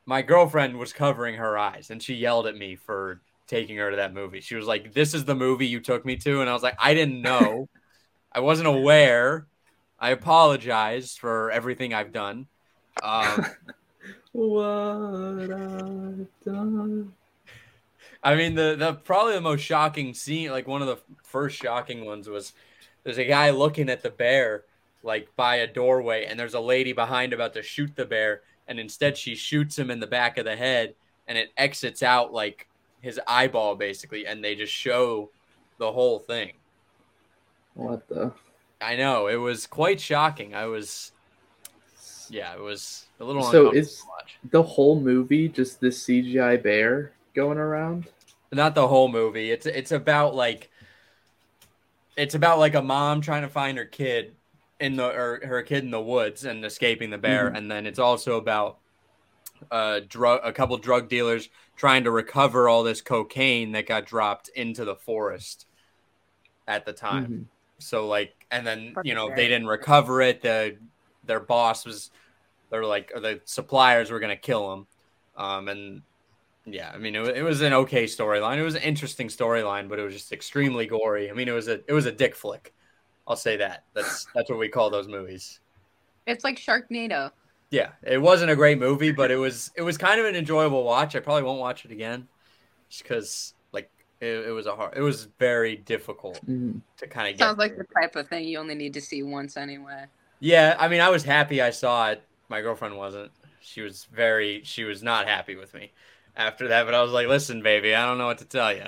my 0.05 0.21
girlfriend 0.21 0.77
was 0.77 0.93
covering 0.93 1.35
her 1.35 1.57
eyes 1.57 1.89
and 1.91 2.01
she 2.01 2.15
yelled 2.15 2.47
at 2.47 2.57
me 2.57 2.75
for 2.75 3.21
taking 3.49 3.77
her 3.77 3.89
to 3.89 3.97
that 3.97 4.13
movie. 4.13 4.39
She 4.39 4.55
was 4.55 4.67
like, 4.67 4.93
"This 4.93 5.13
is 5.13 5.25
the 5.25 5.35
movie 5.35 5.67
you 5.67 5.79
took 5.79 6.05
me 6.05 6.15
to." 6.17 6.41
And 6.41 6.49
I 6.49 6.53
was 6.53 6.63
like, 6.63 6.77
"I 6.79 6.93
didn't 6.93 7.21
know. 7.21 7.67
I 8.31 8.39
wasn't 8.39 8.67
aware. 8.67 9.47
I 9.99 10.11
apologize 10.11 11.17
for 11.17 11.51
everything 11.51 11.93
I've 11.93 12.13
done." 12.13 12.47
Um 13.03 13.45
what 14.31 15.51
I've 15.51 16.27
done. 16.45 17.13
I 18.23 18.35
mean, 18.35 18.55
the 18.55 18.75
the 18.77 18.93
probably 18.93 19.33
the 19.33 19.41
most 19.41 19.61
shocking 19.61 20.13
scene, 20.13 20.51
like 20.51 20.67
one 20.67 20.81
of 20.81 20.87
the 20.87 20.99
first 21.23 21.57
shocking 21.57 22.05
ones, 22.05 22.29
was 22.29 22.53
there's 23.03 23.17
a 23.17 23.25
guy 23.25 23.49
looking 23.49 23.89
at 23.89 24.03
the 24.03 24.09
bear 24.09 24.65
like 25.03 25.29
by 25.35 25.57
a 25.57 25.67
doorway, 25.67 26.25
and 26.25 26.39
there's 26.39 26.53
a 26.53 26.59
lady 26.59 26.93
behind 26.93 27.33
about 27.33 27.53
to 27.53 27.63
shoot 27.63 27.95
the 27.95 28.05
bear, 28.05 28.41
and 28.67 28.79
instead 28.79 29.17
she 29.17 29.35
shoots 29.35 29.79
him 29.79 29.89
in 29.89 29.99
the 29.99 30.07
back 30.07 30.37
of 30.37 30.45
the 30.45 30.55
head, 30.55 30.95
and 31.27 31.37
it 31.37 31.51
exits 31.57 32.03
out 32.03 32.33
like 32.33 32.67
his 33.01 33.19
eyeball 33.27 33.75
basically, 33.75 34.25
and 34.27 34.43
they 34.43 34.55
just 34.55 34.73
show 34.73 35.29
the 35.77 35.91
whole 35.91 36.19
thing. 36.19 36.53
What 37.73 38.07
the? 38.09 38.31
I 38.81 38.95
know 38.95 39.27
it 39.27 39.35
was 39.35 39.67
quite 39.67 39.99
shocking. 39.99 40.53
I 40.55 40.65
was, 40.65 41.11
yeah, 42.29 42.53
it 42.53 42.61
was 42.61 43.05
a 43.19 43.23
little 43.23 43.43
So 43.43 43.71
is- 43.71 44.03
The 44.51 44.63
whole 44.63 44.99
movie 44.99 45.49
just 45.49 45.81
this 45.81 46.03
CGI 46.05 46.61
bear 46.61 47.11
going 47.33 47.57
around? 47.57 48.07
not 48.51 48.73
the 48.73 48.87
whole 48.87 49.07
movie. 49.09 49.51
It's 49.51 49.65
it's 49.67 49.91
about 49.91 50.33
like 50.35 50.69
it's 52.17 52.33
about 52.35 52.57
like 52.59 52.73
a 52.75 52.81
mom 52.81 53.21
trying 53.21 53.43
to 53.43 53.47
find 53.49 53.77
her 53.77 53.85
kid 53.85 54.33
in 54.79 54.95
the 54.95 55.05
or 55.05 55.39
her 55.45 55.61
kid 55.61 55.83
in 55.83 55.91
the 55.91 56.01
woods 56.01 56.45
and 56.45 56.65
escaping 56.65 57.09
the 57.11 57.17
bear, 57.17 57.49
Mhm. 57.51 57.57
and 57.57 57.71
then 57.71 57.85
it's 57.85 57.99
also 57.99 58.37
about 58.37 58.77
uh 59.71 60.01
drug 60.07 60.41
a 60.43 60.51
couple 60.51 60.77
drug 60.77 61.09
dealers 61.09 61.49
trying 61.75 62.03
to 62.03 62.11
recover 62.11 62.67
all 62.67 62.83
this 62.83 63.01
cocaine 63.01 63.71
that 63.71 63.87
got 63.87 64.05
dropped 64.05 64.49
into 64.49 64.83
the 64.85 64.95
forest 64.95 65.65
at 66.67 66.85
the 66.85 66.93
time. 66.93 67.25
Mhm. 67.27 67.45
So 67.79 68.07
like, 68.07 68.45
and 68.51 68.65
then 68.67 68.93
Fucking 68.93 69.07
you 69.07 69.15
know 69.15 69.29
they 69.35 69.47
didn't 69.47 69.67
recover 69.67 70.21
it. 70.21 70.41
The 70.41 70.77
their 71.23 71.39
boss 71.39 71.85
was, 71.85 72.11
they're 72.69 72.85
like, 72.85 73.11
or 73.15 73.21
the 73.21 73.41
suppliers 73.45 74.11
were 74.11 74.19
gonna 74.19 74.35
kill 74.35 74.73
him, 74.73 74.87
um, 75.37 75.67
and 75.69 76.01
yeah, 76.65 76.91
I 76.93 76.97
mean 76.97 77.15
it, 77.15 77.37
it 77.37 77.43
was 77.43 77.61
an 77.61 77.73
okay 77.73 78.05
storyline. 78.05 78.57
It 78.57 78.63
was 78.63 78.75
an 78.75 78.83
interesting 78.83 79.27
storyline, 79.27 79.87
but 79.89 79.99
it 79.99 80.03
was 80.03 80.13
just 80.13 80.31
extremely 80.33 80.85
gory. 80.85 81.29
I 81.29 81.33
mean 81.33 81.47
it 81.47 81.53
was 81.53 81.67
a 81.67 81.81
it 81.87 81.93
was 81.93 82.05
a 82.05 82.11
dick 82.11 82.35
flick. 82.35 82.73
I'll 83.27 83.35
say 83.35 83.57
that. 83.57 83.85
That's 83.93 84.27
that's 84.35 84.49
what 84.49 84.59
we 84.59 84.69
call 84.69 84.89
those 84.89 85.07
movies. 85.07 85.59
It's 86.27 86.43
like 86.43 86.57
Sharknado. 86.57 87.31
Yeah, 87.71 87.89
it 88.03 88.17
wasn't 88.19 88.49
a 88.51 88.55
great 88.55 88.79
movie, 88.79 89.11
but 89.11 89.29
it 89.31 89.35
was 89.35 89.71
it 89.75 89.81
was 89.83 89.97
kind 89.97 90.19
of 90.19 90.25
an 90.25 90.35
enjoyable 90.35 90.83
watch. 90.83 91.15
I 91.15 91.19
probably 91.19 91.43
won't 91.43 91.59
watch 91.59 91.85
it 91.85 91.91
again, 91.91 92.27
just 92.89 93.03
because 93.03 93.53
like 93.71 93.91
it, 94.19 94.47
it 94.47 94.51
was 94.51 94.65
a 94.65 94.75
hard. 94.75 94.97
It 94.97 95.01
was 95.01 95.25
very 95.37 95.75
difficult 95.75 96.43
Mhm. 96.47 96.81
to 96.97 97.07
kind 97.07 97.27
of 97.31 97.37
get. 97.37 97.43
Sounds 97.45 97.59
like 97.59 97.75
through. 97.75 97.85
the 97.93 98.01
type 98.01 98.15
of 98.15 98.27
thing 98.27 98.45
you 98.45 98.57
only 98.57 98.75
need 98.75 98.93
to 98.95 99.01
see 99.01 99.21
once 99.21 99.55
anyway. 99.55 100.05
Yeah, 100.39 100.75
I 100.79 100.87
mean, 100.87 101.01
I 101.01 101.09
was 101.09 101.23
happy 101.23 101.61
I 101.61 101.69
saw 101.69 102.09
it. 102.09 102.23
My 102.47 102.61
girlfriend 102.61 102.97
wasn't. 102.97 103.31
She 103.61 103.81
was 103.81 104.05
very, 104.11 104.61
she 104.63 104.83
was 104.85 105.03
not 105.03 105.27
happy 105.27 105.55
with 105.55 105.73
me 105.75 105.91
after 106.35 106.69
that. 106.69 106.85
But 106.85 106.95
I 106.95 107.03
was 107.03 107.11
like, 107.11 107.27
listen, 107.27 107.61
baby, 107.61 107.93
I 107.93 108.05
don't 108.07 108.17
know 108.17 108.25
what 108.25 108.39
to 108.39 108.45
tell 108.45 108.73
you. 108.73 108.85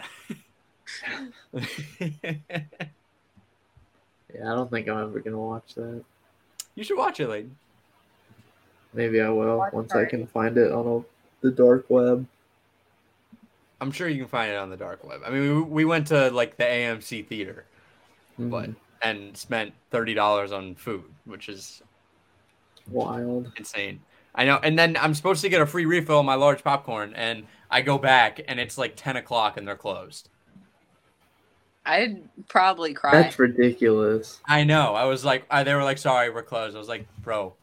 Yeah, 4.33 4.49
I 4.53 4.55
don't 4.55 4.71
think 4.71 4.87
I'm 4.87 4.97
ever 4.97 5.19
gonna 5.19 5.37
watch 5.37 5.75
that. 5.75 6.03
you 6.75 6.83
should 6.85 6.97
watch 6.97 7.19
it, 7.19 7.27
Leighton. 7.27 7.57
Maybe 8.93 9.21
I 9.21 9.29
will 9.29 9.57
Watch 9.57 9.73
once 9.73 9.93
I 9.93 10.05
can 10.05 10.27
find 10.27 10.57
it 10.57 10.71
on 10.71 10.85
a, 10.87 11.45
the 11.47 11.51
dark 11.51 11.85
web. 11.89 12.25
I'm 13.79 13.91
sure 13.91 14.07
you 14.07 14.19
can 14.19 14.27
find 14.27 14.51
it 14.51 14.57
on 14.57 14.69
the 14.69 14.77
dark 14.77 15.03
web. 15.07 15.21
I 15.25 15.29
mean, 15.31 15.55
we, 15.55 15.61
we 15.61 15.85
went 15.85 16.07
to 16.07 16.29
like 16.31 16.57
the 16.57 16.63
AMC 16.65 17.25
theater, 17.27 17.65
but 18.37 18.69
Mhm. 18.69 18.75
and 19.01 19.35
spent 19.37 19.73
thirty 19.89 20.13
dollars 20.13 20.51
on 20.51 20.75
food, 20.75 21.05
which 21.25 21.49
is 21.49 21.81
Wild. 22.89 23.51
insane. 23.57 24.01
I 24.35 24.45
know. 24.45 24.59
And 24.61 24.77
then 24.77 24.97
I'm 24.97 25.13
supposed 25.13 25.41
to 25.41 25.49
get 25.49 25.61
a 25.61 25.65
free 25.65 25.85
refill 25.85 26.19
on 26.19 26.25
my 26.25 26.35
large 26.35 26.63
popcorn, 26.63 27.13
and 27.15 27.45
I 27.69 27.81
go 27.81 27.97
back, 27.97 28.39
and 28.47 28.59
it's 28.59 28.77
like 28.77 28.93
ten 28.95 29.15
o'clock, 29.17 29.57
and 29.57 29.67
they're 29.67 29.75
closed. 29.75 30.29
I'd 31.85 32.21
probably 32.47 32.93
cry. 32.93 33.11
That's 33.23 33.39
ridiculous. 33.39 34.39
I 34.47 34.63
know. 34.63 34.93
I 34.93 35.05
was 35.05 35.25
like, 35.25 35.45
I, 35.49 35.63
they 35.63 35.73
were 35.73 35.83
like, 35.83 35.97
sorry, 35.97 36.29
we're 36.29 36.43
closed. 36.43 36.75
I 36.75 36.79
was 36.79 36.87
like, 36.87 37.07
bro, 37.23 37.55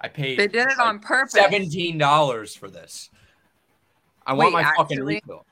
I 0.00 0.08
paid. 0.08 0.38
they 0.38 0.48
did 0.48 0.66
it 0.68 0.78
like, 0.78 0.80
on 0.80 0.98
purpose. 0.98 1.32
seventeen 1.32 1.98
dollars 1.98 2.54
for 2.54 2.68
this. 2.68 3.10
I 4.26 4.32
want 4.34 4.54
Wait, 4.54 4.62
my 4.62 4.72
fucking 4.76 4.98
actually? 4.98 5.14
refill. 5.16 5.46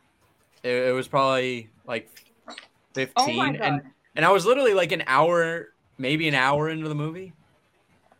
It, 0.62 0.88
it 0.88 0.92
was 0.94 1.08
probably 1.08 1.70
like 1.86 2.10
Oh 2.48 2.54
fifteen, 2.94 3.36
my 3.36 3.48
and 3.54 3.82
and 4.16 4.24
I 4.24 4.30
was 4.30 4.44
literally 4.44 4.74
like 4.74 4.92
an 4.92 5.04
hour, 5.06 5.68
maybe 5.98 6.28
an 6.28 6.34
hour 6.34 6.68
into 6.68 6.88
the 6.88 6.94
movie, 6.94 7.32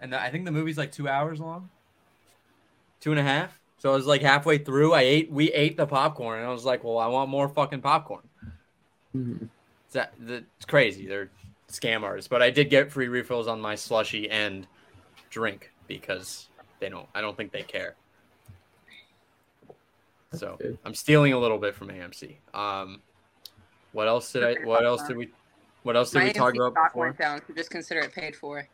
and 0.00 0.14
I 0.14 0.30
think 0.30 0.44
the 0.46 0.52
movie's 0.52 0.78
like 0.78 0.92
two 0.92 1.08
hours 1.08 1.40
long, 1.40 1.68
two 3.00 3.10
and 3.10 3.20
a 3.20 3.22
half. 3.22 3.58
So 3.78 3.90
I 3.90 3.94
was 3.94 4.06
like 4.06 4.22
halfway 4.22 4.58
through. 4.58 4.92
I 4.94 5.00
ate, 5.02 5.30
we 5.30 5.52
ate 5.52 5.76
the 5.76 5.86
popcorn, 5.86 6.38
and 6.38 6.48
I 6.48 6.52
was 6.52 6.64
like, 6.64 6.84
well, 6.84 6.98
I 6.98 7.08
want 7.08 7.28
more 7.30 7.48
fucking 7.48 7.80
popcorn. 7.82 8.22
Mhm. 9.14 9.48
It's, 9.86 9.94
that, 9.94 10.14
that- 10.20 10.44
it's 10.56 10.64
crazy. 10.66 11.06
They're 11.06 11.30
scam 11.70 12.02
artists. 12.02 12.28
But 12.28 12.42
I 12.42 12.50
did 12.50 12.70
get 12.70 12.92
free 12.92 13.08
refills 13.08 13.48
on 13.48 13.60
my 13.60 13.74
slushy 13.74 14.30
and 14.30 14.66
drink 15.30 15.71
because 15.88 16.48
they 16.80 16.88
don't. 16.88 17.08
I 17.14 17.20
don't 17.20 17.36
think 17.36 17.52
they 17.52 17.62
care. 17.62 17.94
So. 20.32 20.58
I'm 20.84 20.94
stealing 20.94 21.32
a 21.34 21.38
little 21.38 21.58
bit 21.58 21.74
from 21.74 21.88
AMC. 21.88 22.36
Um, 22.54 23.00
what 23.92 24.08
else 24.08 24.32
did 24.32 24.44
I? 24.44 24.64
What 24.64 24.84
else 24.84 25.02
did 25.06 25.16
we? 25.16 25.28
What 25.82 25.96
else 25.96 26.10
did 26.10 26.18
My 26.20 26.24
we 26.26 26.32
talk 26.32 26.54
AMC 26.54 26.56
about 26.56 26.72
stock 26.72 26.92
before? 26.92 27.04
went 27.06 27.18
down, 27.18 27.40
so 27.46 27.54
just 27.54 27.70
consider 27.70 28.00
it 28.00 28.12
paid 28.12 28.34
for. 28.36 28.66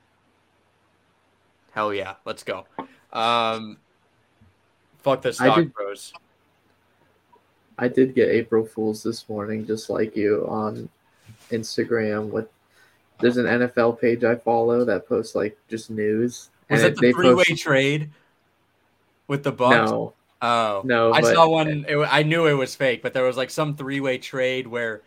Hell 1.72 1.92
yeah, 1.92 2.14
let's 2.24 2.42
go. 2.42 2.66
Um, 3.12 3.78
fuck 4.98 5.22
the 5.22 5.32
stock 5.32 5.56
did- 5.56 5.72
bros. 5.72 6.12
I 7.80 7.86
did 7.86 8.14
get 8.14 8.28
April 8.28 8.66
Fools 8.66 9.04
this 9.04 9.28
morning, 9.28 9.64
just 9.64 9.88
like 9.88 10.16
you 10.16 10.44
on 10.48 10.88
Instagram. 11.50 12.28
With 12.30 12.48
there's 13.20 13.36
an 13.36 13.46
NFL 13.46 14.00
page 14.00 14.24
I 14.24 14.34
follow 14.34 14.84
that 14.84 15.08
posts 15.08 15.34
like 15.34 15.56
just 15.68 15.88
news. 15.90 16.50
Was 16.70 16.82
and 16.82 16.92
it 16.92 17.00
the 17.00 17.12
three 17.12 17.34
way 17.34 17.44
post- 17.44 17.62
trade 17.62 18.10
with 19.26 19.42
the 19.42 19.52
Bucks? 19.52 19.90
No, 19.90 20.14
Oh 20.40 20.82
No, 20.84 21.12
I 21.12 21.20
but- 21.20 21.34
saw 21.34 21.48
one. 21.48 21.84
It, 21.88 21.96
I 21.96 22.22
knew 22.22 22.46
it 22.46 22.52
was 22.52 22.74
fake, 22.76 23.02
but 23.02 23.12
there 23.14 23.24
was 23.24 23.36
like 23.36 23.50
some 23.50 23.74
three-way 23.76 24.18
trade 24.18 24.66
where 24.66 25.02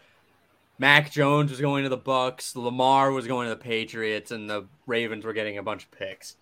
Mac 0.78 1.12
Jones 1.12 1.52
was 1.52 1.62
going 1.62 1.84
to 1.84 1.90
the 1.90 1.96
Bucks, 1.98 2.56
Lamar 2.56 3.12
was 3.12 3.28
going 3.28 3.48
to 3.48 3.56
the 3.56 3.62
Patriots, 3.62 4.32
and 4.32 4.50
the 4.50 4.66
Ravens 4.88 5.24
were 5.24 5.34
getting 5.34 5.58
a 5.58 5.64
bunch 5.64 5.84
of 5.84 5.92
picks. 5.92 6.36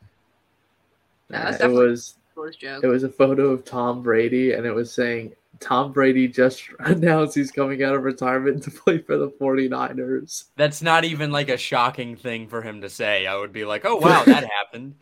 Yeah, 1.29 1.51
that's 1.51 1.63
it 1.63 1.69
was 1.69 2.15
joke. 2.57 2.83
it 2.83 2.87
was 2.87 3.03
a 3.03 3.09
photo 3.09 3.49
of 3.49 3.63
Tom 3.65 4.01
Brady, 4.01 4.53
and 4.53 4.65
it 4.65 4.71
was 4.71 4.91
saying 4.91 5.33
Tom 5.59 5.91
Brady 5.91 6.27
just 6.27 6.63
announced 6.79 7.35
he's 7.35 7.51
coming 7.51 7.83
out 7.83 7.95
of 7.95 8.03
retirement 8.03 8.63
to 8.63 8.71
play 8.71 8.99
for 8.99 9.17
the 9.17 9.29
49ers. 9.29 10.45
That's 10.55 10.81
not 10.81 11.03
even 11.03 11.31
like 11.31 11.49
a 11.49 11.57
shocking 11.57 12.15
thing 12.15 12.47
for 12.47 12.61
him 12.61 12.81
to 12.81 12.89
say. 12.89 13.27
I 13.27 13.35
would 13.35 13.51
be 13.51 13.65
like, 13.65 13.85
"Oh 13.85 13.97
wow, 13.97 14.23
that 14.23 14.49
happened." 14.57 14.95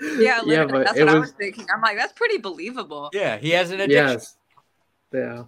Yeah, 0.00 0.42
yeah, 0.44 0.64
but 0.64 0.84
that's 0.84 0.98
it 0.98 1.04
what 1.04 1.08
I 1.14 1.18
was 1.18 1.28
was 1.28 1.32
thinking. 1.32 1.66
I'm 1.74 1.80
like, 1.80 1.96
that's 1.96 2.12
pretty 2.12 2.38
believable. 2.38 3.10
Yeah, 3.12 3.36
he 3.36 3.50
has 3.50 3.70
an 3.70 3.80
addiction. 3.80 4.08
yes, 4.08 4.36
yeah. 5.12 5.44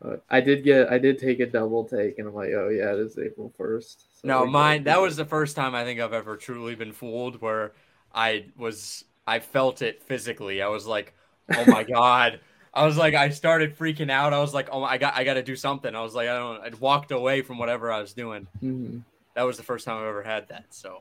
But 0.00 0.24
I 0.28 0.40
did 0.40 0.62
get, 0.62 0.90
I 0.90 0.98
did 0.98 1.18
take 1.18 1.40
a 1.40 1.46
double 1.46 1.84
take, 1.84 2.18
and 2.18 2.28
I'm 2.28 2.34
like, 2.34 2.50
oh 2.50 2.68
yeah, 2.68 2.92
it 2.92 2.98
is 3.00 3.18
April 3.18 3.52
first. 3.56 4.20
So 4.20 4.28
No, 4.28 4.46
mine. 4.46 4.84
That 4.84 5.00
was 5.00 5.16
the 5.16 5.24
first 5.24 5.56
time 5.56 5.74
I 5.74 5.84
think 5.84 6.00
I've 6.00 6.12
ever 6.12 6.36
truly 6.36 6.74
been 6.74 6.92
fooled, 6.92 7.40
where 7.40 7.72
I 8.14 8.46
was, 8.56 9.04
I 9.26 9.40
felt 9.40 9.82
it 9.82 10.02
physically. 10.04 10.62
I 10.62 10.68
was 10.68 10.86
like, 10.86 11.14
"Oh 11.52 11.66
my 11.66 11.84
god!" 11.84 12.40
I 12.74 12.86
was 12.86 12.96
like, 12.96 13.14
I 13.14 13.30
started 13.30 13.76
freaking 13.78 14.10
out. 14.10 14.32
I 14.32 14.40
was 14.40 14.54
like, 14.54 14.68
"Oh, 14.72 14.82
I 14.84 14.98
got, 14.98 15.14
I 15.14 15.24
got 15.24 15.34
to 15.34 15.42
do 15.42 15.56
something." 15.56 15.94
I 15.94 16.02
was 16.02 16.14
like, 16.14 16.28
I 16.28 16.36
don't. 16.38 16.60
I 16.74 16.76
walked 16.78 17.10
away 17.12 17.42
from 17.42 17.58
whatever 17.58 17.92
I 17.92 18.00
was 18.00 18.14
doing. 18.14 18.48
Mhm. 18.62 19.04
That 19.34 19.42
was 19.44 19.56
the 19.56 19.62
first 19.62 19.84
time 19.86 19.98
I've 20.02 20.08
ever 20.08 20.22
had 20.22 20.48
that. 20.48 20.66
So, 20.70 21.00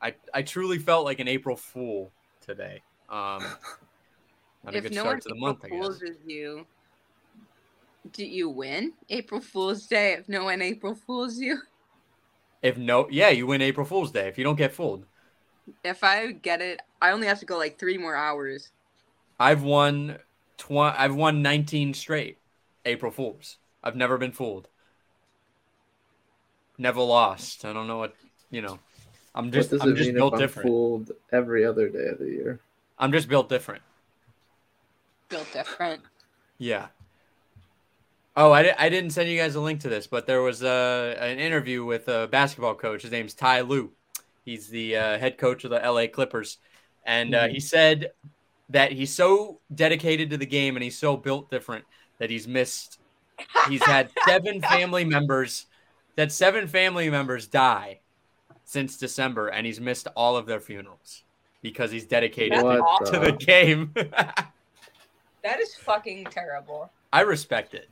I, 0.00 0.16
I 0.34 0.42
truly 0.42 0.78
felt 0.78 1.04
like 1.04 1.20
an 1.20 1.28
April 1.28 1.56
Fool 1.56 2.14
today. 2.42 2.84
Um, 3.08 3.56
not 4.64 4.74
a 4.74 4.78
if 4.78 4.82
good 4.82 4.94
no 4.94 5.04
start 5.04 5.20
one 5.20 5.22
to 5.22 5.28
the 5.28 5.34
April 5.34 5.34
month, 5.34 5.64
I 5.64 5.68
Fools 5.68 6.02
guess. 6.02 6.02
you, 6.24 6.66
do 8.10 8.24
you 8.26 8.48
win 8.50 8.94
April 9.08 9.40
Fool's 9.40 9.86
Day 9.86 10.14
if 10.14 10.28
no 10.28 10.44
one 10.44 10.60
April 10.62 10.94
Fools 10.94 11.38
you? 11.38 11.60
If 12.62 12.76
no, 12.76 13.08
yeah, 13.10 13.30
you 13.30 13.46
win 13.46 13.62
April 13.62 13.86
Fool's 13.86 14.10
Day 14.12 14.28
if 14.28 14.36
you 14.38 14.44
don't 14.44 14.56
get 14.56 14.72
fooled. 14.74 15.06
If 15.84 16.04
I 16.04 16.32
get 16.32 16.60
it, 16.60 16.80
I 17.00 17.10
only 17.10 17.26
have 17.26 17.40
to 17.40 17.46
go 17.46 17.58
like 17.58 17.78
three 17.78 17.98
more 17.98 18.14
hours. 18.14 18.70
I've 19.38 19.62
won 19.62 20.18
tw- 20.56 20.72
I've 20.72 21.14
won 21.14 21.42
19 21.42 21.94
straight 21.94 22.38
April 22.84 23.12
Fools. 23.12 23.58
I've 23.82 23.96
never 23.96 24.18
been 24.18 24.32
fooled. 24.32 24.68
Never 26.78 27.00
lost. 27.00 27.64
I 27.64 27.72
don't 27.72 27.86
know 27.86 27.98
what, 27.98 28.14
you 28.50 28.62
know. 28.62 28.78
I'm 29.34 29.50
just 29.52 29.72
I'm 29.72 29.94
just 29.94 30.14
built 30.14 30.34
I'm 30.34 30.40
different. 30.40 30.68
fooled 30.68 31.12
every 31.30 31.64
other 31.64 31.88
day 31.88 32.06
of 32.06 32.18
the 32.18 32.26
year? 32.26 32.60
I'm 32.98 33.12
just 33.12 33.28
built 33.28 33.48
different. 33.48 33.82
Built 35.28 35.52
different. 35.52 36.02
Yeah. 36.58 36.86
Oh, 38.34 38.52
I, 38.52 38.62
di- 38.62 38.74
I 38.78 38.88
didn't 38.88 39.10
send 39.10 39.30
you 39.30 39.38
guys 39.38 39.54
a 39.54 39.60
link 39.60 39.80
to 39.80 39.88
this, 39.88 40.06
but 40.06 40.26
there 40.26 40.42
was 40.42 40.62
a, 40.62 41.16
an 41.18 41.38
interview 41.38 41.84
with 41.84 42.08
a 42.08 42.28
basketball 42.30 42.74
coach. 42.74 43.02
His 43.02 43.10
name's 43.10 43.34
Ty 43.34 43.62
Lue. 43.62 43.92
He's 44.46 44.68
the 44.68 44.96
uh, 44.96 45.18
head 45.18 45.36
coach 45.36 45.64
of 45.64 45.70
the 45.70 45.80
LA 45.80 46.06
Clippers. 46.06 46.56
And 47.04 47.34
uh, 47.34 47.48
he 47.48 47.60
said 47.60 48.12
that 48.70 48.92
he's 48.92 49.12
so 49.12 49.60
dedicated 49.74 50.30
to 50.30 50.38
the 50.38 50.46
game 50.46 50.76
and 50.76 50.82
he's 50.82 50.96
so 50.98 51.16
built 51.16 51.50
different 51.50 51.84
that 52.18 52.30
he's 52.30 52.48
missed, 52.48 52.98
he's 53.68 53.84
had 53.84 54.08
seven 54.26 54.62
family 54.62 55.04
members, 55.04 55.66
that 56.14 56.32
seven 56.32 56.66
family 56.66 57.10
members 57.10 57.46
die 57.46 58.00
since 58.64 58.96
December, 58.96 59.48
and 59.48 59.66
he's 59.66 59.80
missed 59.80 60.08
all 60.16 60.36
of 60.36 60.46
their 60.46 60.60
funerals 60.60 61.24
because 61.60 61.90
he's 61.90 62.06
dedicated 62.06 62.52
That's 62.52 62.64
What 62.64 62.76
to, 63.06 63.18
awful. 63.18 63.20
the 63.20 63.32
game. 63.32 63.92
That 65.42 65.60
is 65.60 65.76
fucking 65.76 66.24
terrible. 66.24 66.90
I 67.12 67.20
respect 67.20 67.74
it. 67.74 67.88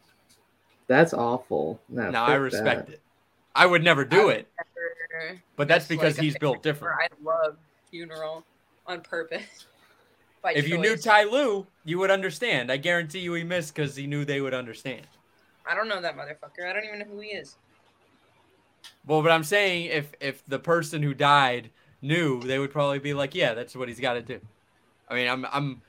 That's 0.89 1.15
awful. 1.15 1.81
No, 1.89 2.11
No, 2.11 2.25
I 2.25 2.35
respect 2.35 2.87
that. 2.89 2.95
it. 2.95 3.01
I 3.55 3.67
would 3.67 3.85
never 3.85 4.05
do 4.05 4.29
it, 4.31 4.49
Never 4.59 5.41
but 5.57 5.69
that's 5.69 5.87
because 5.87 6.17
like, 6.17 6.25
he's 6.25 6.37
built 6.39 6.63
different. 6.63 6.99
I 7.01 7.09
love 7.23 7.57
funeral 7.91 8.45
on 8.87 9.01
purpose. 9.01 9.43
If 10.55 10.69
you 10.69 10.77
knew 10.77 10.91
choice. 10.91 11.05
Ty 11.05 11.25
Lue, 11.25 11.67
you 11.87 11.99
would 11.99 12.11
understand. 12.11 12.71
I 12.71 12.77
guarantee 12.77 13.21
you 13.21 13.33
he 13.33 13.45
missed 13.45 13.75
because 13.75 13.97
he 13.97 14.07
knew 14.07 14.27
they 14.27 14.43
would 14.43 14.53
understand. 14.53 15.07
I 15.67 15.75
don't 15.75 15.89
know 15.89 16.03
that 16.03 16.19
motherfucker. 16.19 16.69
I 16.69 16.75
don't 16.75 16.85
even 16.85 16.99
know 16.99 17.07
who 17.07 17.21
he 17.21 17.29
is. 17.29 17.57
Well, 19.07 19.23
but 19.23 19.31
I'm 19.31 19.43
saying 19.43 19.87
if 19.87 20.13
if 20.21 20.45
the 20.47 20.59
person 20.59 21.03
who 21.03 21.15
died 21.15 21.71
knew, 22.03 22.43
they 22.43 22.59
would 22.59 22.71
probably 22.71 22.99
be 22.99 23.15
like, 23.15 23.35
yeah, 23.35 23.55
that's 23.55 23.75
what 23.75 23.89
he's 23.89 24.01
got 24.01 24.15
to 24.15 24.23
do. 24.23 24.41
I 25.09 25.15
mean, 25.15 25.29
I'm 25.29 25.47
I'm 25.51 25.83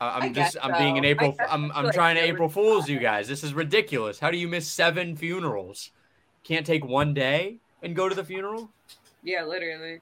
I'm 0.00 0.34
just 0.34 0.56
I'm 0.62 0.78
being 0.78 0.96
an 0.96 1.04
April. 1.04 1.36
I'm 1.48 1.70
I'm 1.72 1.86
like 1.86 1.94
trying 1.94 2.16
to 2.16 2.22
April 2.22 2.48
Fools 2.48 2.88
you 2.88 2.98
guys. 2.98 3.28
This 3.28 3.44
is 3.44 3.54
ridiculous. 3.54 4.18
How 4.18 4.30
do 4.30 4.38
you 4.38 4.48
miss 4.48 4.68
seven 4.68 5.16
funerals? 5.16 5.90
Can't 6.50 6.66
take 6.66 6.84
one 6.84 7.14
day 7.14 7.58
and 7.80 7.94
go 7.94 8.08
to 8.08 8.14
the 8.14 8.24
funeral? 8.24 8.70
Yeah, 9.22 9.44
literally. 9.44 10.00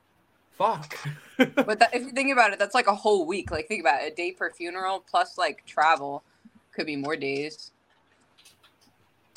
Fuck. 0.56 0.98
But 1.36 1.78
that, 1.78 1.94
if 1.94 2.02
you 2.02 2.10
think 2.10 2.32
about 2.32 2.52
it, 2.54 2.58
that's 2.58 2.74
like 2.74 2.86
a 2.88 2.94
whole 2.94 3.24
week. 3.26 3.50
Like 3.50 3.68
think 3.68 3.82
about 3.82 4.02
it, 4.02 4.12
a 4.12 4.16
day 4.16 4.32
per 4.32 4.50
funeral 4.50 5.04
plus 5.08 5.36
like 5.36 5.64
travel 5.66 6.24
could 6.72 6.86
be 6.86 6.96
more 6.96 7.14
days. 7.16 7.70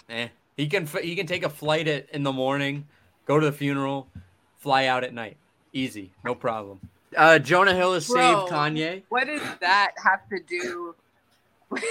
Eh. 0.10 0.30
He 0.58 0.68
can 0.68 0.84
f- 0.84 1.02
he 1.04 1.16
can 1.16 1.28
take 1.28 1.44
a 1.44 1.50
flight 1.50 1.88
at, 1.90 2.10
in 2.12 2.24
the 2.24 2.32
morning, 2.32 2.88
go 3.26 3.40
to 3.40 3.46
the 3.46 3.52
funeral, 3.52 4.08
fly 4.58 4.86
out 4.86 5.04
at 5.04 5.14
night. 5.14 5.36
Easy, 5.74 6.12
no 6.24 6.34
problem. 6.34 6.80
Uh, 7.16 7.38
Jonah 7.40 7.76
Hill 7.76 7.94
has 7.94 8.08
Bro. 8.08 8.16
saved 8.48 8.52
Kanye. 8.54 9.04
What 9.10 9.28
does 9.28 9.42
that 9.60 9.92
have 10.04 10.28
to 10.30 10.40
do? 10.48 10.96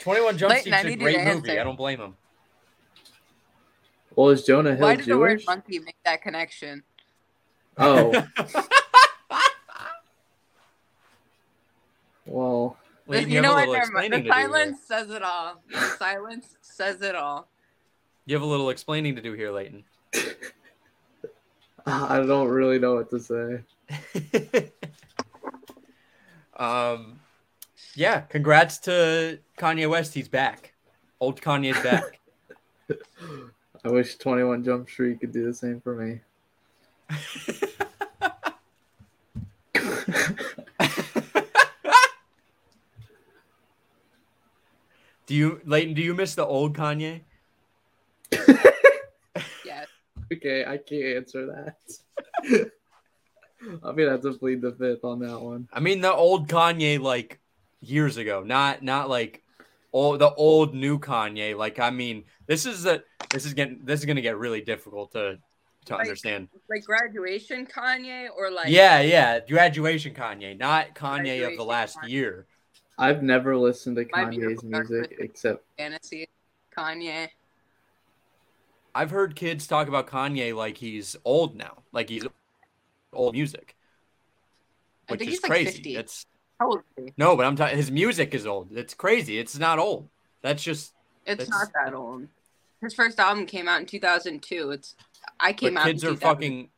Twenty 0.00 0.20
One 0.22 0.36
Jump 0.36 0.50
Leighton, 0.50 0.72
Street's 0.72 0.76
I 0.76 0.80
a 0.80 0.84
need 0.90 0.98
you 1.00 1.04
great 1.04 1.18
movie. 1.18 1.30
answer. 1.30 1.60
I 1.60 1.64
don't 1.64 1.76
blame 1.76 2.00
him. 2.00 2.16
Well, 4.16 4.28
is 4.30 4.44
Jonah 4.44 4.74
Hill 4.76 4.82
Why 4.82 4.96
did 4.96 5.06
the 5.06 5.18
word 5.18 5.42
monkey 5.46 5.78
make 5.80 5.96
that 6.04 6.22
connection? 6.22 6.82
Oh, 7.76 8.12
well, 12.26 12.76
Leighton, 13.06 13.30
you 13.30 13.36
you, 13.36 13.42
know 13.42 13.54
what? 13.54 13.68
little 13.68 13.74
Never 13.74 13.92
mind. 13.92 14.06
explaining 14.06 14.10
The 14.10 14.16
to 14.18 14.22
do 14.22 14.32
here. 14.32 14.42
silence 14.48 14.78
says 14.86 15.10
it 15.10 15.22
all. 15.22 15.62
The 15.70 15.80
silence 15.98 16.56
says 16.60 17.02
it 17.02 17.14
all. 17.16 17.48
You 18.26 18.36
have 18.36 18.42
a 18.42 18.46
little 18.46 18.70
explaining 18.70 19.16
to 19.16 19.22
do 19.22 19.32
here, 19.32 19.50
Leighton. 19.50 19.84
I 21.86 22.20
don't 22.20 22.48
really 22.48 22.78
know 22.78 22.94
what 22.94 23.10
to 23.10 23.20
say. 23.20 23.60
um, 26.56 27.20
yeah. 27.94 28.20
Congrats 28.20 28.78
to 28.78 29.38
Kanye 29.58 29.90
West. 29.90 30.14
He's 30.14 30.28
back. 30.28 30.72
Old 31.20 31.42
Kanye's 31.42 31.82
back. 31.82 32.20
I 33.84 33.90
wish 33.90 34.16
21 34.16 34.64
Jump 34.64 34.88
Street 34.88 35.20
could 35.20 35.32
do 35.32 35.44
the 35.44 35.52
same 35.52 35.78
for 35.82 35.94
me. 35.94 36.20
do 45.26 45.34
you, 45.34 45.60
Leighton? 45.66 45.92
Do 45.92 46.00
you 46.00 46.14
miss 46.14 46.34
the 46.34 46.46
old 46.46 46.74
Kanye? 46.76 47.20
Yeah. 49.64 49.84
Okay, 50.32 50.64
I 50.64 50.78
can't 50.78 51.16
answer 51.16 51.46
that. 51.46 51.76
I'm 53.82 53.96
gonna 53.96 54.10
have 54.10 54.22
to 54.22 54.34
plead 54.34 54.60
the 54.62 54.72
fifth 54.72 55.04
on 55.04 55.18
that 55.20 55.40
one. 55.40 55.68
I 55.72 55.80
mean 55.80 56.00
the 56.00 56.12
old 56.12 56.48
Kanye 56.48 57.00
like 57.00 57.40
years 57.80 58.16
ago, 58.16 58.42
not 58.42 58.82
not 58.82 59.08
like 59.08 59.43
all 59.94 60.18
the 60.18 60.34
old 60.34 60.74
new 60.74 60.98
Kanye. 60.98 61.56
Like 61.56 61.78
I 61.78 61.90
mean, 61.90 62.24
this 62.46 62.66
is 62.66 62.84
a 62.84 63.02
this 63.30 63.46
is 63.46 63.54
getting 63.54 63.78
this 63.84 64.00
is 64.00 64.06
gonna 64.06 64.20
get 64.20 64.36
really 64.36 64.60
difficult 64.60 65.12
to 65.12 65.38
to 65.86 65.92
Like- 65.92 66.00
understand. 66.00 66.48
Like 66.68 66.82
graduation 66.84 67.64
Kanye 67.64 68.26
or 68.36 68.50
like 68.50 68.68
yeah, 68.70 69.00
yeah, 69.00 69.38
graduation 69.38 70.12
Kanye, 70.12 70.58
not 70.58 70.96
Kanye 70.96 71.46
of 71.48 71.56
the 71.56 71.64
last 71.64 71.96
Kanye. 71.98 72.08
year. 72.08 72.46
I've 72.98 73.22
never 73.22 73.56
listened 73.56 73.96
to 73.96 74.06
My 74.12 74.24
Kanye's 74.24 74.64
music 74.64 75.14
except 75.20 75.64
fantasy 75.78 76.28
Kanye. 76.76 77.28
I've 78.96 79.10
heard 79.10 79.36
kids 79.36 79.66
talk 79.68 79.86
about 79.86 80.08
Kanye 80.08 80.54
like 80.56 80.76
he's 80.78 81.14
old 81.24 81.54
now, 81.54 81.84
like 81.92 82.08
he's 82.08 82.26
old 83.12 83.34
music, 83.34 83.76
I 85.08 85.12
which 85.12 85.18
think 85.20 85.30
is 85.30 85.34
he's 85.36 85.42
like 85.44 85.50
crazy. 85.52 85.70
50. 85.72 85.96
It's 85.96 86.26
How 86.60 86.68
old 86.68 86.82
is 86.96 87.04
he? 87.06 87.12
no, 87.16 87.36
but 87.36 87.46
I'm 87.46 87.56
talking. 87.56 87.76
His 87.76 87.90
music 87.90 88.34
is 88.34 88.46
old. 88.46 88.68
It's 88.76 88.94
crazy. 88.94 89.38
It's 89.38 89.58
not 89.58 89.78
old. 89.78 90.08
That's 90.42 90.62
just. 90.62 90.92
It's 91.26 91.44
That's- 91.46 91.50
not 91.50 91.68
that 91.84 91.94
old. 91.94 92.28
His 92.80 92.94
first 92.94 93.18
album 93.18 93.46
came 93.46 93.66
out 93.66 93.80
in 93.80 93.86
2002. 93.86 94.70
It's 94.72 94.94
I 95.40 95.52
came 95.54 95.74
But 95.74 95.80
out. 95.80 95.86
kids 95.86 96.04
in 96.04 96.12
are 96.12 96.16
fucking. 96.16 96.68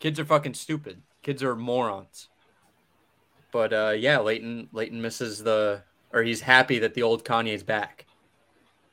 Kids 0.00 0.18
are 0.18 0.24
fucking 0.24 0.54
stupid. 0.54 1.02
Kids 1.22 1.42
are 1.42 1.54
morons. 1.54 2.28
But 3.52 3.72
uh, 3.72 3.94
yeah, 3.96 4.18
Leighton 4.20 4.68
Leighton 4.72 5.02
misses 5.02 5.42
the, 5.44 5.82
or 6.12 6.22
he's 6.22 6.40
happy 6.40 6.78
that 6.78 6.94
the 6.94 7.02
old 7.02 7.24
Kanye's 7.24 7.62
back. 7.62 8.06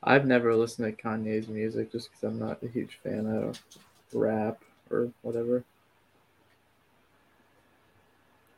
I've 0.02 0.26
never 0.26 0.54
listened 0.54 0.96
to 0.96 1.02
Kanye's 1.02 1.48
music 1.48 1.90
just 1.92 2.10
because 2.10 2.22
I'm 2.24 2.38
not 2.38 2.62
a 2.62 2.68
huge 2.68 2.98
fan 3.02 3.26
of 3.26 3.58
rap 4.12 4.62
or 4.90 5.08
whatever. 5.22 5.64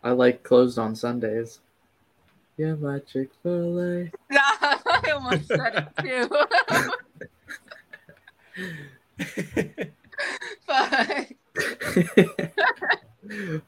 I 0.03 0.11
like 0.11 0.43
closed 0.43 0.79
on 0.79 0.97
Sundays. 0.97 1.61
Yeah, 2.57 2.75
my 2.75 2.99
Chick 3.01 3.31
Fil 3.43 3.81
A. 3.81 4.11
I 4.31 5.11
almost 5.15 5.47
said 5.49 5.89
it 5.97 6.05
too. 6.05 6.29
Fuck. 10.67 11.29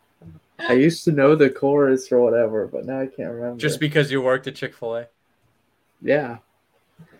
I 0.58 0.72
used 0.72 1.04
to 1.04 1.12
know 1.12 1.34
the 1.34 1.50
chorus 1.50 2.10
or 2.12 2.20
whatever, 2.20 2.66
but 2.66 2.86
now 2.86 3.00
I 3.00 3.06
can't 3.06 3.32
remember. 3.32 3.58
Just 3.58 3.80
because 3.80 4.10
you 4.10 4.20
worked 4.20 4.46
at 4.46 4.54
Chick 4.54 4.74
Fil 4.74 4.96
A, 4.96 5.06
yeah, 6.02 6.38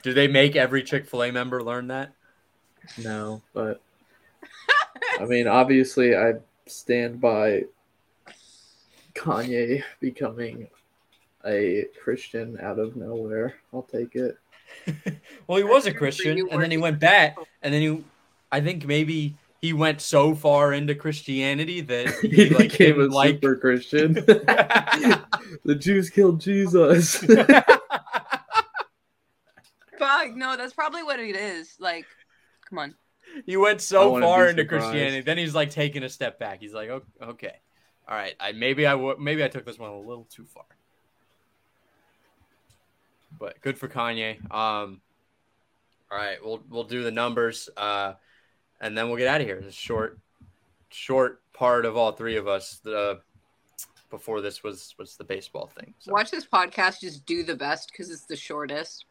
do 0.03 0.13
they 0.13 0.29
make 0.29 0.57
every 0.57 0.83
Chick 0.83 1.07
Fil 1.07 1.25
A 1.25 1.31
member 1.31 1.63
learn 1.63 1.89
that? 1.89 2.13
no, 2.99 3.43
but 3.53 3.81
I 5.19 5.25
mean, 5.25 5.47
obviously, 5.47 6.17
I 6.17 6.35
stand 6.67 7.21
by 7.21 7.65
Kanye 9.15 9.83
becoming 10.01 10.69
a 11.47 11.87
Christian 12.03 12.59
out 12.61 12.79
of 12.79 12.97
nowhere. 12.97 13.55
I'll 13.73 13.83
take 13.83 14.15
it. 14.17 14.39
well, 15.47 15.59
he 15.59 15.65
was 15.65 15.87
a 15.87 15.93
Christian, 15.95 16.49
and 16.51 16.63
then 16.63 16.71
he 16.71 16.77
went 16.79 16.95
at 16.95 17.01
back, 17.01 17.37
and 17.63 17.73
then 17.73 17.83
he, 17.83 18.05
I 18.51 18.61
think 18.61 18.87
maybe 18.87 19.37
he 19.61 19.73
went 19.73 20.01
so 20.01 20.35
far 20.35 20.73
into 20.73 20.95
Christianity 20.95 21.81
that 21.83 22.09
He 22.23 22.29
he 22.29 22.49
like 22.51 22.71
became 22.71 22.95
a 22.97 23.03
didn't 23.05 23.11
like. 23.13 23.35
super 23.37 23.57
Christian. 23.57 24.13
the 24.15 25.75
Jews 25.79 26.11
killed 26.11 26.41
Jesus. 26.41 27.17
Fuck, 29.99 30.35
no, 30.35 30.57
that's 30.57 30.73
probably 30.75 31.03
what 31.03 31.21
it 31.21 31.37
is. 31.37 31.77
Like, 31.79 32.07
come 32.69 32.79
on. 32.79 32.95
he 33.47 33.57
went 33.57 33.81
so 33.81 34.21
far 34.21 34.49
into 34.49 34.63
surprised. 34.63 34.85
Christianity, 34.85 35.21
then 35.23 35.39
he's 35.39 35.55
like 35.55 35.71
taking 35.71 36.03
a 36.03 36.09
step 36.09 36.39
back. 36.39 36.61
He's 36.61 36.75
like, 36.75 36.91
"Ok- 36.91 37.05
okay, 37.23 37.55
all 38.09 38.17
right, 38.17 38.35
I 38.39 38.53
maybe 38.53 38.87
I 38.87 38.93
w- 38.93 39.17
maybe 39.19 39.43
I 39.43 39.49
took 39.49 39.65
this 39.65 39.79
one 39.79 39.91
a 39.91 39.99
little 39.99 40.27
too 40.31 40.45
far, 40.45 40.65
but 43.39 43.61
good 43.63 43.79
for 43.79 43.89
Kanye. 43.89 44.39
Um, 44.53 45.01
all 46.11 46.19
right, 46.19 46.37
we'll 46.45 46.63
we'll 46.69 46.85
do 46.85 47.03
the 47.03 47.11
numbers, 47.11 47.71
uh, 47.77 48.15
and 48.81 48.97
then 48.97 49.09
we'll 49.09 49.17
get 49.17 49.29
out 49.29 49.41
of 49.41 49.47
here. 49.47 49.59
A 49.59 49.73
short, 49.73 50.19
short 50.91 51.41
part 51.55 51.87
of 51.87 51.97
all 51.97 52.13
three 52.13 52.37
of 52.37 52.47
us. 52.47 52.81
The 52.85 53.21
before 54.11 54.41
this 54.41 54.63
was 54.63 54.95
was 54.99 55.17
the 55.17 55.25
baseball 55.25 55.67
thing. 55.67 55.95
So. 55.99 56.13
Watch 56.13 56.31
this 56.31 56.47
podcast 56.47 57.01
just 57.01 57.25
do 57.25 57.43
the 57.43 57.57
best 57.57 57.91
because 57.91 58.11
it's 58.11 58.27
the 58.27 58.37
shortest. 58.37 59.07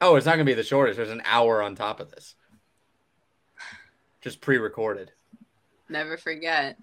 Oh, 0.00 0.16
it's 0.16 0.26
not 0.26 0.32
gonna 0.32 0.44
be 0.44 0.54
the 0.54 0.62
shortest. 0.62 0.96
There's 0.96 1.10
an 1.10 1.22
hour 1.26 1.62
on 1.62 1.74
top 1.74 2.00
of 2.00 2.10
this, 2.10 2.34
just 4.22 4.40
pre-recorded. 4.40 5.12
Never 5.88 6.16
forget. 6.16 6.78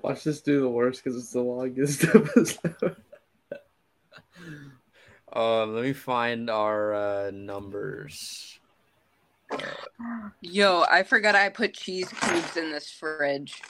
Watch 0.00 0.24
this 0.24 0.40
do 0.40 0.60
the 0.60 0.68
worst 0.68 1.02
because 1.04 1.18
it's 1.18 1.32
the 1.32 1.40
longest 1.42 2.04
episode. 2.14 2.96
Um, 5.32 5.74
let 5.74 5.84
me 5.84 5.92
find 5.92 6.50
our 6.50 6.94
uh, 6.94 7.30
numbers. 7.32 8.58
Yo, 10.40 10.84
I 10.90 11.02
forgot 11.02 11.34
I 11.34 11.48
put 11.50 11.74
cheese 11.74 12.08
cubes 12.08 12.56
in 12.56 12.70
this 12.72 12.90
fridge. 12.90 13.60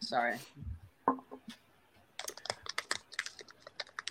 Sorry. 0.00 0.36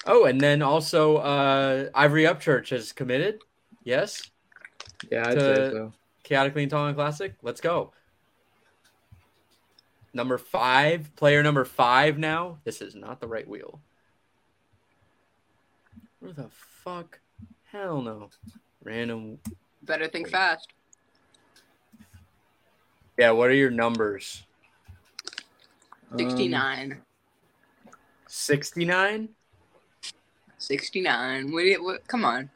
Oh, 0.06 0.26
and 0.26 0.40
then 0.42 0.62
also 0.62 1.18
uh, 1.18 1.90
Ivory 1.94 2.24
Upchurch 2.24 2.70
has 2.70 2.92
committed. 2.92 3.40
Yes, 3.84 4.30
yeah, 5.12 5.28
I'd 5.28 5.36
To- 5.36 5.56
say 5.56 5.72
so. 5.72 5.94
chaotically 6.24 6.64
intolerant 6.64 6.98
classic. 6.98 7.36
Let's 7.42 7.62
go 7.62 7.92
number 10.14 10.38
five, 10.38 11.16
player 11.16 11.44
number 11.44 11.66
five 11.66 12.18
now. 12.18 12.60
This 12.64 12.82
is 12.82 12.96
not 12.96 13.20
the 13.20 13.28
right 13.28 13.48
wheel. 13.48 13.80
Who 16.22 16.32
the 16.32 16.50
fuck? 16.52 17.20
Hell 17.72 18.02
no. 18.02 18.30
Random. 18.84 19.40
Better 19.82 20.08
think 20.08 20.30
fast. 20.30 20.70
Yeah, 23.18 23.32
what 23.32 23.50
are 23.50 23.56
your 23.56 23.72
numbers? 23.72 24.44
Um, 26.12 26.20
69. 26.20 26.92
Um, 26.92 27.94
69? 28.28 29.30
69. 30.58 31.52
What, 31.52 31.84
what, 31.84 32.08
come 32.08 32.26
on. 32.26 32.50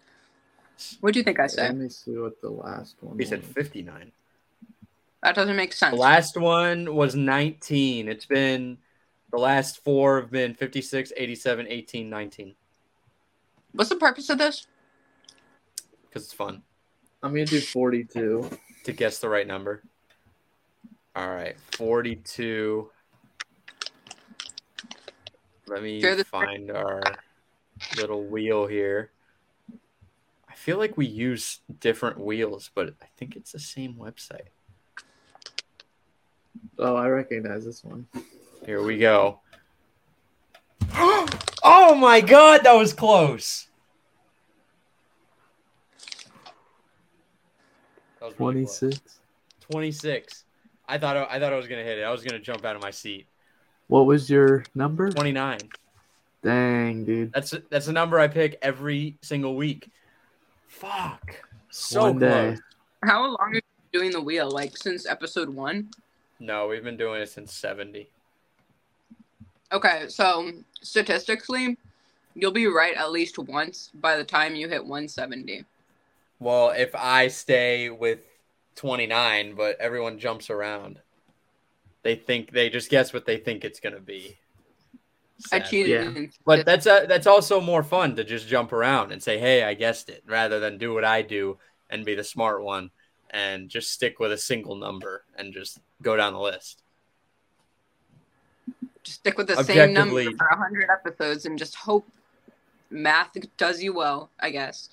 What 1.02 1.14
do 1.14 1.20
you 1.20 1.24
think 1.24 1.40
I 1.40 1.48
said? 1.48 1.70
Let 1.70 1.78
me 1.78 1.90
see 1.90 2.18
what 2.18 2.40
the 2.42 2.50
last 2.50 2.96
one. 3.02 3.18
He 3.18 3.26
said 3.26 3.44
59. 3.44 4.12
That 5.24 5.36
doesn't 5.36 5.56
make 5.56 5.74
sense. 5.74 5.96
The 5.96 6.00
last 6.02 6.38
one 6.38 6.94
was 6.96 7.16
19. 7.16 8.08
It's 8.08 8.26
been 8.26 8.78
the 9.32 9.38
last 9.38 9.84
four 9.84 10.22
have 10.22 10.32
been 10.32 10.54
56, 10.54 11.12
87, 11.18 11.68
18, 11.68 12.10
19 12.10 12.56
What's 13.74 13.90
the 13.90 13.96
purpose 13.98 14.30
of 14.30 14.38
this? 14.38 14.68
because 16.08 16.24
it's 16.24 16.34
fun 16.34 16.64
I'm 17.22 17.32
gonna 17.34 17.46
do 17.46 17.60
42. 17.60 18.50
to 18.86 18.92
guess 18.94 19.20
the 19.20 19.28
right 19.28 19.46
number. 19.46 19.84
All 21.16 21.28
right, 21.28 21.60
42. 21.74 22.90
Let 25.68 25.84
me 25.84 26.00
the- 26.00 26.24
find 26.24 26.72
our 26.72 27.02
little 27.98 28.24
wheel 28.24 28.68
here. 28.68 29.12
I 30.48 30.54
feel 30.56 30.78
like 30.78 30.96
we 30.96 31.06
use 31.06 31.60
different 31.80 32.20
wheels, 32.20 32.70
but 32.74 32.94
I 33.02 33.08
think 33.18 33.36
it's 33.36 33.52
the 33.52 33.60
same 33.60 33.96
website. 33.96 34.50
Oh, 36.80 36.96
I 36.96 37.08
recognize 37.08 37.66
this 37.66 37.84
one. 37.84 38.08
Here 38.66 38.82
we 38.82 38.98
go. 38.98 39.40
oh 40.94 41.96
my 42.00 42.22
god, 42.22 42.64
that 42.64 42.74
was 42.74 42.94
close. 42.94 43.68
That 48.20 48.26
was 48.26 48.40
really 48.40 48.66
close. 48.66 48.80
26. 48.80 49.20
26. 49.70 50.44
I 50.88 50.98
thought 50.98 51.18
I, 51.18 51.28
I 51.30 51.40
thought 51.40 51.54
I 51.54 51.58
was 51.58 51.68
gonna 51.68 51.84
hit 51.84 52.00
it. 52.00 52.04
I 52.04 52.12
was 52.12 52.24
gonna 52.24 52.40
jump 52.40 52.66
out 52.66 52.76
of 52.76 52.82
my 52.82 52.92
seat. 52.92 53.28
What 53.88 54.06
was 54.06 54.30
your 54.30 54.64
number? 54.76 55.10
29. 55.10 55.60
Dang, 56.44 57.06
dude. 57.06 57.34
That's 57.34 57.54
that's 57.70 57.88
a 57.88 57.92
number 57.92 58.20
I 58.20 58.28
pick 58.28 58.58
every 58.62 59.18
single 59.22 59.56
week. 59.56 59.90
Fuck. 60.68 61.36
So 61.70 62.02
One 62.02 62.20
day. 62.20 62.58
How 63.04 63.26
long 63.26 63.38
are 63.40 63.54
you 63.56 63.62
doing 63.92 64.12
the 64.12 64.22
wheel? 64.22 64.50
Like 64.50 64.78
since 64.78 65.06
episode 65.06 65.50
one? 65.50 65.90
No, 66.40 66.68
we've 66.68 66.84
been 66.84 66.98
doing 66.98 67.22
it 67.22 67.30
since 67.30 67.54
70. 67.54 68.10
Okay, 69.72 70.06
so 70.08 70.52
statistically, 70.82 71.78
you'll 72.36 72.52
be 72.52 72.68
right 72.68 72.96
at 72.96 73.12
least 73.12 73.38
once 73.38 73.90
by 73.96 74.16
the 74.16 74.24
time 74.24 74.56
you 74.56 74.68
hit 74.70 74.82
170. 74.82 75.66
Well, 76.40 76.70
if 76.70 76.94
I 76.96 77.28
stay 77.28 77.90
with 77.90 78.20
29, 78.76 79.56
but 79.56 79.80
everyone 79.80 80.20
jumps 80.20 80.50
around, 80.50 81.00
they 82.04 82.16
think 82.16 82.52
they 82.52 82.70
just 82.70 82.90
guess 82.90 83.12
what 83.12 83.26
they 83.26 83.38
think 83.38 83.66
it's 83.66 83.80
gonna 83.80 84.00
be. 84.00 84.38
I 85.52 85.60
Sadly. 85.60 85.70
cheated. 85.70 86.16
Yeah. 86.16 86.26
But 86.46 86.66
that's 86.66 86.88
uh 86.88 87.06
that's 87.06 87.28
also 87.28 87.60
more 87.60 87.84
fun 87.84 88.16
to 88.16 88.24
just 88.24 88.48
jump 88.48 88.72
around 88.72 89.12
and 89.12 89.22
say, 89.22 89.38
"Hey, 89.38 89.64
I 89.64 89.74
guessed 89.74 90.10
it," 90.10 90.24
rather 90.26 90.60
than 90.60 90.78
do 90.78 90.94
what 90.94 91.04
I 91.04 91.22
do 91.22 91.58
and 91.90 92.06
be 92.06 92.16
the 92.16 92.24
smart 92.24 92.64
one 92.64 92.92
and 93.32 93.70
just 93.70 93.92
stick 93.92 94.20
with 94.20 94.32
a 94.32 94.38
single 94.38 94.76
number 94.76 95.24
and 95.38 95.54
just 95.54 95.80
go 96.02 96.16
down 96.16 96.34
the 96.34 96.40
list. 96.40 96.82
Just 99.04 99.20
stick 99.20 99.38
with 99.38 99.48
the 99.48 99.64
same 99.64 99.94
number 99.94 100.16
Objectively- 100.20 100.38
for 100.38 100.48
100 100.50 100.90
episodes 100.90 101.46
and 101.46 101.58
just 101.58 101.76
hope 101.76 102.08
math 102.90 103.32
does 103.58 103.82
you 103.82 103.94
well, 103.94 104.30
I 104.40 104.50
guess. 104.50 104.90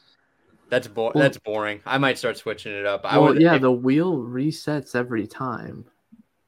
That's 0.69 0.89
bo- 0.89 1.13
Well- 1.15 1.23
that's 1.23 1.39
boring. 1.39 1.81
I 1.85 1.99
might 1.99 2.19
start 2.19 2.37
switching 2.37 2.73
it 2.73 2.87
up. 2.87 3.03
I 3.05 3.19
Well, 3.19 3.29
would 3.35 3.43
yeah, 3.43 3.57
if- 3.57 3.63
the 3.63 3.73
wheel 3.73 4.17
resets 4.19 4.95
every 4.95 5.27
time. 5.27 5.85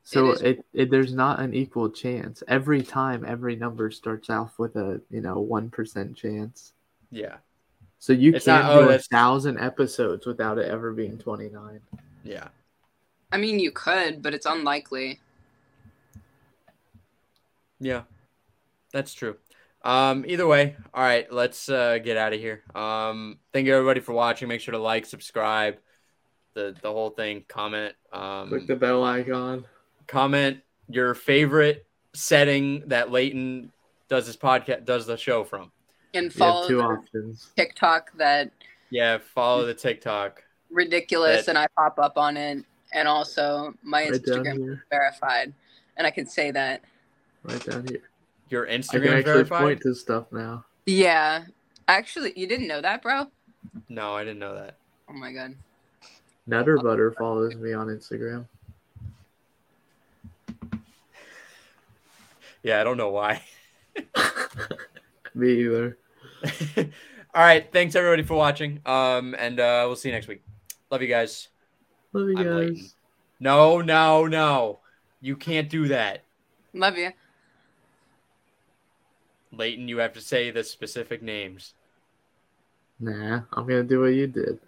So 0.04 0.32
is- 0.32 0.42
it, 0.42 0.64
it 0.72 0.90
there's 0.90 1.12
not 1.12 1.40
an 1.40 1.54
equal 1.54 1.90
chance. 1.90 2.42
Every 2.46 2.82
time 2.82 3.24
every 3.24 3.56
number 3.56 3.90
starts 3.90 4.30
off 4.30 4.58
with 4.58 4.76
a, 4.76 5.00
you 5.10 5.20
know, 5.20 5.36
1% 5.44 6.16
chance. 6.16 6.72
yeah. 7.10 7.36
So 7.98 8.12
you 8.12 8.34
It's 8.34 8.44
can 8.44 8.60
not- 8.62 8.72
oh, 8.72 8.84
do 8.84 8.90
a 8.90 8.98
thousand 8.98 9.58
episodes 9.58 10.26
without 10.26 10.58
it 10.58 10.68
ever 10.68 10.92
being 10.92 11.18
29. 11.18 11.80
Yeah. 12.24 12.48
I 13.32 13.36
mean, 13.38 13.58
you 13.58 13.70
could, 13.72 14.22
but 14.22 14.34
it's 14.34 14.46
unlikely. 14.46 15.20
Yeah. 17.80 18.02
That's 18.92 19.12
true. 19.12 19.36
Um, 19.84 20.24
either 20.26 20.46
way, 20.46 20.76
all 20.94 21.02
right, 21.02 21.30
let's 21.32 21.68
uh, 21.68 21.98
get 21.98 22.16
out 22.16 22.32
of 22.32 22.40
here. 22.40 22.62
Um, 22.74 23.38
thank 23.52 23.66
you 23.66 23.74
everybody 23.74 24.00
for 24.00 24.12
watching. 24.12 24.48
Make 24.48 24.60
sure 24.60 24.72
to 24.72 24.78
like, 24.78 25.06
subscribe, 25.06 25.76
the 26.54 26.74
the 26.82 26.90
whole 26.90 27.10
thing, 27.10 27.44
comment. 27.46 27.94
Um, 28.12 28.48
Click 28.48 28.66
the 28.66 28.74
bell 28.76 29.04
icon. 29.04 29.64
comment 30.08 30.58
your 30.88 31.14
favorite 31.14 31.86
setting 32.14 32.82
that 32.88 33.12
Leighton 33.12 33.70
does 34.08 34.26
his 34.26 34.36
podcast 34.36 34.84
does 34.86 35.06
the 35.06 35.16
show 35.16 35.44
from. 35.44 35.70
And 36.16 36.24
You 36.24 36.30
have 36.30 36.34
follow 36.34 36.68
two 36.68 36.76
the 36.78 36.82
options. 36.82 37.52
TikTok 37.56 38.10
that 38.16 38.50
Yeah, 38.90 39.18
follow 39.18 39.66
the 39.66 39.74
TikTok. 39.74 40.42
ridiculous 40.70 41.44
That- 41.46 41.52
and 41.52 41.58
I 41.58 41.66
pop 41.76 41.98
up 41.98 42.16
on 42.16 42.36
it. 42.36 42.64
And 42.92 43.06
also 43.08 43.74
my 43.82 44.02
Right 44.08 44.12
Instagram 44.12 44.58
here. 44.58 44.84
verified. 44.90 45.52
and 45.98 46.06
I 46.06 46.10
can 46.10 46.26
say 46.26 46.50
that. 46.50 46.82
Right 47.42 47.64
down 47.64 47.86
here. 47.88 48.02
Your 48.50 48.66
Instagram 48.66 48.68
I 48.68 48.72
can 48.72 49.00
Instagram 49.00 49.18
actually 49.18 49.32
verified? 49.32 49.62
point 49.62 49.80
to 49.82 49.94
stuff 49.94 50.30
now. 50.30 50.64
Yeah, 50.84 51.44
actually, 51.88 52.32
you 52.38 52.46
didn't 52.46 52.68
know 52.68 52.80
that, 52.82 53.00
bro? 53.02 53.30
No, 53.88 54.14
I 54.14 54.22
didn't 54.24 54.38
know 54.38 54.54
that. 54.54 54.76
Oh 55.08 55.14
my 55.14 55.32
god. 55.32 55.54
Nutter 56.46 56.76
Butter 56.78 57.12
follows 57.12 57.54
me 57.56 57.72
on 57.72 57.86
Instagram. 57.88 58.46
Yeah, 62.62 62.80
I 62.80 62.84
don't 62.84 62.96
know 62.96 63.10
why. 63.10 63.42
Me 65.34 65.52
either. 65.64 65.96
All 67.34 67.42
right, 67.42 67.70
thanks 67.72 67.94
everybody 67.94 68.22
for 68.22 68.34
watching. 68.34 68.80
Um, 68.86 69.34
and 69.38 69.60
uh, 69.60 69.84
we'll 69.86 69.96
see 69.96 70.08
you 70.08 70.14
next 70.14 70.28
week. 70.28 70.42
Love 70.90 71.02
you 71.02 71.08
guys. 71.08 71.48
Love 72.12 72.28
you 72.28 72.38
I'm 72.38 72.44
guys. 72.44 72.54
Leighton. 72.56 72.90
No, 73.40 73.80
no, 73.80 74.26
no. 74.26 74.80
You 75.20 75.36
can't 75.36 75.68
do 75.68 75.88
that. 75.88 76.22
Love 76.72 76.96
you. 76.96 77.10
Leighton, 79.52 79.88
you 79.88 79.98
have 79.98 80.12
to 80.14 80.20
say 80.20 80.50
the 80.50 80.64
specific 80.64 81.22
names. 81.22 81.74
Nah, 83.00 83.42
I'm 83.52 83.66
gonna 83.66 83.82
do 83.82 84.00
what 84.00 84.14
you 84.14 84.26
did. 84.26 84.58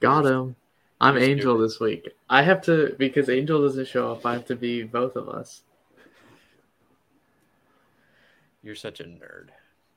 Got 0.00 0.26
him. 0.26 0.56
I'm 1.00 1.14
you're 1.14 1.24
Angel 1.24 1.54
stupid. 1.54 1.64
this 1.64 1.80
week. 1.80 2.08
I 2.28 2.42
have 2.42 2.62
to 2.62 2.94
because 2.98 3.28
Angel 3.28 3.62
doesn't 3.62 3.88
show 3.88 4.12
up. 4.12 4.26
I 4.26 4.34
have 4.34 4.46
to 4.46 4.56
be 4.56 4.82
both 4.82 5.16
of 5.16 5.28
us. 5.28 5.62
You're 8.62 8.74
such 8.74 9.00
a 9.00 9.04
nerd. 9.04 9.48